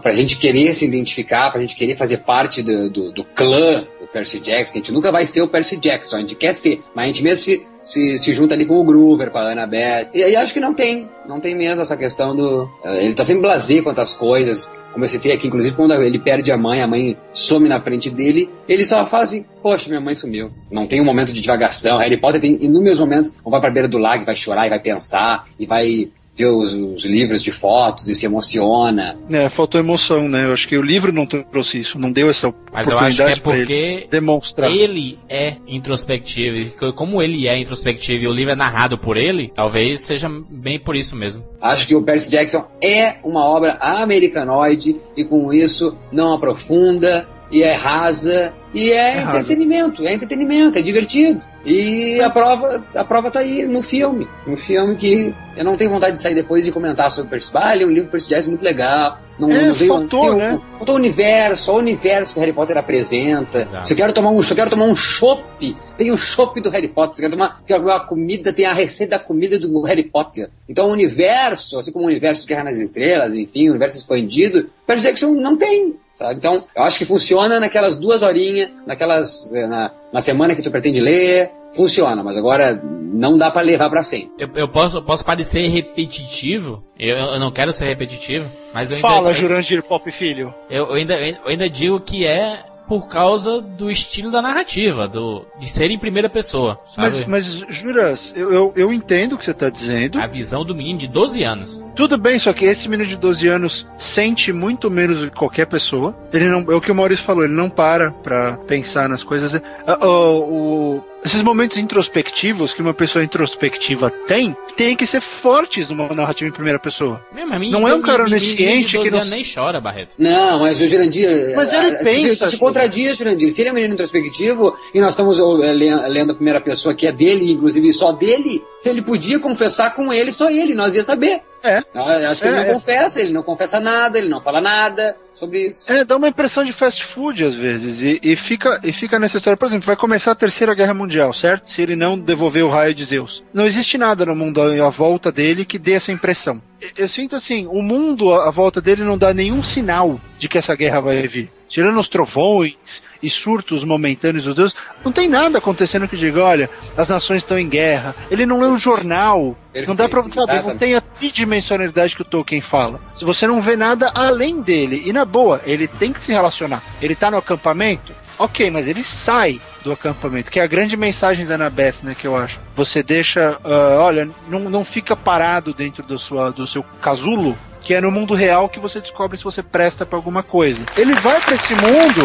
pra 0.01 0.11
gente 0.11 0.37
querer 0.37 0.73
se 0.73 0.85
identificar, 0.85 1.51
pra 1.51 1.59
gente 1.59 1.75
querer 1.75 1.97
fazer 1.97 2.17
parte 2.17 2.61
do, 2.61 2.89
do, 2.89 3.11
do 3.11 3.23
clã 3.23 3.83
do 3.99 4.07
Percy 4.07 4.39
Jackson, 4.39 4.73
que 4.73 4.79
a 4.79 4.81
gente 4.81 4.93
nunca 4.93 5.11
vai 5.11 5.25
ser 5.25 5.41
o 5.41 5.47
Percy 5.47 5.77
Jackson, 5.77 6.17
a 6.17 6.19
gente 6.19 6.35
quer 6.35 6.53
ser, 6.53 6.81
mas 6.95 7.03
a 7.03 7.07
gente 7.07 7.23
mesmo 7.23 7.43
se, 7.43 7.67
se, 7.83 8.17
se 8.17 8.33
junta 8.33 8.53
ali 8.53 8.65
com 8.65 8.77
o 8.77 8.83
Groover, 8.83 9.31
com 9.31 9.37
a 9.37 9.51
Annabeth. 9.51 10.09
E 10.13 10.35
acho 10.35 10.53
que 10.53 10.59
não 10.59 10.73
tem, 10.73 11.09
não 11.27 11.39
tem 11.39 11.57
mesmo 11.57 11.81
essa 11.81 11.97
questão 11.97 12.35
do. 12.35 12.63
Uh, 12.83 12.95
ele 13.01 13.13
tá 13.13 13.25
sempre 13.25 13.41
blasé 13.41 13.81
quanto 13.81 13.99
às 13.99 14.13
coisas. 14.13 14.71
Como 14.93 15.05
eu 15.05 15.09
citei 15.09 15.33
aqui, 15.33 15.47
inclusive, 15.47 15.75
quando 15.75 15.93
ele 15.93 16.17
perde 16.17 16.51
a 16.51 16.57
mãe, 16.57 16.81
a 16.81 16.87
mãe 16.87 17.15
some 17.31 17.69
na 17.69 17.79
frente 17.79 18.09
dele, 18.09 18.49
ele 18.67 18.83
só 18.83 19.05
fala 19.05 19.23
assim: 19.23 19.45
Poxa, 19.61 19.87
minha 19.87 20.01
mãe 20.01 20.15
sumiu. 20.15 20.49
Não 20.71 20.87
tem 20.87 20.99
um 20.99 21.05
momento 21.05 21.31
de 21.31 21.41
divagação. 21.41 21.97
Harry 21.99 22.19
Potter 22.19 22.41
tem 22.41 22.57
inúmeros 22.61 22.99
momentos, 22.99 23.37
ou 23.43 23.51
vai 23.51 23.61
pra 23.61 23.69
beira 23.69 23.87
do 23.87 23.97
lago 23.97 24.25
vai 24.25 24.35
chorar 24.35 24.65
e 24.65 24.69
vai 24.69 24.79
pensar, 24.79 25.45
e 25.59 25.65
vai 25.65 26.09
vê 26.39 26.45
os, 26.45 26.73
os, 26.73 27.03
livros 27.03 27.43
de 27.43 27.51
fotos 27.51 28.07
e 28.07 28.15
se 28.15 28.25
emociona. 28.25 29.17
É, 29.29 29.49
faltou 29.49 29.79
emoção, 29.79 30.27
né? 30.27 30.45
Eu 30.45 30.53
acho 30.53 30.67
que 30.67 30.77
o 30.77 30.81
livro 30.81 31.11
não 31.11 31.25
trouxe 31.25 31.79
isso, 31.79 31.99
não 31.99 32.11
deu 32.11 32.29
essa 32.29 32.53
Mas 32.71 32.89
eu 32.89 32.97
acho 32.97 33.17
que 33.17 33.31
é 33.31 33.35
porque 33.35 33.73
ele 33.73 34.07
demonstrar. 34.09 34.71
ele 34.71 35.19
é 35.27 35.57
introspectivo. 35.67 36.57
E 36.57 36.91
como 36.93 37.21
ele 37.21 37.47
é 37.47 37.57
introspectivo 37.57 38.23
e 38.23 38.27
o 38.27 38.33
livro 38.33 38.53
é 38.53 38.55
narrado 38.55 38.97
por 38.97 39.17
ele, 39.17 39.51
talvez 39.53 40.01
seja 40.01 40.29
bem 40.49 40.79
por 40.79 40.95
isso 40.95 41.15
mesmo. 41.15 41.43
Acho 41.61 41.85
que 41.85 41.95
o 41.95 42.01
Percy 42.01 42.29
Jackson 42.29 42.65
é 42.81 43.17
uma 43.23 43.45
obra 43.45 43.77
americanoide 43.81 44.99
e 45.17 45.25
com 45.25 45.53
isso 45.53 45.97
não 46.11 46.33
aprofunda 46.33 47.27
e 47.51 47.63
é 47.63 47.73
rasa 47.73 48.53
e 48.73 48.91
é, 48.91 49.17
é 49.17 49.21
entretenimento, 49.23 50.05
é 50.05 50.13
entretenimento, 50.13 50.77
é 50.77 50.81
divertido. 50.81 51.41
E 51.65 52.21
a 52.21 52.29
prova, 52.29 52.83
a 52.95 53.03
prova 53.03 53.31
tá 53.31 53.39
aí 53.39 53.67
no 53.67 53.81
filme. 53.81 54.27
Um 54.47 54.55
filme 54.55 54.95
que 54.95 55.33
eu 55.57 55.65
não 55.65 55.75
tenho 55.75 55.89
vontade 55.89 56.13
de 56.13 56.21
sair 56.21 56.35
depois 56.35 56.65
e 56.65 56.71
comentar 56.71 57.09
sobre 57.11 57.31
Percy 57.31 57.51
Jackson. 57.51 57.85
um 57.85 57.91
livro 57.91 58.11
Percy 58.11 58.29
Jackson 58.29 58.51
muito 58.51 58.63
legal. 58.63 59.17
Não, 59.39 59.51
é, 59.51 59.63
não 59.63 59.75
tem, 59.75 59.87
faltou, 59.87 60.29
tem, 60.29 60.35
né? 60.35 60.61
Faltou 60.77 60.95
o 60.95 60.97
universo, 60.97 61.71
o 61.71 61.77
universo 61.77 62.33
que 62.33 62.39
o 62.39 62.41
Harry 62.41 62.53
Potter 62.53 62.77
apresenta. 62.77 63.61
Exato. 63.61 63.87
Se 63.87 63.93
eu 63.93 63.97
quero 63.97 64.13
tomar 64.13 64.29
um, 64.31 64.41
se 64.41 64.51
eu 64.53 64.55
quero 64.55 64.69
tomar 64.69 64.85
um 64.85 64.95
chopp, 64.95 65.75
tem 65.97 66.11
o 66.11 66.17
chopp 66.17 66.61
do 66.61 66.69
Harry 66.69 66.87
Potter. 66.87 67.15
Se 67.15 67.21
eu 67.21 67.29
quero 67.29 67.37
tomar 67.39 67.61
quero 67.65 67.83
uma 67.83 67.99
comida, 67.99 68.53
tem 68.53 68.65
a 68.65 68.73
receita 68.73 69.17
da 69.17 69.23
comida 69.23 69.57
do 69.57 69.81
Harry 69.81 70.03
Potter. 70.03 70.49
Então 70.67 70.89
o 70.89 70.93
universo, 70.93 71.79
assim 71.79 71.91
como 71.91 72.05
o 72.05 72.09
universo 72.09 72.41
de 72.43 72.47
Guerra 72.47 72.65
nas 72.65 72.77
Estrelas, 72.77 73.33
enfim, 73.33 73.67
o 73.67 73.71
universo 73.71 73.97
expandido, 73.97 74.69
Percy 74.85 75.03
Jackson 75.03 75.33
não 75.33 75.57
tem. 75.57 75.95
Sabe? 76.19 76.35
Então, 76.35 76.65
eu 76.75 76.83
acho 76.83 76.97
que 76.97 77.05
funciona 77.05 77.61
naquelas 77.61 77.97
duas 77.97 78.21
horinhas, 78.21 78.69
naquelas. 78.85 79.49
Eh, 79.55 79.65
na, 79.65 79.89
na 80.11 80.19
semana 80.19 80.53
que 80.53 80.61
tu 80.61 80.69
pretende 80.69 80.99
ler, 80.99 81.49
funciona, 81.71 82.21
mas 82.21 82.35
agora 82.35 82.77
não 82.83 83.37
dá 83.37 83.49
para 83.49 83.61
levar 83.61 83.89
para 83.89 84.03
sempre. 84.03 84.31
Eu, 84.37 84.49
eu, 84.53 84.67
posso, 84.67 85.01
posso 85.01 85.23
parecer 85.23 85.65
repetitivo, 85.67 86.83
eu, 86.97 87.15
eu, 87.15 87.39
não 87.39 87.51
quero 87.51 87.71
ser 87.71 87.85
repetitivo, 87.85 88.51
mas 88.73 88.91
eu 88.91 88.97
ainda. 88.97 89.07
Fala, 89.07 89.33
Jurandir 89.33 89.81
Pop 89.81 90.11
Filho. 90.11 90.53
Eu, 90.69 90.87
eu, 90.87 90.93
ainda, 90.95 91.17
eu 91.17 91.37
ainda 91.45 91.69
digo 91.69 92.01
que 92.01 92.25
é 92.25 92.65
por 92.89 93.07
causa 93.07 93.61
do 93.61 93.91
estilo 93.91 94.31
da 94.31 94.41
narrativa, 94.41 95.07
do, 95.07 95.45
de 95.59 95.69
ser 95.69 95.91
em 95.91 95.97
primeira 95.99 96.27
pessoa. 96.27 96.81
Sabe? 96.87 97.23
Mas, 97.27 97.61
mas 97.61 97.65
Juras, 97.69 98.33
eu, 98.35 98.51
eu, 98.51 98.73
eu, 98.75 98.91
entendo 98.91 99.33
o 99.33 99.37
que 99.37 99.45
você 99.45 99.51
está 99.51 99.69
dizendo. 99.69 100.19
A 100.19 100.25
visão 100.25 100.65
do 100.65 100.73
menino 100.73 100.97
de 100.97 101.07
12 101.07 101.43
anos. 101.43 101.83
Tudo 101.95 102.17
bem, 102.17 102.39
só 102.39 102.51
que 102.51 102.65
esse 102.65 102.89
menino 102.89 103.07
de 103.07 103.15
12 103.15 103.47
anos 103.47 103.87
sente 103.99 104.51
muito 104.51 104.89
menos 104.89 105.19
do 105.19 105.29
que 105.29 105.37
qualquer 105.37 105.67
pessoa. 105.67 106.17
Ele 106.33 106.49
não, 106.49 106.61
é 106.61 106.75
o 106.75 106.81
que 106.81 106.91
o 106.91 106.95
Maurício 106.95 107.23
falou, 107.23 107.43
ele 107.43 107.53
não 107.53 107.69
para 107.69 108.11
pra 108.11 108.57
pensar 108.57 109.07
nas 109.07 109.23
coisas. 109.23 109.53
O, 109.53 109.61
ah, 109.85 110.05
o, 110.05 111.03
esses 111.23 111.43
momentos 111.43 111.77
introspectivos 111.77 112.73
que 112.73 112.81
uma 112.81 112.93
pessoa 112.93 113.23
introspectiva 113.23 114.09
tem, 114.27 114.55
tem 114.75 114.95
que 114.95 115.05
ser 115.05 115.21
fortes 115.21 115.89
numa 115.89 116.07
narrativa 116.09 116.49
em 116.49 116.53
primeira 116.53 116.79
pessoa. 116.79 117.21
Mesmo, 117.33 117.59
não 117.71 117.87
é 117.87 117.93
um 117.93 118.01
cara 118.01 118.23
onisciente 118.23 118.97
que 118.97 119.11
não... 119.11 119.25
nem 119.25 119.43
chora, 119.43 119.81
Barreto. 119.81 120.15
Não, 120.17 120.59
mas 120.59 120.79
o 120.79 120.87
Jurandir... 120.87 121.55
Mas 121.55 121.73
ele 121.73 121.95
a, 121.95 122.03
pensa... 122.03 122.45
Se, 122.45 122.51
se 122.51 122.57
contradiz, 122.57 123.17
Jurandir. 123.17 123.51
Se 123.51 123.61
ele 123.61 123.69
é 123.69 123.71
um 123.71 123.75
menino 123.75 123.93
introspectivo 123.93 124.75
e 124.93 125.01
nós 125.01 125.11
estamos 125.11 125.37
lendo 125.37 126.31
a 126.31 126.35
primeira 126.35 126.61
pessoa 126.61 126.95
que 126.95 127.07
é 127.07 127.11
dele, 127.11 127.51
inclusive 127.51 127.91
só 127.91 128.11
dele, 128.11 128.63
ele 128.85 129.01
podia 129.01 129.39
confessar 129.39 129.93
com 129.95 130.13
ele, 130.13 130.31
só 130.31 130.49
ele, 130.49 130.73
nós 130.73 130.95
ia 130.95 131.03
saber. 131.03 131.41
É. 131.61 131.83
Eu 131.93 132.29
acho 132.31 132.41
que 132.41 132.47
É, 132.47 132.51
ele 132.51 132.57
não 132.61 132.63
é. 132.69 132.73
confessa, 132.73 133.19
ele 133.19 133.33
não 133.33 133.43
confessa 133.43 133.81
nada, 133.81 134.17
ele 134.17 134.29
não 134.29 134.39
fala 134.39 134.61
nada 134.61 135.17
sobre 135.33 135.67
isso. 135.67 135.83
É, 135.91 136.05
dá 136.05 136.15
uma 136.15 136.29
impressão 136.29 136.63
de 136.63 136.71
fast 136.71 137.03
food 137.03 137.43
às 137.43 137.53
vezes. 137.55 138.01
E, 138.01 138.17
e 138.23 138.35
fica, 138.37 138.79
e 138.81 138.93
fica 138.93 139.19
nessa 139.19 139.37
história. 139.37 139.57
Por 139.57 139.65
exemplo, 139.65 139.85
vai 139.85 139.97
começar 139.97 140.31
a 140.31 140.35
Terceira 140.35 140.73
Guerra 140.73 140.93
Mundial, 140.93 141.33
certo? 141.33 141.69
Se 141.69 141.81
ele 141.81 141.97
não 141.97 142.17
devolver 142.17 142.63
o 142.63 142.69
raio 142.69 142.93
de 142.93 143.03
Zeus. 143.03 143.43
Não 143.53 143.65
existe 143.65 143.97
nada 143.97 144.25
no 144.25 144.35
mundo 144.37 144.61
à 144.61 144.89
volta 144.89 145.33
dele 145.33 145.65
que 145.65 145.77
dê 145.77 145.93
essa 145.93 146.13
impressão. 146.13 146.61
Eu- 146.97 147.09
sinto 147.09 147.35
assim, 147.35 147.67
o 147.67 147.81
mundo 147.81 148.33
à 148.33 148.49
volta 148.49 148.79
dele 148.79 149.03
não 149.03 149.17
dá 149.17 149.33
nenhum 149.33 149.61
sinal 149.61 150.17
de 150.37 150.47
que 150.47 150.57
essa 150.57 150.73
guerra 150.75 151.01
vai 151.01 151.27
vir. 151.27 151.51
Tirando 151.69 151.99
os 151.99 152.09
trovões 152.09 153.03
e 153.21 153.29
surtos 153.29 153.83
momentâneos 153.83 154.45
dos 154.45 154.55
deuses, 154.55 154.75
não 155.03 155.11
tem 155.11 155.29
nada 155.29 155.59
acontecendo 155.59 156.07
que 156.07 156.17
diga, 156.17 156.43
olha, 156.43 156.69
as 156.97 157.09
nações 157.09 157.37
estão 157.37 157.59
em 157.59 157.69
guerra. 157.69 158.15
Ele 158.31 158.45
não 158.45 158.59
lê 158.59 158.67
um 158.67 158.77
jornal. 158.77 159.55
não 159.87 159.95
dá 159.95 160.09
pra, 160.09 160.23
Perfeito, 160.23 160.47
sabe, 160.47 160.67
não 160.67 160.77
tem 160.77 160.95
a 160.95 161.01
tridimensionalidade 161.01 162.15
que 162.15 162.21
o 162.21 162.25
Tolkien 162.25 162.61
fala. 162.61 162.99
Se 163.15 163.23
você 163.23 163.45
não 163.45 163.61
vê 163.61 163.75
nada 163.75 164.11
além 164.15 164.61
dele, 164.61 165.03
e 165.05 165.13
na 165.13 165.25
boa, 165.25 165.61
ele 165.63 165.87
tem 165.87 166.11
que 166.11 166.23
se 166.23 166.31
relacionar. 166.31 166.81
Ele 167.01 167.15
tá 167.15 167.29
no 167.29 167.37
acampamento? 167.37 168.13
Ok, 168.39 168.71
mas 168.71 168.87
ele 168.87 169.03
sai 169.03 169.59
do 169.83 169.91
acampamento, 169.91 170.49
que 170.49 170.61
é 170.61 170.63
a 170.63 170.67
grande 170.67 170.95
mensagem 170.95 171.45
da 171.45 171.55
Annabeth, 171.55 171.95
né, 172.03 172.15
que 172.17 172.25
eu 172.25 172.37
acho. 172.37 172.57
Você 172.73 173.03
deixa, 173.03 173.59
ah, 173.63 173.97
olha, 173.99 174.29
não, 174.47 174.61
não 174.61 174.85
fica 174.85 175.13
parado 175.13 175.73
dentro 175.73 176.01
do, 176.03 176.17
sua, 176.17 176.49
do 176.49 176.65
seu 176.65 176.81
casulo, 177.01 177.57
que 177.89 177.95
é 177.95 177.99
no 177.99 178.11
mundo 178.11 178.35
real 178.35 178.69
que 178.69 178.79
você 178.79 179.01
descobre 179.01 179.35
se 179.35 179.43
você 179.43 179.63
presta 179.63 180.05
pra 180.05 180.15
alguma 180.15 180.43
coisa. 180.43 180.79
Ele 180.95 181.11
vai 181.15 181.41
pra 181.41 181.55
esse 181.55 181.73
mundo 181.73 182.21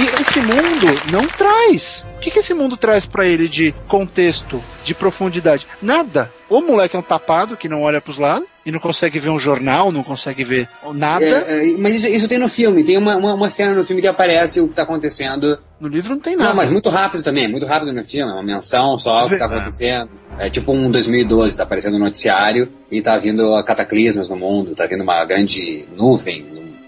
e 0.00 0.20
esse 0.20 0.40
mundo 0.40 1.12
não 1.12 1.24
traz. 1.28 2.04
O 2.16 2.18
que, 2.18 2.32
que 2.32 2.40
esse 2.40 2.52
mundo 2.52 2.76
traz 2.76 3.06
pra 3.06 3.24
ele 3.24 3.48
de 3.48 3.72
contexto, 3.86 4.60
de 4.82 4.92
profundidade? 4.92 5.68
Nada. 5.80 6.32
O 6.56 6.60
moleque 6.60 6.94
é 6.94 6.98
um 6.98 7.02
tapado 7.02 7.56
que 7.56 7.68
não 7.68 7.82
olha 7.82 8.00
pros 8.00 8.16
lados 8.16 8.46
e 8.64 8.70
não 8.70 8.78
consegue 8.78 9.18
ver 9.18 9.28
um 9.30 9.38
jornal, 9.40 9.90
não 9.90 10.04
consegue 10.04 10.44
ver 10.44 10.68
nada. 10.92 11.24
É, 11.24 11.68
é, 11.72 11.76
mas 11.76 11.96
isso, 11.96 12.06
isso 12.06 12.28
tem 12.28 12.38
no 12.38 12.48
filme, 12.48 12.84
tem 12.84 12.96
uma, 12.96 13.16
uma, 13.16 13.34
uma 13.34 13.48
cena 13.48 13.74
no 13.74 13.84
filme 13.84 14.00
que 14.00 14.06
aparece 14.06 14.60
o 14.60 14.68
que 14.68 14.74
tá 14.74 14.84
acontecendo. 14.84 15.58
No 15.80 15.88
livro 15.88 16.10
não 16.14 16.20
tem 16.20 16.36
nada. 16.36 16.50
Não, 16.50 16.56
mas 16.56 16.70
muito 16.70 16.88
rápido 16.88 17.24
também, 17.24 17.48
muito 17.48 17.66
rápido 17.66 17.92
no 17.92 18.04
filme, 18.04 18.30
é 18.30 18.34
uma 18.34 18.42
menção 18.44 18.96
só 19.00 19.26
o 19.26 19.30
que 19.30 19.36
tá 19.36 19.46
É. 19.46 19.48
acontecendo. 19.48 20.10
É 20.38 20.48
tipo 20.48 20.72
um 20.72 20.90
2012, 20.92 21.56
tá 21.56 21.64
aparecendo 21.64 21.98
no 21.98 22.04
noticiário 22.04 22.68
e 22.88 23.02
tá 23.02 23.18
vindo 23.18 23.60
cataclismas 23.64 24.28
no 24.28 24.36
mundo, 24.36 24.76
tá 24.76 24.86
vindo 24.86 25.02
uma 25.02 25.24
grande 25.24 25.86
nuvem. 25.96 26.46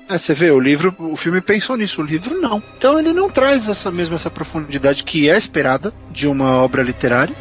É, 0.08 0.16
você 0.16 0.32
vê, 0.32 0.52
o 0.52 0.60
livro, 0.60 0.94
o 1.00 1.16
filme 1.16 1.40
pensou 1.40 1.76
nisso, 1.76 2.00
o 2.00 2.04
livro 2.04 2.40
não. 2.40 2.62
Então 2.78 2.96
ele 3.00 3.12
não 3.12 3.28
traz 3.28 3.68
essa 3.68 3.90
mesma 3.90 4.14
essa 4.14 4.30
profundidade 4.30 5.02
que 5.02 5.28
é 5.28 5.36
esperada 5.36 5.92
de 6.12 6.28
uma 6.28 6.62
obra 6.62 6.84
literária. 6.84 7.34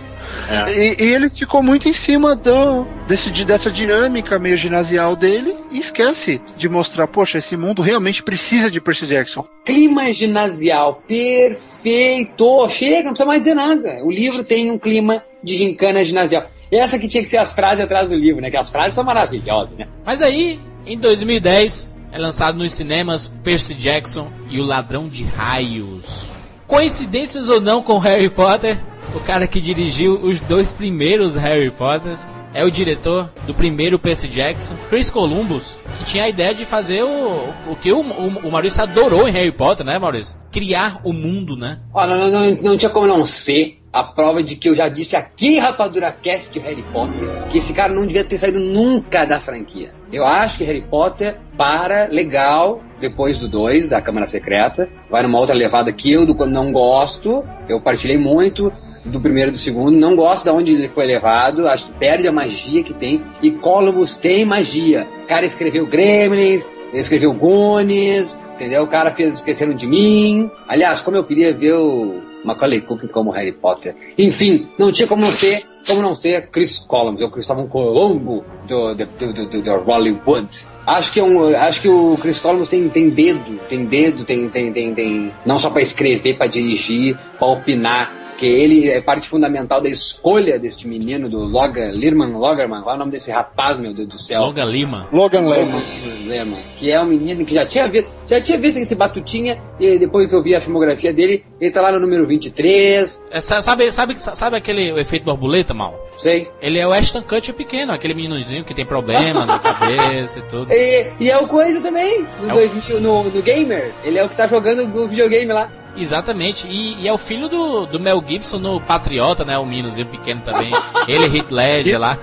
É. 0.49 0.71
E, 0.71 1.03
e 1.03 1.13
ele 1.13 1.29
ficou 1.29 1.63
muito 1.63 1.88
em 1.89 1.93
cima 1.93 2.36
do, 2.36 2.86
desse, 3.07 3.31
de- 3.31 3.45
dessa 3.45 3.71
dinâmica 3.71 4.38
meio 4.38 4.57
ginasial 4.57 5.15
dele 5.15 5.55
e 5.71 5.79
esquece 5.79 6.39
de 6.57 6.69
mostrar, 6.69 7.07
poxa, 7.07 7.38
esse 7.39 7.55
mundo 7.57 7.81
realmente 7.81 8.21
precisa 8.21 8.69
de 8.69 8.79
Percy 8.79 9.07
Jackson. 9.07 9.45
Clima 9.65 10.13
ginasial, 10.13 11.01
perfeito! 11.07 12.67
Chega, 12.69 13.03
não 13.03 13.09
precisa 13.11 13.25
mais 13.25 13.39
dizer 13.39 13.55
nada. 13.55 13.99
O 14.03 14.11
livro 14.11 14.43
tem 14.43 14.71
um 14.71 14.77
clima 14.77 15.23
de 15.43 15.55
gincana 15.55 16.03
ginasial. 16.03 16.45
Essa 16.71 16.97
que 16.99 17.07
tinha 17.07 17.23
que 17.23 17.29
ser 17.29 17.38
as 17.38 17.51
frases 17.51 17.83
atrás 17.83 18.09
do 18.09 18.15
livro, 18.15 18.41
né? 18.41 18.49
Que 18.49 18.57
as 18.57 18.69
frases 18.69 18.93
são 18.95 19.03
maravilhosas, 19.03 19.77
né? 19.77 19.88
Mas 20.05 20.21
aí, 20.21 20.59
em 20.86 20.97
2010, 20.97 21.93
é 22.11 22.17
lançado 22.17 22.57
nos 22.57 22.73
cinemas 22.73 23.27
Percy 23.43 23.73
Jackson 23.75 24.31
e 24.49 24.59
o 24.59 24.63
Ladrão 24.65 25.07
de 25.07 25.23
Raios. 25.23 26.31
Coincidências 26.67 27.47
ou 27.49 27.61
não 27.61 27.81
com 27.81 27.99
Harry 27.99 28.29
Potter, 28.29 28.77
o 29.16 29.20
cara 29.22 29.47
que 29.47 29.61
dirigiu 29.61 30.20
os 30.22 30.41
dois 30.41 30.72
primeiros 30.74 31.36
Harry 31.38 31.72
Potters 31.72 32.30
é 32.53 32.63
o 32.63 32.72
diretor 32.72 33.32
do 33.47 33.53
primeiro 33.53 33.97
Percy 33.97 34.28
Jackson, 34.28 34.76
Chris 34.89 35.09
Columbus, 35.09 35.78
que 35.97 36.05
tinha 36.05 36.26
a 36.26 36.30
ideia 36.30 36.53
de 36.53 36.66
fazer 36.66 37.03
o, 37.03 37.49
o 37.70 37.76
que 37.82 37.91
o, 37.91 37.99
o, 37.99 38.47
o 38.47 38.51
Maurício 38.51 38.84
adorou 38.84 39.28
em 39.28 39.32
Harry 39.32 39.51
Potter, 39.51 39.86
né, 39.86 39.97
Maurício? 39.97 40.38
Criar 40.51 41.01
o 41.03 41.11
mundo, 41.11 41.55
né? 41.55 41.80
Não, 41.93 42.07
não, 42.07 42.32
não, 42.32 42.61
não 42.61 42.78
tinha 42.78 42.89
como 42.89 43.07
não 43.07 43.26
ser 43.26 43.82
a 43.95 44.03
prova 44.03 44.43
de 44.43 44.57
que 44.57 44.67
eu 44.67 44.75
já 44.75 44.89
disse 44.89 45.15
aqui 45.15 45.55
em 45.55 45.59
Rapadura 45.59 46.11
Cast 46.11 46.51
de 46.51 46.59
Harry 46.59 46.83
Potter 46.91 47.29
que 47.49 47.59
esse 47.59 47.71
cara 47.71 47.93
não 47.93 48.05
devia 48.05 48.25
ter 48.25 48.37
saído 48.37 48.59
nunca 48.59 49.23
da 49.23 49.39
franquia. 49.39 49.93
Eu 50.11 50.27
acho 50.27 50.57
que 50.57 50.65
Harry 50.65 50.81
Potter 50.81 51.37
para 51.57 52.07
legal 52.07 52.83
depois 52.99 53.37
do 53.37 53.47
2, 53.47 53.87
da 53.87 54.01
Câmara 54.01 54.25
Secreta, 54.25 54.89
vai 55.09 55.23
numa 55.23 55.39
outra 55.39 55.55
levada 55.55 55.93
que 55.93 56.11
eu 56.11 56.25
do 56.25 56.35
não 56.45 56.73
gosto, 56.73 57.41
eu 57.69 57.79
partilhei 57.79 58.17
muito 58.17 58.69
do 59.05 59.21
primeiro 59.21 59.51
e 59.51 59.53
do 59.53 59.57
segundo, 59.57 59.97
não 59.97 60.13
gosto 60.13 60.43
de 60.43 60.49
onde 60.49 60.73
ele 60.73 60.89
foi 60.89 61.05
levado, 61.05 61.65
acho 61.65 61.85
que 61.85 61.93
perde 61.93 62.27
a 62.27 62.33
magia 62.33 62.83
que 62.83 62.93
tem, 62.93 63.21
e 63.41 63.49
Columbus 63.49 64.17
tem 64.17 64.43
magia. 64.43 65.07
O 65.23 65.27
cara 65.27 65.45
escreveu 65.45 65.85
Gremlins, 65.85 66.69
escreveu 66.93 67.31
Goonies, 67.31 68.41
entendeu? 68.55 68.83
O 68.83 68.87
cara 68.87 69.09
fez 69.09 69.35
Esqueceram 69.35 69.73
de 69.73 69.87
Mim. 69.87 70.51
Aliás, 70.67 70.99
como 70.99 71.15
eu 71.15 71.23
queria 71.23 71.53
ver 71.53 71.73
o 71.73 72.34
Macaulay 72.45 72.81
Culkin 72.81 73.07
como 73.07 73.31
Harry 73.31 73.51
Potter. 73.51 73.95
Enfim, 74.17 74.67
não 74.77 74.91
tinha 74.91 75.07
como 75.07 75.21
não 75.21 75.31
ser, 75.31 75.65
como 75.87 76.01
não 76.01 76.13
ser 76.13 76.49
Chris 76.49 76.79
Columbus, 76.79 77.21
o 77.21 77.29
Cristóvão 77.29 77.67
Colombo 77.67 78.43
do, 78.67 78.93
do, 78.95 79.05
do, 79.05 79.47
do, 79.47 79.61
do 79.61 79.75
Hollywood. 79.79 80.47
Acho 80.85 81.11
que, 81.11 81.19
é 81.19 81.23
um, 81.23 81.55
acho 81.57 81.81
que 81.81 81.89
o 81.89 82.15
Chris 82.21 82.39
Columbus 82.39 82.69
tem, 82.69 82.87
tem 82.89 83.09
dedo, 83.09 83.59
tem 83.67 83.85
dedo, 83.85 84.23
tem, 84.23 84.47
tem, 84.49 84.71
tem, 84.71 84.93
tem 84.93 85.33
não 85.43 85.57
só 85.57 85.69
para 85.71 85.81
escrever, 85.81 86.37
para 86.37 86.45
dirigir, 86.45 87.17
para 87.39 87.47
opinar, 87.47 88.24
que 88.38 88.45
ele 88.45 88.89
é 88.89 88.99
parte 88.99 89.29
fundamental 89.29 89.79
da 89.79 89.88
escolha 89.89 90.59
deste 90.59 90.88
menino, 90.88 91.29
do 91.29 91.39
Logan, 91.39 91.91
Lirman 91.91 92.33
Logerman, 92.38 92.81
qual 92.81 92.93
é 92.93 92.95
o 92.95 92.99
nome 92.99 93.11
desse 93.11 93.31
rapaz, 93.31 93.77
meu 93.77 93.93
Deus 93.93 94.07
do 94.07 94.17
céu? 94.17 94.41
Logan 94.41 94.65
Lima. 94.65 95.07
Logan 95.11 95.47
Lerman. 95.47 95.81
Lehman, 96.27 96.59
que 96.77 96.91
é 96.91 96.99
um 96.99 97.05
menino 97.05 97.45
que 97.45 97.53
já 97.53 97.65
tinha 97.65 97.88
visto, 97.88 98.09
já 98.27 98.41
tinha 98.41 98.57
visto 98.57 98.77
esse 98.77 98.95
Batutinha, 98.95 99.61
e 99.79 99.97
depois 99.99 100.27
que 100.27 100.36
eu 100.36 100.41
vi 100.43 100.55
a 100.55 100.59
filmografia 100.61 101.13
dele, 101.13 101.45
ele 101.61 101.71
tá 101.71 101.79
lá 101.81 101.91
no 101.91 101.99
número 101.99 102.27
23, 102.27 103.25
É, 103.31 103.39
sa- 103.39 103.61
sabe, 103.61 103.91
sabe, 103.91 104.17
sabe 104.17 104.57
aquele 104.57 104.91
o 104.91 104.97
efeito 104.99 105.23
borboleta, 105.25 105.73
mal? 105.73 105.97
sei. 106.17 106.49
Ele 106.61 106.79
é 106.79 106.88
o 106.88 106.91
Ashton 106.93 107.21
Kutcher 107.21 107.53
pequeno, 107.53 107.91
aquele 107.93 108.13
meninozinho 108.13 108.63
que 108.63 108.73
tem 108.73 108.86
problema 108.86 109.45
na 109.45 109.59
cabeça 109.59 110.39
e 110.39 110.41
tudo. 110.43 110.71
E, 110.73 111.07
e 111.19 111.29
é 111.29 111.38
o 111.38 111.47
Coisa 111.47 111.79
também, 111.81 112.25
no, 112.41 112.49
É 112.49 112.53
o- 112.53 112.55
2000, 112.55 112.99
no, 113.01 113.23
no 113.25 113.41
Gamer, 113.41 113.93
ele 114.03 114.17
é 114.17 114.23
o 114.23 114.29
que 114.29 114.36
tá 114.36 114.47
jogando 114.47 114.86
no 114.88 115.07
videogame 115.07 115.51
lá. 115.53 115.69
Exatamente, 115.97 116.67
e, 116.67 117.01
e 117.01 117.07
é 117.07 117.13
o 117.13 117.17
filho 117.17 117.47
do, 117.47 117.85
do 117.85 117.99
Mel 117.99 118.23
Gibson 118.25 118.59
no 118.59 118.81
Patriota, 118.81 119.45
né? 119.45 119.57
O 119.57 119.65
meninozinho 119.65 120.07
pequeno 120.07 120.41
também. 120.41 120.71
Ele, 121.07 121.37
Heath 121.37 121.51
Ledger 121.51 121.99
lá. 121.99 122.17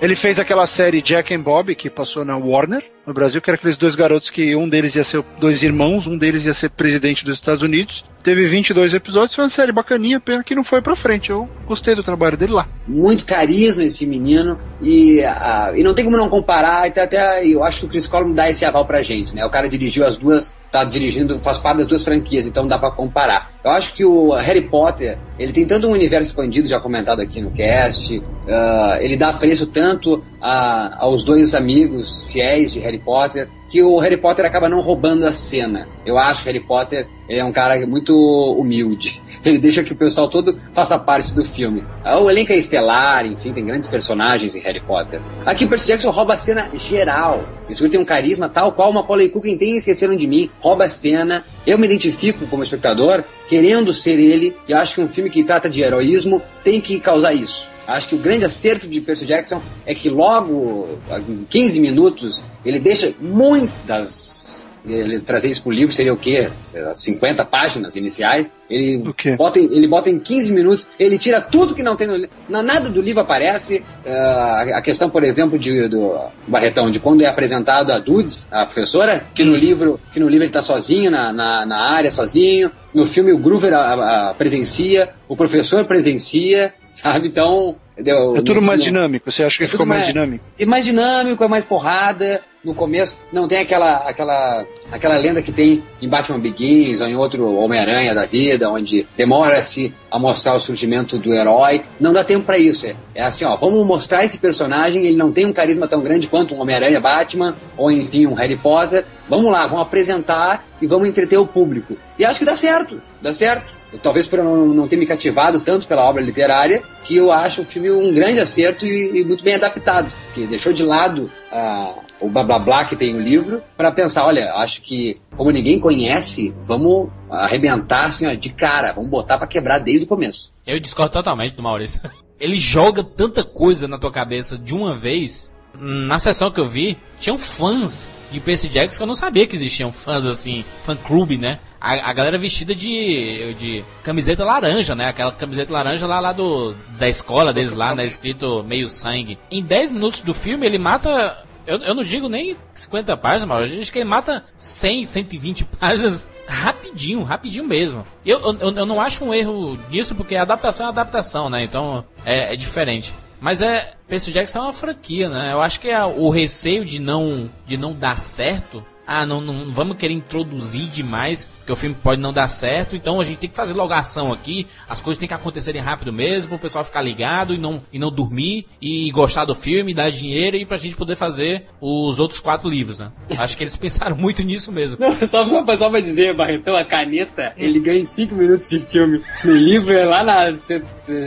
Ele 0.00 0.16
fez 0.16 0.38
aquela 0.38 0.66
série 0.66 1.02
Jack 1.02 1.34
and 1.34 1.40
Bob, 1.40 1.74
que 1.74 1.90
passou 1.90 2.24
na 2.24 2.36
Warner, 2.36 2.84
no 3.06 3.14
Brasil, 3.14 3.40
que 3.40 3.50
era 3.50 3.56
aqueles 3.56 3.76
dois 3.76 3.94
garotos 3.94 4.30
que 4.30 4.54
um 4.54 4.68
deles 4.68 4.94
ia 4.94 5.04
ser 5.04 5.22
dois 5.38 5.62
irmãos, 5.62 6.06
um 6.06 6.16
deles 6.16 6.44
ia 6.46 6.54
ser 6.54 6.70
presidente 6.70 7.24
dos 7.24 7.36
Estados 7.36 7.62
Unidos. 7.62 8.04
Teve 8.22 8.44
22 8.44 8.92
episódios, 8.92 9.34
foi 9.34 9.44
uma 9.44 9.50
série 9.50 9.72
bacaninha, 9.72 10.20
pena 10.20 10.44
que 10.44 10.54
não 10.54 10.62
foi 10.62 10.82
pra 10.82 10.94
frente. 10.94 11.30
Eu 11.30 11.48
gostei 11.66 11.94
do 11.94 12.02
trabalho 12.02 12.36
dele 12.36 12.52
lá. 12.52 12.68
Muito 12.86 13.24
carisma 13.24 13.82
esse 13.82 14.06
menino, 14.06 14.58
e, 14.82 15.22
ah, 15.24 15.72
e 15.74 15.82
não 15.82 15.94
tem 15.94 16.04
como 16.04 16.16
não 16.16 16.28
comparar, 16.28 16.86
até, 16.86 17.02
até 17.02 17.46
eu 17.46 17.64
acho 17.64 17.80
que 17.80 17.86
o 17.86 17.88
Chris 17.88 18.06
Columbus 18.06 18.36
dá 18.36 18.50
esse 18.50 18.64
aval 18.64 18.86
pra 18.86 19.02
gente, 19.02 19.34
né? 19.34 19.44
O 19.44 19.50
cara 19.50 19.68
dirigiu 19.68 20.06
as 20.06 20.16
duas, 20.16 20.52
tá 20.70 20.84
dirigindo, 20.84 21.40
faz 21.40 21.58
parte 21.58 21.78
das 21.78 21.86
duas 21.86 22.02
franquias, 22.04 22.46
então 22.46 22.66
dá 22.66 22.78
pra 22.78 22.90
comparar. 22.90 23.50
Eu 23.64 23.70
acho 23.72 23.92
que 23.94 24.04
o 24.04 24.32
Harry 24.34 24.62
Potter, 24.68 25.18
ele 25.38 25.52
tem 25.52 25.66
tanto 25.66 25.86
um 25.86 25.90
universo 25.92 26.30
expandido, 26.30 26.68
já 26.68 26.78
comentado 26.80 27.20
aqui 27.20 27.40
no 27.40 27.50
cast, 27.50 28.22
ah, 28.48 28.98
ele 29.00 29.16
dá 29.16 29.32
preço 29.32 29.66
tanto 29.66 30.22
a- 30.40 30.96
aos 31.04 31.24
dois 31.24 31.54
amigos 31.54 32.24
fiéis 32.28 32.72
de 32.72 32.78
Harry 32.80 32.98
Potter, 32.98 33.48
que 33.68 33.82
o 33.82 33.98
Harry 33.98 34.16
Potter 34.16 34.44
acaba 34.44 34.68
não 34.68 34.80
roubando 34.80 35.24
a 35.26 35.32
cena. 35.32 35.86
Eu 36.04 36.18
acho 36.18 36.42
que 36.42 36.48
Harry 36.48 36.60
Potter 36.64 37.06
ele 37.28 37.38
é 37.38 37.44
um 37.44 37.52
cara 37.52 37.86
muito 37.86 38.12
humilde. 38.58 39.22
Ele 39.44 39.56
deixa 39.56 39.84
que 39.84 39.92
o 39.92 39.96
pessoal 39.96 40.28
todo 40.28 40.58
faça 40.72 40.98
parte 40.98 41.32
do 41.32 41.44
filme. 41.44 41.84
Ah, 42.04 42.18
O 42.18 42.28
elenco 42.28 42.52
é 42.52 42.56
estelar, 42.56 43.24
enfim, 43.24 43.52
tem 43.52 43.64
grandes 43.64 43.86
personagens 43.86 44.56
em 44.56 44.60
Harry 44.60 44.80
Potter. 44.80 45.20
Aqui 45.46 45.64
Percy 45.64 45.86
Jackson 45.86 46.10
rouba 46.10 46.34
a 46.34 46.36
cena 46.36 46.68
geral. 46.74 47.44
Isso 47.68 47.88
tem 47.88 48.00
um 48.00 48.04
carisma 48.04 48.48
tal 48.48 48.72
qual 48.72 48.90
uma 48.90 49.00
Macaulay 49.02 49.28
Culkin 49.28 49.56
tem 49.56 49.70
em 49.70 49.76
Esqueceram 49.76 50.16
de 50.16 50.26
Mim. 50.26 50.50
Rouba 50.60 50.84
a 50.84 50.90
cena. 50.90 51.44
Eu 51.66 51.78
me 51.78 51.86
identifico 51.86 52.46
como 52.46 52.62
espectador, 52.62 53.24
querendo 53.48 53.92
ser 53.92 54.18
ele. 54.20 54.54
E 54.68 54.72
acho 54.72 54.94
que 54.94 55.00
um 55.00 55.08
filme 55.08 55.30
que 55.30 55.42
trata 55.42 55.68
de 55.68 55.82
heroísmo 55.82 56.40
tem 56.62 56.80
que 56.80 57.00
causar 57.00 57.34
isso. 57.34 57.68
Acho 57.86 58.10
que 58.10 58.14
o 58.14 58.18
grande 58.18 58.44
acerto 58.44 58.86
de 58.86 59.00
Percy 59.00 59.26
Jackson 59.26 59.60
é 59.84 59.94
que 59.94 60.08
logo, 60.08 61.00
em 61.28 61.44
15 61.48 61.80
minutos, 61.80 62.44
ele 62.64 62.78
deixa 62.78 63.12
muitas. 63.20 64.68
Ele 64.86 65.20
trazer 65.20 65.50
isso 65.50 65.62
pro 65.62 65.70
livro 65.72 65.94
seria 65.94 66.12
o 66.12 66.16
quê? 66.16 66.48
50 66.94 67.44
páginas 67.44 67.96
iniciais. 67.96 68.50
Ele 68.68 69.02
bota, 69.36 69.58
em, 69.58 69.64
ele 69.74 69.86
bota 69.88 70.08
em 70.08 70.18
15 70.18 70.52
minutos, 70.52 70.86
ele 70.98 71.18
tira 71.18 71.40
tudo 71.40 71.74
que 71.74 71.82
não 71.82 71.96
tem 71.96 72.06
no 72.06 72.14
livro. 72.16 72.30
Nada 72.48 72.88
do 72.88 73.02
livro 73.02 73.20
aparece. 73.20 73.82
Ah, 74.06 74.64
a 74.76 74.82
questão, 74.82 75.10
por 75.10 75.22
exemplo, 75.24 75.58
de, 75.58 75.88
do 75.88 76.14
Barretão, 76.46 76.90
de 76.90 76.98
quando 77.00 77.22
é 77.22 77.26
apresentado 77.26 77.90
a 77.90 77.98
Dudes, 77.98 78.48
a 78.50 78.64
professora, 78.64 79.24
que 79.34 79.44
no 79.44 79.54
livro, 79.54 80.00
que 80.12 80.20
no 80.20 80.28
livro 80.28 80.44
ele 80.44 80.52
tá 80.52 80.62
sozinho, 80.62 81.10
na, 81.10 81.32
na, 81.32 81.66
na 81.66 81.76
área, 81.90 82.10
sozinho. 82.10 82.70
No 82.94 83.04
filme 83.06 83.32
o 83.32 83.38
Groover 83.38 83.72
a- 83.74 84.30
a- 84.30 84.34
presencia, 84.34 85.10
o 85.28 85.36
professor 85.36 85.84
presencia, 85.84 86.74
sabe? 87.00 87.28
Então. 87.28 87.76
deu- 87.98 88.34
É 88.36 88.42
tudo 88.42 88.62
mais 88.62 88.82
dinâmico. 88.82 89.30
Você 89.30 89.42
acha 89.44 89.58
que 89.58 89.64
É 89.64 89.66
ficou 89.68 89.84
mais 89.84 90.00
mais- 90.02 90.12
dinâmico? 90.12 90.44
é 90.58 90.64
mais 90.64 90.84
dinâmico, 90.84 91.44
é 91.44 91.48
mais 91.48 91.64
porrada 91.64 92.40
no 92.64 92.74
começo. 92.74 93.16
Não 93.30 93.46
tem 93.46 93.58
aquela 93.58 93.96
aquela 94.08 94.64
aquela 94.90 95.18
lenda 95.18 95.42
que 95.42 95.52
tem 95.52 95.82
em 96.00 96.08
Batman 96.08 96.38
Begins 96.38 97.00
ou 97.02 97.06
em 97.08 97.14
outro 97.16 97.54
Homem-Aranha 97.56 98.14
da 98.14 98.24
vida, 98.24 98.70
onde 98.70 99.06
demora-se 99.16 99.94
a 100.10 100.18
mostrar 100.18 100.54
o 100.54 100.60
surgimento 100.60 101.18
do 101.18 101.34
herói. 101.34 101.82
Não 102.00 102.12
dá 102.12 102.24
tempo 102.24 102.44
pra 102.46 102.56
isso. 102.58 102.86
É, 102.86 102.94
é 103.14 103.22
assim, 103.22 103.44
ó, 103.44 103.54
vamos 103.56 103.86
mostrar 103.86 104.24
esse 104.24 104.38
personagem, 104.38 105.04
ele 105.06 105.16
não 105.16 105.30
tem 105.30 105.44
um 105.46 105.52
carisma 105.52 105.86
tão 105.86 106.00
grande 106.00 106.26
quanto 106.26 106.54
um 106.54 106.60
Homem-Aranha 106.60 107.00
Batman 107.00 107.54
ou 107.76 107.90
enfim 107.92 108.26
um 108.26 108.32
Harry 108.34 108.56
Potter. 108.56 109.04
Vamos 109.28 109.52
lá, 109.52 109.66
vamos 109.66 109.82
apresentar 109.82 110.66
e 110.80 110.86
vamos 110.86 111.06
entreter 111.06 111.38
o 111.38 111.46
público. 111.46 111.96
E 112.18 112.24
acho 112.24 112.38
que 112.38 112.44
dá 112.46 112.56
certo, 112.56 113.00
dá 113.20 113.32
certo. 113.34 113.79
Talvez 114.02 114.26
por 114.26 114.38
eu 114.38 114.44
não, 114.44 114.66
não 114.66 114.88
ter 114.88 114.96
me 114.96 115.06
cativado 115.06 115.60
tanto 115.60 115.86
pela 115.86 116.08
obra 116.08 116.22
literária, 116.22 116.82
que 117.04 117.16
eu 117.16 117.32
acho 117.32 117.62
o 117.62 117.64
filme 117.64 117.90
um 117.90 118.12
grande 118.12 118.40
acerto 118.40 118.86
e, 118.86 119.20
e 119.20 119.24
muito 119.24 119.42
bem 119.42 119.54
adaptado. 119.54 120.10
Que 120.34 120.46
deixou 120.46 120.72
de 120.72 120.84
lado 120.84 121.30
ah, 121.50 121.94
o 122.20 122.28
blá 122.28 122.44
blá 122.44 122.58
blá 122.58 122.84
que 122.84 122.94
tem 122.94 123.12
no 123.12 123.20
livro, 123.20 123.62
para 123.76 123.90
pensar, 123.90 124.26
olha, 124.26 124.52
acho 124.54 124.82
que 124.82 125.20
como 125.36 125.50
ninguém 125.50 125.80
conhece, 125.80 126.54
vamos 126.62 127.08
arrebentar 127.30 128.06
assim, 128.06 128.26
ó, 128.26 128.34
de 128.34 128.50
cara, 128.50 128.92
vamos 128.92 129.10
botar 129.10 129.38
para 129.38 129.46
quebrar 129.46 129.78
desde 129.78 130.04
o 130.04 130.08
começo. 130.08 130.52
Eu 130.66 130.78
discordo 130.78 131.12
totalmente 131.12 131.56
do 131.56 131.62
Maurício. 131.62 132.02
Ele 132.38 132.58
joga 132.58 133.02
tanta 133.02 133.44
coisa 133.44 133.88
na 133.88 133.98
tua 133.98 134.10
cabeça 134.10 134.56
de 134.56 134.74
uma 134.74 134.96
vez. 134.96 135.52
Na 135.78 136.18
sessão 136.18 136.50
que 136.50 136.60
eu 136.60 136.66
vi, 136.66 136.98
tinham 137.18 137.38
fãs 137.38 138.10
de 138.30 138.40
Percy 138.40 138.68
Jackson 138.68 138.98
que 138.98 139.02
eu 139.02 139.06
não 139.06 139.14
sabia 139.14 139.46
que 139.46 139.56
existiam 139.56 139.90
fãs 139.90 140.24
assim, 140.24 140.64
fã 140.84 140.96
clube, 140.96 141.38
né? 141.38 141.58
A, 141.80 142.10
a 142.10 142.12
galera 142.12 142.36
vestida 142.36 142.74
de, 142.74 143.54
de 143.54 143.84
camiseta 144.02 144.44
laranja, 144.44 144.94
né? 144.94 145.08
Aquela 145.08 145.32
camiseta 145.32 145.72
laranja 145.72 146.06
lá, 146.06 146.20
lá 146.20 146.32
do, 146.32 146.74
da 146.98 147.08
escola 147.08 147.52
deles 147.52 147.72
lá, 147.72 147.94
né? 147.94 148.04
Escrito 148.04 148.62
meio 148.64 148.88
sangue. 148.88 149.38
Em 149.50 149.62
10 149.62 149.92
minutos 149.92 150.20
do 150.20 150.34
filme, 150.34 150.66
ele 150.66 150.78
mata 150.78 151.44
eu, 151.66 151.78
eu 151.78 151.94
não 151.94 152.02
digo 152.02 152.28
nem 152.28 152.56
50 152.74 153.16
páginas, 153.16 153.44
mas 153.44 153.72
eu 153.72 153.80
acho 153.80 153.92
que 153.92 153.98
ele 153.98 154.04
mata 154.04 154.44
100, 154.56 155.04
120 155.04 155.64
páginas 155.78 156.26
rapidinho, 156.46 157.22
rapidinho 157.22 157.64
mesmo. 157.64 158.04
Eu, 158.26 158.40
eu, 158.40 158.76
eu 158.76 158.86
não 158.86 159.00
acho 159.00 159.24
um 159.24 159.32
erro 159.32 159.78
disso, 159.88 160.14
porque 160.14 160.34
a 160.34 160.42
adaptação 160.42 160.86
é 160.86 160.88
adaptação, 160.88 161.48
né? 161.48 161.62
Então 161.62 162.04
é, 162.24 162.54
é 162.54 162.56
diferente. 162.56 163.14
Mas 163.40 163.62
é. 163.62 163.94
Percy 164.06 164.32
Jackson 164.32 164.58
é 164.58 164.62
uma 164.62 164.72
franquia, 164.72 165.28
né? 165.28 165.52
Eu 165.52 165.60
acho 165.60 165.80
que 165.80 165.88
é 165.88 166.04
o 166.04 166.28
receio 166.30 166.84
de 166.84 167.00
não, 167.00 167.48
de 167.64 167.76
não 167.76 167.92
dar 167.92 168.18
certo. 168.18 168.84
Ah, 169.12 169.26
não, 169.26 169.40
não 169.40 169.72
vamos 169.72 169.96
querer 169.96 170.14
introduzir 170.14 170.86
demais, 170.86 171.44
porque 171.44 171.72
o 171.72 171.74
filme 171.74 171.96
pode 172.00 172.20
não 172.20 172.32
dar 172.32 172.46
certo, 172.46 172.94
então 172.94 173.20
a 173.20 173.24
gente 173.24 173.38
tem 173.38 173.50
que 173.50 173.56
fazer 173.56 173.74
logo 173.74 173.92
a 173.92 173.98
ação 173.98 174.32
aqui, 174.32 174.68
as 174.88 175.00
coisas 175.00 175.18
têm 175.18 175.26
que 175.26 175.34
acontecerem 175.34 175.82
rápido 175.82 176.12
mesmo, 176.12 176.54
o 176.54 176.58
pessoal 176.60 176.84
ficar 176.84 177.02
ligado 177.02 177.52
e 177.52 177.58
não, 177.58 177.82
e 177.92 177.98
não 177.98 178.08
dormir, 178.08 178.68
e 178.80 179.10
gostar 179.10 179.44
do 179.44 179.52
filme, 179.52 179.92
dar 179.92 180.12
dinheiro 180.12 180.56
e 180.56 180.64
pra 180.64 180.76
gente 180.76 180.94
poder 180.94 181.16
fazer 181.16 181.64
os 181.80 182.20
outros 182.20 182.38
quatro 182.38 182.68
livros, 182.68 183.00
né? 183.00 183.10
Acho 183.36 183.58
que 183.58 183.64
eles 183.64 183.74
pensaram 183.76 184.14
muito 184.14 184.44
nisso 184.44 184.70
mesmo. 184.70 184.96
Não, 185.00 185.12
só, 185.26 185.44
só, 185.44 185.76
só 185.76 185.90
pra 185.90 185.98
dizer, 185.98 186.36
Barretão, 186.36 186.76
a 186.76 186.84
caneta, 186.84 187.52
ele 187.56 187.80
ganha 187.80 187.98
em 187.98 188.04
5 188.04 188.32
minutos 188.32 188.70
de 188.70 188.78
filme. 188.78 189.20
No 189.44 189.52
livro 189.52 189.92
é 189.92 190.04
lá 190.04 190.22
nas 190.22 190.56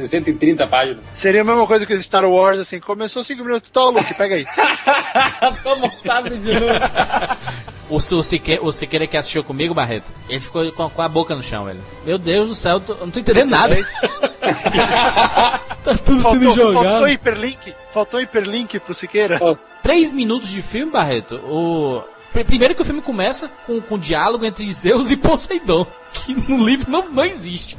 130 0.07 0.65
páginas. 0.67 0.99
Seria 1.13 1.41
a 1.41 1.43
mesma 1.43 1.67
coisa 1.67 1.86
que 1.86 2.01
Star 2.01 2.23
Wars, 2.23 2.59
assim, 2.59 2.79
começou 2.79 3.25
5 3.25 3.43
minutos, 3.43 3.69
tá, 3.69 3.84
Luke, 3.84 4.13
pega 4.13 4.36
aí. 4.36 4.45
Toma 5.61 5.88
um 5.88 5.97
sabre 5.97 6.38
de 6.38 6.47
luz. 6.47 7.72
O, 7.89 7.97
o, 7.97 8.23
Sique, 8.23 8.57
o 8.61 8.71
Siqueira 8.71 9.05
que 9.05 9.17
assistiu 9.17 9.43
comigo, 9.43 9.73
Barreto, 9.73 10.13
ele 10.29 10.39
ficou 10.39 10.71
com, 10.71 10.89
com 10.89 11.01
a 11.01 11.07
boca 11.07 11.36
no 11.36 11.43
chão, 11.43 11.65
velho. 11.65 11.81
Meu 12.05 12.17
Deus 12.17 12.47
do 12.49 12.55
céu, 12.55 12.73
eu, 12.75 12.79
tô- 12.79 12.93
eu 12.93 12.99
não 13.05 13.11
tô 13.11 13.19
entendendo 13.19 13.49
nada. 13.49 13.75
tá 15.84 15.95
tudo 16.03 16.21
sendo 16.23 16.23
Faltou, 16.23 16.53
faltou 16.53 16.73
jogado. 16.73 17.07
hiperlink? 17.09 17.73
Faltou 17.93 18.21
hiperlink 18.21 18.79
pro 18.79 18.93
Siqueira? 18.95 19.39
Três 19.81 20.13
minutos 20.13 20.49
de 20.49 20.61
filme, 20.61 20.91
Barreto. 20.91 21.36
O... 21.45 22.01
pr- 22.31 22.43
Primeiro 22.45 22.73
que 22.75 22.81
o 22.81 22.86
filme 22.86 23.01
começa 23.01 23.49
com, 23.65 23.79
com 23.81 23.97
diálogo 23.99 24.45
entre 24.45 24.71
Zeus 24.71 25.11
e 25.11 25.17
Poseidon, 25.17 25.86
que 26.13 26.34
no 26.34 26.63
livro 26.65 26.89
não, 26.91 27.09
não 27.09 27.25
existe. 27.25 27.77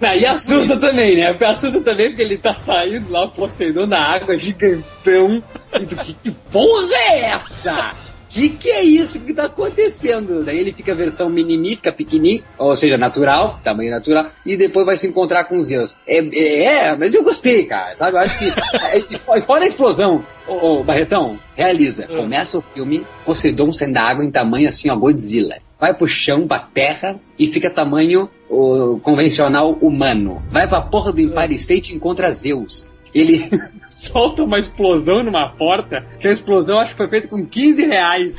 Aí 0.00 0.26
assusta 0.26 0.76
também, 0.76 1.16
né? 1.16 1.34
Assusta 1.46 1.80
também 1.80 2.08
porque 2.10 2.20
ele 2.22 2.36
tá 2.36 2.54
saindo 2.54 3.10
lá, 3.10 3.24
o 3.24 3.30
Poseidon 3.30 3.86
na 3.86 4.00
água, 4.00 4.36
gigantão. 4.38 5.42
E 5.80 5.86
tu, 5.86 5.96
que, 5.96 6.12
que 6.14 6.30
porra 6.30 6.92
é 6.94 7.20
essa? 7.30 7.94
Que 8.34 8.48
que 8.48 8.68
é 8.68 8.82
isso 8.82 9.20
que 9.20 9.32
tá 9.32 9.44
acontecendo? 9.44 10.42
Daí 10.42 10.58
ele 10.58 10.72
fica 10.72 10.90
a 10.90 10.94
versão 10.96 11.30
minimi, 11.30 11.76
fica 11.76 11.92
pequenininho, 11.92 12.42
ou 12.58 12.76
seja, 12.76 12.98
natural, 12.98 13.60
tamanho 13.62 13.92
natural, 13.92 14.26
e 14.44 14.56
depois 14.56 14.84
vai 14.84 14.96
se 14.96 15.06
encontrar 15.06 15.44
com 15.44 15.56
os 15.56 15.68
Zeus. 15.68 15.94
É, 16.04 16.18
é, 16.18 16.64
é, 16.64 16.96
mas 16.96 17.14
eu 17.14 17.22
gostei, 17.22 17.64
cara, 17.64 17.94
sabe? 17.94 18.16
Eu 18.16 18.20
acho 18.22 18.36
que. 18.36 18.46
é, 18.90 18.98
e 18.98 19.40
fora 19.40 19.62
a 19.62 19.68
explosão, 19.68 20.24
ô, 20.48 20.80
ô, 20.80 20.82
Barretão, 20.82 21.38
realiza. 21.54 22.08
Começa 22.08 22.58
o 22.58 22.60
filme, 22.60 23.06
Poseidon 23.24 23.72
saindo 23.72 23.94
da 23.94 24.02
água 24.02 24.24
em 24.24 24.32
tamanho 24.32 24.68
assim, 24.68 24.90
ó, 24.90 24.96
Godzilla. 24.96 25.58
Vai 25.78 25.94
pro 25.94 26.08
chão, 26.08 26.44
pra 26.48 26.58
terra, 26.58 27.20
e 27.38 27.46
fica 27.46 27.70
tamanho 27.70 28.28
o 28.50 28.98
convencional 29.00 29.74
humano. 29.80 30.42
Vai 30.50 30.66
pra 30.66 30.80
porra 30.80 31.12
do 31.12 31.20
Empire 31.20 31.54
State 31.54 31.92
e 31.92 31.96
encontra 31.96 32.32
Zeus. 32.32 32.92
Ele 33.14 33.48
solta 33.86 34.42
uma 34.42 34.58
explosão 34.58 35.22
numa 35.22 35.48
porta, 35.50 36.04
que 36.18 36.26
a 36.26 36.32
explosão 36.32 36.80
acho 36.80 36.90
que 36.92 36.96
foi 36.96 37.08
feita 37.08 37.28
com 37.28 37.46
15 37.46 37.86
reais. 37.86 38.36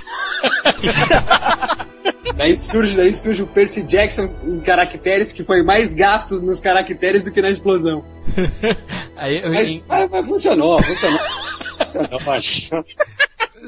daí, 2.36 2.58
surge, 2.58 2.96
daí 2.96 3.16
surge 3.16 3.42
o 3.44 3.48
Percy 3.48 3.84
Jackson 3.84 4.30
em 4.44 4.60
caracteres 4.60 5.32
que 5.32 5.44
foi 5.44 5.64
mais 5.64 5.94
gastos 5.94 6.42
nos 6.42 6.60
caracteres 6.60 7.24
do 7.24 7.32
que 7.32 7.42
na 7.42 7.50
explosão. 7.50 8.04
Aí, 9.16 9.42
eu- 9.42 9.52
Mas, 9.54 9.82
mas- 9.88 10.10
mas 10.12 10.28
funcionou, 10.28 10.82
funcionou. 10.84 11.20
funcionou. 12.20 12.86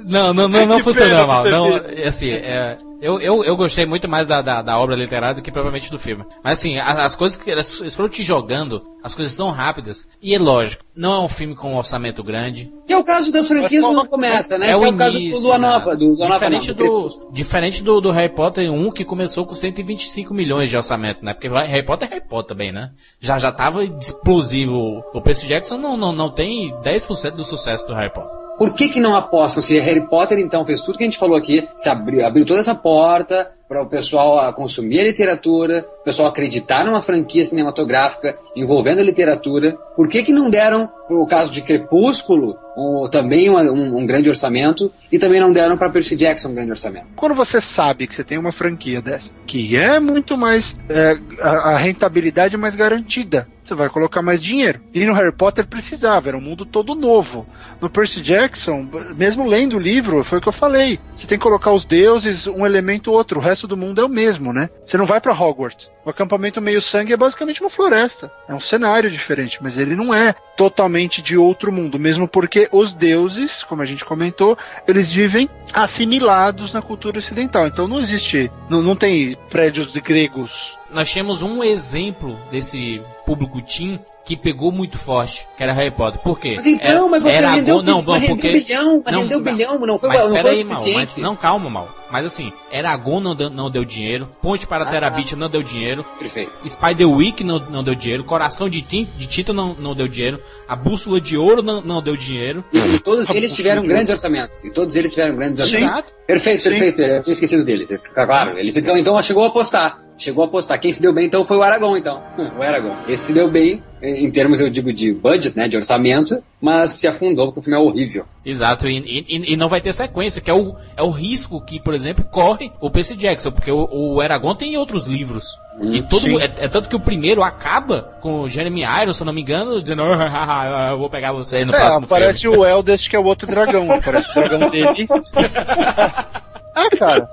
Não, 0.06 0.34
não, 0.34 0.48
não, 0.50 0.66
não 0.66 0.80
funcionou 0.84 1.26
mal. 1.26 1.46
Não, 1.46 1.78
é 1.78 2.08
assim, 2.08 2.32
é, 2.32 2.78
eu, 3.02 3.20
eu, 3.22 3.44
eu 3.44 3.56
gostei 3.56 3.86
muito 3.86 4.08
mais 4.08 4.26
da, 4.28 4.42
da, 4.42 4.62
da 4.62 4.78
obra 4.80 4.96
literária 4.96 5.36
do 5.36 5.42
que 5.42 5.52
provavelmente 5.52 5.92
do 5.92 6.00
filme. 6.00 6.26
Mas 6.44 6.60
assim, 6.60 6.78
a- 6.78 7.04
as, 7.04 7.16
coisas 7.16 7.38
que 7.38 7.50
elas, 7.50 7.80
eles 7.82 7.96
foram 7.96 8.10
te 8.10 8.24
jogando, 8.24 8.84
as 9.04 9.14
coisas 9.14 9.36
tão 9.36 9.52
rápidas. 9.52 10.08
E 10.22 10.34
é 10.34 10.40
lógico, 10.40 10.84
não 10.96 11.14
é 11.14 11.20
um 11.26 11.28
filme 11.28 11.56
com 11.56 11.74
um 11.74 11.78
orçamento 11.78 12.24
grande. 12.24 12.72
Que 12.86 12.94
é 12.94 12.98
o 12.98 13.04
caso 13.04 13.32
das 13.32 13.48
franquias 13.48 13.84
quando 13.86 14.06
começa, 14.08 14.58
né? 14.58 14.68
É 14.68 14.70
que 14.72 14.76
o 14.78 14.86
é 14.86 14.90
o 14.90 14.98
caso 14.98 15.18
início, 15.18 15.40
do 15.42 15.48
Lua 15.48 15.58
Nova. 15.58 15.92
exato. 15.92 15.98
Do, 15.98 16.06
Lua 16.06 16.18
Nova 16.18 16.34
diferente, 16.34 16.68
não, 16.70 16.76
do, 16.78 17.32
diferente 17.32 17.84
do, 17.84 18.02
do 18.02 18.12
Harry 18.12 18.34
Potter 18.34 18.72
1, 18.72 18.92
que 18.92 19.06
começou 19.06 19.46
com 19.46 19.54
125 19.54 20.34
milhões 20.34 20.70
de 20.70 20.78
orçamento, 20.78 21.24
né? 21.24 21.34
Porque 21.34 21.48
Harry 21.48 21.86
Potter 21.86 22.08
é 22.10 22.16
Harry 22.16 22.28
Potter 22.28 22.48
também, 22.48 22.72
né? 22.72 22.92
Já, 23.20 23.38
já 23.38 23.52
tava 23.52 23.84
explosivo. 23.84 25.04
O 25.14 25.22
Percy 25.22 25.48
Jackson 25.48 25.78
não, 25.78 25.96
não, 25.96 26.12
não 26.12 26.30
tem 26.30 26.72
10% 26.82 27.32
do 27.32 27.44
sucesso 27.44 27.86
do 27.88 27.94
Harry 27.94 28.12
Potter. 28.14 28.47
Por 28.58 28.74
que, 28.76 28.90
que 28.90 29.00
não 29.00 29.16
apostam? 29.16 29.62
Se 29.62 29.78
Harry 29.80 30.08
Potter, 30.08 30.40
então, 30.40 30.66
fez 30.66 30.82
tudo 30.82 30.98
que 30.98 31.04
a 31.04 31.08
gente 31.08 31.18
falou 31.20 31.38
aqui, 31.38 31.68
se 31.78 31.90
abriu, 31.90 32.26
abriu 32.26 32.46
toda 32.46 32.60
essa 32.60 32.74
porta 32.74 33.52
para 33.68 33.82
o 33.84 33.86
pessoal 33.86 34.52
consumir 34.54 35.02
a 35.02 35.04
literatura, 35.04 35.86
o 36.00 36.04
pessoal 36.06 36.30
acreditar 36.30 36.86
numa 36.86 37.02
franquia 37.02 37.44
cinematográfica 37.44 38.38
envolvendo 38.56 39.00
a 39.02 39.04
literatura, 39.04 39.74
por 39.96 40.08
que, 40.08 40.24
que 40.24 40.32
não 40.32 40.50
deram, 40.50 40.90
pro 41.06 41.26
caso 41.28 41.52
de 41.52 41.62
Crepúsculo, 41.62 42.56
um- 42.78 43.10
também 43.10 43.50
uma- 43.50 43.64
um, 43.64 43.98
um 43.98 44.06
grande 44.06 44.30
orçamento, 44.30 44.90
e 45.12 45.20
também 45.20 45.42
não 45.42 45.52
deram 45.52 45.78
para 45.78 45.90
Percy 45.90 46.16
Jackson 46.16 46.48
um 46.50 46.54
grande 46.54 46.72
orçamento? 46.72 47.08
Quando 47.18 47.36
você 47.36 47.60
sabe 47.60 48.08
que 48.08 48.16
você 48.16 48.24
tem 48.24 48.38
uma 48.38 48.54
franquia 48.54 49.02
dessa, 49.02 49.32
que 49.46 49.76
é 49.76 50.00
muito 50.00 50.38
mais. 50.38 50.78
é, 50.88 51.18
a, 51.42 51.50
a 51.74 51.78
rentabilidade 51.78 52.56
é 52.56 52.58
mais 52.58 52.76
garantida, 52.76 53.48
você 53.68 53.76
vai 53.76 53.90
colocar 53.90 54.22
mais 54.22 54.42
dinheiro. 54.42 54.82
E 54.94 55.06
no 55.06 55.14
Harry 55.14 55.32
Potter 55.32 55.68
precisava, 55.68 56.30
era 56.30 56.38
um 56.38 56.42
mundo 56.42 56.66
todo 56.66 56.96
novo. 56.96 57.46
No 57.82 57.90
Percy 57.90 58.22
Jackson, 58.22 58.88
mesmo 59.16 59.46
lendo 59.46 59.76
o 59.76 59.80
livro, 59.80 60.24
foi 60.24 60.40
o 60.40 60.42
que 60.42 60.48
eu 60.48 60.54
falei. 60.54 61.00
Você 61.16 61.28
tem 61.28 61.38
que 61.38 61.44
colocar 61.44 61.72
os 61.72 61.86
deuses, 61.86 62.48
um 62.48 62.66
elemento 62.66 63.12
ou 63.12 63.18
outro, 63.18 63.40
o 63.40 63.44
resto 63.44 63.68
do 63.68 63.78
mundo 63.78 64.02
é 64.02 64.06
o 64.06 64.10
mesmo, 64.10 64.54
né? 64.54 64.70
Você 64.86 64.98
não 64.98 65.06
vai 65.06 65.20
pra 65.20 65.34
Hogwarts. 65.34 65.92
O 66.06 66.10
acampamento 66.10 66.62
meio 66.62 66.82
sangue 66.82 67.12
é 67.12 67.18
basicamente 67.18 67.60
uma 67.60 67.70
floresta. 67.70 68.32
É 68.48 68.56
um 68.56 68.60
cenário 68.60 69.12
diferente, 69.12 69.60
mas 69.62 69.78
ele 69.78 69.96
não 69.96 70.14
é 70.14 70.34
totalmente 70.56 71.22
de 71.22 71.38
outro 71.38 71.72
mundo, 71.72 72.00
mesmo 72.00 72.28
porque 72.28 72.70
os 72.72 72.94
deuses, 72.94 73.62
como 73.62 73.82
a 73.82 73.86
gente 73.86 74.06
comentou, 74.06 74.58
eles 74.88 75.12
vivem 75.12 75.50
assimilados 75.74 76.72
na 76.72 76.82
cultura 76.82 77.20
ocidental. 77.20 77.68
Então 77.68 77.88
não 77.88 78.00
existe, 78.00 78.50
não, 78.70 78.82
não 78.82 78.96
tem 78.96 79.38
prédios 79.50 79.96
gregos. 79.98 80.77
Nós 80.92 81.14
temos 81.14 81.42
um 81.42 81.64
exemplo 81.64 82.38
desse 82.52 83.02
público 83.26 83.62
teen 83.62 84.00
que 84.26 84.36
pegou 84.36 84.74
muito 84.74 84.98
forte, 84.98 85.48
que 85.56 85.64
era 85.64 85.72
Harry 85.72 85.90
Potter. 85.92 86.20
Por 86.20 86.38
quê? 86.38 86.54
Mas 86.58 86.66
então, 86.66 86.90
Era- 86.90 87.08
mas 87.08 87.24
você 87.24 87.30
era 87.30 87.52
rendeu, 87.52 87.76
Aragorn- 87.76 87.90
não, 87.92 88.02
vamos, 88.02 88.22
rendeu 88.22 88.36
porque 88.36 88.52
bilhão, 88.60 89.02
mas 89.06 89.16
rendeu 89.16 89.40
bilhão, 89.40 89.80
não 89.80 89.98
foi, 89.98 90.10
mas 90.10 90.28
não 90.28 90.36
foi 90.38 90.50
aí, 90.52 90.64
mal, 90.66 90.84
mas 90.94 91.16
não, 91.18 91.34
calma, 91.36 91.70
mal. 91.70 91.90
Mas 92.12 92.26
assim, 92.26 92.52
Eragon 92.70 93.22
não 93.22 93.34
deu, 93.34 93.50
não 93.50 93.70
deu 93.72 93.86
dinheiro, 93.86 94.30
Ponte 94.42 94.68
para 94.68 94.84
Ah, 94.84 94.88
Terabit 94.88 95.34
não 95.38 95.50
deu 95.50 95.64
dinheiro, 95.64 96.06
Perfeito. 96.20 96.52
Spiderwick 96.68 97.42
não, 97.42 97.58
não 97.70 97.82
deu 97.82 97.96
dinheiro, 97.96 98.26
Coração 98.26 98.68
de, 98.68 98.82
Tin, 98.82 99.08
de 99.18 99.28
Tito 99.28 99.54
não, 99.54 99.74
não 99.76 99.96
deu 99.96 100.10
dinheiro, 100.10 100.42
a 100.68 100.76
Bússola 100.76 101.22
de 101.22 101.38
Ouro 101.38 101.62
não, 101.62 101.82
não 101.82 102.02
deu 102.02 102.18
dinheiro. 102.18 102.66
E, 102.74 103.00
todos 103.00 103.30
eles 103.30 103.54
tiveram 103.54 103.84
grandes 103.84 104.10
orçamentos. 104.10 104.62
E 104.64 104.72
todos 104.72 104.94
eles 104.98 105.14
tiveram 105.14 105.36
grandes 105.38 105.64
Sim. 105.66 105.76
orçamentos. 105.76 106.00
Exato. 106.10 106.14
Perfeito, 106.28 106.64
perfeito. 106.64 107.02
Eu 107.02 107.22
tinha 107.24 107.34
esquecido 107.34 107.64
deles. 107.64 107.90
Claro, 108.14 108.58
eles 108.60 108.76
então, 108.76 108.98
então 108.98 109.22
chegou 109.22 109.46
a 109.46 109.48
apostar. 109.48 110.02
Chegou 110.18 110.44
a 110.44 110.48
apostar. 110.48 110.80
Quem 110.80 110.92
se 110.92 111.02
deu 111.02 111.14
bem 111.14 111.26
então 111.28 111.46
foi 111.46 111.58
o 111.58 111.62
Aragão, 111.64 111.96
então. 111.96 112.22
O 112.58 112.62
Aragão. 112.62 112.96
Esse 113.08 113.26
se 113.28 113.34
deu 113.34 113.50
bem, 113.50 113.84
em 114.02 114.30
termos, 114.32 114.60
eu 114.60 114.70
digo, 114.70 114.92
de 114.92 115.14
budget, 115.14 115.56
né? 115.56 115.68
De 115.68 115.78
orçamento, 115.78 116.42
mas 116.62 116.92
se 116.92 117.08
afundou 117.08 117.48
porque 117.48 117.60
o 117.60 117.64
filme 117.64 117.78
é 117.78 117.82
horrível. 117.82 118.26
Exato, 118.46 118.88
e, 118.88 118.98
e- 118.98 119.54
e 119.54 119.58
não 119.58 119.70
vai 119.70 119.80
ter 119.82 119.94
sequência, 119.94 120.42
que 120.42 120.50
é 120.50 120.54
o, 120.54 120.76
é 120.96 121.04
o 121.04 121.10
risco 121.10 121.62
que, 121.62 121.80
por 121.80 121.94
exemplo, 121.94 122.24
corre 122.26 122.72
o 122.82 122.90
Percy 122.90 123.16
Jackson, 123.16 123.52
porque 123.52 123.72
o, 123.72 123.88
o 123.92 124.22
Eragon 124.24 124.56
tem 124.56 124.76
outros 124.78 125.06
livros. 125.06 125.46
e 125.82 126.02
todo 126.04 126.40
é, 126.40 126.46
é 126.46 126.68
tanto 126.68 126.90
que 126.90 126.96
o 126.96 127.00
primeiro 127.00 127.44
acaba 127.44 128.18
com 128.22 128.42
o 128.42 128.50
Jeremy 128.50 128.82
Irons, 129.02 129.18
se 129.18 129.22
eu 129.22 129.26
não 129.26 129.34
me 129.34 129.42
engano, 129.42 129.82
dizendo, 129.82 130.02
"Ah, 130.10 130.90
eu 130.94 130.98
vou 130.98 131.10
pegar 131.10 131.32
você 131.32 131.64
no 131.66 131.74
É, 131.76 131.78
próximo 131.80 132.06
aparece 132.06 132.42
filme. 132.42 132.58
o 132.58 132.66
Eldest, 132.66 133.08
que 133.10 133.16
é 133.16 133.20
o 133.20 133.26
outro 133.26 133.46
dragão. 133.48 133.92
Aparece 133.92 134.30
o 134.32 134.34
dragão 134.34 134.70
dele. 134.72 135.08
ah, 136.76 136.90
cara. 136.98 137.30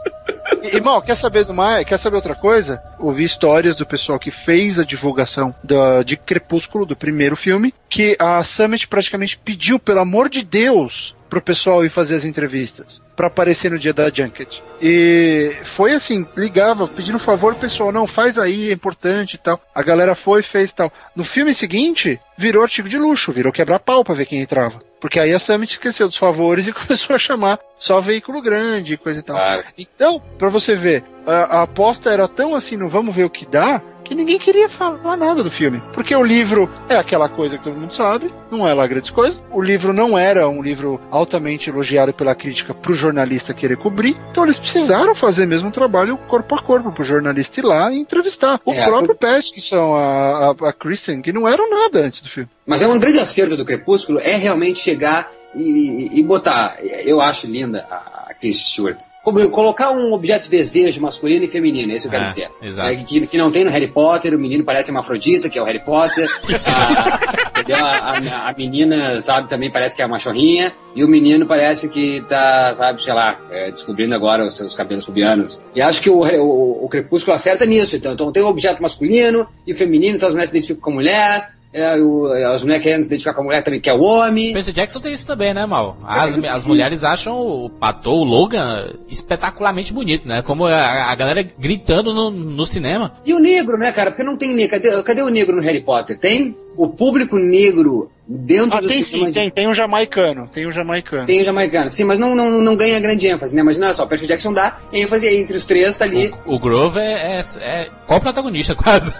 Irmão, 0.62 1.00
quer 1.00 1.14
saber 1.14 1.44
do 1.44 1.54
mais? 1.54 1.86
Quer 1.86 1.98
saber 1.98 2.16
outra 2.16 2.34
coisa? 2.34 2.82
Ouvi 2.98 3.24
histórias 3.24 3.76
do 3.76 3.86
pessoal 3.86 4.18
que 4.18 4.30
fez 4.30 4.78
a 4.78 4.84
divulgação 4.84 5.54
da, 5.62 6.02
de 6.02 6.16
Crepúsculo, 6.16 6.86
do 6.86 6.96
primeiro 6.96 7.36
filme, 7.36 7.74
que 7.88 8.16
a 8.18 8.42
Summit 8.42 8.86
praticamente 8.88 9.38
pediu, 9.38 9.78
pelo 9.78 10.00
amor 10.00 10.28
de 10.28 10.42
Deus, 10.42 11.14
pro 11.34 11.42
pessoal 11.42 11.84
ir 11.84 11.88
fazer 11.88 12.14
as 12.14 12.24
entrevistas. 12.24 13.02
Pra 13.16 13.26
aparecer 13.26 13.68
no 13.68 13.78
dia 13.78 13.92
da 13.92 14.08
Junket. 14.08 14.62
E 14.80 15.52
foi 15.64 15.92
assim, 15.92 16.24
ligava, 16.36 16.86
pedindo 16.86 17.16
um 17.16 17.20
favor, 17.20 17.56
pessoal, 17.56 17.90
não, 17.90 18.06
faz 18.06 18.38
aí, 18.38 18.70
é 18.70 18.72
importante 18.72 19.34
e 19.34 19.38
tal. 19.38 19.60
A 19.74 19.82
galera 19.82 20.14
foi, 20.14 20.42
fez 20.42 20.72
tal. 20.72 20.92
No 21.14 21.24
filme 21.24 21.52
seguinte, 21.52 22.20
virou 22.38 22.62
artigo 22.62 22.88
de 22.88 22.96
luxo, 22.96 23.32
virou 23.32 23.52
quebrar-pau 23.52 24.04
pra 24.04 24.14
ver 24.14 24.26
quem 24.26 24.40
entrava. 24.40 24.80
Porque 25.00 25.18
aí 25.18 25.34
a 25.34 25.38
Summit 25.40 25.72
esqueceu 25.72 26.06
dos 26.06 26.16
favores 26.16 26.66
e 26.68 26.72
começou 26.72 27.16
a 27.16 27.18
chamar 27.18 27.58
só 27.78 28.00
veículo 28.00 28.40
grande 28.40 28.94
e 28.94 28.96
coisa 28.96 29.18
e 29.18 29.22
tal. 29.22 29.36
Claro. 29.36 29.64
Então, 29.76 30.22
pra 30.38 30.48
você 30.48 30.76
ver, 30.76 31.02
a, 31.26 31.58
a 31.58 31.62
aposta 31.62 32.10
era 32.10 32.28
tão 32.28 32.54
assim 32.54 32.76
no 32.76 32.88
vamos 32.88 33.14
ver 33.14 33.24
o 33.24 33.30
que 33.30 33.44
dá, 33.44 33.82
que 34.04 34.14
ninguém 34.14 34.38
queria 34.38 34.68
falar 34.68 35.16
nada 35.16 35.42
do 35.42 35.50
filme. 35.50 35.82
Porque 35.92 36.14
o 36.14 36.22
livro 36.22 36.68
é 36.88 36.96
aquela 36.96 37.28
coisa 37.28 37.56
que 37.58 37.64
todo 37.64 37.76
mundo 37.76 37.94
sabe, 37.94 38.32
não 38.50 38.68
é 38.68 38.74
lá 38.74 38.86
grandes 38.86 39.10
coisas. 39.10 39.42
O 39.50 39.60
livro 39.60 39.92
não 39.92 40.16
era 40.16 40.48
um 40.48 40.62
livro 40.62 41.00
altamente 41.10 41.70
elogiado 41.70 42.12
pela 42.12 42.34
crítica 42.34 42.74
pro 42.74 42.94
jornalista 42.94 43.54
querer 43.54 43.76
cobrir. 43.76 44.16
Então 44.30 44.44
eles 44.44 44.58
precisaram 44.58 45.14
fazer 45.14 45.46
mesmo 45.46 45.68
um 45.68 45.72
trabalho 45.72 46.16
corpo 46.28 46.54
a 46.54 46.62
corpo 46.62 46.92
pro 46.92 47.02
jornalista 47.04 47.60
ir 47.60 47.64
lá 47.64 47.90
e 47.92 47.98
entrevistar. 47.98 48.60
O 48.64 48.72
É, 48.72 48.84
próprio 48.84 49.14
Pat, 49.14 49.50
que 49.52 49.60
são 49.60 49.94
a, 49.94 50.50
a, 50.60 50.68
a 50.68 50.72
Kristen, 50.72 51.22
que 51.22 51.32
não 51.32 51.48
eram 51.48 51.68
nada 51.70 52.00
antes 52.00 52.20
do 52.20 52.28
filme. 52.28 52.48
Mas 52.66 52.82
é 52.82 52.86
um 52.86 52.98
grande 52.98 53.18
acerto 53.18 53.56
do 53.56 53.64
Crepúsculo 53.64 54.18
é 54.20 54.36
realmente 54.36 54.80
chegar 54.80 55.30
e, 55.54 56.10
e 56.12 56.22
botar. 56.22 56.76
Eu 57.04 57.20
acho 57.20 57.46
linda 57.46 57.86
a 57.90 58.23
Chris 58.44 58.58
Stewart. 58.58 58.98
Como 59.22 59.48
colocar 59.48 59.90
um 59.90 60.12
objeto 60.12 60.44
de 60.44 60.50
desejo 60.50 61.00
masculino 61.00 61.46
e 61.46 61.48
feminino, 61.48 61.90
é 61.92 61.96
isso 61.96 62.10
que 62.10 62.14
eu 62.14 62.20
quero 62.20 62.30
É, 62.30 62.34
dizer. 62.34 62.50
exato. 62.60 62.90
É, 62.90 62.96
que, 62.96 63.26
que 63.26 63.38
não 63.38 63.50
tem 63.50 63.64
no 63.64 63.70
Harry 63.70 63.88
Potter, 63.88 64.34
o 64.34 64.38
menino 64.38 64.62
parece 64.62 64.90
uma 64.90 65.00
Afrodita, 65.00 65.48
que 65.48 65.58
é 65.58 65.62
o 65.62 65.64
Harry 65.64 65.82
Potter. 65.82 66.28
a, 66.66 67.20
entendeu? 67.60 67.82
A, 67.82 68.18
a- 68.18 68.50
a 68.50 68.52
menina, 68.52 69.18
sabe, 69.22 69.48
também 69.48 69.70
parece 69.70 69.96
que 69.96 70.02
é 70.02 70.06
uma 70.06 70.18
chorrinha. 70.18 70.74
E 70.94 71.02
o 71.02 71.08
menino 71.08 71.46
parece 71.46 71.88
que 71.88 72.20
tá, 72.28 72.74
sabe, 72.74 73.02
sei 73.02 73.14
lá, 73.14 73.40
é, 73.50 73.70
descobrindo 73.70 74.14
agora 74.14 74.44
os 74.44 74.54
seus 74.58 74.74
cabelos 74.74 75.06
pubianos. 75.06 75.64
E 75.74 75.80
acho 75.80 76.02
que 76.02 76.10
o, 76.10 76.18
o, 76.20 76.84
o 76.84 76.88
Crepúsculo 76.90 77.34
acerta 77.34 77.64
nisso. 77.64 77.96
Então, 77.96 78.12
então 78.12 78.30
tem 78.30 78.42
o 78.42 78.46
objeto 78.48 78.82
masculino 78.82 79.48
e 79.66 79.72
feminino, 79.72 80.16
então 80.16 80.28
as 80.28 80.34
mulheres 80.34 80.50
se 80.50 80.56
identificam 80.56 80.82
com 80.82 80.90
a 80.90 80.94
mulher. 80.94 81.54
É, 81.74 82.00
o, 82.00 82.26
as 82.52 82.62
mulheres 82.62 82.84
querendo 82.84 83.02
se 83.02 83.08
identificar 83.08 83.34
com 83.34 83.40
a 83.40 83.44
mulher 83.44 83.64
também, 83.64 83.80
que 83.80 83.90
é 83.90 83.92
o 83.92 84.00
homem. 84.00 84.52
Percy 84.52 84.72
Jackson 84.72 85.00
tem 85.00 85.12
isso 85.12 85.26
também, 85.26 85.52
né, 85.52 85.66
Mal? 85.66 85.98
As, 86.04 86.38
as 86.44 86.64
mulheres 86.64 87.02
acham 87.02 87.36
o 87.36 87.68
Patou, 87.68 88.20
o 88.20 88.24
Logan, 88.24 88.94
espetacularmente 89.08 89.92
bonito, 89.92 90.28
né? 90.28 90.40
Como 90.40 90.66
a, 90.66 91.10
a 91.10 91.14
galera 91.16 91.42
gritando 91.58 92.14
no, 92.14 92.30
no 92.30 92.64
cinema. 92.64 93.14
E 93.26 93.34
o 93.34 93.40
negro, 93.40 93.76
né, 93.76 93.90
cara? 93.90 94.12
Porque 94.12 94.22
não 94.22 94.36
tem 94.36 94.54
negro. 94.54 94.80
Cadê, 94.80 95.02
cadê 95.02 95.22
o 95.22 95.28
negro 95.28 95.56
no 95.56 95.62
Harry 95.62 95.82
Potter? 95.82 96.16
Tem 96.16 96.56
o 96.76 96.86
público 96.86 97.38
negro 97.38 98.08
dentro 98.26 98.78
Ah, 98.78 98.80
do 98.80 98.88
tem 98.88 99.02
cinema 99.02 99.26
sim, 99.26 99.32
de- 99.32 99.38
tem, 99.40 99.50
tem 99.50 99.68
um 99.68 99.74
jamaicano, 99.74 100.48
tem 100.48 100.66
um 100.66 100.72
jamaicano. 100.72 101.26
Tem 101.26 101.40
o 101.40 101.44
jamaicano, 101.44 101.90
sim, 101.90 102.04
mas 102.04 102.18
não, 102.18 102.34
não, 102.34 102.50
não 102.62 102.74
ganha 102.76 102.98
grande 102.98 103.26
ênfase, 103.26 103.54
né? 103.54 103.60
Imagina 103.62 103.92
só, 103.92 104.06
Percy 104.06 104.26
Jackson 104.26 104.52
dá 104.52 104.78
ênfase 104.92 105.28
entre 105.28 105.56
os 105.56 105.64
três, 105.66 105.96
tá 105.98 106.04
ali. 106.04 106.32
O, 106.46 106.54
o 106.54 106.58
Grover 106.58 107.02
é, 107.02 107.40
é, 107.40 107.42
é 107.62 107.90
qual 108.06 108.20
protagonista, 108.20 108.74
quase? 108.76 109.12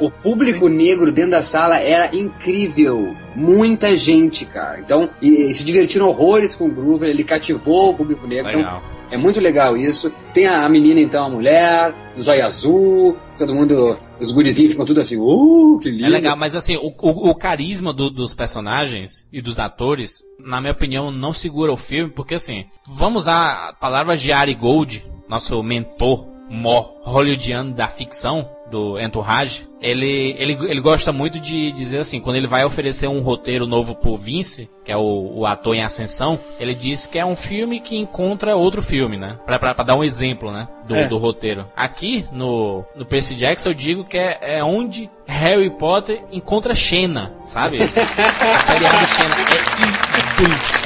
O 0.00 0.10
público 0.10 0.68
negro 0.68 1.10
dentro 1.10 1.30
da 1.32 1.42
sala 1.42 1.78
era 1.78 2.14
incrível. 2.14 3.16
Muita 3.34 3.94
gente, 3.96 4.44
cara. 4.44 4.78
Então, 4.80 5.08
e, 5.22 5.50
e 5.50 5.54
se 5.54 5.64
divertiram 5.64 6.08
horrores 6.08 6.54
com 6.54 6.66
o 6.66 6.70
Groover, 6.70 7.08
ele 7.08 7.24
cativou 7.24 7.90
o 7.90 7.94
público 7.94 8.26
negro. 8.26 8.48
Então, 8.50 8.60
Legal. 8.60 8.82
É 9.10 9.16
muito 9.16 9.40
legal 9.40 9.76
isso. 9.76 10.12
Tem 10.32 10.46
a, 10.46 10.68
menina, 10.68 11.00
então, 11.00 11.24
a 11.24 11.28
mulher, 11.28 11.94
do 12.16 12.22
zóio 12.22 12.44
azul, 12.46 13.16
todo 13.36 13.54
mundo, 13.54 13.98
os 14.20 14.30
gurizinhos 14.30 14.72
ficam 14.72 14.86
tudo 14.86 15.00
assim, 15.00 15.16
uh, 15.16 15.78
que 15.80 15.90
lindo. 15.90 16.06
É 16.06 16.08
legal, 16.08 16.36
mas 16.36 16.54
assim, 16.54 16.76
o, 16.76 16.88
o, 17.02 17.30
o 17.30 17.34
carisma 17.34 17.92
do- 17.92 18.10
dos 18.10 18.34
personagens 18.34 19.26
e 19.32 19.40
dos 19.42 19.58
atores, 19.58 20.22
na 20.38 20.60
minha 20.60 20.72
opinião, 20.72 21.10
não 21.10 21.32
segura 21.32 21.72
o 21.72 21.76
filme, 21.76 22.10
porque 22.10 22.34
assim, 22.34 22.64
vamos 22.86 23.22
usar 23.22 23.68
a 23.70 23.72
palavra 23.72 24.16
de 24.16 24.32
Ari 24.32 24.54
Gold, 24.54 25.04
nosso 25.28 25.62
mentor, 25.62 26.26
mó 26.50 26.96
hollywoodiano 27.02 27.72
da 27.72 27.86
ficção, 27.88 28.46
do 28.70 29.00
Entourage, 29.00 29.66
ele, 29.80 30.34
ele, 30.38 30.52
ele 30.68 30.80
gosta 30.80 31.10
muito 31.12 31.40
de 31.40 31.72
dizer 31.72 31.98
assim, 31.98 32.20
quando 32.20 32.36
ele 32.36 32.46
vai 32.46 32.64
oferecer 32.64 33.08
um 33.08 33.20
roteiro 33.20 33.66
novo 33.66 33.96
pro 33.96 34.16
Vince, 34.16 34.70
que 34.84 34.92
é 34.92 34.96
o, 34.96 35.32
o 35.38 35.46
ator 35.46 35.74
em 35.74 35.82
ascensão, 35.82 36.38
ele 36.58 36.72
diz 36.74 37.04
que 37.06 37.18
é 37.18 37.24
um 37.24 37.34
filme 37.34 37.80
que 37.80 37.96
encontra 37.96 38.54
outro 38.54 38.80
filme, 38.80 39.16
né? 39.16 39.36
Pra, 39.44 39.58
pra, 39.58 39.74
pra 39.74 39.84
dar 39.84 39.96
um 39.96 40.04
exemplo, 40.04 40.52
né? 40.52 40.68
Do, 40.86 40.94
É. 40.94 41.08
do 41.08 41.18
roteiro. 41.18 41.66
Aqui, 41.76 42.24
no, 42.30 42.84
no 42.94 43.04
Percy 43.04 43.34
Jackson, 43.34 43.70
eu 43.70 43.74
digo 43.74 44.04
que 44.04 44.16
é, 44.16 44.38
é 44.40 44.64
onde 44.64 45.10
Harry 45.26 45.70
Potter 45.70 46.22
encontra 46.30 46.74
Xena, 46.74 47.32
sabe? 47.42 47.78
A 47.82 48.58
série 48.60 48.84
do 48.84 49.06
Xena 49.08 49.34
é 49.34 50.48
impactante. 50.48 50.79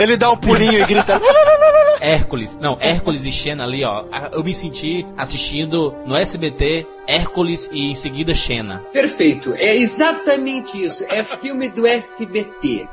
Ele 0.00 0.16
dá 0.16 0.30
um 0.32 0.36
pulinho 0.36 0.80
e 0.80 0.86
grita. 0.86 1.20
Hércules, 2.00 2.56
não, 2.58 2.78
Hércules 2.80 3.26
e 3.26 3.32
Xena 3.32 3.64
ali, 3.64 3.84
ó. 3.84 4.04
Eu 4.32 4.42
me 4.42 4.54
senti 4.54 5.06
assistindo 5.16 5.94
no 6.06 6.16
SBT 6.16 6.86
Hércules 7.06 7.68
e 7.72 7.90
em 7.90 7.94
seguida 7.94 8.34
Xena. 8.34 8.82
Perfeito, 8.92 9.52
é 9.54 9.76
exatamente 9.76 10.82
isso. 10.82 11.04
É 11.10 11.22
filme 11.24 11.68
do 11.68 11.86
SBT. 11.86 12.88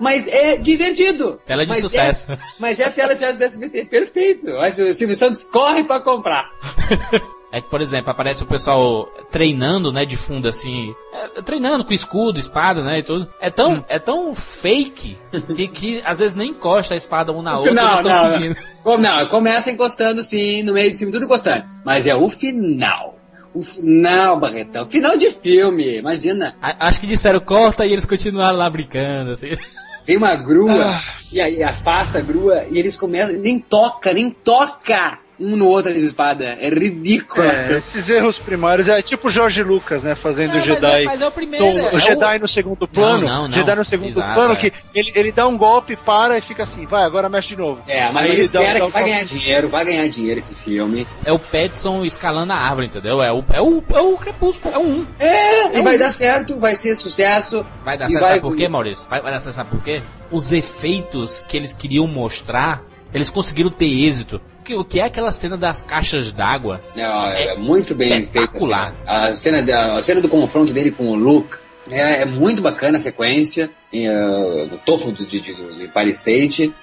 Mas 0.00 0.26
é 0.26 0.56
divertido. 0.56 1.40
Tela 1.46 1.64
de 1.64 1.68
Mas 1.70 1.80
sucesso. 1.80 2.32
é- 2.32 2.38
mas 2.58 2.80
é 2.80 2.84
a 2.86 2.90
tela 2.90 3.14
de 3.14 3.20
sucesso 3.20 3.38
do 3.38 3.44
SBT. 3.44 3.84
Perfeito. 3.84 4.46
Mas 4.52 4.76
o 4.76 4.92
Silvio 4.92 5.14
Santos 5.14 5.44
corre 5.44 5.84
pra 5.84 6.00
comprar. 6.00 6.50
É 7.52 7.60
que, 7.60 7.68
por 7.68 7.82
exemplo, 7.82 8.10
aparece 8.10 8.42
o 8.42 8.46
pessoal 8.46 9.04
treinando, 9.30 9.92
né, 9.92 10.06
de 10.06 10.16
fundo 10.16 10.48
assim, 10.48 10.94
é, 11.12 11.42
treinando 11.42 11.84
com 11.84 11.92
escudo, 11.92 12.38
espada, 12.38 12.82
né, 12.82 13.00
e 13.00 13.02
tudo. 13.02 13.28
É 13.38 13.50
tão, 13.50 13.84
é 13.90 13.98
tão 13.98 14.34
fake 14.34 15.18
que, 15.54 15.68
que 15.68 16.02
às 16.02 16.18
vezes 16.20 16.34
nem 16.34 16.48
encosta 16.48 16.94
a 16.94 16.96
espada 16.96 17.30
um 17.30 17.42
na 17.42 17.58
outra, 17.60 17.70
eles 17.72 17.82
Não, 17.84 17.92
estão 17.92 18.10
não, 18.24 18.30
fingindo. 18.30 18.56
não. 18.84 18.96
Não, 18.98 19.28
começa 19.28 19.70
encostando 19.70 20.22
sim, 20.24 20.62
no 20.62 20.72
meio 20.72 20.90
do 20.90 20.96
filme, 20.96 21.12
tudo 21.12 21.26
encostando. 21.26 21.64
Mas 21.84 22.06
é 22.06 22.14
o 22.14 22.28
final. 22.30 23.18
O 23.54 23.60
final, 23.60 24.40
Barretão. 24.40 24.88
Final 24.88 25.18
de 25.18 25.30
filme, 25.30 25.98
imagina. 25.98 26.56
A- 26.62 26.88
Acho 26.88 27.02
que 27.02 27.06
disseram 27.06 27.38
corta 27.38 27.84
e 27.84 27.92
eles 27.92 28.06
continuaram 28.06 28.56
lá 28.56 28.70
brincando, 28.70 29.32
assim. 29.32 29.50
Vem 30.06 30.16
uma 30.16 30.34
grua 30.34 30.86
Ah. 30.86 31.02
e 31.30 31.38
aí 31.38 31.62
afasta 31.62 32.16
a 32.18 32.22
grua 32.22 32.64
e 32.70 32.78
eles 32.78 32.96
começam. 32.96 33.36
Nem 33.36 33.58
toca, 33.58 34.12
nem 34.14 34.30
toca 34.30 35.18
um 35.42 35.56
no 35.56 35.66
outro 35.68 35.92
as 35.92 36.02
espadas. 36.02 36.46
É 36.58 36.68
ridículo. 36.68 37.46
É, 37.46 37.78
esses 37.78 38.08
erros 38.08 38.38
primários 38.38 38.88
é 38.88 39.02
tipo 39.02 39.28
o 39.28 39.30
Jorge 39.30 39.62
Lucas, 39.62 40.02
né? 40.02 40.14
Fazendo 40.14 40.48
Não, 40.48 40.54
o 40.54 40.56
mas 40.58 40.64
Jedi. 40.66 41.02
é- 41.02 41.04
mas 41.04 41.22
é 41.22 41.26
o 41.26 41.30
primeiro, 41.30 41.64
é 41.78 41.90
o 41.92 41.96
o- 41.96 42.00
Jedi 42.00 42.38
no 42.38 42.48
segundo 42.48 42.86
plano. 42.88 43.26
não, 43.26 43.48
não. 43.48 43.52
Jedi 43.52 43.74
no 43.74 43.84
segundo 43.84 44.08
Exato, 44.08 44.34
plano, 44.34 44.54
é. 44.54 44.56
que 44.56 44.72
ele, 44.94 45.12
ele 45.14 45.32
dá 45.32 45.46
um 45.46 45.56
golpe, 45.56 45.96
para 45.96 46.38
e 46.38 46.40
fica 46.40 46.62
assim, 46.62 46.86
vai, 46.86 47.04
agora 47.04 47.28
mexe 47.28 47.48
de 47.48 47.56
novo. 47.56 47.82
É, 47.86 48.10
mas 48.10 48.24
Aí 48.24 48.30
ele 48.30 48.36
dá- 48.38 48.44
espera 48.62 48.78
dá 48.78 48.86
que 48.86 48.92
vai 48.92 49.02
um- 49.02 49.06
ganhar 49.06 49.24
dinheiro, 49.24 49.68
vai 49.68 49.84
ganhar 49.84 50.08
dinheiro 50.08 50.38
esse 50.38 50.54
filme. 50.54 51.06
É 51.24 51.32
o 51.32 51.38
Petson 51.38 52.04
escalando 52.04 52.52
a 52.52 52.56
árvore, 52.56 52.86
entendeu? 52.86 53.22
É 53.22 53.32
o, 53.32 53.44
é 53.52 53.60
o, 53.60 53.82
é 53.94 54.00
o 54.00 54.16
crepúsculo, 54.16 54.74
é 54.74 54.78
o 54.78 54.82
um. 54.82 55.06
É, 55.18 55.78
e 55.78 55.82
vai 55.82 55.98
dar 55.98 56.10
certo, 56.10 56.58
vai 56.58 56.76
ser 56.76 56.94
sucesso. 56.96 57.64
Vai 57.84 57.96
dar 57.98 58.08
certo, 58.08 58.24
sabe 58.24 58.40
por 58.40 58.54
quê, 58.54 58.68
Maurício? 58.68 59.08
Vai, 59.08 59.20
vai 59.20 59.32
dar 59.32 59.40
certo, 59.40 59.56
sabe 59.56 59.70
por 59.70 59.82
quê? 59.82 60.00
Os 60.30 60.52
efeitos 60.52 61.44
que 61.46 61.56
eles 61.56 61.72
queriam 61.72 62.06
mostrar, 62.06 62.82
eles 63.12 63.30
conseguiram 63.30 63.70
ter 63.70 63.86
êxito. 64.06 64.40
Que, 64.62 64.74
o 64.74 64.84
que 64.84 65.00
é 65.00 65.04
aquela 65.04 65.32
cena 65.32 65.56
das 65.56 65.82
caixas 65.82 66.32
d'água? 66.32 66.80
É, 66.96 67.00
é 67.00 67.46
É 67.48 67.56
muito 67.56 67.94
bem 67.94 68.26
feita. 68.26 68.56
assim. 68.56 68.94
A 69.06 69.32
cena, 69.32 69.62
da- 69.62 69.96
a 69.98 70.02
cena 70.02 70.20
do 70.20 70.28
confronto 70.28 70.72
dele 70.72 70.90
com 70.90 71.10
o 71.10 71.14
Luke 71.14 71.56
é, 71.90 72.22
é 72.22 72.24
muito 72.24 72.62
bacana 72.62 72.96
a 72.98 73.00
sequência. 73.00 73.70
E, 73.92 74.08
uh, 74.08 74.68
do 74.68 74.78
topo 74.86 75.12
de, 75.12 75.26
de, 75.26 75.38
de, 75.40 75.54
de 75.76 75.88
Paris. 75.88 76.24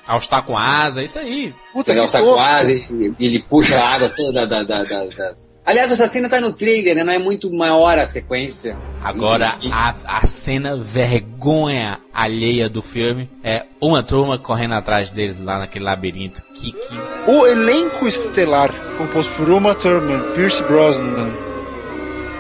Ao 0.06 0.20
estar 0.20 0.44
com 0.44 0.56
asa, 0.56 1.02
isso 1.02 1.18
aí. 1.18 1.52
Puta 1.74 1.92
o 1.92 2.06
que 2.06 2.12
saco 2.12 2.26
tosco. 2.26 2.40
quase 2.40 2.88
e, 2.92 3.14
e 3.18 3.26
ele 3.26 3.40
puxa 3.50 3.80
a 3.80 3.90
água 3.96 4.10
toda 4.10 4.46
da, 4.46 4.62
da, 4.62 4.84
da- 4.84 5.06
das. 5.06 5.52
Aliás, 5.70 5.92
essa 5.92 6.08
cena 6.08 6.28
tá 6.28 6.42
no 6.42 6.52
trailer, 6.52 6.96
né? 6.96 7.04
Não 7.04 7.14
é 7.14 7.20
muito 7.20 7.54
maior 7.54 8.00
a 8.00 8.08
sequência. 8.08 8.76
Agora, 9.04 9.54
a, 9.72 9.94
a 10.18 10.26
cena 10.26 10.76
vergonha 10.76 12.00
alheia 12.12 12.68
do 12.68 12.82
filme 12.82 13.30
é 13.44 13.68
uma 13.80 14.02
turma 14.02 14.40
correndo 14.40 14.74
atrás 14.74 15.12
deles 15.12 15.40
lá 15.40 15.60
naquele 15.60 15.86
labirinto. 15.86 16.42
Que, 16.56 16.72
que 16.72 16.96
O 17.28 17.46
elenco 17.46 18.08
estelar, 18.08 18.74
composto 18.98 19.32
por 19.34 19.48
Uma 19.48 19.76
Thurman, 19.76 20.34
Pierce 20.34 20.64
Brosnan, 20.64 21.30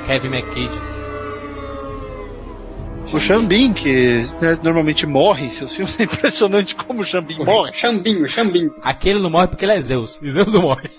Kevin 0.07 0.29
McKidd. 0.29 0.71
O 3.17 3.19
Xambin, 3.19 3.73
que 3.73 4.25
né, 4.41 4.57
normalmente 4.63 5.05
morre 5.05 5.45
em 5.47 5.49
seus 5.49 5.73
filmes. 5.75 5.95
É 5.99 6.03
impressionante 6.03 6.75
como 6.75 7.01
o 7.01 7.03
Xambin 7.03 7.43
morre. 7.43 7.73
Xambinho, 7.73 8.27
Xambinho. 8.27 8.73
Aquele 8.81 9.19
não 9.19 9.29
morre 9.29 9.47
porque 9.47 9.65
ele 9.65 9.73
é 9.73 9.81
Zeus. 9.81 10.19
E 10.21 10.29
Zeus 10.31 10.51
não 10.53 10.61
morre. 10.61 10.89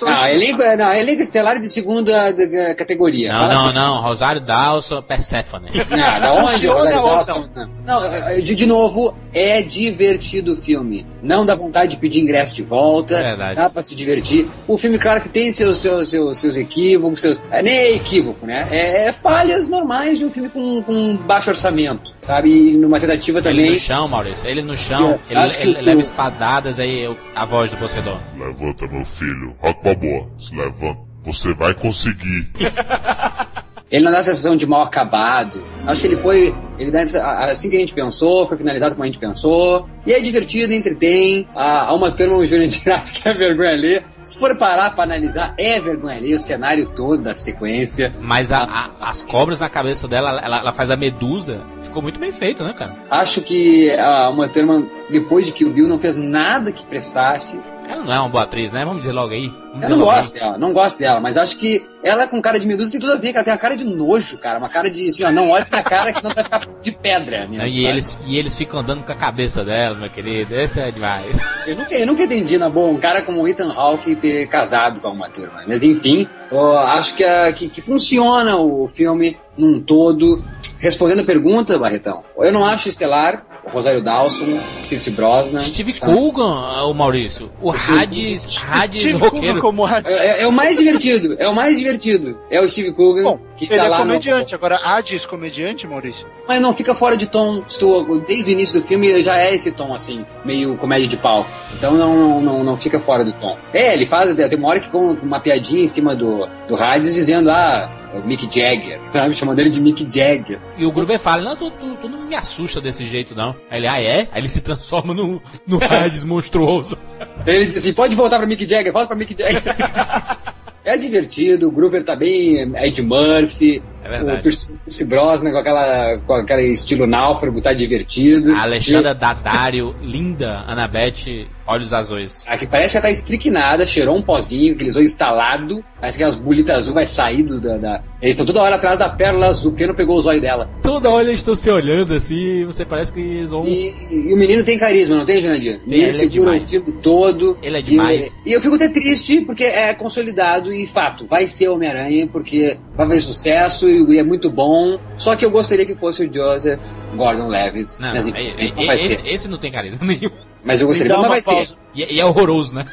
Não, 0.00 0.28
elenco, 0.28 0.62
não, 0.78 0.92
elenco 0.92 1.22
estelar 1.22 1.58
de 1.58 1.68
segunda 1.68 2.32
de- 2.32 2.74
categoria. 2.74 3.32
Não, 3.32 3.40
Fala 3.40 3.54
não, 3.54 3.64
assim. 3.66 3.74
não. 3.74 4.00
Rosário 4.02 4.40
Dawson, 4.40 5.02
Persephone. 5.02 5.66
Ah, 5.90 6.18
da 6.20 6.32
onde? 6.34 6.66
Rosário 6.66 6.96
Dawson? 7.02 7.48
Não, 7.84 8.04
é, 8.04 8.38
é, 8.38 8.40
de, 8.40 8.54
de 8.54 8.66
novo, 8.66 9.14
é 9.32 9.62
divertido 9.62 10.52
o 10.52 10.56
filme. 10.56 11.06
Não 11.22 11.44
dá 11.44 11.54
vontade 11.54 11.92
de 11.92 11.96
pedir 11.98 12.20
ingresso 12.20 12.54
de 12.54 12.62
volta. 12.62 13.14
É 13.16 13.22
verdade. 13.22 13.56
Dá 13.56 13.68
pra 13.70 13.82
se 13.82 13.94
divertir. 13.94 14.46
O 14.66 14.76
filme, 14.78 14.98
claro 14.98 15.20
que 15.20 15.28
tem 15.28 15.50
seus, 15.50 15.78
seus, 15.78 16.08
seus, 16.10 16.38
seus 16.38 16.56
equívocos, 16.56 17.20
seus, 17.20 17.38
é, 17.50 17.62
nem 17.62 17.74
é 17.74 17.94
equívoco, 17.94 18.46
né? 18.46 18.66
É, 18.70 19.08
é 19.08 19.12
falhas 19.12 19.68
normais 19.68 20.18
de 20.18 20.24
um 20.24 20.30
filme 20.30 20.48
com, 20.48 20.82
com 20.82 21.16
baixo 21.18 21.50
orçamento, 21.56 22.14
sabe? 22.20 22.50
E 22.50 22.76
numa 22.76 23.00
tentativa 23.00 23.38
Ele 23.38 23.48
também. 23.48 23.70
no 23.70 23.76
chão, 23.78 24.06
Maurício. 24.08 24.48
Ele 24.48 24.62
no 24.62 24.76
chão. 24.76 25.12
Eu 25.12 25.20
Ele, 25.30 25.38
acho 25.40 25.58
que 25.58 25.64
ele 25.64 25.78
o- 25.78 25.82
leva 25.82 26.00
espadadas 26.00 26.78
aí 26.78 27.04
eu- 27.04 27.16
a 27.34 27.44
voz 27.44 27.70
do 27.70 27.76
Poseidon. 27.78 28.18
Levanta, 28.38 28.86
meu 28.86 29.04
filho. 29.04 29.54
Rock 29.60 29.82
Balboa, 29.82 30.28
se 30.38 30.54
levanta. 30.54 31.00
Você 31.24 31.52
vai 31.54 31.74
conseguir. 31.74 32.48
Ele 33.96 34.04
não 34.04 34.12
dá 34.12 34.18
a 34.18 34.22
sensação 34.22 34.54
de 34.56 34.66
mal 34.66 34.82
acabado. 34.82 35.62
Acho 35.86 36.02
que 36.02 36.06
ele 36.08 36.16
foi. 36.16 36.54
Ele 36.78 36.90
dá 36.90 37.00
assim 37.48 37.70
que 37.70 37.76
a 37.76 37.80
gente 37.80 37.94
pensou, 37.94 38.46
foi 38.46 38.58
finalizado 38.58 38.94
como 38.94 39.04
a 39.04 39.06
gente 39.06 39.18
pensou. 39.18 39.88
E 40.06 40.12
é 40.12 40.20
divertido, 40.20 40.74
entretém. 40.74 41.48
Há 41.54 41.94
uma 41.94 42.10
turma 42.10 42.44
Júnior 42.46 42.68
de 42.68 42.78
Graça 42.80 43.10
que 43.14 43.26
é 43.26 43.32
vergonha 43.32 43.74
ler. 43.74 44.04
Se 44.22 44.36
for 44.38 44.54
parar 44.56 44.90
pra 44.94 45.04
analisar, 45.04 45.54
é 45.58 45.80
vergonha 45.80 46.20
ler 46.20 46.34
o 46.34 46.38
cenário 46.38 46.90
todo 46.94 47.22
da 47.22 47.34
sequência. 47.34 48.12
Mas 48.20 48.52
a- 48.52 48.64
a- 48.64 49.08
as 49.08 49.22
cobras 49.22 49.60
na 49.60 49.68
cabeça 49.70 50.06
dela, 50.06 50.38
ela, 50.44 50.58
ela 50.58 50.72
faz 50.72 50.90
a 50.90 50.96
medusa. 50.96 51.62
Ficou 51.80 52.02
muito 52.02 52.20
bem 52.20 52.32
feito, 52.32 52.62
né, 52.62 52.74
cara? 52.76 52.94
Acho 53.10 53.40
que 53.40 53.90
a 53.92 54.28
uma 54.28 54.46
turma, 54.46 54.84
depois 55.08 55.46
de 55.46 55.52
que 55.52 55.64
o 55.64 55.70
Bill 55.70 55.88
não 55.88 55.98
fez 55.98 56.16
nada 56.16 56.70
que 56.70 56.84
prestasse. 56.84 57.58
Ela 57.88 58.02
não 58.02 58.12
é 58.12 58.18
uma 58.20 58.28
boa 58.28 58.44
atriz, 58.44 58.72
né? 58.72 58.84
Vamos 58.84 59.00
dizer 59.00 59.12
logo 59.12 59.32
aí. 59.32 59.48
Vamos 59.48 59.74
Eu 59.74 59.80
dizer 59.80 59.94
não 59.96 60.04
gosto 60.04 60.34
dela, 60.34 60.58
não 60.58 60.72
gosto 60.72 60.98
dela, 60.98 61.20
mas 61.20 61.36
acho 61.36 61.56
que 61.56 61.86
ela 62.02 62.26
com 62.26 62.40
cara 62.42 62.58
de 62.58 62.66
medusa 62.66 62.90
tem 62.90 63.00
tudo 63.00 63.12
a 63.12 63.16
ver, 63.16 63.30
que 63.30 63.36
ela 63.36 63.44
tem 63.44 63.52
uma 63.52 63.58
cara 63.58 63.76
de 63.76 63.84
nojo, 63.84 64.38
cara. 64.38 64.58
Uma 64.58 64.68
cara 64.68 64.90
de 64.90 65.08
assim, 65.08 65.24
ó, 65.24 65.30
não 65.30 65.50
olhe 65.50 65.64
pra 65.66 65.82
cara 65.82 66.12
que 66.12 66.18
senão 66.20 66.34
vai 66.34 66.42
ficar 66.44 66.66
de 66.82 66.90
pedra. 66.92 67.46
Minha, 67.48 67.62
Não, 67.62 67.68
E 67.68 67.86
eles, 67.86 68.18
e 68.26 68.36
eles 68.38 68.56
ficam 68.56 68.80
andando 68.80 69.04
com 69.04 69.12
a 69.12 69.14
cabeça 69.14 69.64
dela, 69.64 69.96
meu 69.96 70.10
querido. 70.10 70.54
Esse 70.54 70.80
é 70.80 70.90
demais. 70.90 71.26
Eu 71.66 71.76
nunca, 71.76 71.94
eu 71.94 72.06
nunca 72.06 72.22
entendi, 72.24 72.58
na 72.58 72.68
boa, 72.68 72.88
um 72.90 72.96
cara 72.98 73.22
como 73.22 73.42
o 73.42 73.48
Ethan 73.48 73.72
Hawke 73.72 74.16
ter 74.16 74.46
casado 74.48 75.00
com 75.00 75.08
uma 75.10 75.28
turma. 75.28 75.62
Mas 75.66 75.82
enfim, 75.82 76.28
eu 76.50 76.76
acho 76.78 77.14
que, 77.14 77.24
a- 77.24 77.52
que, 77.52 77.68
que 77.68 77.80
funciona 77.80 78.56
o 78.56 78.88
filme 78.88 79.36
num 79.56 79.80
todo. 79.80 80.42
Respondendo 80.78 81.20
a 81.20 81.24
pergunta, 81.24 81.78
Barretão, 81.78 82.22
eu 82.38 82.52
não 82.52 82.62
acho 82.64 82.88
estelar 82.90 83.44
Rosário 83.70 84.02
Dawson, 84.02 84.58
Pierce 84.88 85.10
Brosnan. 85.10 85.60
Steve 85.60 85.94
Coogan, 85.94 86.84
o 86.84 86.94
Maurício. 86.94 87.50
O 87.60 87.70
Hades, 87.70 88.56
Hades 88.70 89.02
Steve 89.02 89.18
roqueiro. 89.18 89.46
Coogan 89.46 89.60
como 89.60 89.86
Hades. 89.86 90.12
É, 90.12 90.42
é 90.42 90.46
o 90.46 90.52
mais 90.52 90.78
divertido, 90.78 91.36
é 91.38 91.48
o 91.48 91.54
mais 91.54 91.78
divertido. 91.78 92.38
É 92.50 92.60
o 92.60 92.68
Steve 92.68 92.92
Coogan, 92.92 93.22
Bom, 93.22 93.40
que 93.56 93.64
ele 93.64 93.76
tá 93.76 93.86
é 93.86 93.88
lá 93.88 93.98
comediante. 93.98 94.54
Agora, 94.54 94.76
Hades 94.76 95.26
comediante, 95.26 95.86
Maurício? 95.86 96.26
no... 96.26 96.32
Mas 96.46 96.60
não, 96.60 96.74
fica 96.74 96.94
fora 96.94 97.16
de 97.16 97.26
tom. 97.26 97.62
Estou, 97.66 98.20
desde 98.20 98.50
o 98.50 98.52
início 98.52 98.80
do 98.80 98.86
filme 98.86 99.22
já 99.22 99.36
é 99.36 99.54
esse 99.54 99.72
tom, 99.72 99.92
assim, 99.92 100.24
meio 100.44 100.76
comédia 100.76 101.08
de 101.08 101.16
pau. 101.16 101.46
Então 101.74 101.94
não, 101.94 102.40
não, 102.40 102.64
não, 102.64 102.76
fica 102.76 103.00
fora 103.00 103.24
do 103.24 103.32
tom. 103.32 103.56
É, 103.72 103.92
ele 103.92 104.06
faz, 104.06 104.32
tem 104.32 104.58
uma 104.58 104.68
hora 104.68 104.80
que 104.80 104.88
com 104.88 105.12
uma 105.22 105.40
piadinha 105.40 105.82
em 105.82 105.86
cima 105.86 106.14
do, 106.14 106.48
do 106.68 106.76
Hades 106.76 107.14
dizendo, 107.14 107.50
ah, 107.50 107.88
é 108.05 108.05
Mick 108.24 108.44
Jagger, 108.44 109.00
sabe? 109.12 109.34
Chamando 109.34 109.58
ele 109.58 109.70
de 109.70 109.80
Mick 109.80 110.06
Jagger. 110.10 110.58
E 110.76 110.84
o 110.84 110.92
Groover 110.92 111.18
fala, 111.18 111.42
não, 111.42 111.56
tu, 111.56 111.70
tu, 111.70 111.96
tu 112.02 112.08
não 112.08 112.22
me 112.22 112.34
assusta 112.34 112.80
desse 112.80 113.04
jeito, 113.04 113.34
não. 113.34 113.54
Aí 113.70 113.78
ele, 113.78 113.88
ah, 113.88 114.00
é? 114.00 114.28
Aí 114.32 114.40
ele 114.40 114.48
se 114.48 114.60
transforma 114.60 115.14
no, 115.14 115.40
no 115.66 115.82
Hades 115.82 116.24
monstruoso. 116.24 116.98
Ele 117.46 117.66
diz 117.66 117.76
assim, 117.76 117.92
pode 117.92 118.14
voltar 118.14 118.38
pra 118.38 118.46
Mick 118.46 118.66
Jagger, 118.66 118.92
volta 118.92 119.08
pra 119.08 119.16
Mick 119.16 119.36
Jagger. 119.36 119.62
É 120.86 120.96
divertido, 120.96 121.66
o 121.66 121.70
Groover 121.72 122.04
tá 122.04 122.14
bem, 122.14 122.60
Ed 122.76 123.02
Murphy, 123.02 123.82
É 124.06 124.08
verdade. 124.08 124.38
o 124.38 124.42
Pierce 124.42 125.04
Brosnan 125.04 125.50
com, 125.50 125.58
aquela, 125.58 126.18
com 126.26 126.32
aquele 126.34 126.70
estilo 126.70 127.06
náufrago, 127.06 127.60
tá 127.60 127.72
divertido. 127.72 128.52
A 128.54 128.62
Alexandra 128.62 129.14
Daddario, 129.14 129.94
linda, 130.02 130.64
Annabeth, 130.66 131.46
olhos 131.66 131.92
azuis. 131.92 132.44
A 132.46 132.56
que 132.56 132.66
parece 132.66 132.92
que 132.92 132.98
ela 132.98 133.06
tá 133.06 133.10
estriquinada, 133.10 133.84
cheirou 133.86 134.16
um 134.16 134.22
pozinho, 134.22 134.74
aqueles 134.74 134.96
olhos 134.96 135.10
estalados, 135.10 135.80
parece 136.00 136.16
que 136.18 136.24
as 136.24 136.36
bolitas 136.36 136.76
azul 136.78 136.94
vai 136.94 137.06
sair 137.06 137.42
do, 137.42 137.60
da, 137.60 137.76
da- 137.76 138.02
Eles 138.22 138.34
estão 138.34 138.46
toda 138.46 138.62
hora 138.62 138.76
atrás 138.76 138.98
da 138.98 139.08
pérola 139.08 139.46
azul, 139.48 139.72
porque 139.72 139.86
não 139.86 139.94
pegou 139.94 140.16
os 140.16 140.26
olhos 140.26 140.40
dela. 140.40 140.70
Toda 140.82 141.10
hora 141.10 141.26
eles 141.26 141.40
estão 141.40 141.56
se 141.56 141.68
olhando 141.70 142.14
assim, 142.14 142.60
e 142.60 142.64
você 142.64 142.84
parece 142.84 143.12
que 143.12 143.20
eles 143.20 143.50
vão... 143.50 143.66
E, 143.66 143.92
e 144.10 144.32
o 144.32 144.36
menino 144.36 144.62
tem 144.62 144.78
carisma, 144.78 145.16
não 145.16 145.24
tem, 145.24 145.40
Jurandir? 145.40 145.80
Tem, 145.88 145.98
ele 145.98 146.06
é 146.08 146.12
segura 146.12 146.50
o 146.50 146.52
demais. 146.52 146.70
filme 146.70 146.92
todo. 147.02 147.58
Ele 147.62 147.78
é 147.78 147.82
demais. 147.82 148.36
E, 148.46 148.50
e 148.50 148.52
eu 148.52 148.60
fico 148.60 148.76
até 148.76 148.88
triste, 148.88 149.40
porque 149.40 149.64
é 149.64 149.92
consolidado 149.94 150.72
e 150.72 150.86
fato, 150.86 151.26
vai 151.26 151.46
ser 151.46 151.68
Homem-Aranha, 151.68 152.28
porque 152.28 152.78
vai 152.96 153.06
fazer 153.08 153.20
sucesso 153.20 153.88
e 153.88 153.95
é 154.18 154.22
muito 154.22 154.50
bom. 154.50 154.98
Só 155.18 155.34
que 155.36 155.44
eu 155.44 155.50
gostaria 155.50 155.84
que 155.86 155.94
fosse 155.94 156.24
o 156.26 156.32
Joseph 156.32 156.80
Gordon-Levitt. 157.14 158.00
Não, 158.00 158.14
mas 158.14 158.24
não, 158.24 158.30
infelizmente 158.30 158.72
e- 158.72 158.76
não 158.76 158.82
e- 158.82 158.86
vai 158.86 158.96
esse, 158.96 159.14
ser. 159.16 159.28
esse 159.28 159.48
não 159.48 159.58
tem 159.58 159.70
carisma 159.72 160.04
nenhum. 160.06 160.30
Mas 160.64 160.80
eu 160.80 160.86
gostaria, 160.88 161.12
mas 161.12 161.20
uma 161.22 161.28
vai 161.28 161.40
ser. 161.40 161.54
pausa. 161.54 161.76
E, 161.94 162.14
e 162.14 162.20
é 162.20 162.24
horroroso, 162.24 162.74
né? 162.74 162.86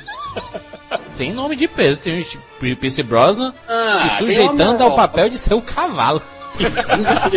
tem 1.18 1.34
nome 1.34 1.56
de 1.56 1.68
peso, 1.68 2.02
tem 2.02 2.22
o 2.22 2.76
Pierce 2.76 3.04
Brosnan 3.04 3.54
Ah, 3.68 3.96
se 3.98 4.10
sujeitando 4.18 4.84
ao 4.84 4.96
papel 4.96 5.30
de 5.30 5.38
ser 5.38 5.54
um 5.54 5.62
cavalo. 5.62 6.22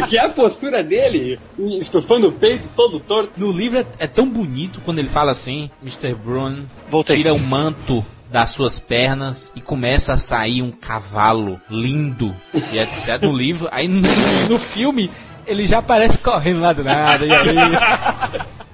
que 0.09 0.19
é 0.19 0.21
a 0.21 0.29
postura 0.29 0.85
dele, 0.85 1.39
estufando 1.79 2.29
o 2.29 2.33
peito 2.33 2.69
todo 2.77 3.01
torto. 3.01 3.33
No 3.41 3.51
livro 3.51 3.79
é, 3.79 3.87
é 3.99 4.07
tão 4.07 4.29
bonito 4.29 4.79
quando 4.85 4.99
ele 4.99 5.09
fala 5.09 5.33
assim, 5.33 5.71
Mr. 5.83 6.15
Brown 6.15 6.57
Voltei. 6.91 7.17
tira 7.17 7.33
o 7.33 7.39
manto 7.39 8.05
das 8.37 8.51
suas 8.51 8.79
pernas 8.79 9.51
e 9.57 9.63
começa 9.63 10.13
a 10.13 10.19
sair 10.19 10.61
um 10.61 10.71
cavalo 10.71 11.59
lindo 11.71 12.37
e 12.71 12.79
etc. 12.79 13.23
No 13.23 13.35
livro, 13.35 13.67
aí 13.73 13.89
no, 13.89 14.03
no 14.47 14.59
filme 14.59 15.11
ele 15.47 15.67
já 15.67 15.79
aparece 15.79 16.19
correndo 16.19 16.61
lá 16.61 16.75
do 16.75 16.85
nada. 16.85 17.25
E 17.25 17.33
aí... 17.33 17.57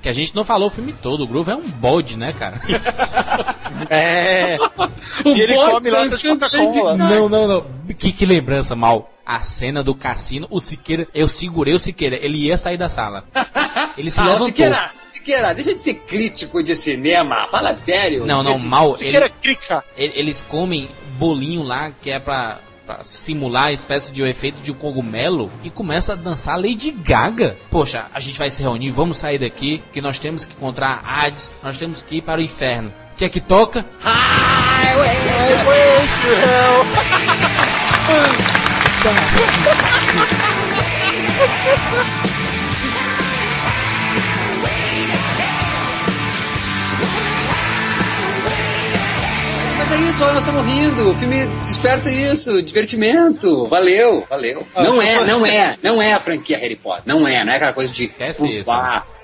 Que 0.02 0.08
a 0.08 0.12
gente 0.12 0.34
não 0.34 0.44
falou 0.44 0.66
o 0.66 0.70
filme 0.70 0.92
todo, 0.92 1.22
o 1.22 1.28
Groove 1.28 1.52
é 1.52 1.54
um 1.54 1.60
bode, 1.62 2.18
né, 2.18 2.34
cara? 2.36 2.60
É. 3.88 4.56
e 5.24 5.40
ele 5.40 5.54
come 5.54 5.90
lá 5.90 6.08
de 6.08 6.20
Coca-Cola. 6.20 6.96
Não, 6.96 7.28
não, 7.28 7.46
não. 7.46 7.64
Que, 7.96 8.10
que 8.10 8.26
lembrança, 8.26 8.74
mal. 8.74 9.12
A 9.24 9.42
cena 9.42 9.80
do 9.80 9.94
cassino, 9.94 10.48
o 10.50 10.60
Siqueira, 10.60 11.06
eu 11.14 11.28
segurei 11.28 11.72
o 11.72 11.78
Siqueira, 11.78 12.16
ele 12.20 12.38
ia 12.38 12.58
sair 12.58 12.76
da 12.76 12.88
sala. 12.88 13.24
Ele 13.96 14.10
se 14.10 14.20
Ah, 14.20 14.24
levantou. 14.24 14.46
Siqueira, 14.46 14.90
Siqueira, 15.22 15.54
deixa 15.54 15.72
de 15.72 15.80
ser 15.80 15.94
crítico 15.94 16.60
de 16.64 16.74
cinema, 16.74 17.46
fala 17.48 17.74
sério. 17.76 18.26
Não, 18.26 18.42
não, 18.42 18.58
de- 18.58 18.66
mal. 18.66 18.92
Se 18.96 19.06
Ele, 19.06 19.16
ele- 19.96 20.12
eles 20.16 20.42
comem 20.42 20.88
bolinho 21.16 21.62
lá 21.62 21.92
que 22.02 22.10
é 22.10 22.18
pra, 22.18 22.58
pra 22.84 23.04
simular 23.04 23.66
a 23.66 23.72
espécie 23.72 24.10
de 24.12 24.20
um 24.20 24.26
efeito 24.26 24.60
de 24.60 24.72
um 24.72 24.74
cogumelo 24.74 25.48
e 25.62 25.70
começa 25.70 26.14
a 26.14 26.16
dançar 26.16 26.56
Lady 26.60 26.90
Gaga. 26.90 27.56
Poxa, 27.70 28.06
a 28.12 28.18
gente 28.18 28.36
vai 28.36 28.50
se 28.50 28.60
reunir, 28.62 28.90
vamos 28.90 29.16
sair 29.18 29.38
daqui, 29.38 29.80
que 29.92 30.00
nós 30.00 30.18
temos 30.18 30.44
que 30.44 30.54
encontrar 30.54 31.00
Hades, 31.06 31.54
nós 31.62 31.78
temos 31.78 32.02
que 32.02 32.16
ir 32.16 32.22
para 32.22 32.40
o 32.40 32.44
inferno. 32.44 32.92
O 33.14 33.16
que 33.16 33.24
é 33.24 33.28
que 33.28 33.40
toca? 33.40 33.86
Mas 34.02 34.12
é 49.92 50.08
isso, 50.08 50.24
olha, 50.24 50.34
nós 50.34 50.44
estamos 50.44 50.64
rindo. 50.64 51.10
O 51.10 51.14
filme 51.18 51.46
desperta 51.64 52.10
isso, 52.10 52.62
divertimento. 52.62 53.66
Valeu, 53.66 54.24
valeu. 54.28 54.66
Ah, 54.74 54.82
não 54.82 55.02
é, 55.02 55.24
não 55.24 55.46
é, 55.46 55.76
não 55.82 56.02
é 56.02 56.12
a 56.14 56.20
franquia 56.20 56.56
Harry 56.56 56.76
Potter. 56.76 57.02
Não 57.06 57.28
é, 57.28 57.44
não 57.44 57.52
é 57.52 57.56
aquela 57.56 57.72
coisa 57.72 57.92
de 57.92 58.04
Esquece 58.04 58.60
isso. 58.60 58.70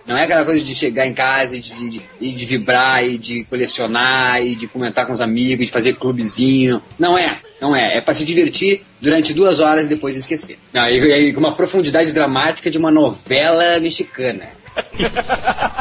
Não 0.06 0.16
é 0.16 0.24
aquela 0.24 0.44
coisa 0.44 0.64
de 0.64 0.74
chegar 0.74 1.06
em 1.06 1.12
casa 1.12 1.56
e 1.56 1.60
de, 1.60 2.00
de, 2.00 2.34
de 2.34 2.44
vibrar 2.46 3.04
e 3.04 3.18
de 3.18 3.44
colecionar 3.44 4.42
e 4.42 4.56
de 4.56 4.66
comentar 4.66 5.06
com 5.06 5.12
os 5.12 5.20
amigos, 5.20 5.66
de 5.66 5.72
fazer 5.72 5.94
clubezinho. 5.94 6.82
Não 6.98 7.16
é. 7.16 7.36
Não 7.60 7.76
é. 7.76 7.98
É 7.98 8.00
pra 8.00 8.14
se 8.14 8.24
divertir 8.24 8.82
durante 9.00 9.34
duas 9.34 9.60
horas 9.60 9.86
e 9.86 9.88
depois 9.88 10.16
esquecer. 10.16 10.58
Não, 10.72 10.88
e, 10.88 11.28
e 11.28 11.32
com 11.32 11.40
uma 11.40 11.54
profundidade 11.54 12.12
dramática 12.12 12.70
de 12.70 12.78
uma 12.78 12.90
novela 12.90 13.78
mexicana. 13.80 14.48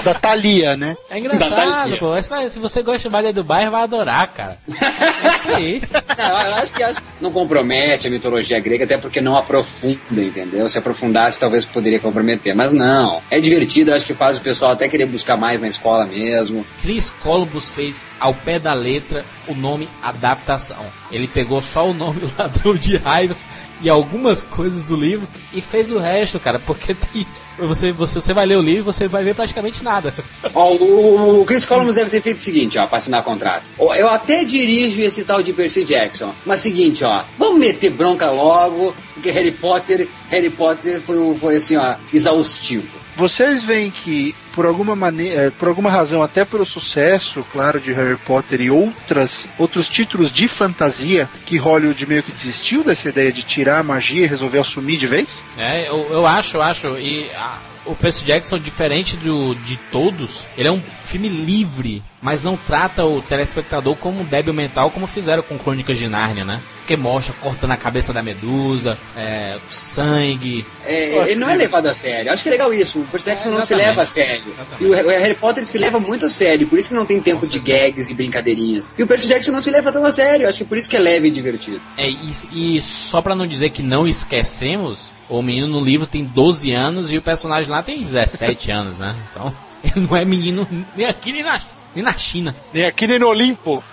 Da 0.03 0.14
Thalia, 0.14 0.78
né? 0.78 0.95
É 1.10 1.19
engraçado, 1.19 1.98
pô. 1.98 2.14
Se 2.22 2.60
você 2.60 2.82
gosta 2.82 2.99
de 2.99 3.10
Maria 3.10 3.34
do 3.34 3.44
Bairro, 3.44 3.72
vai 3.72 3.84
adorar, 3.84 4.28
cara. 4.28 4.57
É 4.69 5.28
isso 5.28 5.49
aí. 5.49 5.82
Não, 6.18 6.41
eu 6.41 6.56
acho 6.56 6.74
que, 6.74 6.84
acho 6.84 7.02
não 7.19 7.32
compromete 7.32 8.07
a 8.07 8.11
mitologia 8.11 8.60
grega, 8.60 8.86
até 8.86 8.98
porque 8.98 9.19
não 9.19 9.36
aprofunda, 9.36 9.99
entendeu? 10.11 10.69
Se 10.69 10.78
aprofundasse, 10.78 11.40
talvez 11.40 11.65
poderia 11.65 11.99
comprometer. 11.99 12.56
Mas 12.56 12.72
não. 12.72 13.22
É 13.30 13.40
divertido, 13.40 13.91
eu 13.91 13.95
acho 13.95 14.06
que 14.06 14.14
faz 14.14 14.38
o 14.38 14.41
pessoal 14.41 14.72
até 14.72 14.88
querer 14.88 15.07
buscar 15.07 15.36
mais 15.36 15.60
na 15.60 15.68
escola 15.68 16.06
mesmo. 16.06 16.65
Chris 16.82 17.14
Columbus 17.22 17.69
fez 17.69 18.07
ao 18.19 18.34
pé 18.34 18.60
da 18.60 18.74
letra 18.74 19.26
o 19.48 19.56
nome 19.56 19.88
adaptação. 20.02 20.86
Ele 21.11 21.28
pegou 21.28 21.61
só 21.61 21.90
o 21.90 21.94
nome 21.94 22.22
Ladrão 22.38 22.76
de 22.76 22.98
Raivas 22.98 23.45
e 23.82 23.90
algumas 23.90 24.44
coisas 24.44 24.84
do 24.84 24.95
livro 24.95 25.28
e 25.53 25.61
fez 25.61 25.91
o 25.91 25.99
resto, 25.99 26.40
cara, 26.40 26.60
porque 26.60 26.94
tem. 26.94 27.26
Você, 27.60 27.91
você, 27.91 28.22
você 28.22 28.34
vai 28.36 28.45
ler 28.45 28.56
o 28.57 28.61
livro 28.61 28.82
e 28.82 28.94
você 28.94 29.07
vai 29.07 29.24
ver 29.24 29.34
praticamente 29.34 29.84
nada. 29.84 30.14
Ó, 30.53 30.74
o, 30.76 31.41
o 31.41 31.45
Chris 31.45 31.65
Columbus 31.65 31.95
deve 31.95 32.11
ter 32.11 32.22
feito 32.22 32.38
o 32.38 32.40
seguinte, 32.41 32.78
ó, 32.78 32.86
pra 32.86 32.99
assinar 32.99 33.24
contrato. 33.24 33.64
Eu 33.80 34.07
até 34.10 34.44
dirijo 34.44 35.02
esse 35.02 35.24
tal 35.24 35.41
de 35.41 35.52
Percy 35.53 35.84
Jackson. 35.84 36.32
Mas 36.45 36.61
seguinte, 36.61 37.03
ó, 37.03 37.24
vamos 37.38 37.60
meter 37.60 37.90
bronca 37.90 38.30
logo, 38.30 38.94
porque 39.15 39.32
Harry 39.32 39.52
Potter, 39.52 40.07
Harry 40.30 40.52
Potter 40.52 41.02
foi, 41.02 41.18
o- 41.18 41.36
foi 41.41 41.56
assim, 41.56 41.76
ó, 41.78 41.95
exaustivo. 42.14 42.95
Vocês 43.15 43.64
veem 43.64 43.90
que, 43.90 44.36
por 44.58 44.66
alguma 44.66 44.96
maneira, 44.96 45.54
por 45.60 45.68
alguma 45.68 45.92
razão, 45.92 46.24
até 46.24 46.44
pelo 46.44 46.66
sucesso, 46.66 47.46
claro, 47.54 47.80
de 47.80 47.94
Harry 47.94 48.18
Potter 48.18 48.60
e 48.60 48.72
outras, 48.72 49.48
outros 49.56 49.88
títulos 49.88 50.34
de 50.34 50.48
fantasia, 50.48 51.30
que 51.46 51.58
Hollywood 51.58 52.04
meio 52.08 52.24
que 52.24 52.32
desistiu 52.32 52.84
dessa 52.84 53.08
ideia 53.10 53.32
de 53.32 53.44
tirar 53.44 53.78
a 53.78 53.84
magia 53.84 54.24
e 54.24 54.28
resolver 54.28 54.58
assumir 54.58 54.98
de 54.98 55.06
vez? 55.06 55.40
É, 55.60 55.88
eu, 55.88 56.08
eu 56.10 56.26
acho, 56.26 56.58
eu 56.58 56.64
acho. 56.64 56.98
E 56.98 57.30
a- 57.36 57.60
o 57.86 57.96
Percy 57.96 58.26
Jackson, 58.26 58.58
diferente 58.58 59.16
do, 59.18 59.54
de 59.54 59.78
todos, 59.92 60.46
ele 60.58 60.68
é 60.68 60.72
um 60.72 60.82
filme 61.04 61.30
livre, 61.30 62.04
mas 62.22 62.41
não 62.41 62.57
trata 62.57 63.06
o 63.06 63.22
telespectador 63.22 63.95
como 63.95 64.22
um 64.22 64.23
débil 64.23 64.53
mental, 64.53 64.89
como 64.89 65.06
fizeram 65.06 65.44
com 65.44 65.57
Crônicas 65.57 65.98
de 65.98 66.07
Nárnia, 66.07 66.44
né? 66.44 66.61
Porque 66.80 66.95
mostra 66.95 67.35
cortando 67.41 67.72
a 67.72 67.77
cabeça 67.77 68.14
da 68.14 68.23
medusa, 68.23 68.98
é, 69.15 69.57
sangue. 69.69 70.65
É, 70.85 71.30
ele 71.30 71.35
não 71.35 71.49
é 71.49 71.56
levado 71.56 71.88
a 71.88 71.94
sério. 71.94 72.31
Acho 72.31 72.41
que 72.41 72.49
é 72.49 72.52
legal 72.53 72.73
isso. 72.73 72.99
O 72.99 73.06
Percy 73.07 73.26
Jackson 73.26 73.49
É, 73.49 73.52
não 73.52 73.61
se 73.61 73.76
leva 73.76 74.02
a 74.02 74.06
sério. 74.06 74.44
Exatamente. 74.48 74.84
E 74.84 74.85
o, 74.85 75.10
Harry 75.10 75.35
Potter 75.35 75.65
se 75.65 75.77
leva 75.77 75.99
muito 75.99 76.26
a 76.26 76.30
sério. 76.30 76.65
Por 76.65 76.80
isso 76.80 76.89
que 76.89 76.95
não 76.95 77.06
tem 77.06 77.22
tempo 77.22 77.45
de 77.45 77.60
gags 77.60 78.10
e 78.10 78.14
brincadeirinhas. 78.14 78.89
E 78.98 79.03
o 79.03 79.07
Percy 79.07 79.27
Jackson 79.27 79.52
não 79.52 79.61
se 79.61 79.69
leva 79.69 79.91
tão 79.91 80.06
a 80.06 80.11
sério. 80.11 80.48
Acho 80.48 80.60
que 80.60 80.65
por 80.65 80.77
isso 80.77 80.89
que 80.89 80.95
é 80.95 80.99
leve 80.99 81.27
e 81.27 81.31
divertido. 81.31 81.81
É, 81.98 82.10
e, 82.10 82.77
e 82.77 82.81
só 82.81 83.22
pra 83.22 83.35
não 83.35 83.45
dizer 83.45 83.69
que 83.72 83.84
não 83.84 84.07
esquecemos, 84.07 85.11
o 85.30 85.41
menino 85.41 85.68
no 85.68 85.84
livro 85.84 86.07
tem 86.07 86.23
12 86.23 86.72
anos 86.72 87.11
e 87.11 87.18
o 87.18 87.22
personagem 87.22 87.69
lá 87.69 87.84
tem 87.84 87.99
17 87.99 88.72
anos, 88.72 88.98
né? 88.98 89.14
Então, 89.30 89.53
ele 89.84 90.07
não 90.07 90.15
é 90.15 90.23
menino 90.23 90.65
nem 90.95 91.06
aqui 91.06 91.34
nem 91.34 91.44
na, 91.44 91.60
nem 91.98 92.03
na 92.06 92.15
China. 92.15 92.56
Nem 92.74 92.86
aqui 92.86 93.07
nem 93.07 93.18
no 93.19 93.28
Olimpo. 93.28 93.84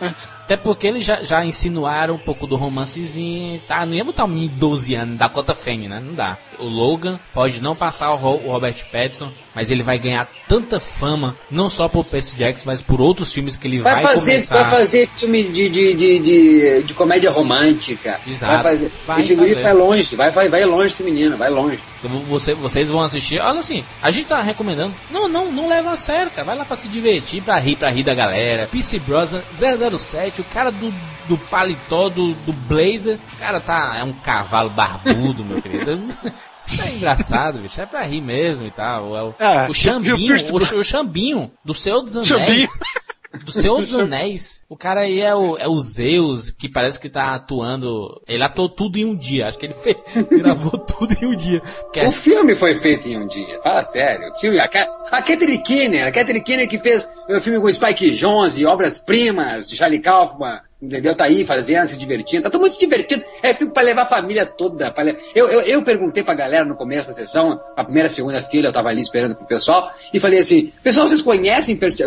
Até 0.44 0.58
porque 0.58 0.86
eles 0.86 1.02
já, 1.06 1.22
já 1.22 1.42
insinuaram 1.42 2.16
um 2.16 2.18
pouco 2.18 2.46
do 2.46 2.54
romancezinho, 2.54 3.58
tá? 3.66 3.86
Não 3.86 3.94
ia 3.94 4.04
botar 4.04 4.24
um 4.24 4.28
menino 4.28 4.52
de 4.52 4.58
12 4.60 4.94
anos 4.94 5.16
da 5.18 5.26
cota 5.26 5.54
Fêmea, 5.54 5.88
né? 5.88 6.02
Não 6.04 6.12
dá. 6.12 6.36
O 6.58 6.64
Logan 6.66 7.18
pode 7.32 7.62
não 7.62 7.74
passar 7.74 8.12
o, 8.12 8.16
Ro- 8.16 8.42
o 8.44 8.50
Robert 8.52 8.74
Pattinson, 8.92 9.32
mas 9.54 9.70
ele 9.70 9.82
vai 9.82 9.98
ganhar 9.98 10.28
tanta 10.46 10.78
fama, 10.78 11.34
não 11.50 11.70
só 11.70 11.88
por 11.88 12.04
Percy 12.04 12.36
Jackson, 12.36 12.64
mas 12.66 12.82
por 12.82 13.00
outros 13.00 13.32
filmes 13.32 13.56
que 13.56 13.66
ele 13.66 13.78
vai, 13.78 13.94
Vai, 14.02 14.02
fazer, 14.14 14.30
começar. 14.32 14.62
vai 14.64 14.70
fazer 14.70 15.08
filme 15.16 15.44
de, 15.48 15.68
de, 15.70 15.94
de, 15.94 16.18
de, 16.18 16.82
de 16.82 16.92
comédia 16.94 17.30
romântica. 17.30 18.20
Exato. 18.26 18.62
Vai 18.62 18.62
fazer. 18.74 18.92
Vai 19.06 19.20
esse 19.20 19.36
fazer. 19.36 19.62
vai 19.62 19.72
longe. 19.72 20.14
Vai, 20.16 20.30
vai, 20.30 20.48
vai 20.50 20.64
longe 20.66 20.88
esse 20.88 21.02
menino. 21.02 21.38
Vai 21.38 21.48
longe. 21.48 21.78
Você, 22.08 22.54
vocês 22.54 22.90
vão 22.90 23.02
assistir. 23.02 23.40
Olha 23.40 23.60
assim, 23.60 23.84
a 24.02 24.10
gente 24.10 24.26
tá 24.26 24.40
recomendando. 24.42 24.94
Não, 25.10 25.28
não, 25.28 25.50
não 25.50 25.68
leva 25.68 25.92
a 25.92 25.96
sério, 25.96 26.30
cara. 26.30 26.44
Vai 26.46 26.56
lá 26.56 26.64
pra 26.64 26.76
se 26.76 26.88
divertir, 26.88 27.42
pra 27.42 27.58
rir, 27.58 27.76
pra 27.76 27.90
rir 27.90 28.02
da 28.02 28.14
galera. 28.14 28.68
PC 28.70 28.98
Bros 29.00 29.34
007, 29.52 30.40
o 30.40 30.44
cara 30.44 30.70
do, 30.70 30.92
do 31.28 31.36
paletó, 31.38 32.08
do, 32.08 32.32
do 32.34 32.52
blazer. 32.52 33.18
O 33.34 33.36
cara 33.38 33.60
tá. 33.60 33.96
É 33.98 34.04
um 34.04 34.12
cavalo 34.12 34.70
barbudo, 34.70 35.44
meu 35.44 35.60
querido. 35.62 36.00
Isso 36.66 36.80
é 36.82 36.92
engraçado, 36.94 37.58
bicho. 37.58 37.78
É 37.80 37.84
pra 37.84 38.02
rir 38.02 38.22
mesmo 38.22 38.66
e 38.66 38.70
tal. 38.70 39.14
É 39.16 39.22
o, 39.22 39.34
Ah, 39.38 39.66
o 39.68 39.74
Xambinho, 39.74 40.34
o 40.50 40.56
o, 40.56 40.60
Ch- 40.60 40.72
o 40.72 40.82
Xambinho, 40.84 41.50
do 41.64 41.74
Senhor 41.74 42.00
dos 42.00 42.16
Anéis. 42.16 42.70
Do 43.42 43.52
Senhor 43.52 43.80
dos 43.80 43.94
Anéis. 43.94 44.64
O 44.68 44.76
cara 44.76 45.00
aí 45.00 45.20
é 45.20 45.34
o, 45.34 45.56
é 45.56 45.68
o 45.68 45.78
Zeus, 45.80 46.50
que 46.50 46.68
parece 46.68 47.00
que 47.00 47.08
tá 47.08 47.34
atuando. 47.34 48.22
Ele 48.26 48.42
atuou 48.42 48.68
tudo 48.68 48.96
em 48.96 49.04
um 49.04 49.16
dia. 49.16 49.46
Acho 49.46 49.58
que 49.58 49.66
ele 49.66 49.74
fez, 49.74 49.96
gravou 50.30 50.78
tudo 50.78 51.14
em 51.20 51.26
um 51.26 51.36
dia. 51.36 51.60
Porque 51.60 52.00
é 52.00 52.06
O 52.06 52.12
filme 52.12 52.54
foi 52.54 52.74
feito 52.76 53.08
em 53.08 53.18
um 53.18 53.26
dia. 53.26 53.60
Fala 53.62 53.84
sério. 53.84 54.30
O 54.30 54.38
filme, 54.38 54.58
a, 54.58 54.64
a 54.64 55.22
Catherine 55.22 55.62
Keener, 55.62 56.06
a 56.06 56.12
Catherine 56.12 56.44
Keener 56.44 56.68
que 56.68 56.78
fez 56.78 57.08
o 57.28 57.40
filme 57.40 57.60
com 57.60 57.72
Spike 57.72 58.12
Jonze, 58.14 58.64
obras-primas 58.66 59.68
de 59.68 59.76
Charlie 59.76 60.00
Kaufman. 60.00 60.60
Entendeu? 60.84 61.14
Tá 61.14 61.24
aí 61.24 61.44
fazendo, 61.44 61.88
se 61.88 61.98
divertindo. 61.98 62.42
Tá 62.42 62.50
todo 62.50 62.60
mundo 62.60 62.72
se 62.72 62.78
divertindo. 62.78 63.24
É 63.42 63.54
filme 63.54 63.72
pra 63.72 63.82
levar 63.82 64.02
a 64.02 64.08
família 64.08 64.44
toda. 64.44 64.90
pra 64.90 65.04
eu, 65.34 65.48
eu, 65.48 65.60
eu 65.62 65.82
perguntei 65.82 66.22
pra 66.22 66.34
galera 66.34 66.64
no 66.64 66.76
começo 66.76 67.08
da 67.08 67.14
sessão, 67.14 67.58
a 67.74 67.82
primeira, 67.82 68.08
segunda 68.08 68.42
fila, 68.42 68.68
eu 68.68 68.72
tava 68.72 68.90
ali 68.90 69.00
esperando 69.00 69.34
pro 69.34 69.46
pessoal, 69.46 69.90
e 70.12 70.20
falei 70.20 70.40
assim: 70.40 70.70
Pessoal, 70.82 71.08
vocês 71.08 71.22
conhecem 71.22 71.76
Percy 71.76 72.04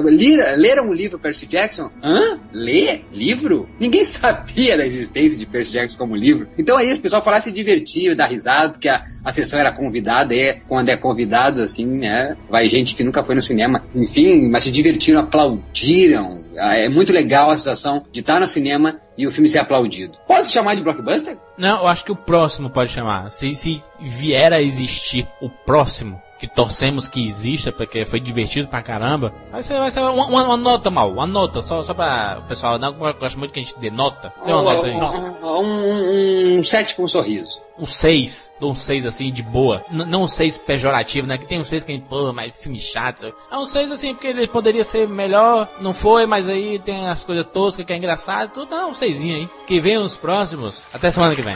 Leram 0.58 0.90
o 0.90 0.94
livro 0.94 1.18
Percy 1.18 1.48
Jackson? 1.48 1.90
Hã? 2.04 2.40
Lê? 2.54 3.02
Livro? 3.12 3.68
Ninguém 3.80 4.04
sabia 4.06 4.78
da 4.78 4.86
existência 4.86 5.38
de 5.38 5.46
Percy 5.46 5.72
Jackson 5.72 5.98
como 5.98 6.16
livro. 6.16 6.48
Então 6.58 6.80
é 6.80 6.86
isso, 6.86 7.00
o 7.00 7.04
pessoal 7.04 7.24
falar 7.24 7.42
se 7.42 7.52
divertir, 7.52 8.16
dar 8.16 8.28
risada, 8.28 8.74
porque 8.74 8.90
a, 8.90 9.02
a 9.26 9.32
sessão 9.32 9.60
era 9.60 9.72
convidada, 9.72 10.36
e 10.36 10.60
quando 10.68 10.90
é 10.90 10.98
convidado, 10.98 11.64
assim, 11.64 11.86
né? 11.86 12.36
Vai 12.50 12.68
gente 12.68 12.96
que 12.96 13.04
nunca 13.04 13.24
foi 13.24 13.36
no 13.36 13.42
cinema, 13.42 13.84
enfim, 13.96 14.48
mas 14.50 14.64
se 14.64 14.72
divertiram, 14.72 15.22
aplaudiram. 15.22 16.47
Ah, 16.60 16.76
É 16.78 16.90
muito 16.90 17.12
legal 17.14 17.50
a 17.50 17.58
sensação 17.58 18.06
de 18.12 18.20
estar 18.22 18.40
no 18.40 18.48
cinema 18.48 19.00
e 19.18 19.26
o 19.28 19.32
filme 19.32 19.48
ser 19.50 19.60
aplaudido. 19.60 20.18
Pode 20.28 20.48
se 20.48 20.54
chamar 20.54 20.76
de 20.76 20.82
blockbuster? 20.84 21.38
Não, 21.58 21.80
eu 21.82 21.88
acho 21.88 22.06
que 22.06 22.12
o 22.12 22.16
próximo 22.16 22.70
pode 22.70 22.90
chamar. 22.92 23.32
Se, 23.32 23.54
se 23.56 23.82
vier 24.00 24.52
a 24.54 24.62
existir 24.62 25.28
o 25.42 25.50
próximo, 25.50 26.22
que 26.40 26.48
torcemos 26.48 27.08
que 27.08 27.26
exista, 27.28 27.72
porque 27.72 28.06
foi 28.06 28.20
divertido 28.20 28.68
pra 28.68 28.82
caramba, 28.84 29.34
vai 29.52 29.64
ser, 29.64 29.80
vai 29.80 29.90
ser 29.90 30.02
uma, 30.02 30.12
uma- 30.28 30.44
uma 30.44 30.58
nota 30.58 30.92
mal, 30.92 31.12
uma 31.12 31.26
nota, 31.26 31.64
só, 31.64 31.82
só 31.82 31.96
pra 31.96 32.38
o 32.40 32.48
pessoal, 32.48 32.78
não 32.78 32.90
eu 33.08 33.14
gosto 33.16 33.40
muito 33.40 33.52
que 33.52 33.60
a 33.60 33.64
gente 33.64 33.78
dê 33.80 33.90
nota. 33.90 34.32
Dê 34.46 34.52
uma 34.54 34.62
nota 34.62 34.86
aí. 34.86 34.94
Um, 34.94 36.56
um, 36.56 36.60
um 36.60 36.64
sete 36.64 36.96
com 36.96 37.04
um 37.04 37.08
sorriso. 37.08 37.52
Um 37.80 37.86
6, 37.86 38.52
dou 38.60 38.72
um 38.72 38.76
6 38.76 39.06
assim, 39.06 39.32
de 39.32 39.44
boa. 39.44 39.86
N- 39.92 40.06
não 40.06 40.24
um 40.24 40.28
6 40.28 40.58
pejorativo, 40.58 41.28
né? 41.28 41.38
Que 41.38 41.46
tem 41.46 41.60
um 41.60 41.64
6 41.64 41.84
que 41.84 42.00
pô, 42.00 42.34
mas 42.34 42.56
filme 42.56 42.80
chato. 42.80 43.32
É 43.52 43.58
um 43.58 43.66
6 43.68 43.92
assim, 43.92 44.14
porque 44.16 44.28
ele 44.28 44.48
poderia 44.48 44.84
ser 44.84 45.08
melhor, 45.08 45.70
não 45.80 45.94
foi, 45.94 46.26
mas 46.26 46.50
aí 46.50 46.80
tem 46.80 47.08
as 47.08 47.24
coisas 47.24 47.46
toscas 47.46 47.86
que 47.86 47.94
é 47.94 47.98
engraçado, 47.98 48.52
tudo. 48.52 48.72
Não, 48.72 48.90
um 48.90 48.94
6 48.96 49.22
aí. 49.22 49.50
Que 49.68 49.80
venham 49.80 50.04
os 50.04 50.18
próximos. 50.18 50.86
Até 50.92 51.12
semana 51.12 51.36
que 51.36 51.42
vem. 51.44 51.56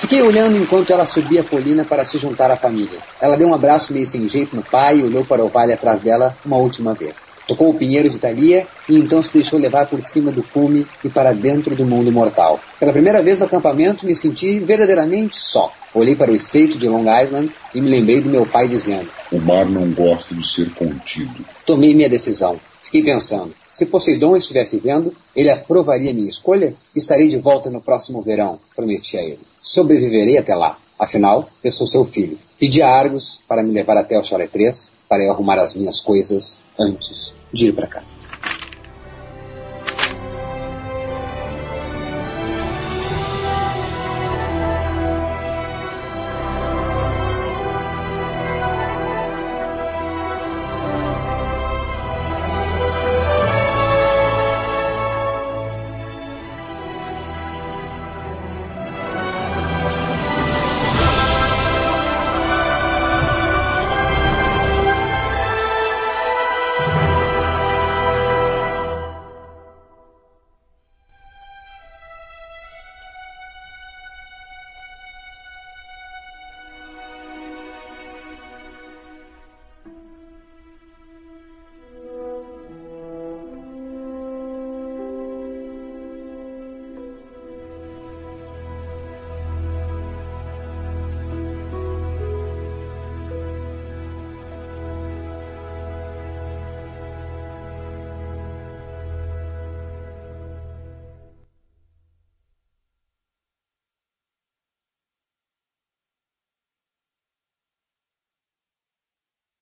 Fiquei 0.00 0.22
olhando 0.22 0.56
enquanto 0.56 0.90
ela 0.90 1.06
subia 1.06 1.42
a 1.42 1.44
colina 1.44 1.84
para 1.84 2.04
se 2.04 2.18
juntar 2.18 2.50
à 2.50 2.56
família. 2.56 2.98
Ela 3.20 3.36
deu 3.36 3.46
um 3.48 3.54
abraço 3.54 3.92
meio 3.92 4.06
sem 4.06 4.28
jeito 4.28 4.56
no 4.56 4.62
pai 4.62 4.98
e 4.98 5.02
olhou 5.04 5.24
para 5.24 5.44
o 5.44 5.48
vale 5.48 5.72
atrás 5.72 6.00
dela 6.00 6.34
uma 6.44 6.56
última 6.56 6.94
vez. 6.94 7.26
Tocou 7.50 7.70
o 7.70 7.74
pinheiro 7.74 8.08
de 8.08 8.16
Thalia 8.16 8.64
e 8.88 8.94
então 8.94 9.20
se 9.24 9.32
deixou 9.32 9.58
levar 9.58 9.84
por 9.86 10.00
cima 10.02 10.30
do 10.30 10.40
cume 10.40 10.86
e 11.04 11.08
para 11.08 11.32
dentro 11.32 11.74
do 11.74 11.84
mundo 11.84 12.12
mortal. 12.12 12.60
Pela 12.78 12.92
primeira 12.92 13.20
vez 13.24 13.40
no 13.40 13.46
acampamento 13.46 14.06
me 14.06 14.14
senti 14.14 14.60
verdadeiramente 14.60 15.36
só. 15.36 15.72
Olhei 15.92 16.14
para 16.14 16.30
o 16.30 16.36
estreito 16.36 16.78
de 16.78 16.88
Long 16.88 17.06
Island 17.20 17.50
e 17.74 17.80
me 17.80 17.90
lembrei 17.90 18.20
do 18.20 18.28
meu 18.28 18.46
pai 18.46 18.68
dizendo: 18.68 19.10
O 19.32 19.40
mar 19.40 19.66
não 19.66 19.90
gosta 19.90 20.32
de 20.32 20.46
ser 20.46 20.70
contido. 20.74 21.44
Tomei 21.66 21.92
minha 21.92 22.08
decisão. 22.08 22.56
Fiquei 22.84 23.02
pensando: 23.02 23.52
se 23.72 23.84
Poseidon 23.84 24.36
estivesse 24.36 24.78
vendo, 24.78 25.12
ele 25.34 25.50
aprovaria 25.50 26.14
minha 26.14 26.30
escolha? 26.30 26.72
Estarei 26.94 27.26
de 27.26 27.38
volta 27.38 27.68
no 27.68 27.80
próximo 27.80 28.22
verão, 28.22 28.60
prometi 28.76 29.18
a 29.18 29.24
ele. 29.24 29.40
Sobreviverei 29.60 30.38
até 30.38 30.54
lá. 30.54 30.78
Afinal, 30.96 31.50
eu 31.64 31.72
sou 31.72 31.88
seu 31.88 32.04
filho. 32.04 32.38
Pedi 32.60 32.80
a 32.80 32.88
Argos 32.88 33.40
para 33.48 33.60
me 33.60 33.72
levar 33.72 33.96
até 33.96 34.16
o 34.16 34.22
Chalé 34.22 34.46
3 34.46 34.92
para 35.08 35.24
eu 35.24 35.32
arrumar 35.32 35.58
as 35.58 35.74
minhas 35.74 35.98
coisas 35.98 36.62
antes 36.78 37.39
de 37.52 37.66
ir 37.66 37.74
para 37.74 37.88
casa. 37.88 38.29